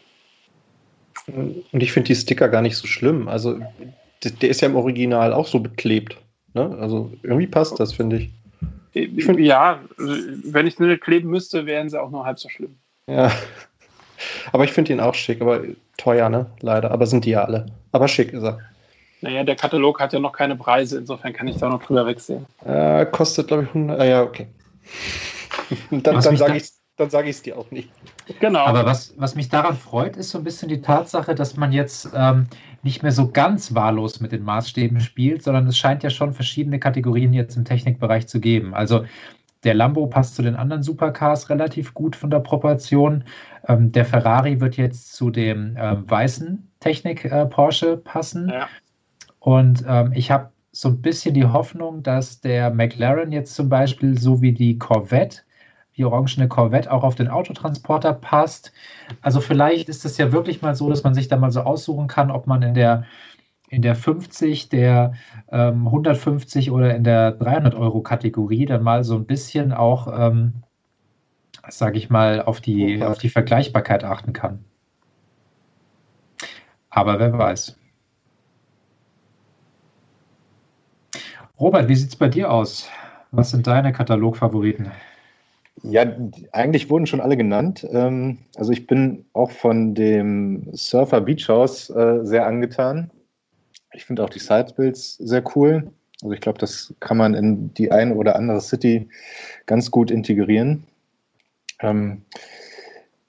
Und 1.27 1.83
ich 1.83 1.93
finde 1.93 2.09
die 2.09 2.15
Sticker 2.15 2.49
gar 2.49 2.63
nicht 2.63 2.77
so 2.77 2.87
schlimm. 2.87 3.29
Also, 3.29 3.59
der, 4.23 4.49
ist 4.49 4.61
ja 4.61 4.69
im 4.69 4.77
Original 4.77 5.33
auch 5.33 5.47
so 5.47 5.59
beklebt. 5.61 6.17
Ne? 6.55 6.77
Also, 6.81 7.13
irgendwie 7.23 7.49
passt 7.49 7.79
das, 7.81 7.93
finde 7.93 8.19
ich. 8.19 8.31
Ich 8.93 9.25
find, 9.25 9.41
ja, 9.41 9.81
wenn 9.99 10.67
ich 10.67 10.79
nur 10.79 10.97
kleben 10.97 11.29
müsste, 11.29 11.67
wären 11.67 11.91
sie 11.91 12.01
auch 12.01 12.11
nur 12.11 12.25
halb 12.25 12.39
so 12.39 12.49
schlimm. 12.49 12.77
Ja. 13.09 13.31
Aber 14.53 14.65
ich 14.65 14.73
finde 14.73 14.93
ihn 14.93 15.01
auch 15.01 15.15
schick, 15.15 15.43
aber 15.43 15.63
teuer, 15.99 16.31
ne? 16.31 16.47
Leider. 16.61 16.91
Aber 16.93 17.07
sind 17.07 17.27
die 17.27 17.31
ja 17.31 17.45
alle. 17.45 17.67
Aber 17.93 18.09
schick 18.09 18.33
ist 18.33 18.43
er. 18.43 18.61
Naja, 19.23 19.45
der 19.45 19.57
Katalog 19.57 20.01
hat 20.01 20.13
ja 20.13 20.21
noch 20.21 20.33
keine 20.33 20.57
Preise, 20.57 20.99
insofern 20.99 21.33
kann 21.33 21.49
ich 21.49 21.57
da 21.57 21.69
noch 21.69 21.83
drüber 21.83 22.07
wegsehen. 22.07 22.47
Äh, 22.65 23.07
kostet, 23.07 23.49
glaube 23.49 23.65
ich, 23.65 23.69
100. 23.71 24.01
Ah, 24.01 24.05
ja, 24.05 24.23
okay. 24.23 24.47
dann 25.91 26.17
Was 26.17 26.25
dann 26.25 26.37
sage 26.37 26.53
da- 26.53 26.57
ich 26.57 26.63
es 26.65 26.81
dann 26.99 27.11
sag 27.11 27.27
ich's 27.27 27.43
dir 27.43 27.59
auch 27.59 27.71
nicht. 27.71 27.91
Genau. 28.41 28.61
Aber 28.61 28.87
was, 28.87 29.13
was 29.19 29.35
mich 29.35 29.51
daran 29.51 29.77
freut, 29.77 30.17
ist 30.17 30.31
so 30.31 30.39
ein 30.39 30.45
bisschen 30.45 30.71
die 30.71 30.81
Tatsache, 30.81 31.35
dass 31.35 31.55
man 31.59 31.71
jetzt 31.71 32.09
ähm, 32.15 32.47
nicht 32.83 33.03
mehr 33.03 33.13
so 33.13 33.29
ganz 33.31 33.75
wahllos 33.75 34.21
mit 34.21 34.33
den 34.33 34.43
Maßstäben 34.43 35.01
spielt, 35.01 35.43
sondern 35.43 35.67
es 35.67 35.77
scheint 35.77 36.03
ja 36.03 36.09
schon 36.09 36.33
verschiedene 36.33 36.79
Kategorien 36.79 37.35
jetzt 37.35 37.55
im 37.55 37.67
Technikbereich 37.67 38.27
zu 38.29 38.41
geben. 38.41 38.73
Also 38.73 39.05
der 39.63 39.75
Lambo 39.75 40.07
passt 40.07 40.37
zu 40.37 40.43
den 40.43 40.57
anderen 40.57 40.83
Supercars 40.83 41.51
relativ 41.51 41.93
gut 41.93 42.17
von 42.17 42.31
der 42.31 42.41
Proportion. 42.41 43.25
Ähm, 43.69 43.93
der 43.93 44.07
Ferrari 44.07 44.61
wird 44.61 44.79
jetzt 44.79 45.13
zu 45.15 45.29
dem 45.31 45.77
ähm, 45.79 46.09
weißen 46.09 46.67
Technik 46.81 47.27
äh, 47.27 47.45
Porsche 47.45 47.99
passen. 47.99 48.49
Ja. 48.49 48.69
Und 49.47 49.85
ähm, 49.87 50.11
ich 50.13 50.33
habe 50.33 50.51
so 50.73 50.89
ein 50.89 51.01
bisschen 51.01 51.33
die 51.33 51.45
Hoffnung, 51.45 52.03
dass 52.03 52.41
der 52.41 52.69
McLaren 52.71 53.31
jetzt 53.31 53.55
zum 53.55 53.69
Beispiel 53.69 54.19
so 54.19 54.43
wie 54.43 54.51
die 54.51 54.77
Corvette, 54.77 55.43
die 55.97 56.05
orangene 56.05 56.49
Corvette, 56.49 56.91
auch 56.91 57.05
auf 57.05 57.15
den 57.15 57.29
Autotransporter 57.29 58.13
passt. 58.13 58.73
Also 59.21 59.41
vielleicht 59.41 59.89
ist 59.89 60.05
es 60.05 60.19
ja 60.19 60.33
wirklich 60.33 60.63
mal 60.63 60.75
so, 60.75 60.91
dass 60.91 61.05
man 61.05 61.15
sich 61.15 61.29
da 61.29 61.37
mal 61.37 61.53
so 61.53 61.61
aussuchen 61.61 62.09
kann, 62.09 62.33
ob 62.33 62.49
man 62.49 62.61
in 62.63 62.75
der, 62.75 63.05
in 63.69 63.83
der 63.83 63.95
50, 63.95 64.69
der 64.69 65.13
ähm, 65.53 65.87
150 65.87 66.73
oder 66.73 66.97
in 66.97 67.05
der 67.05 67.31
300 67.31 67.77
Euro 67.77 68.01
Kategorie 68.01 68.67
dann 68.67 68.83
mal 68.83 69.05
so 69.05 69.15
ein 69.15 69.27
bisschen 69.27 69.73
auch, 69.73 70.09
ähm, 70.13 70.65
sage 71.69 71.99
ich 71.99 72.11
mal, 72.11 72.43
auf 72.43 72.61
die, 72.61 73.01
auf 73.01 73.19
die 73.19 73.29
Vergleichbarkeit 73.29 74.03
achten 74.03 74.33
kann. 74.33 74.65
Aber 76.91 77.21
wer 77.21 77.39
weiß. 77.39 77.77
Robert, 81.59 81.89
wie 81.89 81.97
sieht 81.97 82.11
es 82.11 82.17
bei 82.17 82.29
dir 82.29 82.51
aus? 82.51 82.89
Was 83.31 83.51
sind 83.51 83.67
deine 83.67 83.93
Katalogfavoriten? 83.93 84.91
Ja, 85.83 86.05
eigentlich 86.53 86.91
wurden 86.91 87.07
schon 87.07 87.21
alle 87.21 87.37
genannt. 87.37 87.87
Ähm, 87.91 88.39
also 88.57 88.73
ich 88.73 88.87
bin 88.87 89.25
auch 89.33 89.51
von 89.51 89.95
dem 89.95 90.69
Surfer 90.73 91.23
Beach 91.23 91.49
House 91.49 91.89
äh, 91.91 92.25
sehr 92.25 92.47
angetan. 92.47 93.11
Ich 93.93 94.05
finde 94.05 94.25
auch 94.25 94.31
die 94.31 94.39
Sidebuilds 94.39 95.17
sehr 95.17 95.43
cool. 95.55 95.91
Also 96.23 96.35
ich 96.35 96.41
glaube, 96.41 96.59
das 96.59 96.95
kann 97.01 97.17
man 97.17 97.35
in 97.35 97.73
die 97.75 97.91
eine 97.91 98.15
oder 98.15 98.37
andere 98.37 98.61
City 98.61 99.09
ganz 99.65 99.91
gut 99.91 100.11
integrieren. 100.11 100.85
Ähm, 101.81 102.23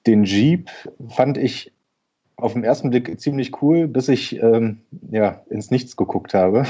den 0.05 0.23
Jeep 0.25 0.69
fand 1.09 1.37
ich 1.37 1.73
auf 2.37 2.53
den 2.53 2.63
ersten 2.63 2.91
Blick 2.91 3.19
ziemlich 3.19 3.61
cool, 3.61 3.87
bis 3.87 4.07
ich 4.07 4.41
ähm, 4.41 4.79
ja, 5.09 5.41
ins 5.49 5.71
Nichts 5.71 5.97
geguckt 5.97 6.33
habe 6.33 6.65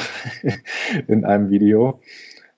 in 1.08 1.26
einem 1.26 1.50
Video. 1.50 2.00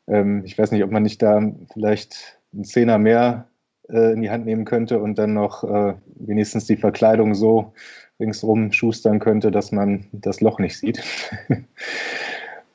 Ähm, 0.08 0.44
ich 0.46 0.58
weiß 0.58 0.72
nicht, 0.72 0.84
ob 0.84 0.92
man 0.92 1.04
nicht 1.04 1.22
da 1.22 1.42
vielleicht 1.74 2.40
einen 2.54 2.66
Zehner 2.66 3.00
mehr 3.00 3.48
äh, 3.90 4.14
in 4.14 4.22
die 4.22 4.30
Hand 4.30 4.46
nehmen 4.46 4.64
könnte 4.64 5.00
und 5.00 5.18
dann 5.18 5.34
noch 5.34 5.64
äh, 5.64 5.96
wenigstens 6.16 6.66
die 6.66 6.78
Verkleidung 6.78 7.34
so 7.34 7.74
ringsrum 8.20 8.72
schustern 8.72 9.20
könnte, 9.20 9.50
dass 9.50 9.72
man 9.72 10.08
das 10.12 10.40
Loch 10.42 10.60
nicht 10.60 10.78
sieht. 10.78 11.02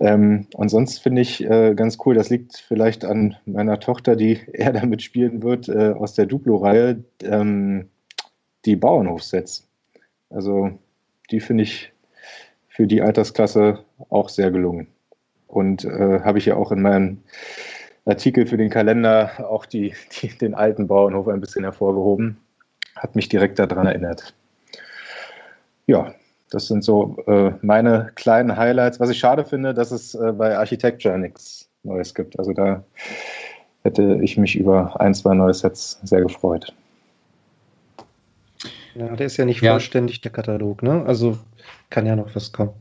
ähm, 0.01 0.49
und 0.55 0.69
sonst 0.69 0.99
finde 0.99 1.23
ich 1.23 1.45
äh, 1.45 1.75
ganz 1.75 1.99
cool, 2.05 2.15
das 2.15 2.31
liegt 2.31 2.57
vielleicht 2.57 3.05
an 3.05 3.37
meiner 3.47 3.79
Tochter, 3.79 4.17
die 4.17 4.41
eher 4.53 4.73
damit 4.73 5.03
spielen 5.03 5.45
wird, 5.45 5.69
äh, 5.69 5.93
aus 5.93 6.15
der 6.15 6.27
Duplo-Reihe, 6.27 7.05
ähm, 7.23 7.89
die 8.65 8.75
Bauernhofsets. 8.75 9.69
Also 10.35 10.73
die 11.31 11.41
finde 11.41 11.65
ich 11.65 11.93
für 12.69 12.87
die 12.87 13.03
Altersklasse 13.03 13.79
auch 14.11 14.29
sehr 14.29 14.51
gelungen. 14.51 14.89
Und 15.47 15.85
äh, 15.85 16.21
habe 16.21 16.39
ich 16.39 16.47
ja 16.47 16.57
auch 16.57 16.73
in 16.73 16.83
meinem 16.83 17.23
Artikel 18.05 18.47
für 18.47 18.57
den 18.57 18.71
Kalender 18.71 19.49
auch 19.49 19.65
die, 19.65 19.95
die, 20.21 20.29
den 20.29 20.55
alten 20.55 20.89
Bauernhof 20.89 21.29
ein 21.29 21.41
bisschen 21.41 21.65
hervorgehoben. 21.65 22.37
Hat 22.97 23.15
mich 23.17 23.29
direkt 23.29 23.59
daran 23.59 23.87
erinnert. 23.87 24.35
Ja, 25.87 26.15
das 26.51 26.67
sind 26.67 26.83
so 26.83 27.17
äh, 27.27 27.53
meine 27.63 28.11
kleinen 28.15 28.57
Highlights. 28.57 29.01
Was 29.01 29.11
ich 29.11 29.19
schade 29.19 29.45
finde, 29.45 29.75
dass 29.75 29.91
es 29.91 30.15
äh, 30.15 30.33
bei 30.33 30.57
Architecture 30.57 31.19
nichts 31.19 31.69
Neues 31.83 32.15
gibt. 32.15 32.39
Also 32.39 32.53
da 32.53 32.83
hätte 33.83 34.19
ich 34.23 34.37
mich 34.37 34.57
über 34.57 35.01
ein, 35.01 35.15
zwei 35.15 35.35
neue 35.35 35.55
Sets 35.55 36.01
sehr 36.03 36.23
gefreut. 36.23 36.75
Ja, 38.95 39.17
der 39.17 39.27
ist 39.27 39.37
ja 39.37 39.45
nicht 39.45 39.63
Ja. 39.63 39.73
vollständig, 39.73 40.21
der 40.21 40.33
Katalog, 40.33 40.83
ne? 40.83 41.05
Also 41.07 41.39
kann 41.91 42.07
ja 42.07 42.17
noch 42.17 42.35
was 42.35 42.53
kommen. 42.53 42.73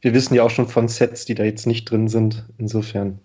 Wir 0.00 0.14
wissen 0.14 0.34
ja 0.34 0.42
auch 0.42 0.50
schon 0.50 0.68
von 0.68 0.88
Sets, 0.88 1.24
die 1.24 1.34
da 1.34 1.44
jetzt 1.44 1.66
nicht 1.66 1.90
drin 1.90 2.08
sind. 2.08 2.44
Insofern. 2.58 3.18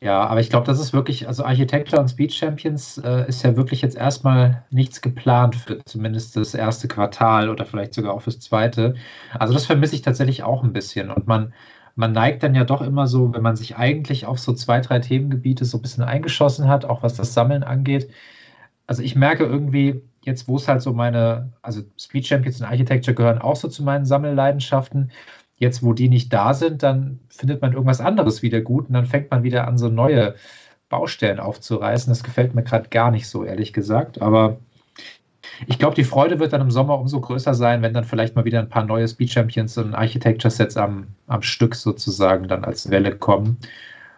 Ja, 0.00 0.24
aber 0.26 0.40
ich 0.40 0.48
glaube, 0.48 0.66
das 0.66 0.78
ist 0.78 0.92
wirklich, 0.92 1.26
also 1.26 1.44
Architecture 1.44 2.00
und 2.00 2.08
Speed 2.08 2.32
Champions 2.32 2.98
äh, 2.98 3.28
ist 3.28 3.42
ja 3.42 3.56
wirklich 3.56 3.82
jetzt 3.82 3.96
erstmal 3.96 4.64
nichts 4.70 5.00
geplant 5.00 5.56
für 5.56 5.80
zumindest 5.84 6.36
das 6.36 6.54
erste 6.54 6.86
Quartal 6.86 7.48
oder 7.50 7.64
vielleicht 7.66 7.94
sogar 7.94 8.14
auch 8.14 8.22
fürs 8.22 8.38
zweite. 8.38 8.94
Also 9.38 9.54
das 9.54 9.66
vermisse 9.66 9.96
ich 9.96 10.02
tatsächlich 10.02 10.44
auch 10.44 10.62
ein 10.62 10.72
bisschen. 10.72 11.10
Und 11.10 11.26
man, 11.26 11.52
man 11.96 12.12
neigt 12.12 12.44
dann 12.44 12.54
ja 12.54 12.62
doch 12.62 12.80
immer 12.80 13.08
so, 13.08 13.34
wenn 13.34 13.42
man 13.42 13.56
sich 13.56 13.76
eigentlich 13.76 14.24
auf 14.24 14.38
so 14.38 14.52
zwei, 14.52 14.80
drei 14.80 15.00
Themengebiete 15.00 15.64
so 15.64 15.78
ein 15.78 15.82
bisschen 15.82 16.04
eingeschossen 16.04 16.68
hat, 16.68 16.84
auch 16.84 17.02
was 17.02 17.14
das 17.14 17.34
Sammeln 17.34 17.64
angeht. 17.64 18.08
Also 18.86 19.02
ich 19.02 19.16
merke 19.16 19.44
irgendwie, 19.44 20.00
jetzt 20.28 20.46
wo 20.46 20.56
es 20.56 20.68
halt 20.68 20.82
so 20.82 20.92
meine, 20.92 21.52
also 21.62 21.82
Speed 21.98 22.26
Champions 22.26 22.60
und 22.60 22.66
Architecture 22.66 23.14
gehören 23.14 23.38
auch 23.38 23.56
so 23.56 23.68
zu 23.68 23.82
meinen 23.82 24.04
Sammelleidenschaften. 24.04 25.10
Jetzt, 25.56 25.82
wo 25.82 25.92
die 25.92 26.08
nicht 26.08 26.32
da 26.32 26.54
sind, 26.54 26.84
dann 26.84 27.18
findet 27.28 27.62
man 27.62 27.72
irgendwas 27.72 28.00
anderes 28.00 28.42
wieder 28.42 28.60
gut 28.60 28.86
und 28.88 28.94
dann 28.94 29.06
fängt 29.06 29.30
man 29.30 29.42
wieder 29.42 29.66
an, 29.66 29.76
so 29.78 29.88
neue 29.88 30.36
Baustellen 30.88 31.40
aufzureißen. 31.40 32.10
Das 32.10 32.22
gefällt 32.22 32.54
mir 32.54 32.62
gerade 32.62 32.88
gar 32.90 33.10
nicht 33.10 33.28
so, 33.28 33.44
ehrlich 33.44 33.72
gesagt. 33.72 34.22
Aber 34.22 34.58
ich 35.66 35.78
glaube, 35.78 35.96
die 35.96 36.04
Freude 36.04 36.38
wird 36.38 36.52
dann 36.52 36.60
im 36.60 36.70
Sommer 36.70 36.98
umso 36.98 37.20
größer 37.20 37.54
sein, 37.54 37.82
wenn 37.82 37.94
dann 37.94 38.04
vielleicht 38.04 38.36
mal 38.36 38.44
wieder 38.44 38.60
ein 38.60 38.68
paar 38.68 38.84
neue 38.84 39.08
Speed 39.08 39.30
Champions 39.30 39.76
und 39.78 39.94
Architecture 39.94 40.50
Sets 40.50 40.76
am, 40.76 41.08
am 41.26 41.42
Stück 41.42 41.74
sozusagen 41.74 42.46
dann 42.48 42.64
als 42.64 42.90
Welle 42.90 43.16
kommen 43.16 43.58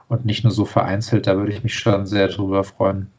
und 0.08 0.26
nicht 0.26 0.44
nur 0.44 0.52
so 0.52 0.64
vereinzelt. 0.64 1.26
Da 1.26 1.36
würde 1.36 1.52
ich 1.52 1.62
mich 1.62 1.74
schon 1.74 2.04
sehr 2.06 2.28
drüber 2.28 2.64
freuen. 2.64 3.10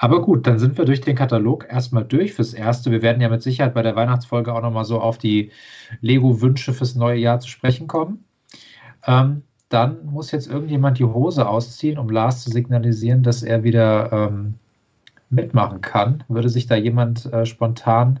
Aber 0.00 0.22
gut, 0.22 0.46
dann 0.46 0.60
sind 0.60 0.78
wir 0.78 0.84
durch 0.84 1.00
den 1.00 1.16
Katalog 1.16 1.66
erstmal 1.68 2.04
durch 2.04 2.32
fürs 2.32 2.54
Erste. 2.54 2.92
Wir 2.92 3.02
werden 3.02 3.20
ja 3.20 3.28
mit 3.28 3.42
Sicherheit 3.42 3.74
bei 3.74 3.82
der 3.82 3.96
Weihnachtsfolge 3.96 4.54
auch 4.54 4.62
nochmal 4.62 4.84
so 4.84 5.00
auf 5.00 5.18
die 5.18 5.50
Lego-Wünsche 6.00 6.72
fürs 6.72 6.94
neue 6.94 7.18
Jahr 7.18 7.40
zu 7.40 7.48
sprechen 7.48 7.88
kommen. 7.88 8.24
Ähm, 9.06 9.42
dann 9.68 10.06
muss 10.06 10.30
jetzt 10.30 10.46
irgendjemand 10.46 11.00
die 11.00 11.04
Hose 11.04 11.48
ausziehen, 11.48 11.98
um 11.98 12.08
Lars 12.10 12.44
zu 12.44 12.50
signalisieren, 12.50 13.24
dass 13.24 13.42
er 13.42 13.64
wieder 13.64 14.12
ähm, 14.12 14.54
mitmachen 15.30 15.80
kann. 15.80 16.22
Würde 16.28 16.48
sich 16.48 16.68
da 16.68 16.76
jemand 16.76 17.26
äh, 17.32 17.44
spontan 17.44 18.20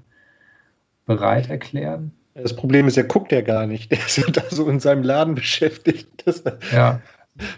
bereit 1.06 1.48
erklären? 1.48 2.10
Das 2.34 2.56
Problem 2.56 2.88
ist, 2.88 2.96
er 2.96 3.04
guckt 3.04 3.30
ja 3.30 3.40
gar 3.40 3.68
nicht. 3.68 3.90
Der 3.92 3.98
ist 3.98 4.16
ja 4.16 4.28
da 4.32 4.42
so 4.50 4.68
in 4.68 4.80
seinem 4.80 5.04
Laden 5.04 5.36
beschäftigt. 5.36 6.08
Das, 6.26 6.42
Ja, 6.72 7.00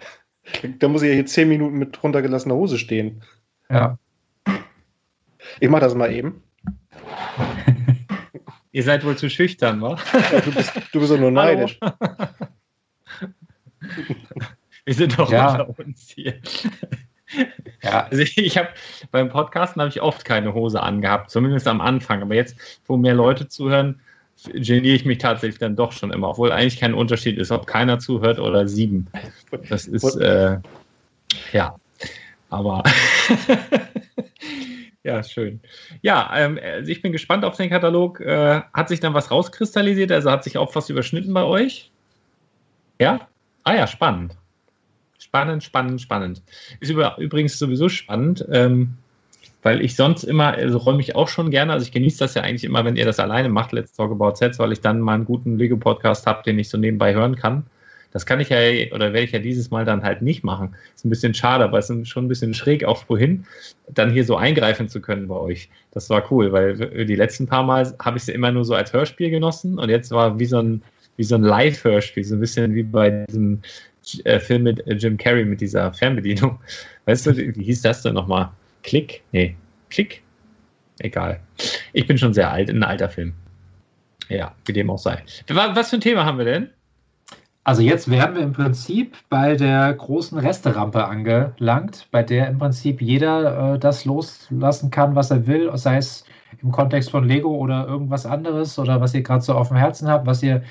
da 0.79 0.89
muss 0.89 1.01
er 1.01 1.09
ja 1.09 1.15
hier 1.15 1.27
zehn 1.27 1.49
Minuten 1.49 1.79
mit 1.79 2.03
runtergelassener 2.03 2.55
Hose 2.55 2.77
stehen. 2.77 3.23
ja. 3.71 3.99
Ich 5.59 5.69
mach 5.69 5.81
das 5.81 5.95
mal 5.95 6.13
eben. 6.13 6.43
Ihr 8.73 8.85
seid 8.85 9.05
wohl 9.05 9.17
zu 9.17 9.29
schüchtern, 9.29 9.83
wa? 9.83 9.99
Ja, 10.33 10.41
du, 10.41 10.53
bist, 10.53 10.73
du 10.93 11.01
bist 11.01 11.11
doch 11.13 11.19
nur 11.19 11.31
neidisch. 11.33 11.79
Wir 14.85 14.95
sind 14.95 15.19
doch 15.19 15.31
Ja. 15.31 15.63
unter 15.63 15.79
uns 15.81 16.11
hier. 16.15 16.35
Ja, 17.83 18.07
Also 18.11 18.23
ich 18.23 18.57
habe 18.59 18.69
beim 19.11 19.29
Podcasten 19.29 19.81
habe 19.81 19.89
ich 19.91 20.01
oft 20.03 20.25
keine 20.25 20.55
Hose 20.55 20.83
angehabt, 20.83 21.31
zumindest 21.31 21.67
am 21.69 21.81
Anfang. 21.81 22.23
Aber 22.23 22.35
jetzt, 22.35 22.57
wo 22.87 22.97
mehr 22.97 23.15
Leute 23.15 23.49
zuhören, 23.49 24.01
geniere 24.53 24.95
ich 24.95 25.05
mich 25.05 25.19
tatsächlich 25.19 25.59
dann 25.59 25.77
doch 25.77 25.93
schon 25.93 26.13
immer, 26.13 26.31
obwohl 26.31 26.51
eigentlich 26.53 26.81
kein 26.81 26.95
Unterschied 26.95 27.39
ist, 27.39 27.51
ob 27.51 27.67
keiner 27.67 27.99
zuhört 27.99 28.39
oder 28.39 28.67
sieben. 28.69 29.09
Das 29.69 29.87
ist 29.87 30.17
äh, 30.17 30.59
ja, 31.53 31.75
aber 32.49 32.83
ja 35.05 35.23
schön. 35.23 35.61
Ja, 36.03 36.31
ähm, 36.37 36.59
also 36.63 36.91
ich 36.91 37.03
bin 37.03 37.13
gespannt 37.13 37.45
auf 37.45 37.57
den 37.57 37.71
Katalog. 37.71 38.21
Äh, 38.21 38.63
hat 38.73 38.89
sich 38.89 39.01
dann 39.01 39.15
was 39.15 39.31
rauskristallisiert? 39.31 40.13
Also 40.13 40.31
hat 40.31 40.45
sich 40.45 40.59
auch 40.59 40.75
was 40.75 40.91
überschnitten 40.91 41.33
bei 41.35 41.45
euch? 41.45 41.91
Ja. 43.01 43.29
Ah 43.65 43.75
ja, 43.75 43.87
spannend. 43.87 44.37
Spannend, 45.19 45.63
spannend, 45.63 46.01
spannend. 46.01 46.43
Ist 46.81 46.91
über, 46.91 47.17
übrigens 47.19 47.59
sowieso 47.59 47.89
spannend, 47.89 48.45
ähm, 48.51 48.95
weil 49.63 49.83
ich 49.83 49.95
sonst 49.95 50.25
immer, 50.25 50.55
also 50.55 50.79
räume 50.79 51.01
ich 51.01 51.15
auch 51.15 51.29
schon 51.29 51.51
gerne, 51.51 51.73
also 51.73 51.85
ich 51.85 51.93
genieße 51.93 52.19
das 52.19 52.35
ja 52.35 52.43
eigentlich 52.43 52.65
immer, 52.65 52.85
wenn 52.85 52.97
ihr 52.97 53.05
das 53.05 53.21
alleine 53.21 53.51
macht, 53.51 53.73
Let's 53.73 53.93
Talk 53.93 54.11
About 54.11 54.37
Sets, 54.37 54.59
weil 54.59 54.73
ich 54.73 54.81
dann 54.81 55.01
mal 55.01 55.15
einen 55.15 55.27
guten 55.27 55.59
Lego-Podcast 55.59 56.27
habe, 56.27 56.43
den 56.43 56.59
ich 56.59 56.71
so 56.71 56.79
nebenbei 56.79 57.15
hören 57.15 57.37
kann. 57.37 57.67
Das 58.13 58.27
kann 58.27 58.41
ich 58.41 58.49
ja, 58.49 58.59
oder 58.93 59.13
werde 59.13 59.23
ich 59.23 59.33
ja 59.33 59.39
dieses 59.39 59.71
Mal 59.71 59.85
dann 59.85 60.03
halt 60.03 60.23
nicht 60.23 60.43
machen. 60.43 60.75
Ist 60.95 61.05
ein 61.05 61.11
bisschen 61.11 61.35
schade, 61.35 61.65
aber 61.65 61.79
es 61.79 61.89
ist 61.91 62.09
schon 62.09 62.25
ein 62.25 62.29
bisschen 62.29 62.55
schräg, 62.55 62.85
auch 62.85 63.05
wohin, 63.09 63.45
dann 63.89 64.11
hier 64.11 64.25
so 64.25 64.37
eingreifen 64.37 64.89
zu 64.89 65.01
können 65.01 65.29
bei 65.29 65.37
euch. 65.37 65.69
Das 65.93 66.11
war 66.11 66.31
cool, 66.31 66.53
weil 66.53 66.77
die 67.07 67.15
letzten 67.15 67.47
paar 67.47 67.63
Mal 67.63 67.95
habe 68.01 68.19
ich 68.19 68.27
ja 68.27 68.35
immer 68.35 68.51
nur 68.51 68.65
so 68.65 68.75
als 68.75 68.93
Hörspiel 68.93 69.31
genossen 69.31 69.79
und 69.79 69.89
jetzt 69.89 70.11
war 70.11 70.39
wie 70.39 70.47
so 70.47 70.59
ein, 70.59 70.83
wie 71.17 71.25
so 71.25 71.37
ein 71.37 71.43
Live-Hörspiel, 71.43 72.25
so 72.25 72.35
ein 72.35 72.41
bisschen 72.41 72.75
wie 72.75 72.83
bei 72.83 73.27
diesem 73.29 73.61
äh, 74.25 74.41
Film 74.41 74.65
mit 74.65 74.83
Jim 74.87 75.17
Carrey 75.17 75.45
mit 75.45 75.61
dieser 75.61 75.93
Fernbedienung. 75.93 76.59
Weißt 77.05 77.27
du, 77.27 77.37
wie 77.37 77.65
hieß 77.65 77.83
das 77.83 78.03
denn 78.03 78.15
nochmal? 78.15 78.51
Klick? 78.83 79.23
Nee, 79.33 79.55
Klick? 79.91 80.23
Egal. 81.01 81.41
Ich 81.93 82.07
bin 82.07 82.19
schon 82.19 82.35
sehr 82.35 82.51
alt, 82.51 82.71
ein 82.71 82.83
alter 82.83 83.09
Film. 83.09 83.35
Ja, 84.29 84.55
wie 84.65 84.73
dem 84.73 84.91
auch 84.91 84.99
sei. 84.99 85.23
Was 85.49 85.91
für 85.91 85.97
ein 85.97 86.01
Thema 86.01 86.25
haben 86.25 86.39
wir 86.39 86.45
denn? 86.45 86.71
Also 87.65 87.83
jetzt 87.83 88.11
wären 88.11 88.35
wir 88.35 88.43
im 88.43 88.53
Prinzip 88.53 89.17
bei 89.29 89.55
der 89.55 89.93
großen 89.93 90.39
Resterampe 90.39 91.05
angelangt, 91.07 92.09
bei 92.11 92.23
der 92.23 92.49
im 92.49 92.59
Prinzip 92.59 93.03
jeder 93.03 93.75
äh, 93.75 93.79
das 93.79 94.05
loslassen 94.07 94.91
kann, 94.91 95.15
was 95.15 95.31
er 95.31 95.47
will, 95.47 95.71
sei 95.77 95.97
es 95.99 96.25
im 96.63 96.73
Kontext 96.73 97.11
von 97.11 97.25
Lego 97.25 97.55
oder 97.55 97.87
irgendwas 97.87 98.27
anderes 98.27 98.79
oder 98.79 99.01
was 99.01 99.15
ihr 99.15 99.23
gerade 99.23 99.43
so 99.43 99.55
auf 99.55 99.69
dem 99.69 99.77
Herzen 99.77 100.09
habt, 100.09 100.27
was 100.27 100.43
ihr 100.43 100.63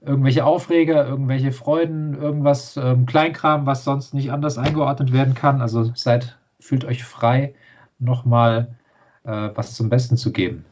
irgendwelche 0.00 0.44
Aufreger, 0.44 1.06
irgendwelche 1.06 1.52
Freuden, 1.52 2.14
irgendwas 2.14 2.76
ähm, 2.76 3.06
Kleinkram, 3.06 3.66
was 3.66 3.84
sonst 3.84 4.14
nicht 4.14 4.32
anders 4.32 4.58
eingeordnet 4.58 5.12
werden 5.12 5.34
kann. 5.34 5.60
Also 5.60 5.92
seid, 5.94 6.36
fühlt 6.60 6.84
euch 6.84 7.04
frei, 7.04 7.54
nochmal 7.98 8.74
äh, 9.24 9.50
was 9.54 9.74
zum 9.74 9.88
Besten 9.90 10.16
zu 10.16 10.32
geben. 10.32 10.64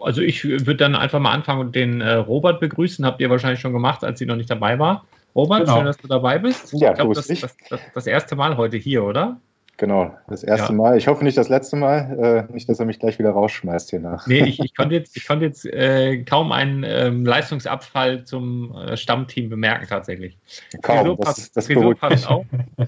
Also 0.00 0.22
ich 0.22 0.44
würde 0.44 0.76
dann 0.76 0.94
einfach 0.94 1.20
mal 1.20 1.32
anfangen 1.32 1.60
und 1.60 1.74
den 1.74 2.00
äh, 2.00 2.14
Robert 2.14 2.60
begrüßen. 2.60 3.04
Habt 3.04 3.20
ihr 3.20 3.30
wahrscheinlich 3.30 3.60
schon 3.60 3.72
gemacht, 3.72 4.04
als 4.04 4.18
sie 4.18 4.26
noch 4.26 4.36
nicht 4.36 4.50
dabei 4.50 4.78
war. 4.78 5.04
Robert, 5.34 5.60
genau. 5.60 5.76
schön, 5.76 5.86
dass 5.86 5.96
du 5.96 6.06
dabei 6.06 6.38
bist. 6.38 6.72
Ja, 6.72 6.90
ich 6.90 6.96
glaube, 6.96 7.14
das, 7.14 7.26
das, 7.26 7.56
das, 7.68 7.80
das 7.94 8.06
erste 8.06 8.36
Mal 8.36 8.56
heute 8.56 8.76
hier, 8.76 9.02
oder? 9.04 9.40
Genau, 9.76 10.16
das 10.28 10.44
erste 10.44 10.72
ja. 10.72 10.76
Mal. 10.76 10.96
Ich 10.96 11.08
hoffe 11.08 11.24
nicht 11.24 11.36
das 11.36 11.48
letzte 11.48 11.74
Mal. 11.74 12.46
Äh, 12.48 12.52
nicht, 12.52 12.68
dass 12.68 12.78
er 12.78 12.86
mich 12.86 13.00
gleich 13.00 13.18
wieder 13.18 13.30
rausschmeißt 13.30 13.90
hier 13.90 13.98
nach. 13.98 14.26
Nee, 14.28 14.44
ich, 14.44 14.60
ich 14.64 14.76
konnte 14.76 14.94
jetzt, 14.94 15.16
ich 15.16 15.26
konnte 15.26 15.46
jetzt 15.46 15.66
äh, 15.66 16.22
kaum 16.22 16.52
einen 16.52 16.84
ähm, 16.84 17.26
Leistungsabfall 17.26 18.24
zum 18.24 18.72
äh, 18.76 18.96
Stammteam 18.96 19.48
bemerken, 19.48 19.86
tatsächlich. 19.88 20.38
Kaum, 20.82 20.98
Frisur 20.98 21.16
das, 21.16 21.26
passt, 21.26 21.56
das 21.56 21.66
Frisur 21.66 21.94
passt 21.96 22.28
auch. 22.28 22.44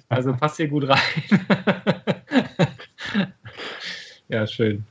Also 0.08 0.32
passt 0.34 0.58
hier 0.58 0.68
gut 0.68 0.88
rein. 0.88 0.98
ja, 4.28 4.46
schön. 4.46 4.84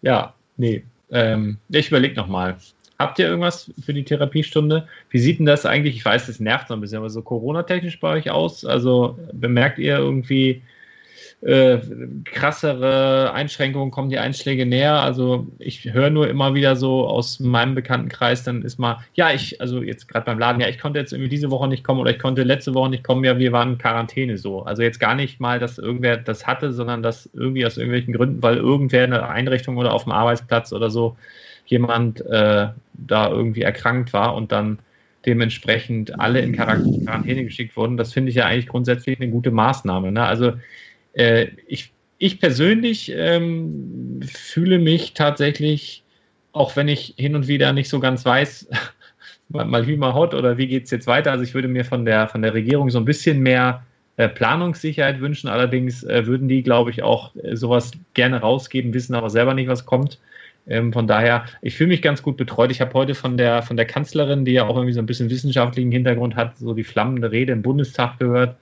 Ja, 0.00 0.34
nee. 0.56 0.84
Ähm, 1.10 1.58
ich 1.68 1.88
überlege 1.88 2.14
nochmal. 2.14 2.56
Habt 2.98 3.18
ihr 3.18 3.26
irgendwas 3.26 3.70
für 3.84 3.92
die 3.92 4.04
Therapiestunde? 4.04 4.86
Wie 5.10 5.18
sieht 5.18 5.38
denn 5.38 5.46
das 5.46 5.66
eigentlich? 5.66 5.96
Ich 5.96 6.04
weiß, 6.04 6.26
das 6.26 6.40
nervt 6.40 6.68
so 6.68 6.74
ein 6.74 6.80
bisschen, 6.80 6.98
aber 6.98 7.10
so 7.10 7.20
Corona-technisch 7.20 7.98
bei 7.98 8.12
euch 8.14 8.30
aus? 8.30 8.64
Also 8.64 9.18
bemerkt 9.32 9.78
ihr 9.78 9.96
irgendwie 9.96 10.62
äh, 11.42 11.78
krassere 12.24 13.32
Einschränkungen, 13.32 13.90
kommen 13.90 14.10
die 14.10 14.18
Einschläge 14.18 14.64
näher. 14.64 15.00
Also 15.00 15.48
ich 15.58 15.92
höre 15.92 16.10
nur 16.10 16.28
immer 16.28 16.54
wieder 16.54 16.76
so 16.76 17.06
aus 17.06 17.40
meinem 17.40 17.74
Bekanntenkreis, 17.74 18.44
dann 18.44 18.62
ist 18.62 18.78
mal, 18.78 19.00
ja, 19.14 19.32
ich, 19.32 19.60
also 19.60 19.82
jetzt 19.82 20.06
gerade 20.06 20.24
beim 20.24 20.38
Laden, 20.38 20.60
ja, 20.60 20.68
ich 20.68 20.78
konnte 20.78 21.00
jetzt 21.00 21.12
irgendwie 21.12 21.28
diese 21.28 21.50
Woche 21.50 21.66
nicht 21.66 21.82
kommen 21.82 22.00
oder 22.00 22.12
ich 22.12 22.20
konnte 22.20 22.44
letzte 22.44 22.74
Woche 22.74 22.90
nicht 22.90 23.02
kommen, 23.02 23.24
ja, 23.24 23.38
wir 23.38 23.50
waren 23.50 23.72
in 23.72 23.78
Quarantäne 23.78 24.38
so. 24.38 24.62
Also 24.62 24.82
jetzt 24.82 25.00
gar 25.00 25.16
nicht 25.16 25.40
mal, 25.40 25.58
dass 25.58 25.78
irgendwer 25.78 26.16
das 26.16 26.46
hatte, 26.46 26.72
sondern 26.72 27.02
dass 27.02 27.28
irgendwie 27.34 27.66
aus 27.66 27.76
irgendwelchen 27.76 28.14
Gründen, 28.14 28.40
weil 28.40 28.56
irgendwer 28.56 29.04
in 29.04 29.10
der 29.10 29.28
Einrichtung 29.28 29.78
oder 29.78 29.92
auf 29.92 30.04
dem 30.04 30.12
Arbeitsplatz 30.12 30.72
oder 30.72 30.90
so 30.90 31.16
jemand 31.66 32.20
äh, 32.26 32.68
da 32.92 33.30
irgendwie 33.30 33.62
erkrankt 33.62 34.12
war 34.12 34.36
und 34.36 34.52
dann 34.52 34.78
dementsprechend 35.26 36.18
alle 36.20 36.40
in 36.40 36.52
Quarantäne 36.52 37.44
geschickt 37.44 37.76
wurden. 37.76 37.96
Das 37.96 38.12
finde 38.12 38.30
ich 38.30 38.36
ja 38.36 38.46
eigentlich 38.46 38.68
grundsätzlich 38.68 39.20
eine 39.20 39.30
gute 39.30 39.50
Maßnahme. 39.50 40.12
Ne? 40.12 40.24
Also 40.24 40.52
äh, 41.12 41.48
ich, 41.66 41.92
ich 42.18 42.40
persönlich 42.40 43.12
ähm, 43.14 44.20
fühle 44.24 44.78
mich 44.78 45.14
tatsächlich, 45.14 46.02
auch 46.52 46.76
wenn 46.76 46.88
ich 46.88 47.14
hin 47.16 47.34
und 47.34 47.48
wieder 47.48 47.72
nicht 47.72 47.88
so 47.88 48.00
ganz 48.00 48.24
weiß, 48.24 48.68
mal 49.48 49.86
Hü, 49.86 49.96
mal 49.96 50.14
Hot 50.14 50.34
oder 50.34 50.58
wie 50.58 50.66
geht 50.66 50.84
es 50.84 50.90
jetzt 50.90 51.06
weiter. 51.06 51.32
Also 51.32 51.44
ich 51.44 51.54
würde 51.54 51.68
mir 51.68 51.84
von 51.84 52.04
der, 52.04 52.28
von 52.28 52.42
der 52.42 52.54
Regierung 52.54 52.90
so 52.90 52.98
ein 52.98 53.04
bisschen 53.04 53.40
mehr 53.40 53.84
äh, 54.16 54.28
Planungssicherheit 54.28 55.20
wünschen. 55.20 55.48
Allerdings 55.48 56.04
äh, 56.04 56.26
würden 56.26 56.48
die, 56.48 56.62
glaube 56.62 56.90
ich, 56.90 57.02
auch 57.02 57.34
äh, 57.36 57.56
sowas 57.56 57.92
gerne 58.14 58.40
rausgeben, 58.40 58.94
wissen 58.94 59.14
aber 59.14 59.30
selber 59.30 59.54
nicht, 59.54 59.68
was 59.68 59.86
kommt. 59.86 60.18
Ähm, 60.68 60.92
von 60.92 61.06
daher, 61.06 61.46
ich 61.60 61.74
fühle 61.74 61.88
mich 61.88 62.02
ganz 62.02 62.22
gut 62.22 62.36
betreut. 62.36 62.70
Ich 62.70 62.80
habe 62.80 62.92
heute 62.94 63.14
von 63.14 63.36
der, 63.36 63.62
von 63.62 63.76
der 63.76 63.86
Kanzlerin, 63.86 64.44
die 64.44 64.52
ja 64.52 64.66
auch 64.66 64.76
irgendwie 64.76 64.92
so 64.92 65.00
ein 65.00 65.06
bisschen 65.06 65.30
wissenschaftlichen 65.30 65.90
Hintergrund 65.90 66.36
hat, 66.36 66.56
so 66.58 66.74
die 66.74 66.84
flammende 66.84 67.32
Rede 67.32 67.52
im 67.52 67.62
Bundestag 67.62 68.18
gehört. 68.18 68.56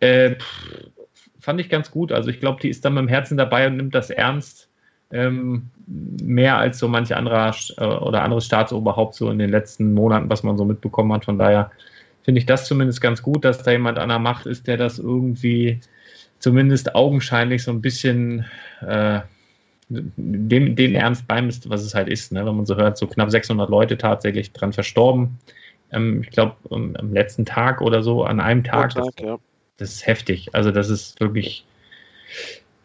Äh, 0.00 0.36
fand 1.46 1.60
ich 1.60 1.68
ganz 1.68 1.92
gut. 1.92 2.10
Also 2.10 2.28
ich 2.28 2.40
glaube, 2.40 2.60
die 2.60 2.68
ist 2.68 2.84
dann 2.84 2.94
mit 2.94 3.02
dem 3.02 3.08
Herzen 3.08 3.36
dabei 3.36 3.68
und 3.68 3.76
nimmt 3.76 3.94
das 3.94 4.10
ernst. 4.10 4.68
Ähm, 5.12 5.70
mehr 5.86 6.58
als 6.58 6.80
so 6.80 6.88
manche 6.88 7.16
anderer 7.16 7.54
äh, 7.76 7.84
oder 7.84 8.24
anderes 8.24 8.46
Staatsoberhaupt 8.46 9.14
so 9.14 9.30
in 9.30 9.38
den 9.38 9.50
letzten 9.50 9.94
Monaten, 9.94 10.28
was 10.28 10.42
man 10.42 10.58
so 10.58 10.64
mitbekommen 10.64 11.12
hat. 11.12 11.24
Von 11.24 11.38
daher 11.38 11.70
finde 12.24 12.40
ich 12.40 12.46
das 12.46 12.66
zumindest 12.66 13.00
ganz 13.00 13.22
gut, 13.22 13.44
dass 13.44 13.62
da 13.62 13.70
jemand 13.70 14.00
an 14.00 14.08
der 14.08 14.18
Macht 14.18 14.46
ist, 14.46 14.66
der 14.66 14.76
das 14.76 14.98
irgendwie 14.98 15.78
zumindest 16.40 16.96
augenscheinlich 16.96 17.62
so 17.62 17.70
ein 17.70 17.80
bisschen 17.80 18.44
äh, 18.80 19.20
dem, 19.88 20.74
dem 20.74 20.94
Ernst 20.96 21.28
beimisst, 21.28 21.70
was 21.70 21.84
es 21.84 21.94
halt 21.94 22.08
ist. 22.08 22.32
Ne? 22.32 22.44
Wenn 22.44 22.56
man 22.56 22.66
so 22.66 22.74
hört, 22.74 22.98
so 22.98 23.06
knapp 23.06 23.30
600 23.30 23.70
Leute 23.70 23.96
tatsächlich 23.96 24.52
dran 24.52 24.72
verstorben. 24.72 25.38
Ähm, 25.92 26.22
ich 26.22 26.30
glaube, 26.30 26.56
am 26.70 27.12
letzten 27.12 27.44
Tag 27.44 27.82
oder 27.82 28.02
so, 28.02 28.24
an 28.24 28.40
einem 28.40 28.64
Tag. 28.64 28.94
Tag 28.94 29.20
ja 29.20 29.38
das 29.76 29.92
ist 29.92 30.06
heftig. 30.06 30.48
Also 30.52 30.70
das 30.70 30.88
ist 30.88 31.20
wirklich 31.20 31.64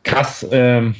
krass. 0.03 0.45
Ähm, 0.51 0.95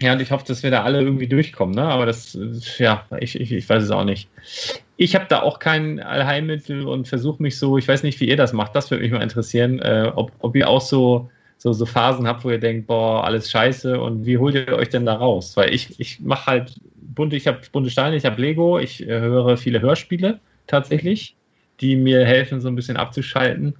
ja, 0.00 0.12
und 0.14 0.20
ich 0.20 0.32
hoffe, 0.32 0.44
dass 0.46 0.62
wir 0.62 0.70
da 0.70 0.82
alle 0.82 1.00
irgendwie 1.00 1.28
durchkommen. 1.28 1.74
Ne? 1.74 1.82
Aber 1.82 2.06
das, 2.06 2.36
ja, 2.78 3.06
ich, 3.20 3.38
ich, 3.38 3.52
ich 3.52 3.68
weiß 3.68 3.84
es 3.84 3.90
auch 3.90 4.04
nicht. 4.04 4.28
Ich 4.96 5.14
habe 5.14 5.26
da 5.28 5.42
auch 5.42 5.58
kein 5.58 6.00
Allheilmittel 6.00 6.86
und 6.86 7.08
versuche 7.08 7.42
mich 7.42 7.58
so, 7.58 7.78
ich 7.78 7.86
weiß 7.86 8.02
nicht, 8.02 8.20
wie 8.20 8.28
ihr 8.28 8.36
das 8.36 8.52
macht, 8.52 8.74
das 8.74 8.90
würde 8.90 9.02
mich 9.04 9.12
mal 9.12 9.22
interessieren, 9.22 9.78
äh, 9.80 10.10
ob, 10.14 10.32
ob 10.40 10.56
ihr 10.56 10.68
auch 10.68 10.80
so, 10.80 11.30
so, 11.58 11.72
so 11.72 11.86
Phasen 11.86 12.26
habt, 12.26 12.44
wo 12.44 12.50
ihr 12.50 12.58
denkt, 12.58 12.88
boah, 12.88 13.24
alles 13.24 13.50
scheiße 13.50 14.00
und 14.00 14.26
wie 14.26 14.38
holt 14.38 14.54
ihr 14.54 14.68
euch 14.76 14.88
denn 14.88 15.06
da 15.06 15.14
raus? 15.14 15.56
Weil 15.56 15.72
ich, 15.72 15.98
ich 16.00 16.20
mache 16.20 16.46
halt 16.46 16.80
bunte, 17.14 17.36
ich 17.36 17.46
habe 17.46 17.60
bunte 17.70 17.90
Steine, 17.90 18.16
ich 18.16 18.24
habe 18.24 18.40
Lego, 18.40 18.78
ich 18.78 19.06
äh, 19.06 19.20
höre 19.20 19.56
viele 19.56 19.80
Hörspiele 19.80 20.40
tatsächlich, 20.66 21.36
die 21.80 21.96
mir 21.96 22.24
helfen, 22.24 22.60
so 22.60 22.68
ein 22.68 22.76
bisschen 22.76 22.96
abzuschalten. 22.96 23.74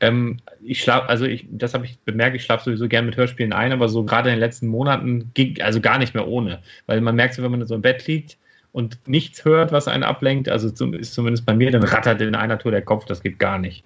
Ähm, 0.00 0.38
ich 0.62 0.82
schlafe, 0.82 1.08
also 1.08 1.24
ich, 1.24 1.46
das 1.50 1.74
habe 1.74 1.86
ich 1.86 1.98
bemerkt, 2.00 2.36
ich 2.36 2.44
schlafe 2.44 2.64
sowieso 2.64 2.88
gern 2.88 3.06
mit 3.06 3.16
Hörspielen 3.16 3.52
ein, 3.52 3.72
aber 3.72 3.88
so 3.88 4.04
gerade 4.04 4.28
in 4.28 4.36
den 4.36 4.40
letzten 4.40 4.66
Monaten 4.66 5.30
ging 5.34 5.60
also 5.62 5.80
gar 5.80 5.98
nicht 5.98 6.14
mehr 6.14 6.28
ohne. 6.28 6.62
Weil 6.86 7.00
man 7.00 7.16
merkt 7.16 7.34
so, 7.34 7.42
wenn 7.42 7.50
man 7.50 7.66
so 7.66 7.74
im 7.74 7.82
Bett 7.82 8.06
liegt 8.06 8.36
und 8.72 8.98
nichts 9.06 9.44
hört, 9.44 9.72
was 9.72 9.88
einen 9.88 10.02
ablenkt, 10.02 10.48
also 10.48 10.70
zum, 10.70 10.92
ist 10.92 11.14
zumindest 11.14 11.46
bei 11.46 11.54
mir, 11.54 11.70
dann 11.70 11.82
rattert 11.82 12.20
in 12.20 12.34
einer 12.34 12.58
Tour 12.58 12.72
der 12.72 12.82
Kopf, 12.82 13.06
das 13.06 13.22
geht 13.22 13.38
gar 13.38 13.58
nicht. 13.58 13.84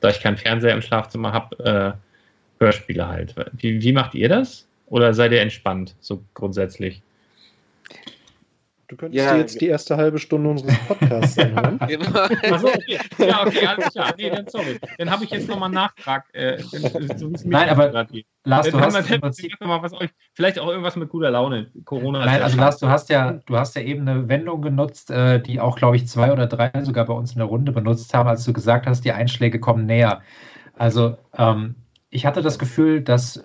Da 0.00 0.10
ich 0.10 0.20
keinen 0.20 0.36
Fernseher 0.36 0.74
im 0.74 0.82
Schlafzimmer 0.82 1.32
habe, 1.32 1.96
äh, 2.58 2.62
Hörspiele 2.62 3.06
halt. 3.06 3.34
Wie, 3.52 3.80
wie 3.80 3.92
macht 3.92 4.14
ihr 4.14 4.28
das? 4.28 4.66
Oder 4.86 5.14
seid 5.14 5.32
ihr 5.32 5.40
entspannt, 5.40 5.94
so 6.00 6.22
grundsätzlich? 6.34 7.02
Du 8.92 8.96
könntest 8.98 9.24
ja, 9.24 9.32
dir 9.32 9.40
jetzt 9.40 9.58
die 9.58 9.68
erste 9.68 9.96
halbe 9.96 10.18
Stunde 10.18 10.50
unseres 10.50 10.76
Podcasts 10.80 11.38
anhören. 11.38 11.78
genau. 11.88 12.10
Achso, 12.10 12.68
okay. 12.68 12.98
Ja, 13.16 13.46
okay, 13.46 13.66
alles 13.66 13.90
klar. 13.90 14.12
Nee, 14.18 14.28
dann 14.28 14.46
sorry. 14.48 14.78
Dann 14.98 15.10
habe 15.10 15.24
ich 15.24 15.30
jetzt 15.30 15.48
nochmal 15.48 15.68
einen 15.68 15.76
Nachtrag. 15.76 16.26
Äh, 16.34 16.58
so 17.16 17.32
Nein, 17.44 17.70
aber 17.70 18.06
Lars, 18.44 18.68
du 18.68 18.78
hast 18.78 19.10
im 19.10 19.20
Prinzip 19.22 19.54
mal 19.60 19.80
was 19.80 19.94
euch, 19.94 20.10
vielleicht 20.34 20.58
auch 20.58 20.68
irgendwas 20.68 20.96
mit 20.96 21.08
guter 21.08 21.30
Laune. 21.30 21.70
Corona. 21.86 22.26
Nein, 22.26 22.42
also 22.42 22.58
Lars, 22.58 22.80
du 22.80 22.88
hast 22.88 23.08
ja, 23.08 23.40
du 23.46 23.56
hast 23.56 23.76
ja 23.76 23.80
eben 23.80 24.06
eine 24.06 24.28
Wendung 24.28 24.60
genutzt, 24.60 25.10
äh, 25.10 25.40
die 25.40 25.58
auch, 25.58 25.76
glaube 25.76 25.96
ich, 25.96 26.06
zwei 26.06 26.30
oder 26.30 26.46
drei 26.46 26.70
sogar 26.82 27.06
bei 27.06 27.14
uns 27.14 27.32
in 27.32 27.38
der 27.38 27.46
Runde 27.46 27.72
benutzt 27.72 28.12
haben, 28.12 28.28
als 28.28 28.44
du 28.44 28.52
gesagt 28.52 28.86
hast, 28.86 29.06
die 29.06 29.12
Einschläge 29.12 29.58
kommen 29.58 29.86
näher. 29.86 30.20
Also 30.76 31.16
ähm, 31.38 31.76
ich 32.10 32.26
hatte 32.26 32.42
das 32.42 32.58
Gefühl, 32.58 33.00
dass 33.00 33.42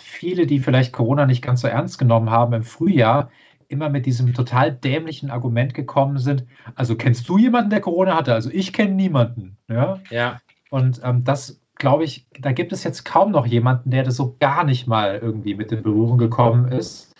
viele, 0.00 0.46
die 0.46 0.60
vielleicht 0.60 0.94
Corona 0.94 1.26
nicht 1.26 1.42
ganz 1.42 1.60
so 1.60 1.68
ernst 1.68 1.98
genommen 1.98 2.30
haben 2.30 2.54
im 2.54 2.62
Frühjahr, 2.62 3.28
immer 3.72 3.88
mit 3.88 4.06
diesem 4.06 4.34
total 4.34 4.72
dämlichen 4.72 5.30
Argument 5.30 5.74
gekommen 5.74 6.18
sind. 6.18 6.44
Also 6.74 6.94
kennst 6.94 7.28
du 7.28 7.38
jemanden, 7.38 7.70
der 7.70 7.80
Corona 7.80 8.14
hatte? 8.16 8.34
Also 8.34 8.50
ich 8.52 8.72
kenne 8.72 8.92
niemanden. 8.92 9.56
Ja. 9.68 9.98
ja. 10.10 10.40
Und 10.70 11.00
ähm, 11.02 11.24
das 11.24 11.60
glaube 11.76 12.04
ich, 12.04 12.26
da 12.38 12.52
gibt 12.52 12.72
es 12.72 12.84
jetzt 12.84 13.04
kaum 13.04 13.32
noch 13.32 13.46
jemanden, 13.46 13.90
der 13.90 14.04
das 14.04 14.16
so 14.16 14.36
gar 14.38 14.64
nicht 14.64 14.86
mal 14.86 15.18
irgendwie 15.20 15.54
mit 15.54 15.72
in 15.72 15.82
Berührung 15.82 16.18
gekommen 16.18 16.70
ist. 16.70 17.12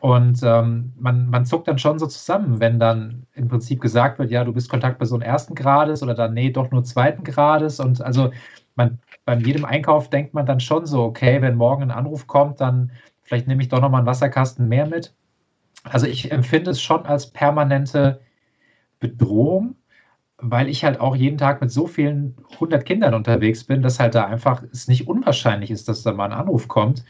Und 0.00 0.42
ähm, 0.42 0.92
man, 0.98 1.30
man 1.30 1.46
zuckt 1.46 1.66
dann 1.66 1.78
schon 1.78 1.98
so 1.98 2.06
zusammen, 2.06 2.60
wenn 2.60 2.78
dann 2.78 3.26
im 3.34 3.48
Prinzip 3.48 3.80
gesagt 3.80 4.18
wird, 4.18 4.30
ja, 4.30 4.44
du 4.44 4.52
bist 4.52 4.68
Kontaktperson 4.68 5.22
ersten 5.22 5.54
Grades 5.54 6.02
oder 6.02 6.14
dann, 6.14 6.34
nee, 6.34 6.50
doch 6.50 6.70
nur 6.70 6.84
zweiten 6.84 7.24
Grades. 7.24 7.80
Und 7.80 8.02
also 8.02 8.30
man, 8.76 8.98
bei 9.24 9.36
jedem 9.38 9.64
Einkauf 9.64 10.10
denkt 10.10 10.34
man 10.34 10.44
dann 10.44 10.60
schon 10.60 10.84
so, 10.84 11.02
okay, 11.02 11.40
wenn 11.40 11.56
morgen 11.56 11.84
ein 11.84 11.90
Anruf 11.90 12.26
kommt, 12.26 12.60
dann 12.60 12.92
vielleicht 13.22 13.48
nehme 13.48 13.62
ich 13.62 13.70
doch 13.70 13.80
nochmal 13.80 14.00
einen 14.00 14.06
Wasserkasten 14.06 14.68
mehr 14.68 14.86
mit. 14.86 15.14
Also 15.84 16.06
ich 16.06 16.32
empfinde 16.32 16.70
es 16.70 16.80
schon 16.80 17.06
als 17.06 17.30
permanente 17.30 18.20
Bedrohung, 18.98 19.76
weil 20.38 20.68
ich 20.68 20.84
halt 20.84 21.00
auch 21.00 21.14
jeden 21.14 21.38
Tag 21.38 21.60
mit 21.60 21.70
so 21.70 21.86
vielen 21.86 22.36
hundert 22.58 22.86
Kindern 22.86 23.14
unterwegs 23.14 23.64
bin, 23.64 23.82
dass 23.82 24.00
halt 24.00 24.14
da 24.14 24.26
einfach 24.26 24.62
es 24.72 24.88
nicht 24.88 25.06
unwahrscheinlich 25.06 25.70
ist, 25.70 25.88
dass 25.88 26.02
da 26.02 26.12
mal 26.12 26.26
ein 26.26 26.32
Anruf 26.32 26.68
kommt. 26.68 27.04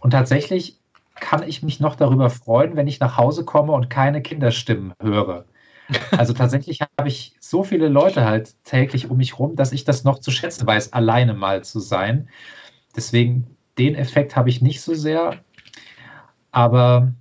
Und 0.00 0.10
tatsächlich 0.10 0.78
kann 1.14 1.42
ich 1.42 1.62
mich 1.62 1.80
noch 1.80 1.96
darüber 1.96 2.30
freuen, 2.30 2.76
wenn 2.76 2.86
ich 2.86 3.00
nach 3.00 3.16
Hause 3.16 3.44
komme 3.44 3.72
und 3.72 3.88
keine 3.88 4.20
Kinderstimmen 4.22 4.92
höre. 5.00 5.46
Also 6.10 6.32
tatsächlich 6.32 6.80
habe 6.80 7.08
ich 7.08 7.36
so 7.40 7.62
viele 7.62 7.88
Leute 7.88 8.24
halt 8.24 8.62
täglich 8.64 9.08
um 9.08 9.16
mich 9.16 9.38
rum, 9.38 9.56
dass 9.56 9.72
ich 9.72 9.84
das 9.84 10.04
noch 10.04 10.18
zu 10.18 10.30
schätzen 10.30 10.66
weiß, 10.66 10.92
alleine 10.92 11.34
mal 11.34 11.64
zu 11.64 11.80
sein. 11.80 12.28
Deswegen 12.94 13.56
den 13.78 13.94
Effekt 13.94 14.36
habe 14.36 14.48
ich 14.48 14.62
nicht 14.62 14.80
so 14.80 14.94
sehr. 14.94 15.38
Aber 16.50 17.12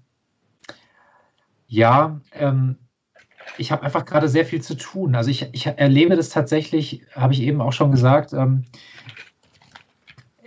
ja, 1.67 2.19
ähm, 2.33 2.77
ich 3.57 3.71
habe 3.71 3.83
einfach 3.83 4.05
gerade 4.05 4.27
sehr 4.27 4.45
viel 4.45 4.61
zu 4.61 4.75
tun. 4.75 5.15
Also 5.15 5.29
ich, 5.29 5.49
ich 5.53 5.67
erlebe 5.67 6.15
das 6.15 6.29
tatsächlich, 6.29 7.01
habe 7.15 7.33
ich 7.33 7.41
eben 7.41 7.61
auch 7.61 7.73
schon 7.73 7.91
gesagt, 7.91 8.33
ähm, 8.33 8.65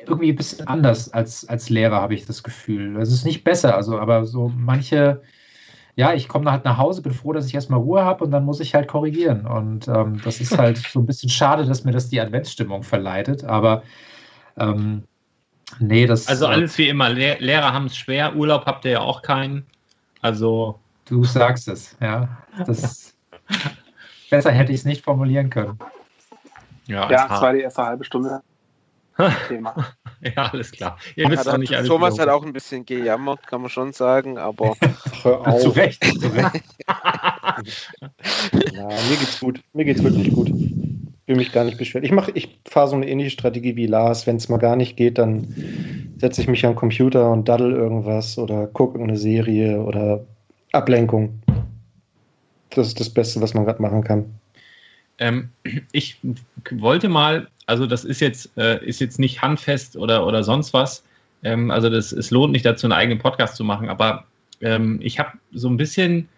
irgendwie 0.09 0.33
ein 0.33 0.37
bisschen 0.37 0.67
anders 0.67 1.13
als, 1.13 1.49
als 1.49 1.69
Lehrer, 1.69 2.01
habe 2.01 2.15
ich 2.15 2.27
das 2.27 2.43
Gefühl. 2.43 3.01
Es 3.01 3.13
ist 3.13 3.25
nicht 3.25 3.45
besser, 3.45 3.75
also 3.77 3.99
aber 3.99 4.25
so 4.25 4.51
manche, 4.57 5.23
ja, 5.97 6.15
ich 6.15 6.29
komme 6.29 6.51
halt 6.51 6.65
nach 6.65 6.79
Hause, 6.79 7.03
bin 7.03 7.13
froh, 7.13 7.33
dass 7.33 7.47
ich 7.47 7.55
erstmal 7.55 7.81
Ruhe 7.81 8.05
habe 8.05 8.25
und 8.25 8.31
dann 8.31 8.45
muss 8.45 8.61
ich 8.61 8.75
halt 8.75 8.89
korrigieren. 8.89 9.47
Und 9.47 9.87
ähm, 9.89 10.21
das 10.25 10.41
ist 10.41 10.57
halt 10.57 10.79
so 10.93 11.01
ein 11.01 11.07
bisschen 11.07 11.31
schade, 11.31 11.65
dass 11.65 11.85
mir 11.85 11.93
das 11.93 12.09
die 12.09 12.21
Adventsstimmung 12.21 12.83
verleitet, 12.83 13.45
aber 13.45 13.83
ähm, 14.57 15.05
nee, 15.79 16.07
das. 16.07 16.27
Also 16.27 16.47
alles 16.47 16.77
wie 16.79 16.89
immer, 16.89 17.11
Le 17.11 17.37
Lehrer 17.39 17.73
haben 17.73 17.87
es 17.87 17.97
schwer, 17.97 18.35
Urlaub 18.35 18.67
habt 18.67 18.85
ihr 18.85 18.93
ja 18.93 19.01
auch 19.01 19.23
keinen. 19.23 19.67
Also. 20.21 20.81
Du 21.09 21.25
sagst 21.25 21.69
es, 21.69 21.97
ja. 22.01 22.29
Das, 22.67 23.15
besser 24.31 24.51
hätte 24.51 24.73
ich 24.73 24.81
es 24.81 24.85
nicht 24.85 25.05
formulieren 25.05 25.51
können. 25.51 25.79
Ja, 26.87 27.11
ja 27.11 27.35
es 27.35 27.41
war 27.41 27.53
die 27.53 27.61
erste 27.61 27.85
halbe 27.85 28.05
Stunde. 28.05 28.43
Thema. 29.49 29.75
ja, 30.21 30.51
alles 30.53 30.71
klar. 30.71 30.97
Ihr 31.17 31.29
wisst 31.29 31.45
ja, 31.45 31.53
doch 31.53 31.59
nicht 31.59 31.75
alles. 31.75 31.89
Thomas 31.89 32.19
hat 32.19 32.29
auch 32.29 32.45
ein 32.45 32.53
bisschen 32.53 32.87
gejammert, 32.87 33.47
kann 33.47 33.63
man 33.63 33.71
schon 33.71 33.93
sagen, 33.93 34.39
aber. 34.39 34.77
zu 35.23 35.71
Recht, 35.71 36.05
zu 36.05 36.29
Recht. 36.29 36.65
ja, 38.73 38.85
mir 38.87 39.17
geht's 39.19 39.41
gut. 39.41 39.61
Mir 39.73 39.85
geht's 39.85 40.05
wirklich 40.05 40.33
gut. 40.33 40.49
Ich 40.49 41.27
will 41.27 41.37
mich 41.37 41.53
gar 41.53 41.65
nicht 41.65 41.79
beschweren. 41.79 42.05
Ich 42.05 42.13
mache, 42.13 42.31
ich 42.35 42.61
fahre 42.69 42.89
so 42.89 42.97
eine 42.97 43.09
ähnliche 43.09 43.31
Strategie 43.31 43.75
wie 43.75 43.87
Lars. 43.87 44.27
Wenn 44.27 44.37
es 44.37 44.49
mal 44.49 44.59
gar 44.59 44.77
nicht 44.77 44.97
geht, 44.97 45.19
dann 45.19 46.15
setze 46.19 46.41
ich 46.41 46.49
mich 46.49 46.65
am 46.65 46.77
Computer 46.77 47.31
und 47.31 47.49
daddel 47.49 47.73
irgendwas 47.73 48.39
oder 48.39 48.69
gucke 48.69 48.95
irgendeine 48.95 49.19
Serie 49.19 49.83
oder 49.83 50.25
Ablenkung. 50.79 51.41
Das 52.71 52.89
ist 52.89 53.01
das 53.01 53.11
Beste, 53.11 53.41
was 53.41 53.55
man 53.55 53.65
gerade 53.65 53.83
machen 53.83 54.05
kann. 54.05 54.25
Ähm, 55.19 55.51
ich 55.93 56.21
wollte 56.71 57.09
mal, 57.09 57.49
also 57.67 57.87
das 57.87 58.05
ist 58.05 58.21
jetzt, 58.21 58.57
äh, 58.57 58.85
ist 58.85 59.01
jetzt 59.01 59.19
nicht 59.19 59.43
handfest 59.43 59.97
oder, 59.97 60.27
oder 60.27 60.43
sonst 60.45 60.73
was. 60.73 61.05
Ähm, 61.43 61.71
also 61.71 61.91
das, 61.91 62.13
es 62.13 62.31
lohnt 62.31 62.53
nicht 62.53 62.65
dazu, 62.65 62.87
einen 62.87 62.93
eigenen 62.93 63.19
Podcast 63.19 63.57
zu 63.57 63.65
machen, 63.65 63.89
aber 63.89 64.25
ähm, 64.61 64.99
ich 65.03 65.19
habe 65.19 65.33
so 65.53 65.69
ein 65.69 65.77
bisschen 65.77 66.29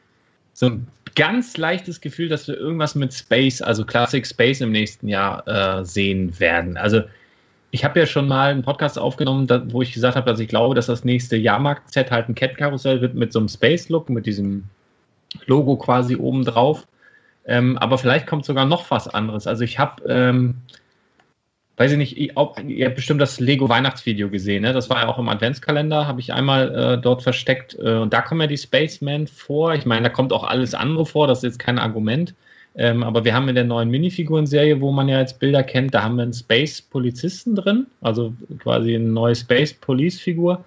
so 0.53 0.67
ein 0.67 0.87
ganz 1.15 1.57
leichtes 1.57 2.01
Gefühl, 2.01 2.29
dass 2.29 2.49
wir 2.49 2.57
irgendwas 2.57 2.95
mit 2.95 3.13
Space, 3.13 3.63
also 3.63 3.85
Classic 3.85 4.27
Space 4.27 4.61
im 4.61 4.73
nächsten 4.73 5.09
Jahr 5.09 5.47
äh, 5.47 5.85
sehen 5.85 6.39
werden. 6.39 6.77
Also 6.77 7.03
ich 7.71 7.85
habe 7.85 8.01
ja 8.01 8.07
schon 8.07 8.27
mal 8.27 8.51
einen 8.51 8.63
Podcast 8.63 8.99
aufgenommen, 8.99 9.47
da, 9.47 9.63
wo 9.73 9.83
ich 9.83 9.93
gesagt 9.93 10.17
habe, 10.17 10.29
dass 10.29 10.41
ich 10.41 10.49
glaube, 10.49 10.75
dass 10.75 10.87
das 10.87 11.05
nächste 11.05 11.37
Jahrmarkt-Set 11.37 12.11
halt 12.11 12.29
ein 12.29 12.35
Kettenkarussell 12.35 13.01
wird 13.01 13.15
mit 13.15 13.33
so 13.33 13.39
einem 13.39 13.49
Space-Look, 13.49 14.11
mit 14.11 14.27
diesem 14.27 14.65
Logo 15.47 15.77
quasi 15.77 16.17
oben 16.17 16.45
drauf. 16.45 16.87
Ähm, 17.47 17.79
aber 17.79 17.99
vielleicht 17.99 18.27
kommt 18.27 18.45
sogar 18.45 18.67
noch 18.67 18.91
was 18.91 19.07
anderes. 19.09 19.47
Also 19.47 19.63
ich 19.63 19.79
habe, 19.79 20.03
ähm, 20.09 20.57
weiß 21.77 21.93
ich 21.93 21.99
nicht, 21.99 22.19
ich, 22.19 22.37
auch, 22.37 22.59
ihr 22.59 22.87
habt 22.87 22.97
bestimmt 22.97 23.21
das 23.21 23.39
Lego 23.39 23.69
Weihnachtsvideo 23.69 24.29
gesehen, 24.29 24.63
ne? 24.63 24.73
Das 24.73 24.91
war 24.91 25.03
ja 25.03 25.09
auch 25.09 25.19
im 25.19 25.29
Adventskalender, 25.29 26.07
habe 26.07 26.21
ich 26.21 26.33
einmal 26.33 26.75
äh, 26.75 26.99
dort 26.99 27.23
versteckt. 27.23 27.79
Äh, 27.79 27.95
und 27.95 28.13
da 28.13 28.21
kommen 28.21 28.41
ja 28.41 28.47
die 28.49 28.59
Spacemen 28.59 29.29
vor. 29.29 29.75
Ich 29.75 29.87
meine, 29.87 30.03
da 30.03 30.09
kommt 30.09 30.33
auch 30.33 30.45
alles 30.45 30.75
andere 30.75 31.07
vor, 31.07 31.29
das 31.29 31.39
ist 31.39 31.45
jetzt 31.45 31.59
kein 31.61 31.79
Argument. 31.79 32.35
Ähm, 32.77 33.03
aber 33.03 33.25
wir 33.25 33.35
haben 33.35 33.49
in 33.49 33.57
der 33.57 33.65
neuen 33.65 33.91
Minifiguren-Serie, 33.91 34.81
wo 34.81 34.93
man 34.93 35.09
ja 35.09 35.19
jetzt 35.19 35.41
Bilder 35.41 35.63
kennt, 35.63 35.95
da 35.95 36.03
haben 36.05 36.17
wir 36.17 36.23
einen 36.23 36.33
Space-Polizisten 36.33 37.57
drin, 37.57 37.87
also 38.01 38.33
quasi 38.61 38.95
eine 38.95 39.05
neue 39.05 39.35
Space-Police-Figur. 39.35 40.65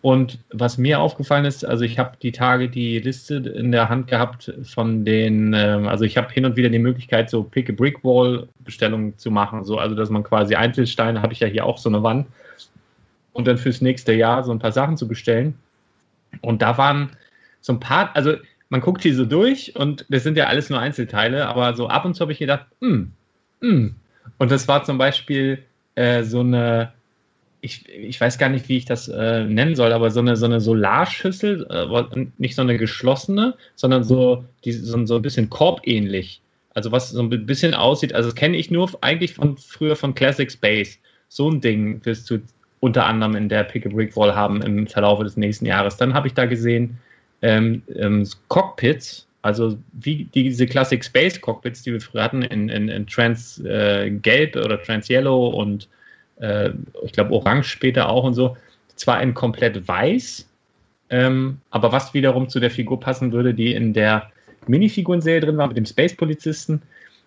Und 0.00 0.38
was 0.50 0.76
mir 0.76 1.00
aufgefallen 1.00 1.46
ist, 1.46 1.64
also 1.64 1.84
ich 1.84 1.98
habe 1.98 2.16
die 2.20 2.32
Tage 2.32 2.68
die 2.68 2.98
Liste 2.98 3.36
in 3.36 3.72
der 3.72 3.88
Hand 3.88 4.06
gehabt 4.06 4.52
von 4.64 5.04
den, 5.04 5.54
ähm, 5.54 5.88
also 5.88 6.04
ich 6.04 6.16
habe 6.16 6.30
hin 6.30 6.44
und 6.44 6.56
wieder 6.56 6.68
die 6.68 6.78
Möglichkeit, 6.78 7.30
so 7.30 7.42
Pick 7.42 7.70
a 7.70 7.72
Brick 7.72 8.04
Wall 8.04 8.46
Bestellungen 8.64 9.16
zu 9.16 9.30
machen, 9.30 9.64
so 9.64 9.78
also 9.78 9.94
dass 9.94 10.10
man 10.10 10.22
quasi 10.22 10.56
Einzelsteine 10.56 11.22
habe 11.22 11.32
ich 11.32 11.40
ja 11.40 11.46
hier 11.46 11.64
auch 11.64 11.78
so 11.78 11.88
eine 11.88 12.02
Wand 12.02 12.26
und 13.32 13.46
dann 13.46 13.56
fürs 13.58 13.80
nächste 13.80 14.12
Jahr 14.12 14.44
so 14.44 14.52
ein 14.52 14.58
paar 14.58 14.72
Sachen 14.72 14.96
zu 14.96 15.08
bestellen. 15.08 15.54
Und 16.40 16.62
da 16.62 16.76
waren 16.76 17.10
so 17.60 17.72
ein 17.72 17.80
paar, 17.80 18.14
also 18.14 18.34
man 18.68 18.80
guckt 18.80 19.02
hier 19.02 19.14
so 19.14 19.24
durch 19.24 19.76
und 19.76 20.06
das 20.08 20.22
sind 20.22 20.36
ja 20.36 20.46
alles 20.46 20.70
nur 20.70 20.78
Einzelteile, 20.78 21.46
aber 21.46 21.74
so 21.74 21.88
ab 21.88 22.04
und 22.04 22.14
zu 22.14 22.22
habe 22.22 22.32
ich 22.32 22.38
gedacht, 22.38 22.66
hm, 22.80 23.12
hm. 23.60 23.94
Und 24.38 24.50
das 24.50 24.68
war 24.68 24.84
zum 24.84 24.98
Beispiel 24.98 25.62
äh, 25.94 26.22
so 26.24 26.40
eine 26.40 26.92
ich, 27.64 27.88
ich 27.88 28.20
weiß 28.20 28.36
gar 28.36 28.50
nicht, 28.50 28.68
wie 28.68 28.76
ich 28.76 28.84
das 28.84 29.08
äh, 29.08 29.44
nennen 29.44 29.74
soll, 29.74 29.92
aber 29.94 30.10
so 30.10 30.20
eine, 30.20 30.36
so 30.36 30.44
eine 30.44 30.60
Solarschüssel, 30.60 31.66
äh, 31.70 32.26
nicht 32.36 32.56
so 32.56 32.62
eine 32.62 32.76
geschlossene, 32.76 33.54
sondern 33.74 34.04
so, 34.04 34.44
die, 34.66 34.72
so, 34.72 35.06
so 35.06 35.16
ein 35.16 35.22
bisschen 35.22 35.48
korbähnlich. 35.48 36.42
Also 36.74 36.92
was 36.92 37.08
so 37.10 37.22
ein 37.22 37.46
bisschen 37.46 37.72
aussieht, 37.72 38.14
also 38.14 38.28
das 38.28 38.34
kenne 38.34 38.58
ich 38.58 38.70
nur 38.70 38.90
eigentlich 39.00 39.32
von 39.32 39.56
früher 39.56 39.96
von 39.96 40.14
Classic 40.14 40.52
Space. 40.52 40.98
So 41.28 41.50
ein 41.50 41.62
Ding 41.62 42.04
wirst 42.04 42.28
du 42.28 42.40
unter 42.80 43.06
anderem 43.06 43.34
in 43.34 43.48
der 43.48 43.64
Pick 43.64 43.86
a 43.86 43.88
Brick 43.88 44.14
Wall 44.14 44.34
haben 44.34 44.60
im 44.60 44.86
Verlauf 44.86 45.20
des 45.20 45.38
nächsten 45.38 45.64
Jahres. 45.64 45.96
Dann 45.96 46.12
habe 46.12 46.26
ich 46.26 46.34
da 46.34 46.44
gesehen 46.44 46.98
ähm, 47.44 47.82
ähm, 47.94 48.26
Cockpits, 48.48 49.26
also 49.42 49.76
wie 49.92 50.24
diese 50.34 50.66
Classic 50.66 51.04
Space 51.04 51.38
Cockpits, 51.38 51.82
die 51.82 51.92
wir 51.92 52.00
früher 52.00 52.24
hatten 52.24 52.42
in, 52.42 52.70
in, 52.70 52.88
in 52.88 53.06
Trans 53.06 53.62
äh, 53.64 54.10
Gelb 54.10 54.56
oder 54.56 54.82
Trans 54.82 55.10
Yellow 55.10 55.48
und 55.48 55.88
äh, 56.40 56.70
ich 57.02 57.12
glaube 57.12 57.34
Orange 57.34 57.68
später 57.68 58.08
auch 58.08 58.24
und 58.24 58.32
so, 58.32 58.56
zwar 58.96 59.22
in 59.22 59.34
komplett 59.34 59.86
weiß, 59.86 60.48
ähm, 61.10 61.58
aber 61.70 61.92
was 61.92 62.14
wiederum 62.14 62.48
zu 62.48 62.60
der 62.60 62.70
Figur 62.70 62.98
passen 62.98 63.32
würde, 63.32 63.52
die 63.52 63.74
in 63.74 63.92
der 63.92 64.30
Minifiguren-Serie 64.66 65.42
drin 65.42 65.58
war 65.58 65.68
mit 65.68 65.76
dem 65.76 65.84
Space-Polizisten. 65.84 66.80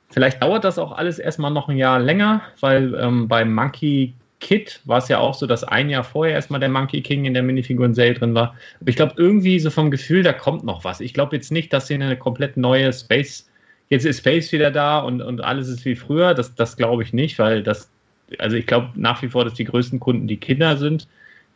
Vielleicht 0.09 0.41
dauert 0.41 0.63
das 0.63 0.79
auch 0.79 0.93
alles 0.93 1.19
erstmal 1.19 1.51
noch 1.51 1.69
ein 1.69 1.77
Jahr 1.77 1.99
länger, 1.99 2.41
weil 2.59 2.95
ähm, 2.95 3.27
beim 3.27 3.53
Monkey 3.53 4.15
Kid 4.39 4.81
war 4.85 4.99
es 4.99 5.07
ja 5.07 5.19
auch 5.19 5.33
so, 5.33 5.47
dass 5.47 5.63
ein 5.63 5.89
Jahr 5.89 6.03
vorher 6.03 6.35
erstmal 6.35 6.59
der 6.59 6.69
Monkey 6.69 7.01
King 7.01 7.25
in 7.25 7.33
der 7.33 7.43
Minifiguren-Serie 7.43 8.13
drin 8.13 8.35
war. 8.35 8.55
Aber 8.79 8.89
ich 8.89 8.95
glaube, 8.95 9.13
irgendwie 9.17 9.59
so 9.59 9.71
vom 9.71 9.89
Gefühl, 9.89 10.23
da 10.23 10.33
kommt 10.33 10.63
noch 10.63 10.83
was. 10.83 10.99
Ich 10.99 11.13
glaube 11.13 11.35
jetzt 11.35 11.51
nicht, 11.51 11.73
dass 11.73 11.87
hier 11.87 11.95
eine 11.95 12.17
komplett 12.17 12.55
neue 12.55 12.93
Space, 12.93 13.49
jetzt 13.89 14.05
ist 14.05 14.19
Space 14.19 14.51
wieder 14.51 14.69
da 14.69 14.99
und, 14.99 15.21
und 15.21 15.41
alles 15.41 15.67
ist 15.67 15.85
wie 15.85 15.95
früher. 15.95 16.33
Das, 16.33 16.53
das 16.53 16.77
glaube 16.77 17.03
ich 17.03 17.13
nicht, 17.13 17.39
weil 17.39 17.63
das, 17.63 17.89
also 18.37 18.55
ich 18.55 18.67
glaube 18.67 18.89
nach 18.95 19.21
wie 19.23 19.29
vor, 19.29 19.43
dass 19.43 19.55
die 19.55 19.63
größten 19.63 19.99
Kunden 19.99 20.27
die 20.27 20.37
Kinder 20.37 20.77
sind 20.77 21.07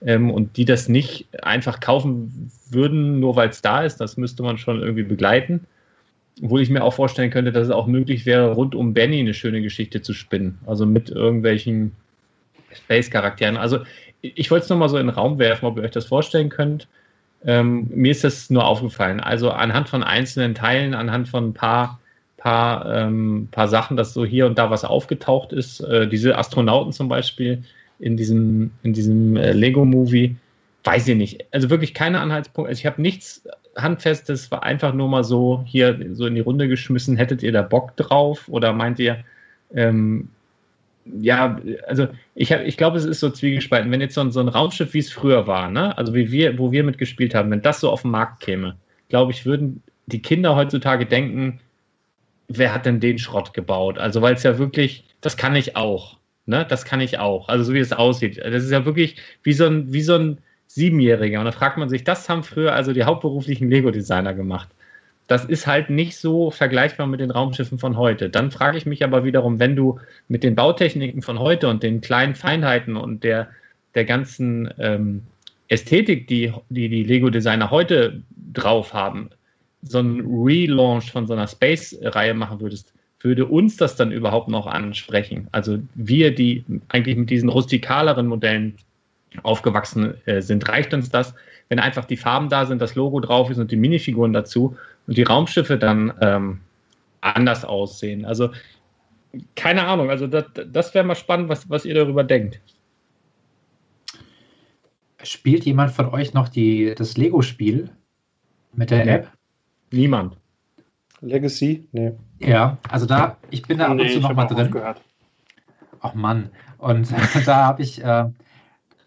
ähm, 0.01 0.31
und 0.31 0.57
die 0.57 0.65
das 0.65 0.89
nicht 0.89 1.27
einfach 1.43 1.81
kaufen 1.81 2.51
würden, 2.71 3.19
nur 3.19 3.35
weil 3.35 3.49
es 3.49 3.61
da 3.61 3.83
ist. 3.83 3.97
Das 3.97 4.17
müsste 4.17 4.41
man 4.41 4.57
schon 4.57 4.81
irgendwie 4.81 5.03
begleiten. 5.03 5.65
Obwohl 6.41 6.61
ich 6.61 6.69
mir 6.71 6.83
auch 6.83 6.93
vorstellen 6.95 7.29
könnte, 7.29 7.51
dass 7.51 7.67
es 7.67 7.73
auch 7.73 7.85
möglich 7.85 8.25
wäre, 8.25 8.53
rund 8.53 8.73
um 8.73 8.95
Benny 8.95 9.19
eine 9.19 9.35
schöne 9.35 9.61
Geschichte 9.61 10.01
zu 10.01 10.13
spinnen. 10.13 10.57
Also 10.65 10.87
mit 10.87 11.09
irgendwelchen 11.09 11.91
Space-Charakteren. 12.75 13.57
Also 13.57 13.79
ich 14.21 14.51
wollte 14.51 14.65
es 14.65 14.69
nochmal 14.69 14.89
so 14.89 14.97
in 14.97 15.07
den 15.07 15.15
Raum 15.15 15.39
werfen, 15.39 15.65
ob 15.65 15.77
ihr 15.77 15.83
euch 15.83 15.91
das 15.91 16.05
vorstellen 16.05 16.49
könnt. 16.49 16.87
Ähm, 17.43 17.87
mir 17.89 18.11
ist 18.11 18.23
das 18.23 18.49
nur 18.49 18.65
aufgefallen. 18.65 19.19
Also 19.19 19.49
anhand 19.49 19.89
von 19.89 20.03
einzelnen 20.03 20.53
Teilen, 20.53 20.93
anhand 20.93 21.27
von 21.27 21.49
ein 21.49 21.53
paar 21.53 21.99
paar, 22.41 22.85
ähm, 22.91 23.47
paar 23.51 23.67
Sachen, 23.67 23.97
dass 23.97 24.13
so 24.13 24.25
hier 24.25 24.47
und 24.47 24.57
da 24.57 24.71
was 24.71 24.83
aufgetaucht 24.83 25.53
ist. 25.53 25.79
Äh, 25.81 26.07
diese 26.07 26.37
Astronauten 26.37 26.91
zum 26.91 27.07
Beispiel 27.07 27.63
in 27.99 28.17
diesem, 28.17 28.71
in 28.81 28.93
diesem 28.93 29.37
äh, 29.37 29.51
Lego-Movie, 29.51 30.35
weiß 30.83 31.07
ich 31.09 31.15
nicht. 31.15 31.45
Also 31.51 31.69
wirklich 31.69 31.93
keine 31.93 32.19
Anhaltspunkte. 32.19 32.69
Also 32.69 32.79
ich 32.79 32.85
habe 32.87 32.99
nichts 32.99 33.43
Handfestes, 33.75 34.49
war 34.49 34.63
einfach 34.63 34.91
nur 34.91 35.07
mal 35.07 35.23
so 35.23 35.63
hier 35.67 35.99
so 36.13 36.25
in 36.25 36.33
die 36.33 36.41
Runde 36.41 36.67
geschmissen. 36.67 37.15
Hättet 37.15 37.43
ihr 37.43 37.51
da 37.51 37.61
Bock 37.61 37.95
drauf? 37.95 38.47
Oder 38.47 38.73
meint 38.73 38.97
ihr, 38.97 39.23
ähm, 39.75 40.29
ja, 41.05 41.59
also 41.87 42.07
ich, 42.35 42.51
ich 42.51 42.77
glaube, 42.77 42.97
es 42.97 43.05
ist 43.05 43.19
so 43.19 43.29
zwiegespalten. 43.29 43.91
Wenn 43.91 44.01
jetzt 44.01 44.15
so 44.15 44.21
ein, 44.21 44.31
so 44.31 44.39
ein 44.39 44.47
Raumschiff, 44.47 44.93
wie 44.93 44.99
es 44.99 45.11
früher 45.11 45.47
war, 45.47 45.69
ne? 45.69 45.97
also 45.97 46.13
wie 46.13 46.31
wir, 46.31 46.57
wo 46.57 46.71
wir 46.71 46.83
mitgespielt 46.83 47.33
haben, 47.33 47.51
wenn 47.51 47.61
das 47.61 47.79
so 47.79 47.89
auf 47.89 48.03
den 48.03 48.11
Markt 48.11 48.41
käme, 48.41 48.77
glaube 49.09 49.31
ich, 49.31 49.45
würden 49.45 49.83
die 50.05 50.21
Kinder 50.21 50.55
heutzutage 50.55 51.05
denken, 51.05 51.59
wer 52.47 52.73
hat 52.73 52.85
denn 52.85 52.99
den 52.99 53.17
Schrott 53.17 53.53
gebaut? 53.53 53.97
Also, 53.97 54.21
weil 54.21 54.35
es 54.35 54.43
ja 54.43 54.57
wirklich, 54.57 55.05
das 55.21 55.37
kann 55.37 55.55
ich 55.55 55.75
auch. 55.75 56.17
Ne? 56.45 56.65
Das 56.67 56.85
kann 56.85 57.01
ich 57.01 57.19
auch. 57.19 57.49
Also, 57.49 57.65
so 57.65 57.73
wie 57.73 57.79
es 57.79 57.93
aussieht. 57.93 58.37
Das 58.37 58.63
ist 58.63 58.71
ja 58.71 58.85
wirklich 58.85 59.15
wie 59.43 59.53
so 59.53 59.65
ein, 59.65 59.91
wie 59.93 60.01
so 60.01 60.15
ein 60.15 60.39
Siebenjähriger. 60.67 61.39
Und 61.39 61.45
da 61.45 61.51
fragt 61.51 61.77
man 61.77 61.89
sich, 61.89 62.03
das 62.03 62.29
haben 62.29 62.43
früher 62.43 62.73
also 62.73 62.93
die 62.93 63.03
hauptberuflichen 63.03 63.69
Lego-Designer 63.69 64.33
gemacht. 64.33 64.69
Das 65.31 65.45
ist 65.45 65.65
halt 65.65 65.89
nicht 65.89 66.17
so 66.17 66.51
vergleichbar 66.51 67.07
mit 67.07 67.21
den 67.21 67.31
Raumschiffen 67.31 67.79
von 67.79 67.95
heute. 67.95 68.29
Dann 68.29 68.51
frage 68.51 68.77
ich 68.77 68.85
mich 68.85 69.01
aber 69.01 69.23
wiederum, 69.23 69.59
wenn 69.59 69.77
du 69.77 69.97
mit 70.27 70.43
den 70.43 70.55
Bautechniken 70.55 71.21
von 71.21 71.39
heute 71.39 71.69
und 71.69 71.83
den 71.83 72.01
kleinen 72.01 72.35
Feinheiten 72.35 72.97
und 72.97 73.23
der, 73.23 73.47
der 73.95 74.03
ganzen 74.03 74.73
ähm, 74.77 75.21
Ästhetik, 75.69 76.27
die, 76.27 76.51
die 76.67 76.89
die 76.89 77.05
Lego-Designer 77.05 77.71
heute 77.71 78.23
drauf 78.53 78.93
haben, 78.93 79.29
so 79.83 79.99
einen 79.99 80.19
Relaunch 80.19 81.09
von 81.09 81.25
so 81.27 81.31
einer 81.31 81.47
Space-Reihe 81.47 82.33
machen 82.33 82.59
würdest, 82.59 82.93
würde 83.21 83.45
uns 83.45 83.77
das 83.77 83.95
dann 83.95 84.11
überhaupt 84.11 84.49
noch 84.49 84.67
ansprechen? 84.67 85.47
Also 85.53 85.77
wir, 85.95 86.35
die 86.35 86.65
eigentlich 86.89 87.15
mit 87.15 87.29
diesen 87.29 87.47
rustikaleren 87.47 88.27
Modellen 88.27 88.75
aufgewachsen 89.43 90.15
äh, 90.25 90.41
sind, 90.41 90.67
reicht 90.67 90.93
uns 90.93 91.09
das, 91.09 91.33
wenn 91.69 91.79
einfach 91.79 92.03
die 92.03 92.17
Farben 92.17 92.49
da 92.49 92.65
sind, 92.65 92.81
das 92.81 92.95
Logo 92.95 93.21
drauf 93.21 93.49
ist 93.49 93.59
und 93.59 93.71
die 93.71 93.77
Minifiguren 93.77 94.33
dazu 94.33 94.75
die 95.13 95.23
Raumschiffe 95.23 95.77
dann 95.77 96.13
ähm, 96.21 96.61
anders 97.21 97.65
aussehen? 97.65 98.25
Also 98.25 98.49
keine 99.55 99.87
Ahnung, 99.87 100.09
also 100.09 100.27
das, 100.27 100.45
das 100.71 100.93
wäre 100.93 101.05
mal 101.05 101.15
spannend, 101.15 101.49
was, 101.49 101.69
was 101.69 101.85
ihr 101.85 101.93
darüber 101.93 102.23
denkt. 102.23 102.59
Spielt 105.23 105.65
jemand 105.65 105.91
von 105.91 106.09
euch 106.09 106.33
noch 106.33 106.49
die, 106.49 106.93
das 106.97 107.15
Lego-Spiel 107.15 107.89
mit 108.73 108.89
der 108.91 109.07
App? 109.07 109.31
Niemand. 109.91 110.37
Legacy? 111.21 111.87
Nee. 111.91 112.13
Ja, 112.39 112.77
also 112.89 113.05
da, 113.05 113.37
ich 113.51 113.61
bin 113.61 113.77
da 113.77 113.85
ab 113.85 113.91
und 113.91 113.97
Nee, 113.97 114.07
zu 114.09 114.15
ich 114.15 114.21
noch 114.21 114.29
hab 114.29 114.35
mal 114.35 114.45
auch 114.45 114.49
drin. 114.49 114.65
aufgehört. 114.65 115.01
Ach 116.01 116.13
Mann. 116.15 116.49
Und 116.79 117.11
da 117.45 117.65
habe 117.67 117.83
ich, 117.83 118.03
äh, 118.03 118.25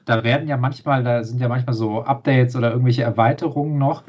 da 0.05 0.25
werden 0.25 0.49
ja 0.49 0.57
manchmal, 0.57 1.03
da 1.03 1.25
sind 1.25 1.41
ja 1.41 1.49
manchmal 1.49 1.75
so 1.75 2.03
Updates 2.03 2.57
oder 2.57 2.71
irgendwelche 2.71 3.03
Erweiterungen 3.03 3.79
noch. 3.79 4.05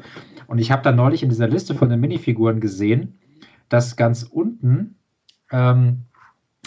Und 0.46 0.58
ich 0.58 0.70
habe 0.70 0.82
da 0.82 0.92
neulich 0.92 1.22
in 1.22 1.28
dieser 1.28 1.48
Liste 1.48 1.74
von 1.74 1.88
den 1.88 2.00
Minifiguren 2.00 2.60
gesehen, 2.60 3.18
dass 3.68 3.96
ganz 3.96 4.22
unten 4.22 4.96
ähm, 5.50 6.02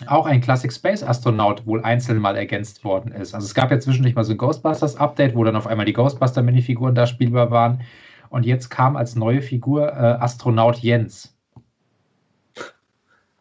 auch 0.07 0.26
ein 0.26 0.41
Classic 0.41 0.72
Space 0.72 1.03
Astronaut 1.03 1.65
wohl 1.65 1.84
einzeln 1.84 2.19
mal 2.19 2.35
ergänzt 2.35 2.84
worden 2.84 3.11
ist. 3.11 3.34
Also 3.34 3.45
es 3.45 3.53
gab 3.53 3.72
ja 3.72 3.80
zwischendurch 3.80 4.15
mal 4.15 4.23
so 4.23 4.34
ein 4.34 4.38
Ghostbusters 4.38 4.95
Update, 4.95 5.35
wo 5.35 5.43
dann 5.43 5.56
auf 5.56 5.68
einmal 5.68 5.85
die 5.85 5.93
Ghostbuster 5.93 6.41
Minifiguren 6.41 6.95
da 6.95 7.06
spielbar 7.06 7.51
waren. 7.51 7.81
Und 8.30 8.45
jetzt 8.45 8.69
kam 8.69 8.95
als 8.95 9.15
neue 9.15 9.41
Figur 9.41 9.89
äh, 9.89 10.18
Astronaut 10.19 10.77
Jens. 10.77 11.35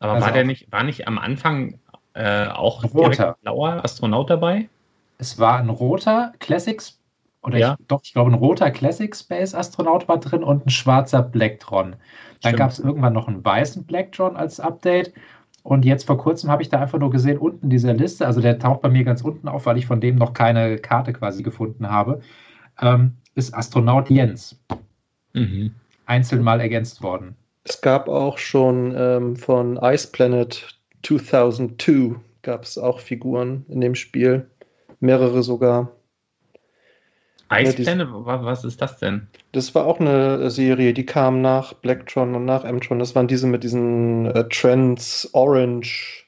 Aber 0.01 0.15
Also 0.15 0.27
war 0.27 0.33
der 0.33 0.45
nicht, 0.45 0.71
war 0.73 0.85
nicht 0.85 1.07
am 1.07 1.19
Anfang 1.19 1.79
äh, 2.15 2.47
auch 2.49 2.85
roter. 2.95 3.37
blauer 3.43 3.85
Astronaut 3.85 4.31
dabei? 4.31 4.69
Es 5.19 5.39
war 5.39 5.59
ein 5.59 5.69
roter 5.69 6.33
Classics, 6.39 7.01
oder 7.43 7.59
Ja. 7.59 7.77
ich, 7.79 7.87
doch, 7.87 8.01
ich 8.05 8.13
glaube, 8.13 8.31
ein 8.31 8.35
roter 8.35 8.71
Classic 8.71 9.15
Space 9.15 9.55
Astronaut 9.55 10.09
war 10.09 10.19
drin 10.19 10.43
und 10.45 10.67
ein 10.67 10.71
schwarzer 10.71 11.23
Blacktron. 11.23 11.97
Dann 12.43 12.57
gab 12.57 12.71
es 12.71 12.79
irgendwann 12.79 13.13
noch 13.13 13.27
einen 13.29 13.45
weißen 13.45 13.85
Blacktron 13.85 14.37
als 14.37 14.61
Update. 14.61 15.13
Und 15.65 15.85
jetzt 15.85 16.07
vor 16.07 16.19
kurzem 16.19 16.51
habe 16.51 16.63
ich 16.63 16.69
da 16.69 16.81
einfach 16.81 16.99
nur 17.01 17.11
gesehen, 17.11 17.37
unten 17.39 17.69
dieser 17.69 17.93
Liste, 17.95 18.27
also 18.27 18.41
der 18.41 18.59
taucht 18.59 18.81
bei 18.81 18.89
mir 18.89 19.05
ganz 19.05 19.23
unten 19.23 19.49
auf, 19.49 19.67
weil 19.67 19.77
ich 19.77 19.87
von 19.87 20.01
dem 20.01 20.17
noch 20.17 20.33
keine 20.33 20.79
Karte 20.79 21.13
quasi 21.13 21.43
gefunden 21.43 21.91
habe, 21.91 22.21
ähm, 22.81 23.17
ist 23.35 23.55
Astronaut 23.55 24.09
Jens 24.09 24.59
Mhm. 25.35 25.75
einzeln 26.07 26.43
mal 26.43 26.61
ergänzt 26.61 27.03
worden. 27.03 27.37
Es 27.65 27.81
gab 27.81 28.09
auch 28.09 28.39
schon 28.39 28.95
ähm, 28.97 29.37
von 29.37 29.79
Ice 29.83 30.09
Planet 30.11 30.79
2002 31.03 32.17
gab 32.43 32.63
es 32.63 32.79
auch 32.79 33.01
Figuren 33.01 33.67
in 33.69 33.81
dem 33.81 33.95
Spiel. 33.95 34.49
Mehrere 35.01 35.43
sogar. 35.43 35.93
Ice 37.51 37.83
Ja, 37.83 38.45
was 38.45 38.65
ist 38.65 38.81
das 38.83 38.99
denn? 38.99 39.27
Das 39.53 39.75
war 39.75 39.87
auch 39.87 40.01
eine 40.01 40.51
Serie, 40.51 40.93
die 40.93 41.07
kam 41.07 41.41
nach 41.41 41.73
Blacktron 41.75 42.35
und 42.35 42.45
nach 42.45 42.65
M-Tron. 42.65 42.99
Das 42.99 43.15
waren 43.15 43.29
diese 43.29 43.47
mit 43.47 43.65
diesen 43.65 44.27
äh, 44.27 44.49
Trends 44.49 45.29
Orange, 45.33 46.27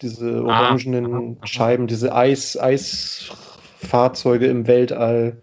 diese 0.00 0.42
Ah, 0.48 0.70
orangenen 0.70 1.36
aha. 1.38 1.46
Scheiben, 1.46 1.86
diese 1.86 2.14
Eis, 2.14 2.58
Eisfahrzeuge 2.58 4.46
im 4.46 4.66
Weltall. 4.66 5.42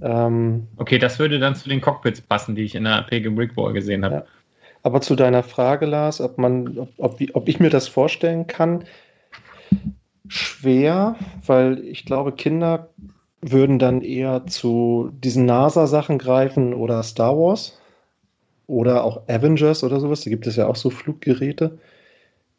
Ähm, 0.00 0.68
Okay, 0.76 0.98
das 0.98 1.18
würde 1.18 1.38
dann 1.38 1.54
zu 1.54 1.68
den 1.68 1.80
Cockpits 1.80 2.20
passen, 2.22 2.54
die 2.54 2.62
ich 2.62 2.74
in 2.74 2.84
der 2.84 3.02
Pilgrim 3.02 3.36
Rickball 3.38 3.72
gesehen 3.72 4.04
habe. 4.04 4.14
Ja. 4.14 4.24
aber 4.82 5.00
zu 5.00 5.16
deiner 5.16 5.42
Frage, 5.42 5.86
Lars, 5.86 6.20
ob 6.20 6.38
man, 6.38 6.78
ob, 6.78 6.92
ob, 6.98 7.20
ob 7.34 7.48
ich 7.48 7.60
mir 7.60 7.70
das 7.70 7.88
vorstellen 7.88 8.46
kann, 8.46 8.84
schwer, 10.28 11.16
weil 11.44 11.80
ich 11.80 12.04
glaube, 12.04 12.32
Kinder 12.32 12.90
würden 13.40 13.78
dann 13.78 14.02
eher 14.02 14.46
zu 14.46 15.10
diesen 15.22 15.46
NASA-Sachen 15.46 16.18
greifen 16.18 16.74
oder 16.74 17.02
Star 17.02 17.36
Wars 17.36 17.78
oder 18.66 19.04
auch 19.04 19.28
Avengers 19.28 19.84
oder 19.84 20.00
sowas. 20.00 20.22
Da 20.22 20.30
gibt 20.30 20.46
es 20.46 20.56
ja 20.56 20.66
auch 20.66 20.76
so 20.76 20.90
Fluggeräte. 20.90 21.78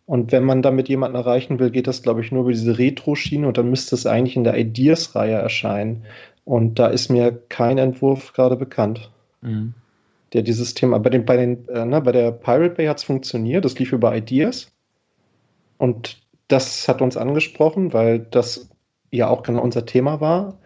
Und 0.06 0.32
wenn 0.32 0.46
man 0.46 0.62
damit 0.62 0.88
jemanden 0.88 1.18
erreichen 1.18 1.60
will, 1.60 1.70
geht 1.70 1.88
das, 1.88 2.02
glaube 2.02 2.22
ich, 2.22 2.32
nur 2.32 2.44
über 2.44 2.52
diese 2.54 2.78
Retro-Schiene 2.78 3.48
und 3.48 3.58
dann 3.58 3.70
müsste 3.70 3.96
es 3.96 4.06
eigentlich 4.06 4.38
in 4.38 4.46
der 4.46 4.58
Ideas-Reihe 4.58 5.36
erscheinen. 5.36 6.06
Und 6.46 6.80
da 6.80 6.88
ist 6.88 7.10
mir 7.10 7.38
kein 7.50 7.78
Entwurf 7.78 8.32
gerade 8.32 8.56
bekannt 8.56 9.12
Mhm. 9.42 9.74
der 10.34 10.42
dieses 10.42 10.74
Thema, 10.74 11.00
bei, 11.00 11.10
den, 11.10 11.26
bei, 11.26 11.38
den, 11.38 11.68
äh, 11.70 11.86
ne, 11.86 12.02
bei 12.02 12.12
der 12.12 12.32
Pirate 12.32 12.76
Bay 12.76 12.88
hat 12.88 12.98
es 12.98 13.04
funktioniert, 13.04 13.64
das 13.66 13.80
lief 13.80 13.94
über 13.94 14.16
Ideas. 14.16 14.72
Und 15.78 16.18
das 16.48 16.88
hat 16.88 17.02
uns 17.02 17.18
angesprochen, 17.18 17.94
weil 17.94 18.20
das 18.20 18.70
ja 19.12 19.28
auch 19.30 19.44
genau 19.44 19.62
unser 19.62 19.86
Thema 19.86 20.22
war. 20.22 20.60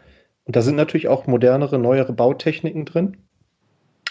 Und 0.45 0.55
da 0.55 0.61
sind 0.61 0.75
natürlich 0.75 1.07
auch 1.07 1.27
modernere, 1.27 1.79
neuere 1.79 2.13
Bautechniken 2.13 2.85
drin. 2.85 3.17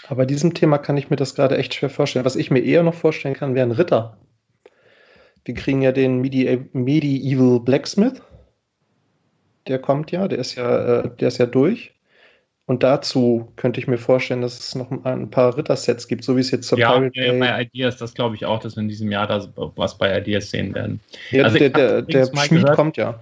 Aber 0.09 0.27
diesem 0.27 0.55
Thema 0.55 0.79
kann 0.79 0.97
ich 0.97 1.11
mir 1.11 1.17
das 1.17 1.35
gerade 1.35 1.57
echt 1.57 1.75
schwer 1.75 1.91
vorstellen. 1.91 2.25
Was 2.25 2.37
ich 2.37 2.51
mir 2.51 2.61
eher 2.61 2.83
noch 2.83 2.95
vorstellen 2.95 3.35
kann, 3.35 3.55
wäre 3.55 3.67
ein 3.67 3.73
Ritter. 3.73 4.19
Wir 5.45 5.55
kriegen 5.55 5.83
ja 5.83 5.93
den 5.93 6.21
Medi 6.21 6.69
Medieval 6.73 7.61
Blacksmith. 7.61 8.23
Der 9.67 9.79
kommt 9.79 10.11
ja, 10.11 10.27
der 10.27 10.39
ist 10.39 10.55
ja, 10.55 11.01
äh, 11.01 11.17
der 11.17 11.29
ist 11.29 11.39
ja 11.39 11.47
durch. 11.47 12.00
Und 12.71 12.85
dazu 12.85 13.49
könnte 13.57 13.81
ich 13.81 13.89
mir 13.89 13.99
vorstellen, 13.99 14.43
dass 14.43 14.57
es 14.57 14.77
noch 14.77 14.93
ein 15.05 15.29
paar 15.29 15.57
Rittersets 15.57 16.07
gibt, 16.07 16.23
so 16.23 16.37
wie 16.37 16.41
es 16.41 16.53
jetzt 16.53 16.69
zur 16.69 16.79
Ja, 16.79 16.93
Pirate 16.93 17.21
ja, 17.21 17.33
bei 17.37 17.63
Ideas, 17.63 17.97
das 17.97 18.15
glaube 18.15 18.37
ich 18.37 18.47
auch, 18.47 18.61
dass 18.61 18.77
wir 18.77 18.83
in 18.83 18.89
diesem 18.89 19.11
Jahr 19.11 19.27
da 19.27 19.45
was 19.75 19.99
bei 19.99 20.17
Ideas 20.17 20.53
sehen 20.53 20.73
werden. 20.73 21.01
Ja, 21.33 21.43
Also 21.43 21.59
der, 21.59 21.71
der, 21.71 22.03
der 22.03 22.27
Schmied 22.27 22.63
gehört- 22.63 22.77
kommt 22.77 22.97
ja. 22.97 23.19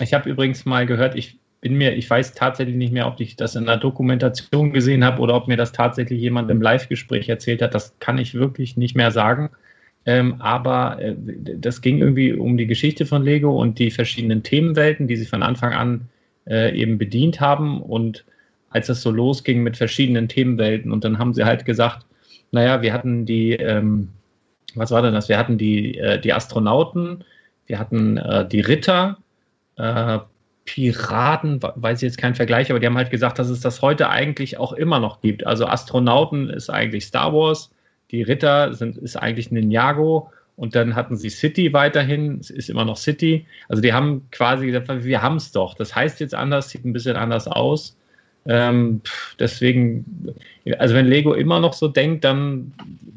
Ich 0.00 0.14
habe 0.14 0.30
übrigens 0.30 0.64
mal 0.64 0.86
gehört, 0.86 1.14
ich 1.14 1.38
bin 1.60 1.74
mir, 1.74 1.92
ich 1.94 2.08
weiß 2.08 2.32
tatsächlich 2.32 2.74
nicht 2.74 2.90
mehr, 2.90 3.06
ob 3.06 3.20
ich 3.20 3.36
das 3.36 3.54
in 3.54 3.68
einer 3.68 3.76
Dokumentation 3.76 4.72
gesehen 4.72 5.04
habe 5.04 5.20
oder 5.20 5.34
ob 5.34 5.46
mir 5.46 5.58
das 5.58 5.72
tatsächlich 5.72 6.18
jemand 6.18 6.50
im 6.50 6.62
Live-Gespräch 6.62 7.28
erzählt 7.28 7.60
hat. 7.60 7.74
Das 7.74 7.94
kann 8.00 8.16
ich 8.16 8.32
wirklich 8.32 8.78
nicht 8.78 8.96
mehr 8.96 9.10
sagen. 9.10 9.50
Ähm, 10.06 10.36
aber 10.38 11.02
äh, 11.02 11.14
das 11.58 11.82
ging 11.82 11.98
irgendwie 11.98 12.32
um 12.32 12.56
die 12.56 12.66
Geschichte 12.66 13.04
von 13.04 13.24
Lego 13.24 13.60
und 13.60 13.78
die 13.78 13.90
verschiedenen 13.90 14.42
Themenwelten, 14.42 15.06
die 15.06 15.16
sie 15.16 15.26
von 15.26 15.42
Anfang 15.42 15.74
an 15.74 16.08
äh, 16.46 16.74
eben 16.74 16.96
bedient 16.96 17.42
haben. 17.42 17.82
Und 17.82 18.24
als 18.70 18.88
es 18.88 19.02
so 19.02 19.10
losging 19.10 19.62
mit 19.62 19.76
verschiedenen 19.76 20.28
Themenwelten, 20.28 20.90
und 20.92 21.04
dann 21.04 21.18
haben 21.18 21.34
sie 21.34 21.44
halt 21.44 21.64
gesagt, 21.64 22.06
naja, 22.52 22.82
wir 22.82 22.92
hatten 22.92 23.26
die, 23.26 23.52
ähm, 23.52 24.08
was 24.74 24.90
war 24.90 25.02
denn 25.02 25.14
das? 25.14 25.28
Wir 25.28 25.38
hatten 25.38 25.58
die, 25.58 25.98
äh, 25.98 26.20
die 26.20 26.32
Astronauten, 26.32 27.24
wir 27.66 27.78
hatten 27.78 28.16
äh, 28.16 28.46
die 28.48 28.60
Ritter, 28.60 29.18
äh, 29.76 30.18
Piraten, 30.64 31.62
we- 31.62 31.72
weiß 31.76 31.98
ich 31.98 32.06
jetzt 32.06 32.18
keinen 32.18 32.34
Vergleich, 32.36 32.70
aber 32.70 32.78
die 32.78 32.86
haben 32.86 32.96
halt 32.96 33.10
gesagt, 33.10 33.38
dass 33.38 33.48
es 33.48 33.60
das 33.60 33.82
heute 33.82 34.08
eigentlich 34.08 34.58
auch 34.58 34.72
immer 34.72 35.00
noch 35.00 35.20
gibt. 35.20 35.46
Also 35.46 35.66
Astronauten 35.66 36.48
ist 36.48 36.70
eigentlich 36.70 37.06
Star 37.06 37.32
Wars, 37.32 37.72
die 38.10 38.22
Ritter 38.22 38.74
sind, 38.74 38.96
ist 38.98 39.16
eigentlich 39.16 39.50
Ninjago 39.50 40.30
und 40.56 40.74
dann 40.74 40.94
hatten 40.94 41.16
sie 41.16 41.30
City 41.30 41.72
weiterhin, 41.72 42.38
es 42.38 42.50
ist 42.50 42.68
immer 42.68 42.84
noch 42.84 42.96
City. 42.96 43.46
Also 43.68 43.82
die 43.82 43.92
haben 43.92 44.28
quasi 44.30 44.66
gesagt, 44.66 44.88
wir 45.04 45.22
haben 45.22 45.36
es 45.36 45.50
doch. 45.52 45.74
Das 45.74 45.96
heißt 45.96 46.20
jetzt 46.20 46.34
anders, 46.34 46.70
sieht 46.70 46.84
ein 46.84 46.92
bisschen 46.92 47.16
anders 47.16 47.48
aus. 47.48 47.96
Ähm, 48.46 49.02
deswegen, 49.38 50.34
also 50.78 50.94
wenn 50.94 51.06
Lego 51.06 51.34
immer 51.34 51.60
noch 51.60 51.74
so 51.74 51.88
denkt, 51.88 52.24
dann 52.24 52.72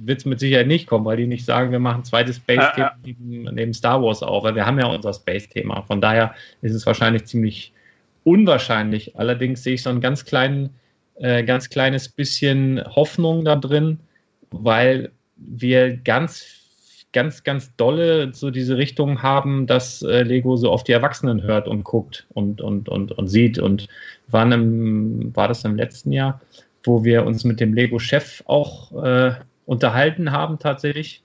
wird 0.05 0.19
es 0.19 0.25
mit 0.25 0.39
Sicherheit 0.39 0.67
nicht 0.67 0.87
kommen, 0.87 1.05
weil 1.05 1.17
die 1.17 1.27
nicht 1.27 1.45
sagen, 1.45 1.71
wir 1.71 1.79
machen 1.79 2.01
ein 2.01 2.05
zweites 2.05 2.37
Space-Thema 2.37 2.77
Ja, 2.77 2.77
ja. 2.77 2.97
neben, 3.03 3.43
neben 3.55 3.73
Star 3.73 4.01
Wars 4.01 4.21
auf, 4.21 4.43
weil 4.43 4.55
wir 4.55 4.65
haben 4.65 4.79
ja 4.79 4.87
unser 4.87 5.13
Space-Thema. 5.13 5.83
Von 5.83 6.01
daher 6.01 6.35
ist 6.61 6.73
es 6.73 6.85
wahrscheinlich 6.85 7.25
ziemlich 7.25 7.71
unwahrscheinlich. 8.23 9.17
Allerdings 9.17 9.63
sehe 9.63 9.75
ich 9.75 9.83
so 9.83 9.89
ein 9.89 10.01
ganz, 10.01 10.25
kleinen, 10.25 10.71
äh, 11.15 11.43
ganz 11.43 11.69
kleines 11.69 12.09
bisschen 12.09 12.83
Hoffnung 12.95 13.45
da 13.45 13.55
drin, 13.55 13.99
weil 14.51 15.11
wir 15.37 15.97
ganz, 15.97 16.62
ganz, 17.13 17.43
ganz 17.43 17.75
dolle 17.75 18.33
so 18.33 18.51
diese 18.51 18.77
Richtung 18.77 19.21
haben, 19.21 19.67
dass 19.67 20.01
äh, 20.01 20.23
Lego 20.23 20.57
so 20.57 20.71
auf 20.71 20.83
die 20.83 20.91
Erwachsenen 20.91 21.43
hört 21.43 21.67
und 21.67 21.83
guckt 21.83 22.25
und, 22.33 22.59
und, 22.59 22.89
und, 22.89 23.11
und 23.13 23.27
sieht. 23.27 23.59
Und 23.59 23.87
waren 24.27 24.51
im, 24.51 25.35
war 25.35 25.47
das 25.47 25.63
im 25.63 25.75
letzten 25.75 26.11
Jahr, 26.11 26.41
wo 26.83 27.03
wir 27.03 27.25
uns 27.25 27.43
mit 27.43 27.59
dem 27.59 27.73
Lego-Chef 27.73 28.43
auch 28.45 29.03
äh, 29.03 29.35
unterhalten 29.65 30.31
haben 30.31 30.59
tatsächlich. 30.59 31.23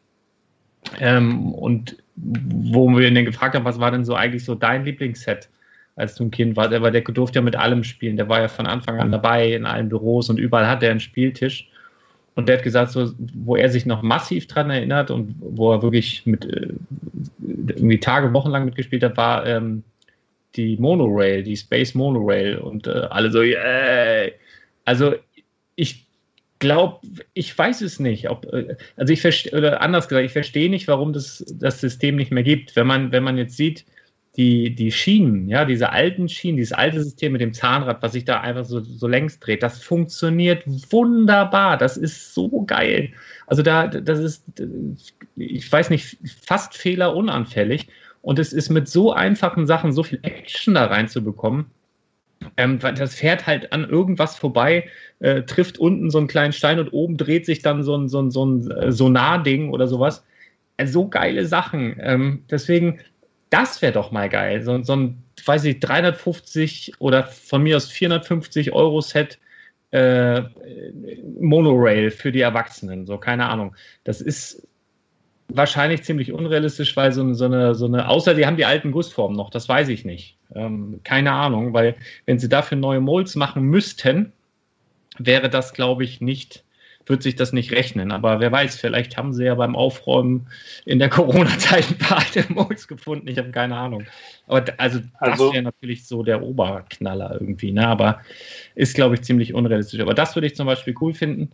Ähm, 1.00 1.52
und 1.52 1.96
wo 2.16 2.88
wir 2.88 3.08
ihn 3.08 3.24
gefragt 3.24 3.54
haben, 3.54 3.64
was 3.64 3.80
war 3.80 3.90
denn 3.90 4.04
so 4.04 4.14
eigentlich 4.14 4.44
so 4.44 4.54
dein 4.54 4.84
Lieblingsset, 4.84 5.48
als 5.96 6.14
du 6.14 6.24
ein 6.24 6.30
Kind 6.30 6.56
warst? 6.56 6.72
Aber 6.72 6.90
der 6.90 7.02
durfte 7.02 7.38
ja 7.38 7.42
mit 7.42 7.56
allem 7.56 7.82
spielen. 7.84 8.16
Der 8.16 8.28
war 8.28 8.40
ja 8.40 8.48
von 8.48 8.66
Anfang 8.66 9.00
an 9.00 9.10
dabei 9.10 9.52
in 9.52 9.66
allen 9.66 9.88
Büros 9.88 10.28
und 10.30 10.38
überall 10.38 10.68
hat 10.68 10.82
er 10.82 10.90
einen 10.90 11.00
Spieltisch. 11.00 11.67
Und 12.38 12.48
der 12.48 12.58
hat 12.58 12.62
gesagt, 12.62 12.92
so, 12.92 13.10
wo 13.34 13.56
er 13.56 13.68
sich 13.68 13.84
noch 13.84 14.02
massiv 14.02 14.46
dran 14.46 14.70
erinnert 14.70 15.10
und 15.10 15.34
wo 15.40 15.72
er 15.72 15.82
wirklich 15.82 16.24
mit 16.24 16.44
äh, 16.44 16.68
irgendwie 17.40 17.98
Tage, 17.98 18.32
Wochen 18.32 18.50
lang 18.50 18.64
mitgespielt 18.64 19.02
hat, 19.02 19.16
war 19.16 19.44
ähm, 19.44 19.82
die 20.54 20.76
Monorail, 20.76 21.42
die 21.42 21.56
Space 21.56 21.96
Monorail. 21.96 22.58
Und 22.58 22.86
äh, 22.86 23.08
alle 23.10 23.32
so, 23.32 23.42
yeah. 23.42 24.30
Also 24.84 25.16
ich 25.74 26.06
glaube, 26.60 27.00
ich 27.34 27.58
weiß 27.58 27.80
es 27.80 27.98
nicht. 27.98 28.30
Ob, 28.30 28.46
äh, 28.52 28.76
also 28.94 29.12
ich 29.12 29.20
verstehe, 29.20 29.58
oder 29.58 29.80
anders 29.80 30.06
gesagt, 30.06 30.26
ich 30.26 30.32
verstehe 30.32 30.70
nicht, 30.70 30.86
warum 30.86 31.12
das, 31.12 31.44
das 31.58 31.80
System 31.80 32.14
nicht 32.14 32.30
mehr 32.30 32.44
gibt. 32.44 32.76
Wenn 32.76 32.86
man, 32.86 33.10
wenn 33.10 33.24
man 33.24 33.36
jetzt 33.36 33.56
sieht, 33.56 33.84
die, 34.38 34.72
die 34.72 34.92
Schienen, 34.92 35.48
ja, 35.48 35.64
diese 35.64 35.90
alten 35.90 36.28
Schienen, 36.28 36.58
dieses 36.58 36.72
alte 36.72 37.02
System 37.02 37.32
mit 37.32 37.40
dem 37.40 37.52
Zahnrad, 37.52 38.00
was 38.02 38.12
sich 38.12 38.24
da 38.24 38.40
einfach 38.40 38.64
so, 38.64 38.78
so 38.78 39.08
längs 39.08 39.40
dreht, 39.40 39.64
das 39.64 39.82
funktioniert 39.82 40.62
wunderbar. 40.92 41.76
Das 41.76 41.96
ist 41.96 42.34
so 42.34 42.62
geil. 42.62 43.10
Also 43.48 43.62
da, 43.62 43.88
das 43.88 44.20
ist, 44.20 44.44
ich 45.34 45.70
weiß 45.70 45.90
nicht, 45.90 46.18
fast 46.46 46.76
fehlerunanfällig. 46.76 47.88
Und 48.22 48.38
es 48.38 48.52
ist 48.52 48.68
mit 48.68 48.88
so 48.88 49.12
einfachen 49.12 49.66
Sachen 49.66 49.92
so 49.92 50.04
viel 50.04 50.20
Action 50.22 50.74
da 50.74 50.84
reinzubekommen. 50.84 51.66
Ähm, 52.56 52.78
das 52.78 53.16
fährt 53.16 53.44
halt 53.44 53.72
an 53.72 53.88
irgendwas 53.88 54.36
vorbei, 54.36 54.88
äh, 55.18 55.42
trifft 55.42 55.78
unten 55.78 56.10
so 56.10 56.18
einen 56.18 56.28
kleinen 56.28 56.52
Stein 56.52 56.78
und 56.78 56.92
oben 56.92 57.16
dreht 57.16 57.44
sich 57.44 57.62
dann 57.62 57.82
so 57.82 57.96
ein, 57.96 58.08
so 58.08 58.22
ein, 58.22 58.30
so 58.30 58.46
ein 58.46 58.70
äh, 58.70 58.92
Sonar-Ding 58.92 59.70
oder 59.70 59.88
sowas. 59.88 60.24
Äh, 60.76 60.86
so 60.86 61.08
geile 61.08 61.46
Sachen. 61.46 61.96
Ähm, 62.00 62.44
deswegen, 62.48 63.00
das 63.50 63.82
wäre 63.82 63.92
doch 63.92 64.10
mal 64.10 64.28
geil. 64.28 64.62
So, 64.62 64.82
so 64.82 64.96
ein, 64.96 65.22
weiß 65.44 65.64
ich, 65.64 65.80
350 65.80 67.00
oder 67.00 67.24
von 67.24 67.62
mir 67.62 67.76
aus 67.76 67.90
450 67.90 68.72
Euro 68.72 69.00
Set 69.00 69.38
äh, 69.90 70.42
Monorail 71.40 72.10
für 72.10 72.32
die 72.32 72.40
Erwachsenen. 72.40 73.06
So, 73.06 73.18
keine 73.18 73.48
Ahnung. 73.48 73.74
Das 74.04 74.20
ist 74.20 74.68
wahrscheinlich 75.48 76.02
ziemlich 76.02 76.32
unrealistisch, 76.32 76.96
weil 76.96 77.12
so, 77.12 77.32
so, 77.32 77.46
eine, 77.46 77.74
so 77.74 77.86
eine, 77.86 78.08
außer 78.08 78.34
die 78.34 78.46
haben 78.46 78.56
die 78.56 78.66
alten 78.66 78.92
Gussformen 78.92 79.36
noch, 79.36 79.50
das 79.50 79.68
weiß 79.68 79.88
ich 79.88 80.04
nicht. 80.04 80.36
Ähm, 80.54 81.00
keine 81.04 81.32
Ahnung, 81.32 81.72
weil 81.72 81.96
wenn 82.26 82.38
sie 82.38 82.48
dafür 82.48 82.76
neue 82.76 83.00
Molds 83.00 83.34
machen 83.34 83.62
müssten, 83.62 84.32
wäre 85.18 85.48
das, 85.48 85.72
glaube 85.72 86.04
ich, 86.04 86.20
nicht, 86.20 86.64
wird 87.08 87.22
sich 87.22 87.36
das 87.36 87.52
nicht 87.52 87.72
rechnen. 87.72 88.12
Aber 88.12 88.40
wer 88.40 88.52
weiß, 88.52 88.76
vielleicht 88.76 89.16
haben 89.16 89.32
sie 89.32 89.44
ja 89.44 89.54
beim 89.54 89.76
Aufräumen 89.76 90.46
in 90.84 90.98
der 90.98 91.08
Corona-Zeit 91.10 91.90
ein 91.90 91.98
paar 91.98 92.18
alte 92.18 92.44
Molds 92.52 92.88
gefunden. 92.88 93.28
Ich 93.28 93.38
habe 93.38 93.50
keine 93.50 93.76
Ahnung. 93.76 94.04
Aber 94.46 94.64
also, 94.78 95.00
also 95.18 95.44
das 95.44 95.52
wäre 95.54 95.62
natürlich 95.62 96.06
so 96.06 96.22
der 96.22 96.42
Oberknaller 96.42 97.38
irgendwie. 97.40 97.72
Ne? 97.72 97.86
Aber 97.86 98.20
ist, 98.74 98.94
glaube 98.94 99.14
ich, 99.14 99.22
ziemlich 99.22 99.54
unrealistisch. 99.54 100.00
Aber 100.00 100.14
das 100.14 100.34
würde 100.34 100.46
ich 100.46 100.56
zum 100.56 100.66
Beispiel 100.66 100.94
cool 101.00 101.14
finden. 101.14 101.50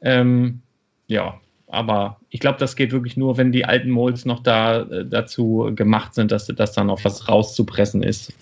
Ähm, 0.00 0.60
ja, 1.06 1.40
aber 1.72 2.20
ich 2.28 2.38
glaube, 2.38 2.58
das 2.58 2.76
geht 2.76 2.92
wirklich 2.92 3.16
nur, 3.16 3.38
wenn 3.38 3.50
die 3.50 3.64
alten 3.64 3.90
Molds 3.90 4.26
noch 4.26 4.42
da 4.42 4.82
äh, 4.82 5.06
dazu 5.06 5.72
gemacht 5.74 6.14
sind, 6.14 6.30
dass 6.30 6.46
das 6.46 6.72
dann 6.72 6.88
noch 6.88 7.02
was 7.04 7.28
rauszupressen 7.28 8.02
ist. 8.02 8.34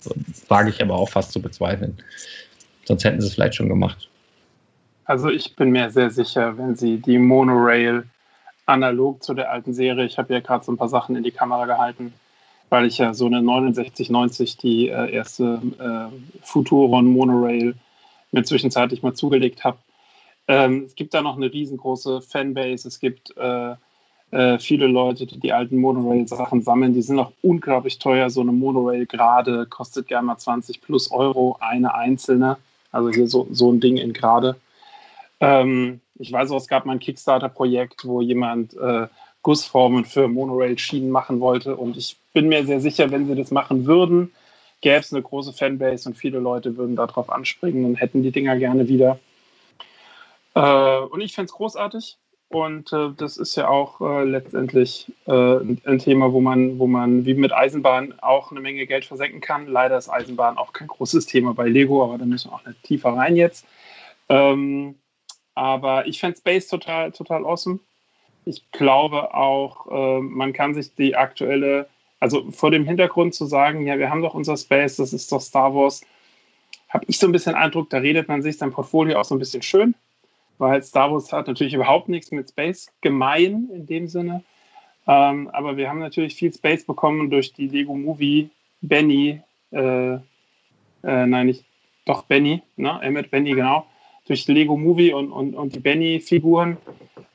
Wage 0.48 0.70
ich 0.70 0.82
aber 0.82 0.96
auch 0.96 1.08
fast 1.08 1.30
zu 1.30 1.40
bezweifeln. 1.40 1.96
Sonst 2.86 3.04
hätten 3.04 3.20
sie 3.20 3.28
es 3.28 3.34
vielleicht 3.34 3.54
schon 3.54 3.68
gemacht. 3.68 4.09
Also 5.10 5.28
ich 5.28 5.56
bin 5.56 5.70
mir 5.70 5.90
sehr 5.90 6.10
sicher, 6.10 6.56
wenn 6.56 6.76
sie 6.76 6.98
die 6.98 7.18
Monorail 7.18 8.04
analog 8.66 9.22
zu 9.22 9.34
der 9.34 9.50
alten 9.50 9.74
Serie, 9.74 10.04
ich 10.04 10.18
habe 10.18 10.32
ja 10.32 10.40
gerade 10.40 10.64
so 10.64 10.70
ein 10.70 10.76
paar 10.76 10.88
Sachen 10.88 11.16
in 11.16 11.24
die 11.24 11.32
Kamera 11.32 11.66
gehalten, 11.66 12.12
weil 12.68 12.86
ich 12.86 12.98
ja 12.98 13.12
so 13.12 13.26
eine 13.26 13.42
6990 13.42 14.56
die 14.58 14.88
äh, 14.88 15.10
erste 15.10 15.60
äh, 15.80 16.42
Futuron 16.42 17.06
Monorail 17.06 17.74
mir 18.30 18.44
zwischenzeitlich 18.44 19.02
mal 19.02 19.14
zugelegt 19.14 19.64
habe 19.64 19.78
ähm, 20.50 20.82
es 20.86 20.96
gibt 20.96 21.14
da 21.14 21.22
noch 21.22 21.36
eine 21.36 21.52
riesengroße 21.52 22.22
Fanbase. 22.22 22.88
Es 22.88 22.98
gibt 22.98 23.36
äh, 23.36 23.74
äh, 24.32 24.58
viele 24.58 24.88
Leute, 24.88 25.24
die 25.26 25.38
die 25.38 25.52
alten 25.52 25.78
Monorail-Sachen 25.78 26.62
sammeln. 26.62 26.92
Die 26.92 27.02
sind 27.02 27.20
auch 27.20 27.30
unglaublich 27.42 28.00
teuer. 28.00 28.30
So 28.30 28.40
eine 28.40 28.50
Monorail 28.50 29.06
gerade 29.06 29.66
kostet 29.66 30.08
gerne 30.08 30.26
mal 30.26 30.38
20 30.38 30.80
plus 30.80 31.12
Euro 31.12 31.56
eine 31.60 31.94
einzelne. 31.94 32.56
Also 32.90 33.10
hier 33.10 33.28
so, 33.28 33.46
so 33.52 33.70
ein 33.72 33.78
Ding 33.78 33.96
in 33.96 34.12
gerade. 34.12 34.56
Ähm, 35.40 36.00
ich 36.18 36.32
weiß 36.32 36.50
auch, 36.50 36.58
es 36.58 36.68
gab 36.68 36.86
mal 36.86 36.92
ein 36.92 37.00
Kickstarter-Projekt, 37.00 38.04
wo 38.04 38.20
jemand 38.20 38.74
äh, 38.76 39.06
Gussformen 39.42 40.04
für 40.04 40.28
Monorail-Schienen 40.28 41.10
machen 41.10 41.40
wollte. 41.40 41.76
Und 41.76 41.96
ich 41.96 42.18
bin 42.34 42.48
mir 42.48 42.64
sehr 42.64 42.80
sicher, 42.80 43.10
wenn 43.10 43.26
sie 43.26 43.34
das 43.34 43.50
machen 43.50 43.86
würden, 43.86 44.32
gäbe 44.82 45.00
es 45.00 45.12
eine 45.12 45.22
große 45.22 45.52
Fanbase 45.52 46.08
und 46.08 46.14
viele 46.14 46.38
Leute 46.38 46.76
würden 46.76 46.96
darauf 46.96 47.30
anspringen 47.30 47.84
und 47.84 47.96
hätten 47.96 48.22
die 48.22 48.32
Dinger 48.32 48.56
gerne 48.56 48.88
wieder. 48.88 49.18
Äh, 50.54 50.98
und 50.98 51.20
ich 51.20 51.34
fände 51.34 51.46
es 51.46 51.52
großartig. 51.52 52.18
Und 52.48 52.92
äh, 52.92 53.10
das 53.16 53.36
ist 53.36 53.54
ja 53.54 53.68
auch 53.68 54.00
äh, 54.00 54.24
letztendlich 54.24 55.12
äh, 55.26 55.32
ein 55.32 56.00
Thema, 56.00 56.32
wo 56.32 56.40
man, 56.40 56.80
wo 56.80 56.88
man 56.88 57.24
wie 57.24 57.34
mit 57.34 57.52
Eisenbahn 57.52 58.18
auch 58.22 58.50
eine 58.50 58.60
Menge 58.60 58.86
Geld 58.88 59.04
versenken 59.04 59.40
kann. 59.40 59.68
Leider 59.68 59.96
ist 59.96 60.08
Eisenbahn 60.08 60.58
auch 60.58 60.72
kein 60.72 60.88
großes 60.88 61.26
Thema 61.26 61.54
bei 61.54 61.68
Lego, 61.68 62.02
aber 62.02 62.18
da 62.18 62.24
müssen 62.24 62.50
wir 62.50 62.56
auch 62.56 62.66
nicht 62.66 62.82
tiefer 62.82 63.10
rein 63.10 63.36
jetzt. 63.36 63.66
Ähm, 64.28 64.96
aber 65.54 66.06
ich 66.06 66.20
fände 66.20 66.38
Space 66.38 66.68
total, 66.68 67.12
total 67.12 67.44
awesome. 67.44 67.80
Ich 68.44 68.70
glaube 68.72 69.34
auch, 69.34 69.86
äh, 69.90 70.20
man 70.20 70.52
kann 70.52 70.74
sich 70.74 70.94
die 70.94 71.14
aktuelle, 71.14 71.88
also 72.20 72.50
vor 72.50 72.70
dem 72.70 72.84
Hintergrund 72.86 73.34
zu 73.34 73.46
sagen, 73.46 73.86
ja, 73.86 73.98
wir 73.98 74.10
haben 74.10 74.22
doch 74.22 74.34
unser 74.34 74.56
Space, 74.56 74.96
das 74.96 75.12
ist 75.12 75.30
doch 75.30 75.40
Star 75.40 75.74
Wars, 75.74 76.02
habe 76.88 77.04
ich 77.08 77.18
so 77.18 77.26
ein 77.26 77.32
bisschen 77.32 77.54
Eindruck, 77.54 77.90
da 77.90 77.98
redet 77.98 78.28
man 78.28 78.42
sich 78.42 78.58
sein 78.58 78.72
Portfolio 78.72 79.18
auch 79.20 79.24
so 79.24 79.34
ein 79.34 79.38
bisschen 79.38 79.62
schön 79.62 79.94
weil 80.60 80.82
Star 80.82 81.10
Wars 81.10 81.32
hat 81.32 81.48
natürlich 81.48 81.72
überhaupt 81.72 82.08
nichts 82.08 82.30
mit 82.30 82.50
Space 82.50 82.92
gemein 83.00 83.70
in 83.72 83.86
dem 83.86 84.08
Sinne. 84.08 84.44
Ähm, 85.06 85.48
aber 85.48 85.78
wir 85.78 85.88
haben 85.88 85.98
natürlich 85.98 86.34
viel 86.34 86.52
Space 86.52 86.84
bekommen 86.84 87.30
durch 87.30 87.54
die 87.54 87.66
Lego 87.66 87.94
Movie 87.94 88.50
Benny, 88.82 89.40
äh, 89.72 90.12
äh, 90.12 90.20
nein, 91.02 91.46
nicht, 91.46 91.64
doch 92.04 92.24
Benny, 92.24 92.62
ne? 92.76 93.00
Emmett 93.02 93.30
Benny, 93.30 93.52
genau. 93.52 93.86
Durch 94.30 94.46
Lego 94.46 94.76
Movie 94.76 95.12
und, 95.12 95.32
und, 95.32 95.56
und 95.56 95.74
die 95.74 95.80
Benny-Figuren. 95.80 96.76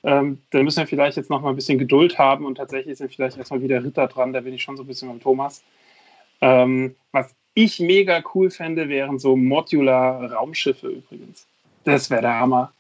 Ähm, 0.04 0.40
da 0.52 0.64
müssen 0.64 0.78
wir 0.78 0.88
vielleicht 0.88 1.18
jetzt 1.18 1.30
noch 1.30 1.42
mal 1.42 1.50
ein 1.50 1.56
bisschen 1.58 1.78
Geduld 1.78 2.18
haben 2.18 2.46
und 2.46 2.56
tatsächlich 2.56 2.98
sind 2.98 3.14
vielleicht 3.14 3.38
erstmal 3.38 3.62
wieder 3.62 3.84
Ritter 3.84 4.08
dran, 4.08 4.32
da 4.32 4.40
bin 4.40 4.54
ich 4.54 4.64
schon 4.64 4.78
so 4.78 4.84
ein 4.84 4.88
bisschen 4.88 5.10
beim 5.10 5.20
Thomas. 5.20 5.62
Ähm, 6.40 6.96
was 7.12 7.36
ich 7.54 7.82
mega 7.82 8.24
cool 8.34 8.50
fände, 8.50 8.88
wären 8.88 9.20
so 9.20 9.36
Modular-Raumschiffe 9.36 10.88
übrigens. 10.88 11.46
Das 11.84 12.10
wäre 12.10 12.22
der 12.22 12.40
Hammer. 12.40 12.72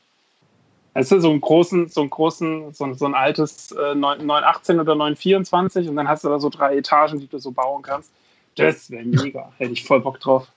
Du, 0.94 1.04
so 1.04 1.30
einen 1.30 1.42
großen, 1.42 1.90
so 1.90 2.00
einen 2.00 2.10
großen, 2.10 2.74
so, 2.74 2.94
so 2.94 3.06
ein 3.06 3.16
altes 3.16 3.74
äh, 3.74 3.96
918 3.96 4.80
oder 4.80 4.96
924 4.96 5.90
und 5.90 5.98
dann 5.98 6.08
hast 6.08 6.24
du 6.24 6.30
da 6.30 6.40
so 6.40 6.48
drei 6.48 6.78
Etagen, 6.78 7.20
die 7.20 7.28
du 7.28 7.38
so 7.38 7.52
bauen 7.52 7.82
kannst. 7.82 8.14
Das 8.56 8.90
wäre 8.90 9.04
mega. 9.04 9.52
Hätte 9.58 9.74
ich 9.74 9.84
voll 9.84 10.00
Bock 10.00 10.22
drauf. 10.22 10.48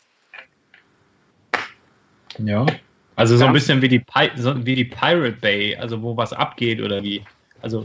Ja. 2.39 2.65
Also 3.19 3.37
so 3.37 3.47
ein 3.47 3.53
bisschen 3.53 3.83
wie 3.83 3.89
die, 3.89 3.99
Pi 3.99 4.31
so 4.37 4.65
wie 4.65 4.77
die 4.77 4.85
Pirate 4.85 5.39
Bay, 5.41 5.75
also 5.75 6.01
wo 6.03 6.17
was 6.17 6.33
abgeht 6.33 6.81
oder 6.81 7.03
wie. 7.03 7.25
Also. 7.61 7.85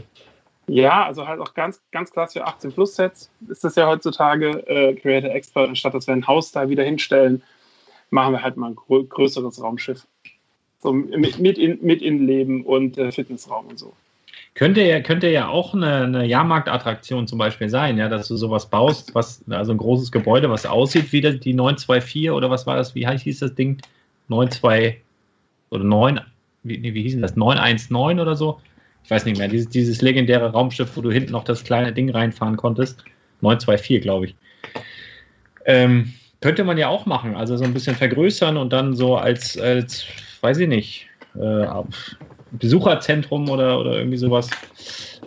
Ja, 0.68 1.04
also 1.04 1.26
halt 1.26 1.40
auch 1.40 1.54
ganz, 1.54 1.82
ganz 1.90 2.12
klasse 2.12 2.38
für 2.38 2.46
18 2.46 2.70
Plus 2.70 2.94
Sets 2.94 3.32
ist 3.48 3.64
das 3.64 3.74
ja 3.74 3.88
heutzutage 3.88 4.64
äh, 4.68 4.94
Creator 4.94 5.30
Expert, 5.30 5.68
anstatt 5.68 5.92
dass 5.92 6.06
wir 6.06 6.14
ein 6.14 6.24
Haus 6.28 6.52
da 6.52 6.68
wieder 6.68 6.84
hinstellen, 6.84 7.42
machen 8.10 8.32
wir 8.32 8.42
halt 8.42 8.56
mal 8.56 8.70
ein 8.70 8.76
größeres 9.08 9.60
Raumschiff. 9.60 10.06
So 10.78 10.92
mit, 10.92 11.40
mit, 11.40 11.58
in, 11.58 11.80
mit 11.82 12.00
Innenleben 12.00 12.64
und 12.64 12.96
äh, 12.96 13.10
Fitnessraum 13.10 13.66
und 13.66 13.78
so. 13.78 13.92
Könnte 14.54 14.82
ja, 14.82 15.00
könnte 15.00 15.28
ja 15.28 15.48
auch 15.48 15.74
eine, 15.74 16.04
eine 16.04 16.26
Jahrmarktattraktion 16.26 17.26
zum 17.26 17.38
Beispiel 17.40 17.68
sein, 17.68 17.98
ja, 17.98 18.08
dass 18.08 18.28
du 18.28 18.36
sowas 18.36 18.70
baust, 18.70 19.16
was, 19.16 19.42
also 19.50 19.72
ein 19.72 19.78
großes 19.78 20.12
Gebäude, 20.12 20.48
was 20.48 20.64
aussieht 20.64 21.12
wie 21.12 21.22
die 21.22 21.54
924 21.54 22.30
oder 22.30 22.50
was 22.50 22.68
war 22.68 22.76
das, 22.76 22.94
wie 22.94 23.04
hieß 23.04 23.40
das 23.40 23.56
Ding? 23.56 23.82
92 24.28 25.03
oder 25.74 25.84
9, 25.84 26.20
wie, 26.62 26.82
wie 26.82 27.02
hieß 27.02 27.20
das? 27.20 27.36
919 27.36 28.20
oder 28.20 28.36
so? 28.36 28.60
Ich 29.04 29.10
weiß 29.10 29.26
nicht 29.26 29.38
mehr. 29.38 29.48
Dieses, 29.48 29.68
dieses 29.68 30.00
legendäre 30.00 30.50
Raumschiff, 30.50 30.96
wo 30.96 31.02
du 31.02 31.12
hinten 31.12 31.32
noch 31.32 31.44
das 31.44 31.62
kleine 31.62 31.92
Ding 31.92 32.10
reinfahren 32.10 32.56
konntest. 32.56 33.04
924, 33.42 34.00
glaube 34.00 34.26
ich. 34.26 34.36
Ähm, 35.66 36.12
könnte 36.40 36.64
man 36.64 36.78
ja 36.78 36.88
auch 36.88 37.06
machen, 37.06 37.36
also 37.36 37.56
so 37.56 37.64
ein 37.64 37.72
bisschen 37.72 37.96
vergrößern 37.96 38.56
und 38.56 38.72
dann 38.72 38.94
so 38.94 39.16
als, 39.16 39.58
als 39.58 40.06
weiß 40.40 40.58
ich 40.58 40.68
nicht, 40.68 41.06
äh, 41.40 41.66
Besucherzentrum 42.52 43.48
oder, 43.48 43.80
oder 43.80 43.96
irgendwie 43.96 44.18
sowas. 44.18 44.50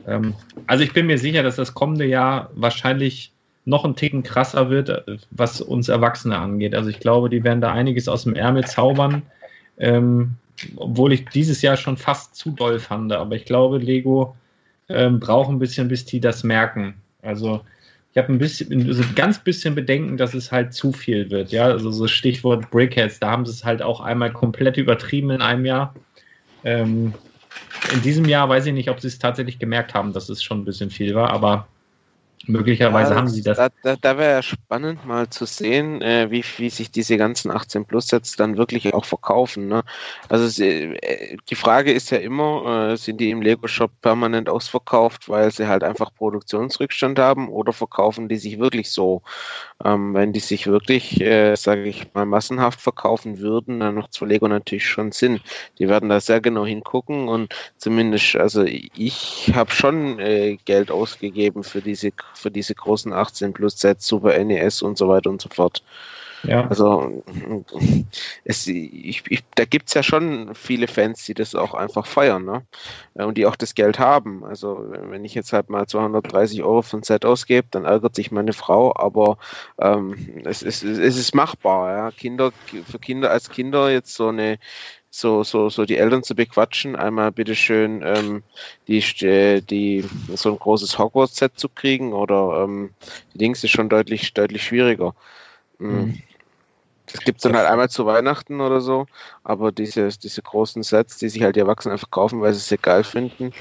Ähm, 0.08 0.36
also 0.68 0.84
ich 0.84 0.94
bin 0.94 1.08
mir 1.08 1.18
sicher, 1.18 1.44
dass 1.44 1.56
das 1.56 1.74
kommende 1.74 2.06
Jahr 2.06 2.50
wahrscheinlich 2.54 3.34
noch 3.66 3.84
ein 3.84 3.96
Ticken 3.96 4.24
krasser 4.24 4.70
wird, 4.70 4.90
äh, 4.90 5.18
was 5.32 5.60
uns 5.60 5.90
Erwachsene 5.90 6.38
angeht. 6.38 6.74
Also 6.74 6.90
ich 6.90 7.00
glaube, 7.00 7.30
die 7.30 7.44
werden 7.44 7.62
da 7.62 7.72
einiges 7.72 8.08
aus 8.08 8.24
dem 8.24 8.36
Ärmel 8.36 8.66
zaubern, 8.66 9.24
ähm, 9.78 10.36
obwohl 10.76 11.14
ich 11.14 11.26
dieses 11.26 11.62
Jahr 11.62 11.78
schon 11.78 11.98
fast 11.98 12.36
zu 12.36 12.52
doll 12.52 12.80
fand. 12.80 13.12
Aber 13.14 13.36
ich 13.36 13.46
glaube, 13.46 13.78
Lego 13.78 14.36
ähm, 14.90 15.20
braucht 15.20 15.50
ein 15.50 15.60
bisschen, 15.60 15.88
bis 15.88 16.06
die 16.06 16.20
das 16.20 16.44
merken. 16.44 16.96
Also 17.22 17.62
ich 18.12 18.18
habe 18.18 18.34
ein 18.34 18.40
bisschen, 18.40 18.92
so 18.94 19.04
ein 19.04 19.16
ganz 19.16 19.40
bisschen 19.40 19.76
Bedenken, 19.76 20.18
dass 20.18 20.34
es 20.34 20.52
halt 20.52 20.74
zu 20.74 20.92
viel 20.92 21.30
wird. 21.30 21.52
Ja, 21.52 21.66
also 21.66 21.92
so 21.92 22.08
Stichwort 22.08 22.72
Brickheads, 22.72 23.20
da 23.20 23.30
haben 23.30 23.46
sie 23.46 23.52
es 23.52 23.64
halt 23.64 23.82
auch 23.82 24.02
einmal 24.02 24.32
komplett 24.32 24.78
übertrieben 24.78 25.30
in 25.30 25.42
einem 25.42 25.66
Jahr. 25.66 25.94
Ähm, 26.64 27.14
in 27.94 28.02
diesem 28.02 28.26
Jahr 28.26 28.50
weiß 28.50 28.66
ich 28.66 28.74
nicht, 28.74 28.90
ob 28.90 29.00
sie 29.00 29.08
es 29.08 29.20
tatsächlich 29.20 29.60
gemerkt 29.60 29.94
haben, 29.94 30.14
dass 30.14 30.30
es 30.30 30.42
schon 30.42 30.62
ein 30.62 30.66
bisschen 30.66 30.90
viel 30.90 31.14
war, 31.14 31.30
aber 31.30 31.68
möglicherweise 32.46 33.12
Ja, 33.12 33.18
haben 33.18 33.28
sie 33.28 33.42
das. 33.42 33.58
Da, 33.58 33.70
da, 33.84 33.96
da 33.96 34.18
wäre 34.18 34.32
ja 34.32 34.42
spannend 34.42 35.06
mal 35.06 35.30
zu 35.30 35.46
sehen, 35.46 36.02
äh, 36.02 36.30
wie, 36.30 36.44
wie 36.58 36.70
sich 36.70 36.92
diese 36.92 37.18
ganzen 37.18 37.52
18 37.52 37.86
Plus 37.86 38.08
Sets 38.08 38.36
dann 38.36 38.58
wirklich 38.58 38.94
auch 38.94 39.06
verkaufen. 39.06 39.68
Ne? 39.68 39.84
Also 40.30 40.48
sie, 40.48 40.68
äh, 40.68 41.38
die 41.50 41.56
Frage 41.56 41.92
ist 41.92 42.12
ja 42.12 42.20
immer, 42.20 42.92
äh, 42.92 42.98
sind 42.98 43.20
die 43.20 43.32
im 43.32 43.42
Lego 43.42 43.68
Shop 43.68 43.92
permanent 44.02 44.50
ausverkauft, 44.50 45.30
weil 45.30 45.52
sie 45.52 45.68
halt 45.68 45.84
einfach 45.84 46.14
Produktionsrückstand 46.14 47.20
haben 47.20 47.50
oder 47.50 47.74
verkaufen 47.74 48.30
die 48.30 48.38
sich 48.38 48.60
wirklich 48.60 48.92
so? 48.92 49.22
Ähm, 49.84 50.14
wenn 50.14 50.34
die 50.34 50.40
sich 50.40 50.68
wirklich, 50.68 51.22
äh, 51.22 51.56
sage 51.56 51.84
ich 51.84 52.14
mal, 52.14 52.26
massenhaft 52.26 52.82
verkaufen 52.82 53.40
würden, 53.40 53.80
dann 53.80 53.96
macht 53.96 54.12
es 54.12 54.18
für 54.18 54.26
Lego 54.26 54.48
natürlich 54.48 54.88
schon 54.88 55.12
Sinn. 55.12 55.40
Die 55.80 55.88
werden 55.88 56.10
da 56.10 56.20
sehr 56.20 56.42
genau 56.42 56.66
hingucken 56.66 57.28
und 57.28 57.54
zumindest, 57.78 58.36
also 58.36 58.64
ich 58.64 59.52
habe 59.54 59.72
schon 59.72 60.20
äh, 60.20 60.58
Geld 60.66 60.92
ausgegeben 60.92 61.64
für 61.64 61.82
diese 61.82 62.12
für 62.34 62.52
diese 62.52 62.76
großen 62.76 63.14
18 63.14 63.54
Plus 63.54 63.80
Sets, 63.80 64.08
Super 64.08 64.38
NES 64.44 64.82
und 64.82 64.98
so 64.98 65.08
weiter 65.08 65.30
und 65.30 65.42
so 65.42 65.50
fort. 65.50 65.84
Ja. 66.44 66.68
Also 66.68 67.24
es, 68.44 68.68
ich, 68.68 69.24
ich, 69.28 69.44
da 69.56 69.66
gibt 69.66 69.88
es 69.88 69.94
ja 69.96 70.04
schon 70.04 70.54
viele 70.54 70.88
Fans, 70.88 71.26
die 71.26 71.34
das 71.34 71.56
auch 71.56 71.74
einfach 71.74 72.06
feiern 72.06 72.46
ne? 72.46 72.66
Äh, 73.16 73.24
und 73.24 73.38
die 73.38 73.46
auch 73.46 73.56
das 73.56 73.76
Geld 73.76 74.00
haben. 74.00 74.44
Also 74.46 74.86
wenn 74.90 75.26
ich 75.26 75.34
jetzt 75.34 75.54
halt 75.54 75.70
mal 75.70 75.88
230 75.88 76.64
Euro 76.64 76.82
für 76.82 76.98
ein 76.98 77.04
Set 77.04 77.26
ausgebe, 77.26 77.68
dann 77.72 77.86
ärgert 77.86 78.16
sich 78.16 78.32
meine 78.32 78.54
Frau, 78.54 78.96
aber 78.96 79.38
ähm, 79.80 80.44
es, 80.46 80.62
es, 80.62 80.84
es 80.84 81.18
ist 81.18 81.34
machbar. 81.34 81.92
Ja? 81.92 82.12
Kinder, 82.12 82.52
für 82.86 83.00
Kinder 83.00 83.32
als 83.32 83.50
Kinder 83.50 83.90
jetzt 83.92 84.14
so 84.14 84.28
eine 84.28 84.60
so, 85.10 85.44
so, 85.44 85.70
so 85.70 85.86
die 85.86 85.98
Eltern 85.98 86.24
zu 86.24 86.36
bequatschen, 86.36 86.96
einmal 86.96 87.32
bitteschön 87.32 88.02
ähm, 88.04 88.44
die, 88.88 89.00
äh, 89.26 89.62
die, 89.62 90.06
so 90.36 90.52
ein 90.52 90.60
großes 90.60 90.98
Hogwarts-Set 90.98 91.58
zu 91.58 91.70
kriegen 91.70 92.14
oder 92.14 92.64
ähm, 92.64 92.92
die 93.34 93.40
Dings 93.40 93.64
ist 93.64 93.72
schon 93.72 93.90
deutlich, 93.90 94.34
deutlich 94.34 94.64
schwieriger. 94.64 95.16
Mhm. 95.80 96.22
Das 97.12 97.22
gibt 97.22 97.38
es 97.38 97.44
dann 97.44 97.56
halt 97.56 97.68
einmal 97.68 97.90
zu 97.90 98.06
Weihnachten 98.06 98.60
oder 98.60 98.82
so, 98.82 99.06
aber 99.44 99.72
diese, 99.72 100.10
diese 100.10 100.42
großen 100.42 100.84
Sets, 100.84 101.18
die 101.18 101.30
sich 101.30 101.42
halt 101.42 101.56
die 101.56 101.62
Erwachsenen 101.62 101.94
einfach 101.94 102.12
kaufen, 102.12 102.42
weil 102.42 102.54
sie 102.54 102.76
es 102.76 102.82
geil 102.82 103.06
finden. 103.06 103.54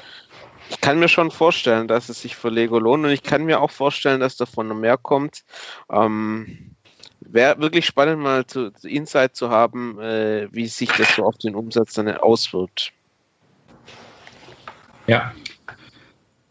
Ich 0.68 0.81
kann 0.81 0.98
mir 0.98 1.09
schon 1.09 1.31
vorstellen, 1.31 1.86
dass 1.86 2.09
es 2.09 2.23
sich 2.23 2.35
für 2.35 2.48
Lego 2.48 2.81
lohnt 2.81 3.05
und 3.05 3.10
ich 3.10 3.23
kann 3.23 3.44
mir 3.44 3.60
auch 3.60 3.70
vorstellen, 3.70 4.18
dass 4.18 4.36
davon 4.36 4.66
noch 4.66 4.74
mehr 4.74 4.97
kommt. 4.97 5.44
Ähm, 5.90 6.76
Wäre 7.20 7.59
wirklich 7.60 7.86
spannend, 7.86 8.22
mal 8.22 8.47
zu, 8.47 8.70
zu 8.70 8.88
Insight 8.88 9.36
zu 9.36 9.51
haben, 9.51 9.98
äh, 10.01 10.48
wie 10.52 10.66
sich 10.66 10.90
das 10.93 11.16
so 11.16 11.24
auf 11.24 11.38
den 11.38 11.55
Umsatz 11.55 11.94
dann 11.94 12.09
auswirkt. 12.16 12.93
Ja. 15.06 15.32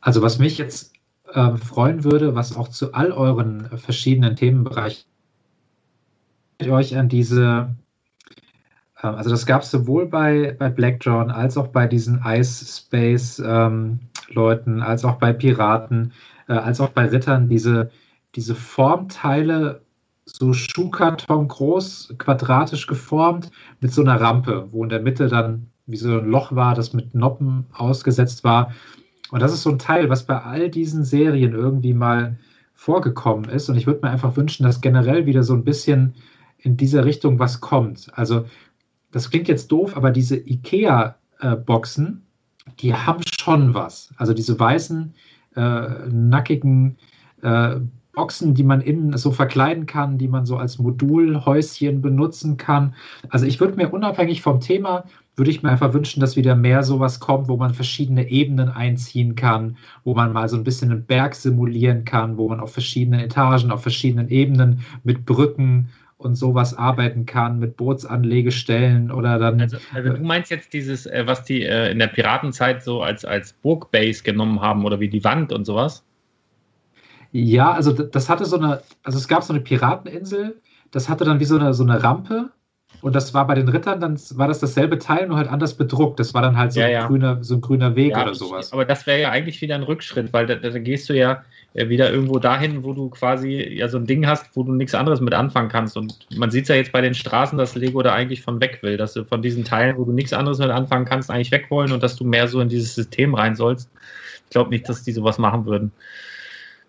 Also 0.01 0.21
was 0.21 0.39
mich 0.39 0.57
jetzt 0.57 0.93
äh, 1.33 1.57
freuen 1.57 2.03
würde, 2.03 2.35
was 2.35 2.55
auch 2.55 2.67
zu 2.67 2.93
all 2.93 3.11
euren 3.11 3.69
verschiedenen 3.77 4.35
Themenbereichen 4.35 5.05
euch 6.63 6.97
an 6.97 7.09
diese, 7.09 7.75
äh, 9.01 9.07
also 9.07 9.29
das 9.29 9.45
gab 9.45 9.63
es 9.63 9.71
sowohl 9.71 10.07
bei, 10.07 10.55
bei 10.57 10.69
Black 10.69 10.97
John 11.01 11.31
als 11.31 11.57
auch 11.57 11.67
bei 11.67 11.87
diesen 11.87 12.21
Ice 12.25 12.65
Space 12.65 13.41
ähm, 13.45 13.99
Leuten, 14.29 14.81
als 14.81 15.05
auch 15.05 15.15
bei 15.15 15.33
Piraten, 15.33 16.13
äh, 16.47 16.53
als 16.53 16.79
auch 16.79 16.89
bei 16.89 17.05
Rittern, 17.05 17.49
diese, 17.49 17.91
diese 18.35 18.55
Formteile 18.55 19.81
so 20.25 20.53
Schuhkarton 20.53 21.47
groß, 21.47 22.15
quadratisch 22.17 22.87
geformt, 22.87 23.51
mit 23.79 23.93
so 23.93 24.01
einer 24.01 24.19
Rampe, 24.19 24.67
wo 24.71 24.83
in 24.83 24.89
der 24.89 25.01
Mitte 25.01 25.27
dann 25.27 25.67
wie 25.85 25.97
so 25.97 26.17
ein 26.17 26.25
Loch 26.25 26.53
war, 26.55 26.73
das 26.73 26.93
mit 26.93 27.13
Noppen 27.13 27.65
ausgesetzt 27.73 28.43
war. 28.43 28.73
Und 29.31 29.41
das 29.41 29.53
ist 29.53 29.63
so 29.63 29.69
ein 29.69 29.79
Teil, 29.79 30.09
was 30.09 30.23
bei 30.23 30.41
all 30.41 30.69
diesen 30.69 31.03
Serien 31.03 31.53
irgendwie 31.53 31.93
mal 31.93 32.37
vorgekommen 32.73 33.49
ist. 33.49 33.69
Und 33.69 33.75
ich 33.75 33.85
würde 33.85 34.01
mir 34.03 34.11
einfach 34.11 34.35
wünschen, 34.35 34.63
dass 34.63 34.81
generell 34.81 35.25
wieder 35.25 35.43
so 35.43 35.53
ein 35.53 35.63
bisschen 35.63 36.15
in 36.57 36.75
dieser 36.75 37.05
Richtung 37.05 37.37
was 37.37 37.61
kommt. 37.61 38.09
Also, 38.13 38.45
das 39.11 39.29
klingt 39.29 39.47
jetzt 39.47 39.71
doof, 39.71 39.95
aber 39.95 40.11
diese 40.11 40.35
IKEA-Boxen, 40.35 42.23
die 42.79 42.93
haben 42.93 43.23
schon 43.39 43.73
was. 43.73 44.13
Also 44.17 44.33
diese 44.33 44.59
weißen, 44.59 45.13
äh, 45.55 45.87
nackigen 46.09 46.97
äh, 47.41 47.77
Boxen, 48.15 48.53
die 48.53 48.63
man 48.63 48.81
innen 48.81 49.15
so 49.17 49.31
verkleiden 49.31 49.85
kann, 49.85 50.17
die 50.17 50.27
man 50.27 50.45
so 50.45 50.57
als 50.57 50.79
Modulhäuschen 50.79 52.01
benutzen 52.01 52.57
kann. 52.57 52.95
Also 53.29 53.45
ich 53.45 53.59
würde 53.59 53.75
mir 53.75 53.93
unabhängig 53.93 54.41
vom 54.41 54.59
Thema, 54.59 55.03
würde 55.35 55.51
ich 55.51 55.61
mir 55.61 55.69
einfach 55.69 55.93
wünschen, 55.93 56.21
dass 56.21 56.35
wieder 56.35 56.55
mehr 56.55 56.83
sowas 56.83 57.19
kommt, 57.19 57.47
wo 57.49 57.57
man 57.57 57.73
verschiedene 57.73 58.29
Ebenen 58.29 58.69
einziehen 58.69 59.35
kann, 59.35 59.77
wo 60.03 60.15
man 60.15 60.31
mal 60.31 60.47
so 60.47 60.55
ein 60.55 60.63
bisschen 60.63 60.91
einen 60.91 61.05
Berg 61.05 61.35
simulieren 61.35 62.05
kann, 62.05 62.37
wo 62.37 62.49
man 62.49 62.59
auf 62.59 62.71
verschiedenen 62.71 63.19
Etagen, 63.19 63.71
auf 63.71 63.81
verschiedenen 63.81 64.29
Ebenen 64.29 64.79
mit 65.03 65.25
Brücken 65.25 65.89
und 66.17 66.35
sowas 66.35 66.73
arbeiten 66.73 67.25
kann, 67.25 67.59
mit 67.59 67.75
Bootsanlegestellen 67.75 69.11
oder 69.11 69.37
dann. 69.37 69.59
Also, 69.59 69.77
also 69.93 70.13
du 70.13 70.23
meinst 70.23 70.49
jetzt 70.49 70.73
dieses, 70.73 71.05
äh, 71.05 71.23
was 71.25 71.43
die 71.43 71.63
äh, 71.63 71.91
in 71.91 71.99
der 71.99 72.07
Piratenzeit 72.07 72.83
so 72.83 73.01
als, 73.01 73.25
als 73.25 73.53
Burgbase 73.53 74.23
genommen 74.23 74.61
haben 74.61 74.85
oder 74.85 74.99
wie 74.99 75.09
die 75.09 75.23
Wand 75.23 75.51
und 75.51 75.65
sowas? 75.65 76.03
Ja, 77.37 77.73
also 77.73 77.91
das 77.91 78.29
hatte 78.29 78.45
so 78.45 78.55
eine, 78.57 78.81
also 79.03 79.17
es 79.17 79.27
gab 79.27 79.43
so 79.43 79.51
eine 79.51 79.61
Pirateninsel, 79.61 80.61
das 80.91 81.09
hatte 81.09 81.25
dann 81.25 81.41
wie 81.41 81.45
so 81.45 81.57
eine, 81.57 81.73
so 81.73 81.83
eine 81.83 82.01
Rampe 82.01 82.49
und 83.01 83.13
das 83.13 83.33
war 83.33 83.45
bei 83.45 83.55
den 83.55 83.67
Rittern, 83.67 83.99
dann 83.99 84.17
war 84.35 84.47
das 84.47 84.61
dasselbe 84.61 84.99
Teil, 84.99 85.27
nur 85.27 85.35
halt 85.35 85.49
anders 85.49 85.73
bedruckt. 85.73 86.17
Das 86.17 86.33
war 86.33 86.41
dann 86.41 86.55
halt 86.55 86.71
so, 86.71 86.79
Ja, 86.79 86.85
ein, 86.85 86.91
ja. 86.93 87.07
Grüner, 87.07 87.43
so 87.43 87.55
ein 87.55 87.61
grüner 87.61 87.97
Weg 87.97 88.11
Ja, 88.11 88.23
oder 88.23 88.33
sowas. 88.33 88.71
Aber 88.71 88.85
das 88.85 89.05
wäre 89.05 89.19
ja 89.19 89.31
eigentlich 89.31 89.59
wieder 89.59 89.75
ein 89.75 89.83
Rückschritt, 89.83 90.31
weil 90.31 90.45
da, 90.45 90.55
da 90.55 90.79
gehst 90.79 91.09
du 91.09 91.13
ja 91.13 91.43
äh, 91.73 91.89
wieder 91.89 92.09
irgendwo 92.09 92.39
dahin, 92.39 92.85
wo 92.85 92.93
du 92.93 93.09
quasi 93.09 93.61
ja 93.61 93.89
so 93.89 93.97
ein 93.97 94.05
Ding 94.05 94.25
hast, 94.25 94.55
wo 94.55 94.63
du 94.63 94.71
nichts 94.71 94.95
anderes 94.95 95.19
mit 95.19 95.33
anfangen 95.33 95.67
kannst. 95.67 95.97
Und 95.97 96.17
man 96.37 96.51
sieht 96.51 96.69
ja 96.69 96.75
jetzt 96.75 96.93
bei 96.93 97.01
den 97.01 97.15
Straßen, 97.15 97.57
dass 97.57 97.75
Lego 97.75 98.01
da 98.01 98.13
eigentlich 98.13 98.43
von 98.43 98.61
weg 98.61 98.79
will, 98.81 98.95
dass 98.95 99.11
du 99.11 99.25
von 99.25 99.41
diesen 99.41 99.65
Teilen, 99.65 99.97
wo 99.97 100.05
du 100.05 100.13
nichts 100.13 100.31
anderes 100.31 100.59
mit 100.59 100.69
anfangen 100.69 101.03
kannst, 101.03 101.29
eigentlich 101.29 101.51
weg 101.51 101.65
wollen 101.69 101.91
und 101.91 102.01
dass 102.01 102.15
du 102.15 102.23
mehr 102.23 102.47
so 102.47 102.61
in 102.61 102.69
dieses 102.69 102.95
System 102.95 103.35
rein 103.35 103.57
sollst. 103.57 103.91
Ich 104.45 104.51
glaube 104.51 104.69
nicht, 104.69 104.87
dass 104.87 105.03
die 105.03 105.11
sowas 105.11 105.37
machen 105.37 105.65
würden. 105.65 105.91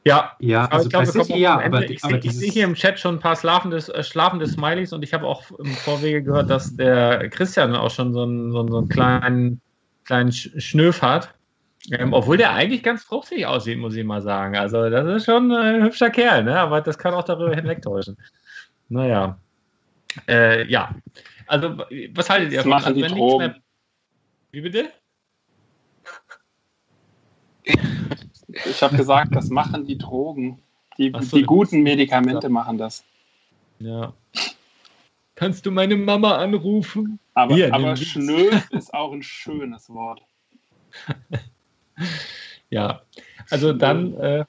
Ja, 0.07 0.37
Ja, 0.39 0.62
aber 0.65 0.73
also 0.74 0.87
ich 0.87 0.91
glaube, 0.91 1.07
City 1.07 1.37
ja, 1.37 1.59
aber, 1.61 1.91
ich 1.91 2.05
aber 2.05 2.12
sehe 2.23 2.31
ich 2.31 2.37
sehe 2.37 2.51
hier 2.53 2.65
im 2.65 2.74
Chat 2.74 3.01
schon 3.01 3.16
ein 3.16 3.20
paar 3.20 3.35
schlafende, 3.35 3.78
äh, 3.78 4.05
schlafende 4.05 4.47
Smileys 4.47 4.93
und 4.93 5.03
ich 5.03 5.12
habe 5.12 5.27
auch 5.27 5.51
im 5.59 5.66
Vorwege 5.66 6.23
gehört, 6.23 6.49
dass 6.49 6.77
der 6.77 7.28
Christian 7.28 7.74
auch 7.74 7.91
schon 7.91 8.12
so 8.12 8.23
einen, 8.23 8.53
so 8.53 8.61
einen, 8.61 8.70
so 8.70 8.78
einen 8.78 8.89
kleinen, 8.89 9.61
kleinen 10.05 10.31
Sch- 10.31 10.61
Schnöf 10.61 11.03
hat. 11.03 11.35
Ähm, 11.91 12.12
obwohl 12.12 12.37
der 12.37 12.53
eigentlich 12.53 12.85
ganz 12.85 13.03
fruchtig 13.03 13.47
aussieht, 13.47 13.78
muss 13.78 13.97
ich 13.97 14.05
mal 14.05 14.23
sagen. 14.23 14.57
Also, 14.57 14.89
das 14.91 15.07
ist 15.09 15.24
schon 15.24 15.51
ein 15.53 15.83
hübscher 15.83 16.11
Kerl, 16.11 16.45
ne? 16.45 16.59
aber 16.59 16.81
das 16.81 16.99
kann 16.99 17.12
auch 17.15 17.24
darüber 17.24 17.55
hinwegtäuschen. 17.55 18.16
Naja. 18.89 19.39
Äh, 20.28 20.69
ja. 20.70 20.95
Also, 21.49 21.78
was 22.12 22.31
haltet 22.31 22.53
ihr 22.53 22.59
Das 22.59 22.65
davon? 22.65 22.70
machen 22.70 22.85
Also, 22.87 22.95
die 22.95 23.03
wenn 23.03 23.11
nichts 23.12 23.19
Drogen. 23.33 23.45
mehr- 23.45 23.57
Wie 24.53 24.61
bitte? 24.61 24.85
Ich 28.67 28.83
habe 28.83 28.97
gesagt, 28.97 29.35
das 29.35 29.51
machen 29.51 29.85
die 29.85 29.99
Drogen. 29.99 30.59
Die, 30.99 31.13
so, 31.21 31.37
die 31.37 31.43
guten 31.43 31.83
Medikamente 31.83 32.49
machen 32.49 32.79
das. 32.79 33.05
Ja. 33.79 34.15
Kannst 35.35 35.67
du 35.67 35.71
meine 35.71 35.97
Mama 35.97 36.37
anrufen? 36.37 37.19
Aber, 37.35 37.55
Hier, 37.55 37.75
aber 37.75 37.93
dies. 37.95 38.09
Schnöf 38.09 38.71
ist 38.71 38.95
auch 38.95 39.13
ein 39.13 39.23
schönes 39.23 39.91
Wort. 39.91 40.23
Ja. 42.69 43.03
Also 43.49 43.73
dann, 43.73 44.15
äh, 44.15 44.45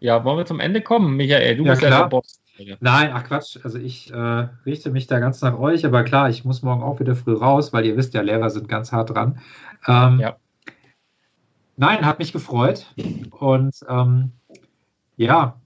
ja, 0.00 0.22
wollen 0.24 0.38
wir 0.38 0.46
zum 0.46 0.60
Ende 0.60 0.82
kommen, 0.82 1.16
Michael? 1.16 1.56
Du 1.56 1.64
Ja, 1.64 1.70
bist 1.72 1.82
ja 1.82 1.88
klar. 1.88 2.02
der 2.02 2.08
Boss. 2.08 2.40
Nein, 2.80 3.10
ach 3.12 3.24
Quatsch. 3.24 3.56
Also 3.64 3.78
ich 3.78 4.12
äh, 4.12 4.48
richte 4.66 4.90
mich 4.90 5.06
da 5.06 5.18
ganz 5.18 5.40
nach 5.42 5.58
euch, 5.58 5.86
aber 5.86 6.04
klar, 6.04 6.28
ich 6.28 6.44
muss 6.44 6.62
morgen 6.62 6.82
auch 6.82 7.00
wieder 7.00 7.16
früh 7.16 7.34
raus, 7.34 7.72
weil 7.72 7.86
ihr 7.86 7.96
wisst 7.96 8.14
ja, 8.14 8.20
Lehrer 8.20 8.50
sind 8.50 8.68
ganz 8.68 8.92
hart 8.92 9.10
dran. 9.10 9.40
Ähm, 9.86 10.18
Ja. 10.20 10.36
Nein, 11.78 12.04
hat 12.04 12.18
mich 12.18 12.32
gefreut. 12.32 12.92
Und 13.30 13.74
ähm, 13.88 14.32
ja, 15.16 15.60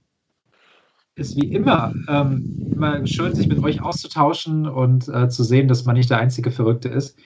ist 1.15 1.35
wie 1.35 1.51
immer 1.51 1.91
ähm, 2.07 2.71
immer 2.75 3.05
schön, 3.07 3.33
sich 3.33 3.47
mit 3.47 3.63
euch 3.63 3.81
auszutauschen 3.81 4.67
und 4.67 5.07
äh, 5.07 5.27
zu 5.29 5.43
sehen, 5.43 5.67
dass 5.67 5.85
man 5.85 5.95
nicht 5.95 6.11
der 6.11 6.19
einzige 6.19 6.51
Verrückte 6.51 6.89
ist. 6.89 7.17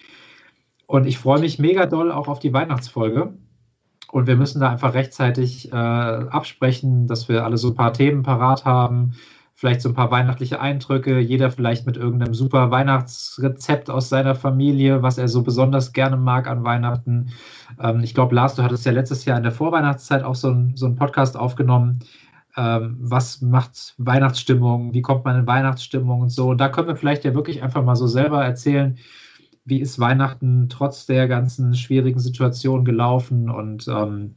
Und 0.86 1.06
ich 1.06 1.18
freue 1.18 1.40
mich 1.40 1.60
mega 1.60 1.86
doll 1.86 2.12
auch 2.14 2.30
auf 2.30 2.40
die 2.40 2.54
Weihnachtsfolge. 2.54 3.34
Und 4.10 4.26
wir 4.26 4.38
müssen 4.38 4.62
da 4.62 4.70
einfach 4.70 4.94
rechtzeitig 4.94 5.70
äh, 5.72 5.76
absprechen, 5.76 7.08
dass 7.08 7.28
wir 7.28 7.44
alle 7.44 7.58
so 7.58 7.70
ein 7.70 7.76
paar 7.76 7.92
Themen 7.92 8.24
parat 8.24 8.64
haben. 8.64 9.16
Vielleicht 9.60 9.82
so 9.82 9.90
ein 9.90 9.96
paar 9.96 10.12
weihnachtliche 10.12 10.62
Eindrücke. 10.62 11.18
Jeder 11.18 11.50
vielleicht 11.50 11.88
mit 11.88 11.98
irgendeinem 11.98 12.36
super 12.36 12.70
Weihnachtsrezept 12.70 13.90
aus 13.90 14.08
seiner 14.08 14.36
Familie, 14.36 15.02
was 15.02 15.18
er 15.18 15.28
so 15.28 15.42
besonders 15.42 15.94
gerne 15.94 16.16
mag 16.16 16.46
an 16.46 16.64
Weihnachten. 16.64 17.32
Ähm, 17.82 18.02
ich 18.04 18.14
glaube, 18.14 18.36
Lars, 18.36 18.54
du 18.54 18.62
hattest 18.62 18.86
ja 18.86 18.92
letztes 18.92 19.26
Jahr 19.26 19.36
in 19.36 19.42
der 19.42 19.52
Vorweihnachtszeit 19.52 20.22
auch 20.22 20.36
so, 20.36 20.52
ein, 20.52 20.76
so 20.76 20.86
einen 20.86 20.96
Podcast 20.96 21.36
aufgenommen. 21.36 22.02
Ähm, 22.56 22.98
was 23.00 23.42
macht 23.42 23.96
Weihnachtsstimmung? 23.98 24.94
Wie 24.94 25.02
kommt 25.02 25.26
man 25.26 25.40
in 25.40 25.48
Weihnachtsstimmung 25.48 26.22
und 26.22 26.30
so? 26.30 26.50
Und 26.50 26.60
da 26.60 26.70
können 26.70 26.90
wir 26.90 26.96
vielleicht 26.96 27.26
ja 27.26 27.34
wirklich 27.34 27.64
einfach 27.64 27.84
mal 27.84 27.96
so 27.96 28.06
selber 28.06 28.46
erzählen, 28.46 29.00
wie 29.66 29.82
ist 29.82 29.98
Weihnachten 29.98 30.70
trotz 30.70 31.08
der 31.08 31.28
ganzen 31.28 31.74
schwierigen 31.74 32.20
Situation 32.20 32.86
gelaufen. 32.86 33.50
Und 33.50 33.88
ähm, 33.88 34.36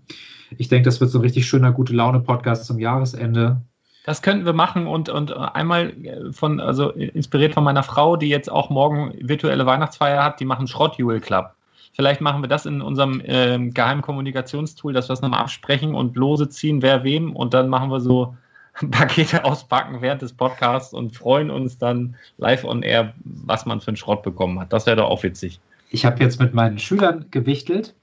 ich 0.57 0.69
denke, 0.69 0.87
das 0.87 0.99
wird 1.03 1.11
so 1.11 1.19
ein 1.19 1.23
richtig 1.23 1.47
schöner 1.47 1.73
gute 1.73 1.93
Laune-Podcast 1.93 2.65
zum 2.65 2.79
Jahresende. 2.79 3.61
Das 4.05 4.23
könnten 4.23 4.47
wir 4.47 4.55
machen 4.55 4.87
und, 4.87 5.09
und 5.09 5.37
einmal 5.37 5.93
von, 6.33 6.59
also 6.59 6.91
inspiriert 6.91 7.55
von 7.55 7.65
meiner 7.65 7.83
Frau, 7.83 8.17
die 8.17 8.29
jetzt 8.29 8.51
auch 8.51 8.71
morgen 8.71 9.15
virtuelle 9.21 9.67
Weihnachtsfeier 9.67 10.25
hat, 10.25 10.41
die 10.41 10.47
machen 10.47 10.67
Schrottjubel 10.67 11.21
Club. 11.21 11.55
Vielleicht 11.93 12.21
machen 12.21 12.43
wir 12.43 12.49
das 12.49 12.67
in 12.67 12.81
unserem 12.81 13.21
ähm, 13.25 13.75
geheimen 13.75 14.01
Kommunikationstool, 14.01 14.93
dass 14.93 15.09
wir 15.09 15.15
es 15.15 15.21
nochmal 15.21 15.41
absprechen 15.41 15.95
und 15.95 16.17
lose 16.17 16.49
ziehen, 16.49 16.83
wer 16.83 17.05
wem. 17.05 17.37
Und 17.37 17.53
dann 17.53 17.69
machen 17.69 17.91
wir 17.91 18.01
so 18.01 18.37
Pakete 18.91 19.45
auspacken 19.45 20.01
während 20.01 20.23
des 20.23 20.33
Podcasts 20.33 20.95
und 20.95 21.15
freuen 21.15 21.51
uns 21.51 21.79
dann 21.79 22.17
live 22.39 22.65
on 22.65 22.83
air, 22.83 23.13
was 23.25 23.67
man 23.67 23.81
für 23.81 23.89
einen 23.89 23.97
Schrott 23.97 24.23
bekommen 24.23 24.59
hat. 24.61 24.73
Das 24.73 24.87
wäre 24.87 24.97
doch 24.97 25.11
auch 25.11 25.23
witzig. 25.23 25.61
Ich 25.91 26.07
habe 26.07 26.23
jetzt 26.23 26.41
mit 26.41 26.55
meinen 26.55 26.79
Schülern 26.79 27.27
gewichtelt 27.33 27.95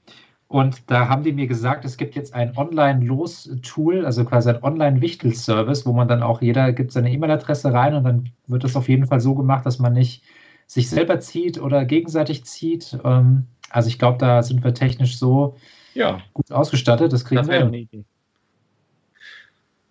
und 0.48 0.90
da 0.90 1.08
haben 1.08 1.24
die 1.24 1.32
mir 1.32 1.46
gesagt, 1.46 1.84
es 1.84 1.98
gibt 1.98 2.14
jetzt 2.14 2.34
ein 2.34 2.56
Online-Los-Tool, 2.56 4.06
also 4.06 4.24
quasi 4.24 4.48
ein 4.48 4.62
Online-Wichtel-Service, 4.62 5.84
wo 5.84 5.92
man 5.92 6.08
dann 6.08 6.22
auch 6.22 6.40
jeder 6.40 6.72
gibt 6.72 6.90
seine 6.90 7.12
E-Mail-Adresse 7.12 7.70
rein 7.70 7.94
und 7.94 8.04
dann 8.04 8.30
wird 8.46 8.64
das 8.64 8.74
auf 8.74 8.88
jeden 8.88 9.06
Fall 9.06 9.20
so 9.20 9.34
gemacht, 9.34 9.66
dass 9.66 9.78
man 9.78 9.92
nicht 9.92 10.24
sich 10.66 10.88
selber 10.88 11.20
zieht 11.20 11.60
oder 11.60 11.84
gegenseitig 11.84 12.44
zieht. 12.44 12.98
Ähm, 13.04 13.46
also 13.68 13.88
ich 13.88 13.98
glaube, 13.98 14.16
da 14.16 14.42
sind 14.42 14.64
wir 14.64 14.72
technisch 14.72 15.18
so 15.18 15.54
ja. 15.92 16.18
gut 16.32 16.50
ausgestattet. 16.50 17.12
Das 17.12 17.26
kriegen 17.26 17.42
Das 17.42 17.48
wir 17.48 17.60
eine 17.60 17.78
Idee. 17.78 18.04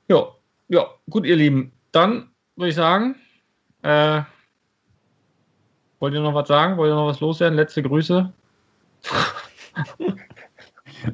Ja, 0.07 0.27
ja, 0.69 0.87
gut, 1.07 1.27
ihr 1.27 1.35
Lieben. 1.35 1.71
Dann 1.91 2.31
würde 2.55 2.69
ich 2.69 2.75
sagen, 2.75 3.15
äh, 3.83 4.21
wollt 5.99 6.15
ihr 6.15 6.21
noch 6.21 6.33
was 6.33 6.47
sagen? 6.47 6.77
Wollt 6.77 6.91
ihr 6.91 6.95
noch 6.95 7.07
was 7.07 7.19
loswerden? 7.19 7.55
Letzte 7.55 7.83
Grüße. 7.83 8.33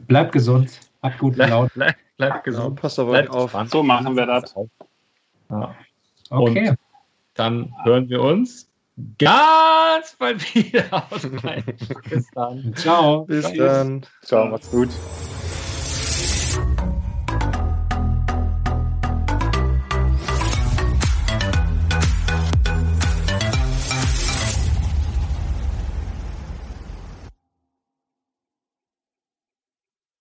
Bleibt 0.08 0.32
gesund, 0.32 0.80
habt 1.02 1.20
gute 1.20 1.46
Laune. 1.46 1.70
Bleibt, 1.74 2.00
bleibt 2.18 2.44
gesund. 2.44 2.80
passt 2.80 3.00
auf 3.00 3.10
bleibt 3.10 3.30
euch 3.30 3.54
auf. 3.54 3.70
So 3.70 3.84
machen 3.84 4.16
wir 4.16 4.26
das. 4.26 4.56
Ja. 5.50 5.76
Okay. 6.30 6.70
Und 6.70 6.78
dann 7.36 7.74
hören 7.84 8.10
wir 8.10 8.22
uns 8.22 8.70
ganz 9.18 10.16
bald 10.18 10.56
wieder 10.56 10.86
aus. 10.92 11.22
Bis 12.10 12.30
dann. 12.32 12.74
Ciao. 12.76 13.26
Bis 13.26 13.52
dann. 13.54 14.06
Ciao, 14.22 14.48
macht's 14.48 14.70
gut. 14.70 14.90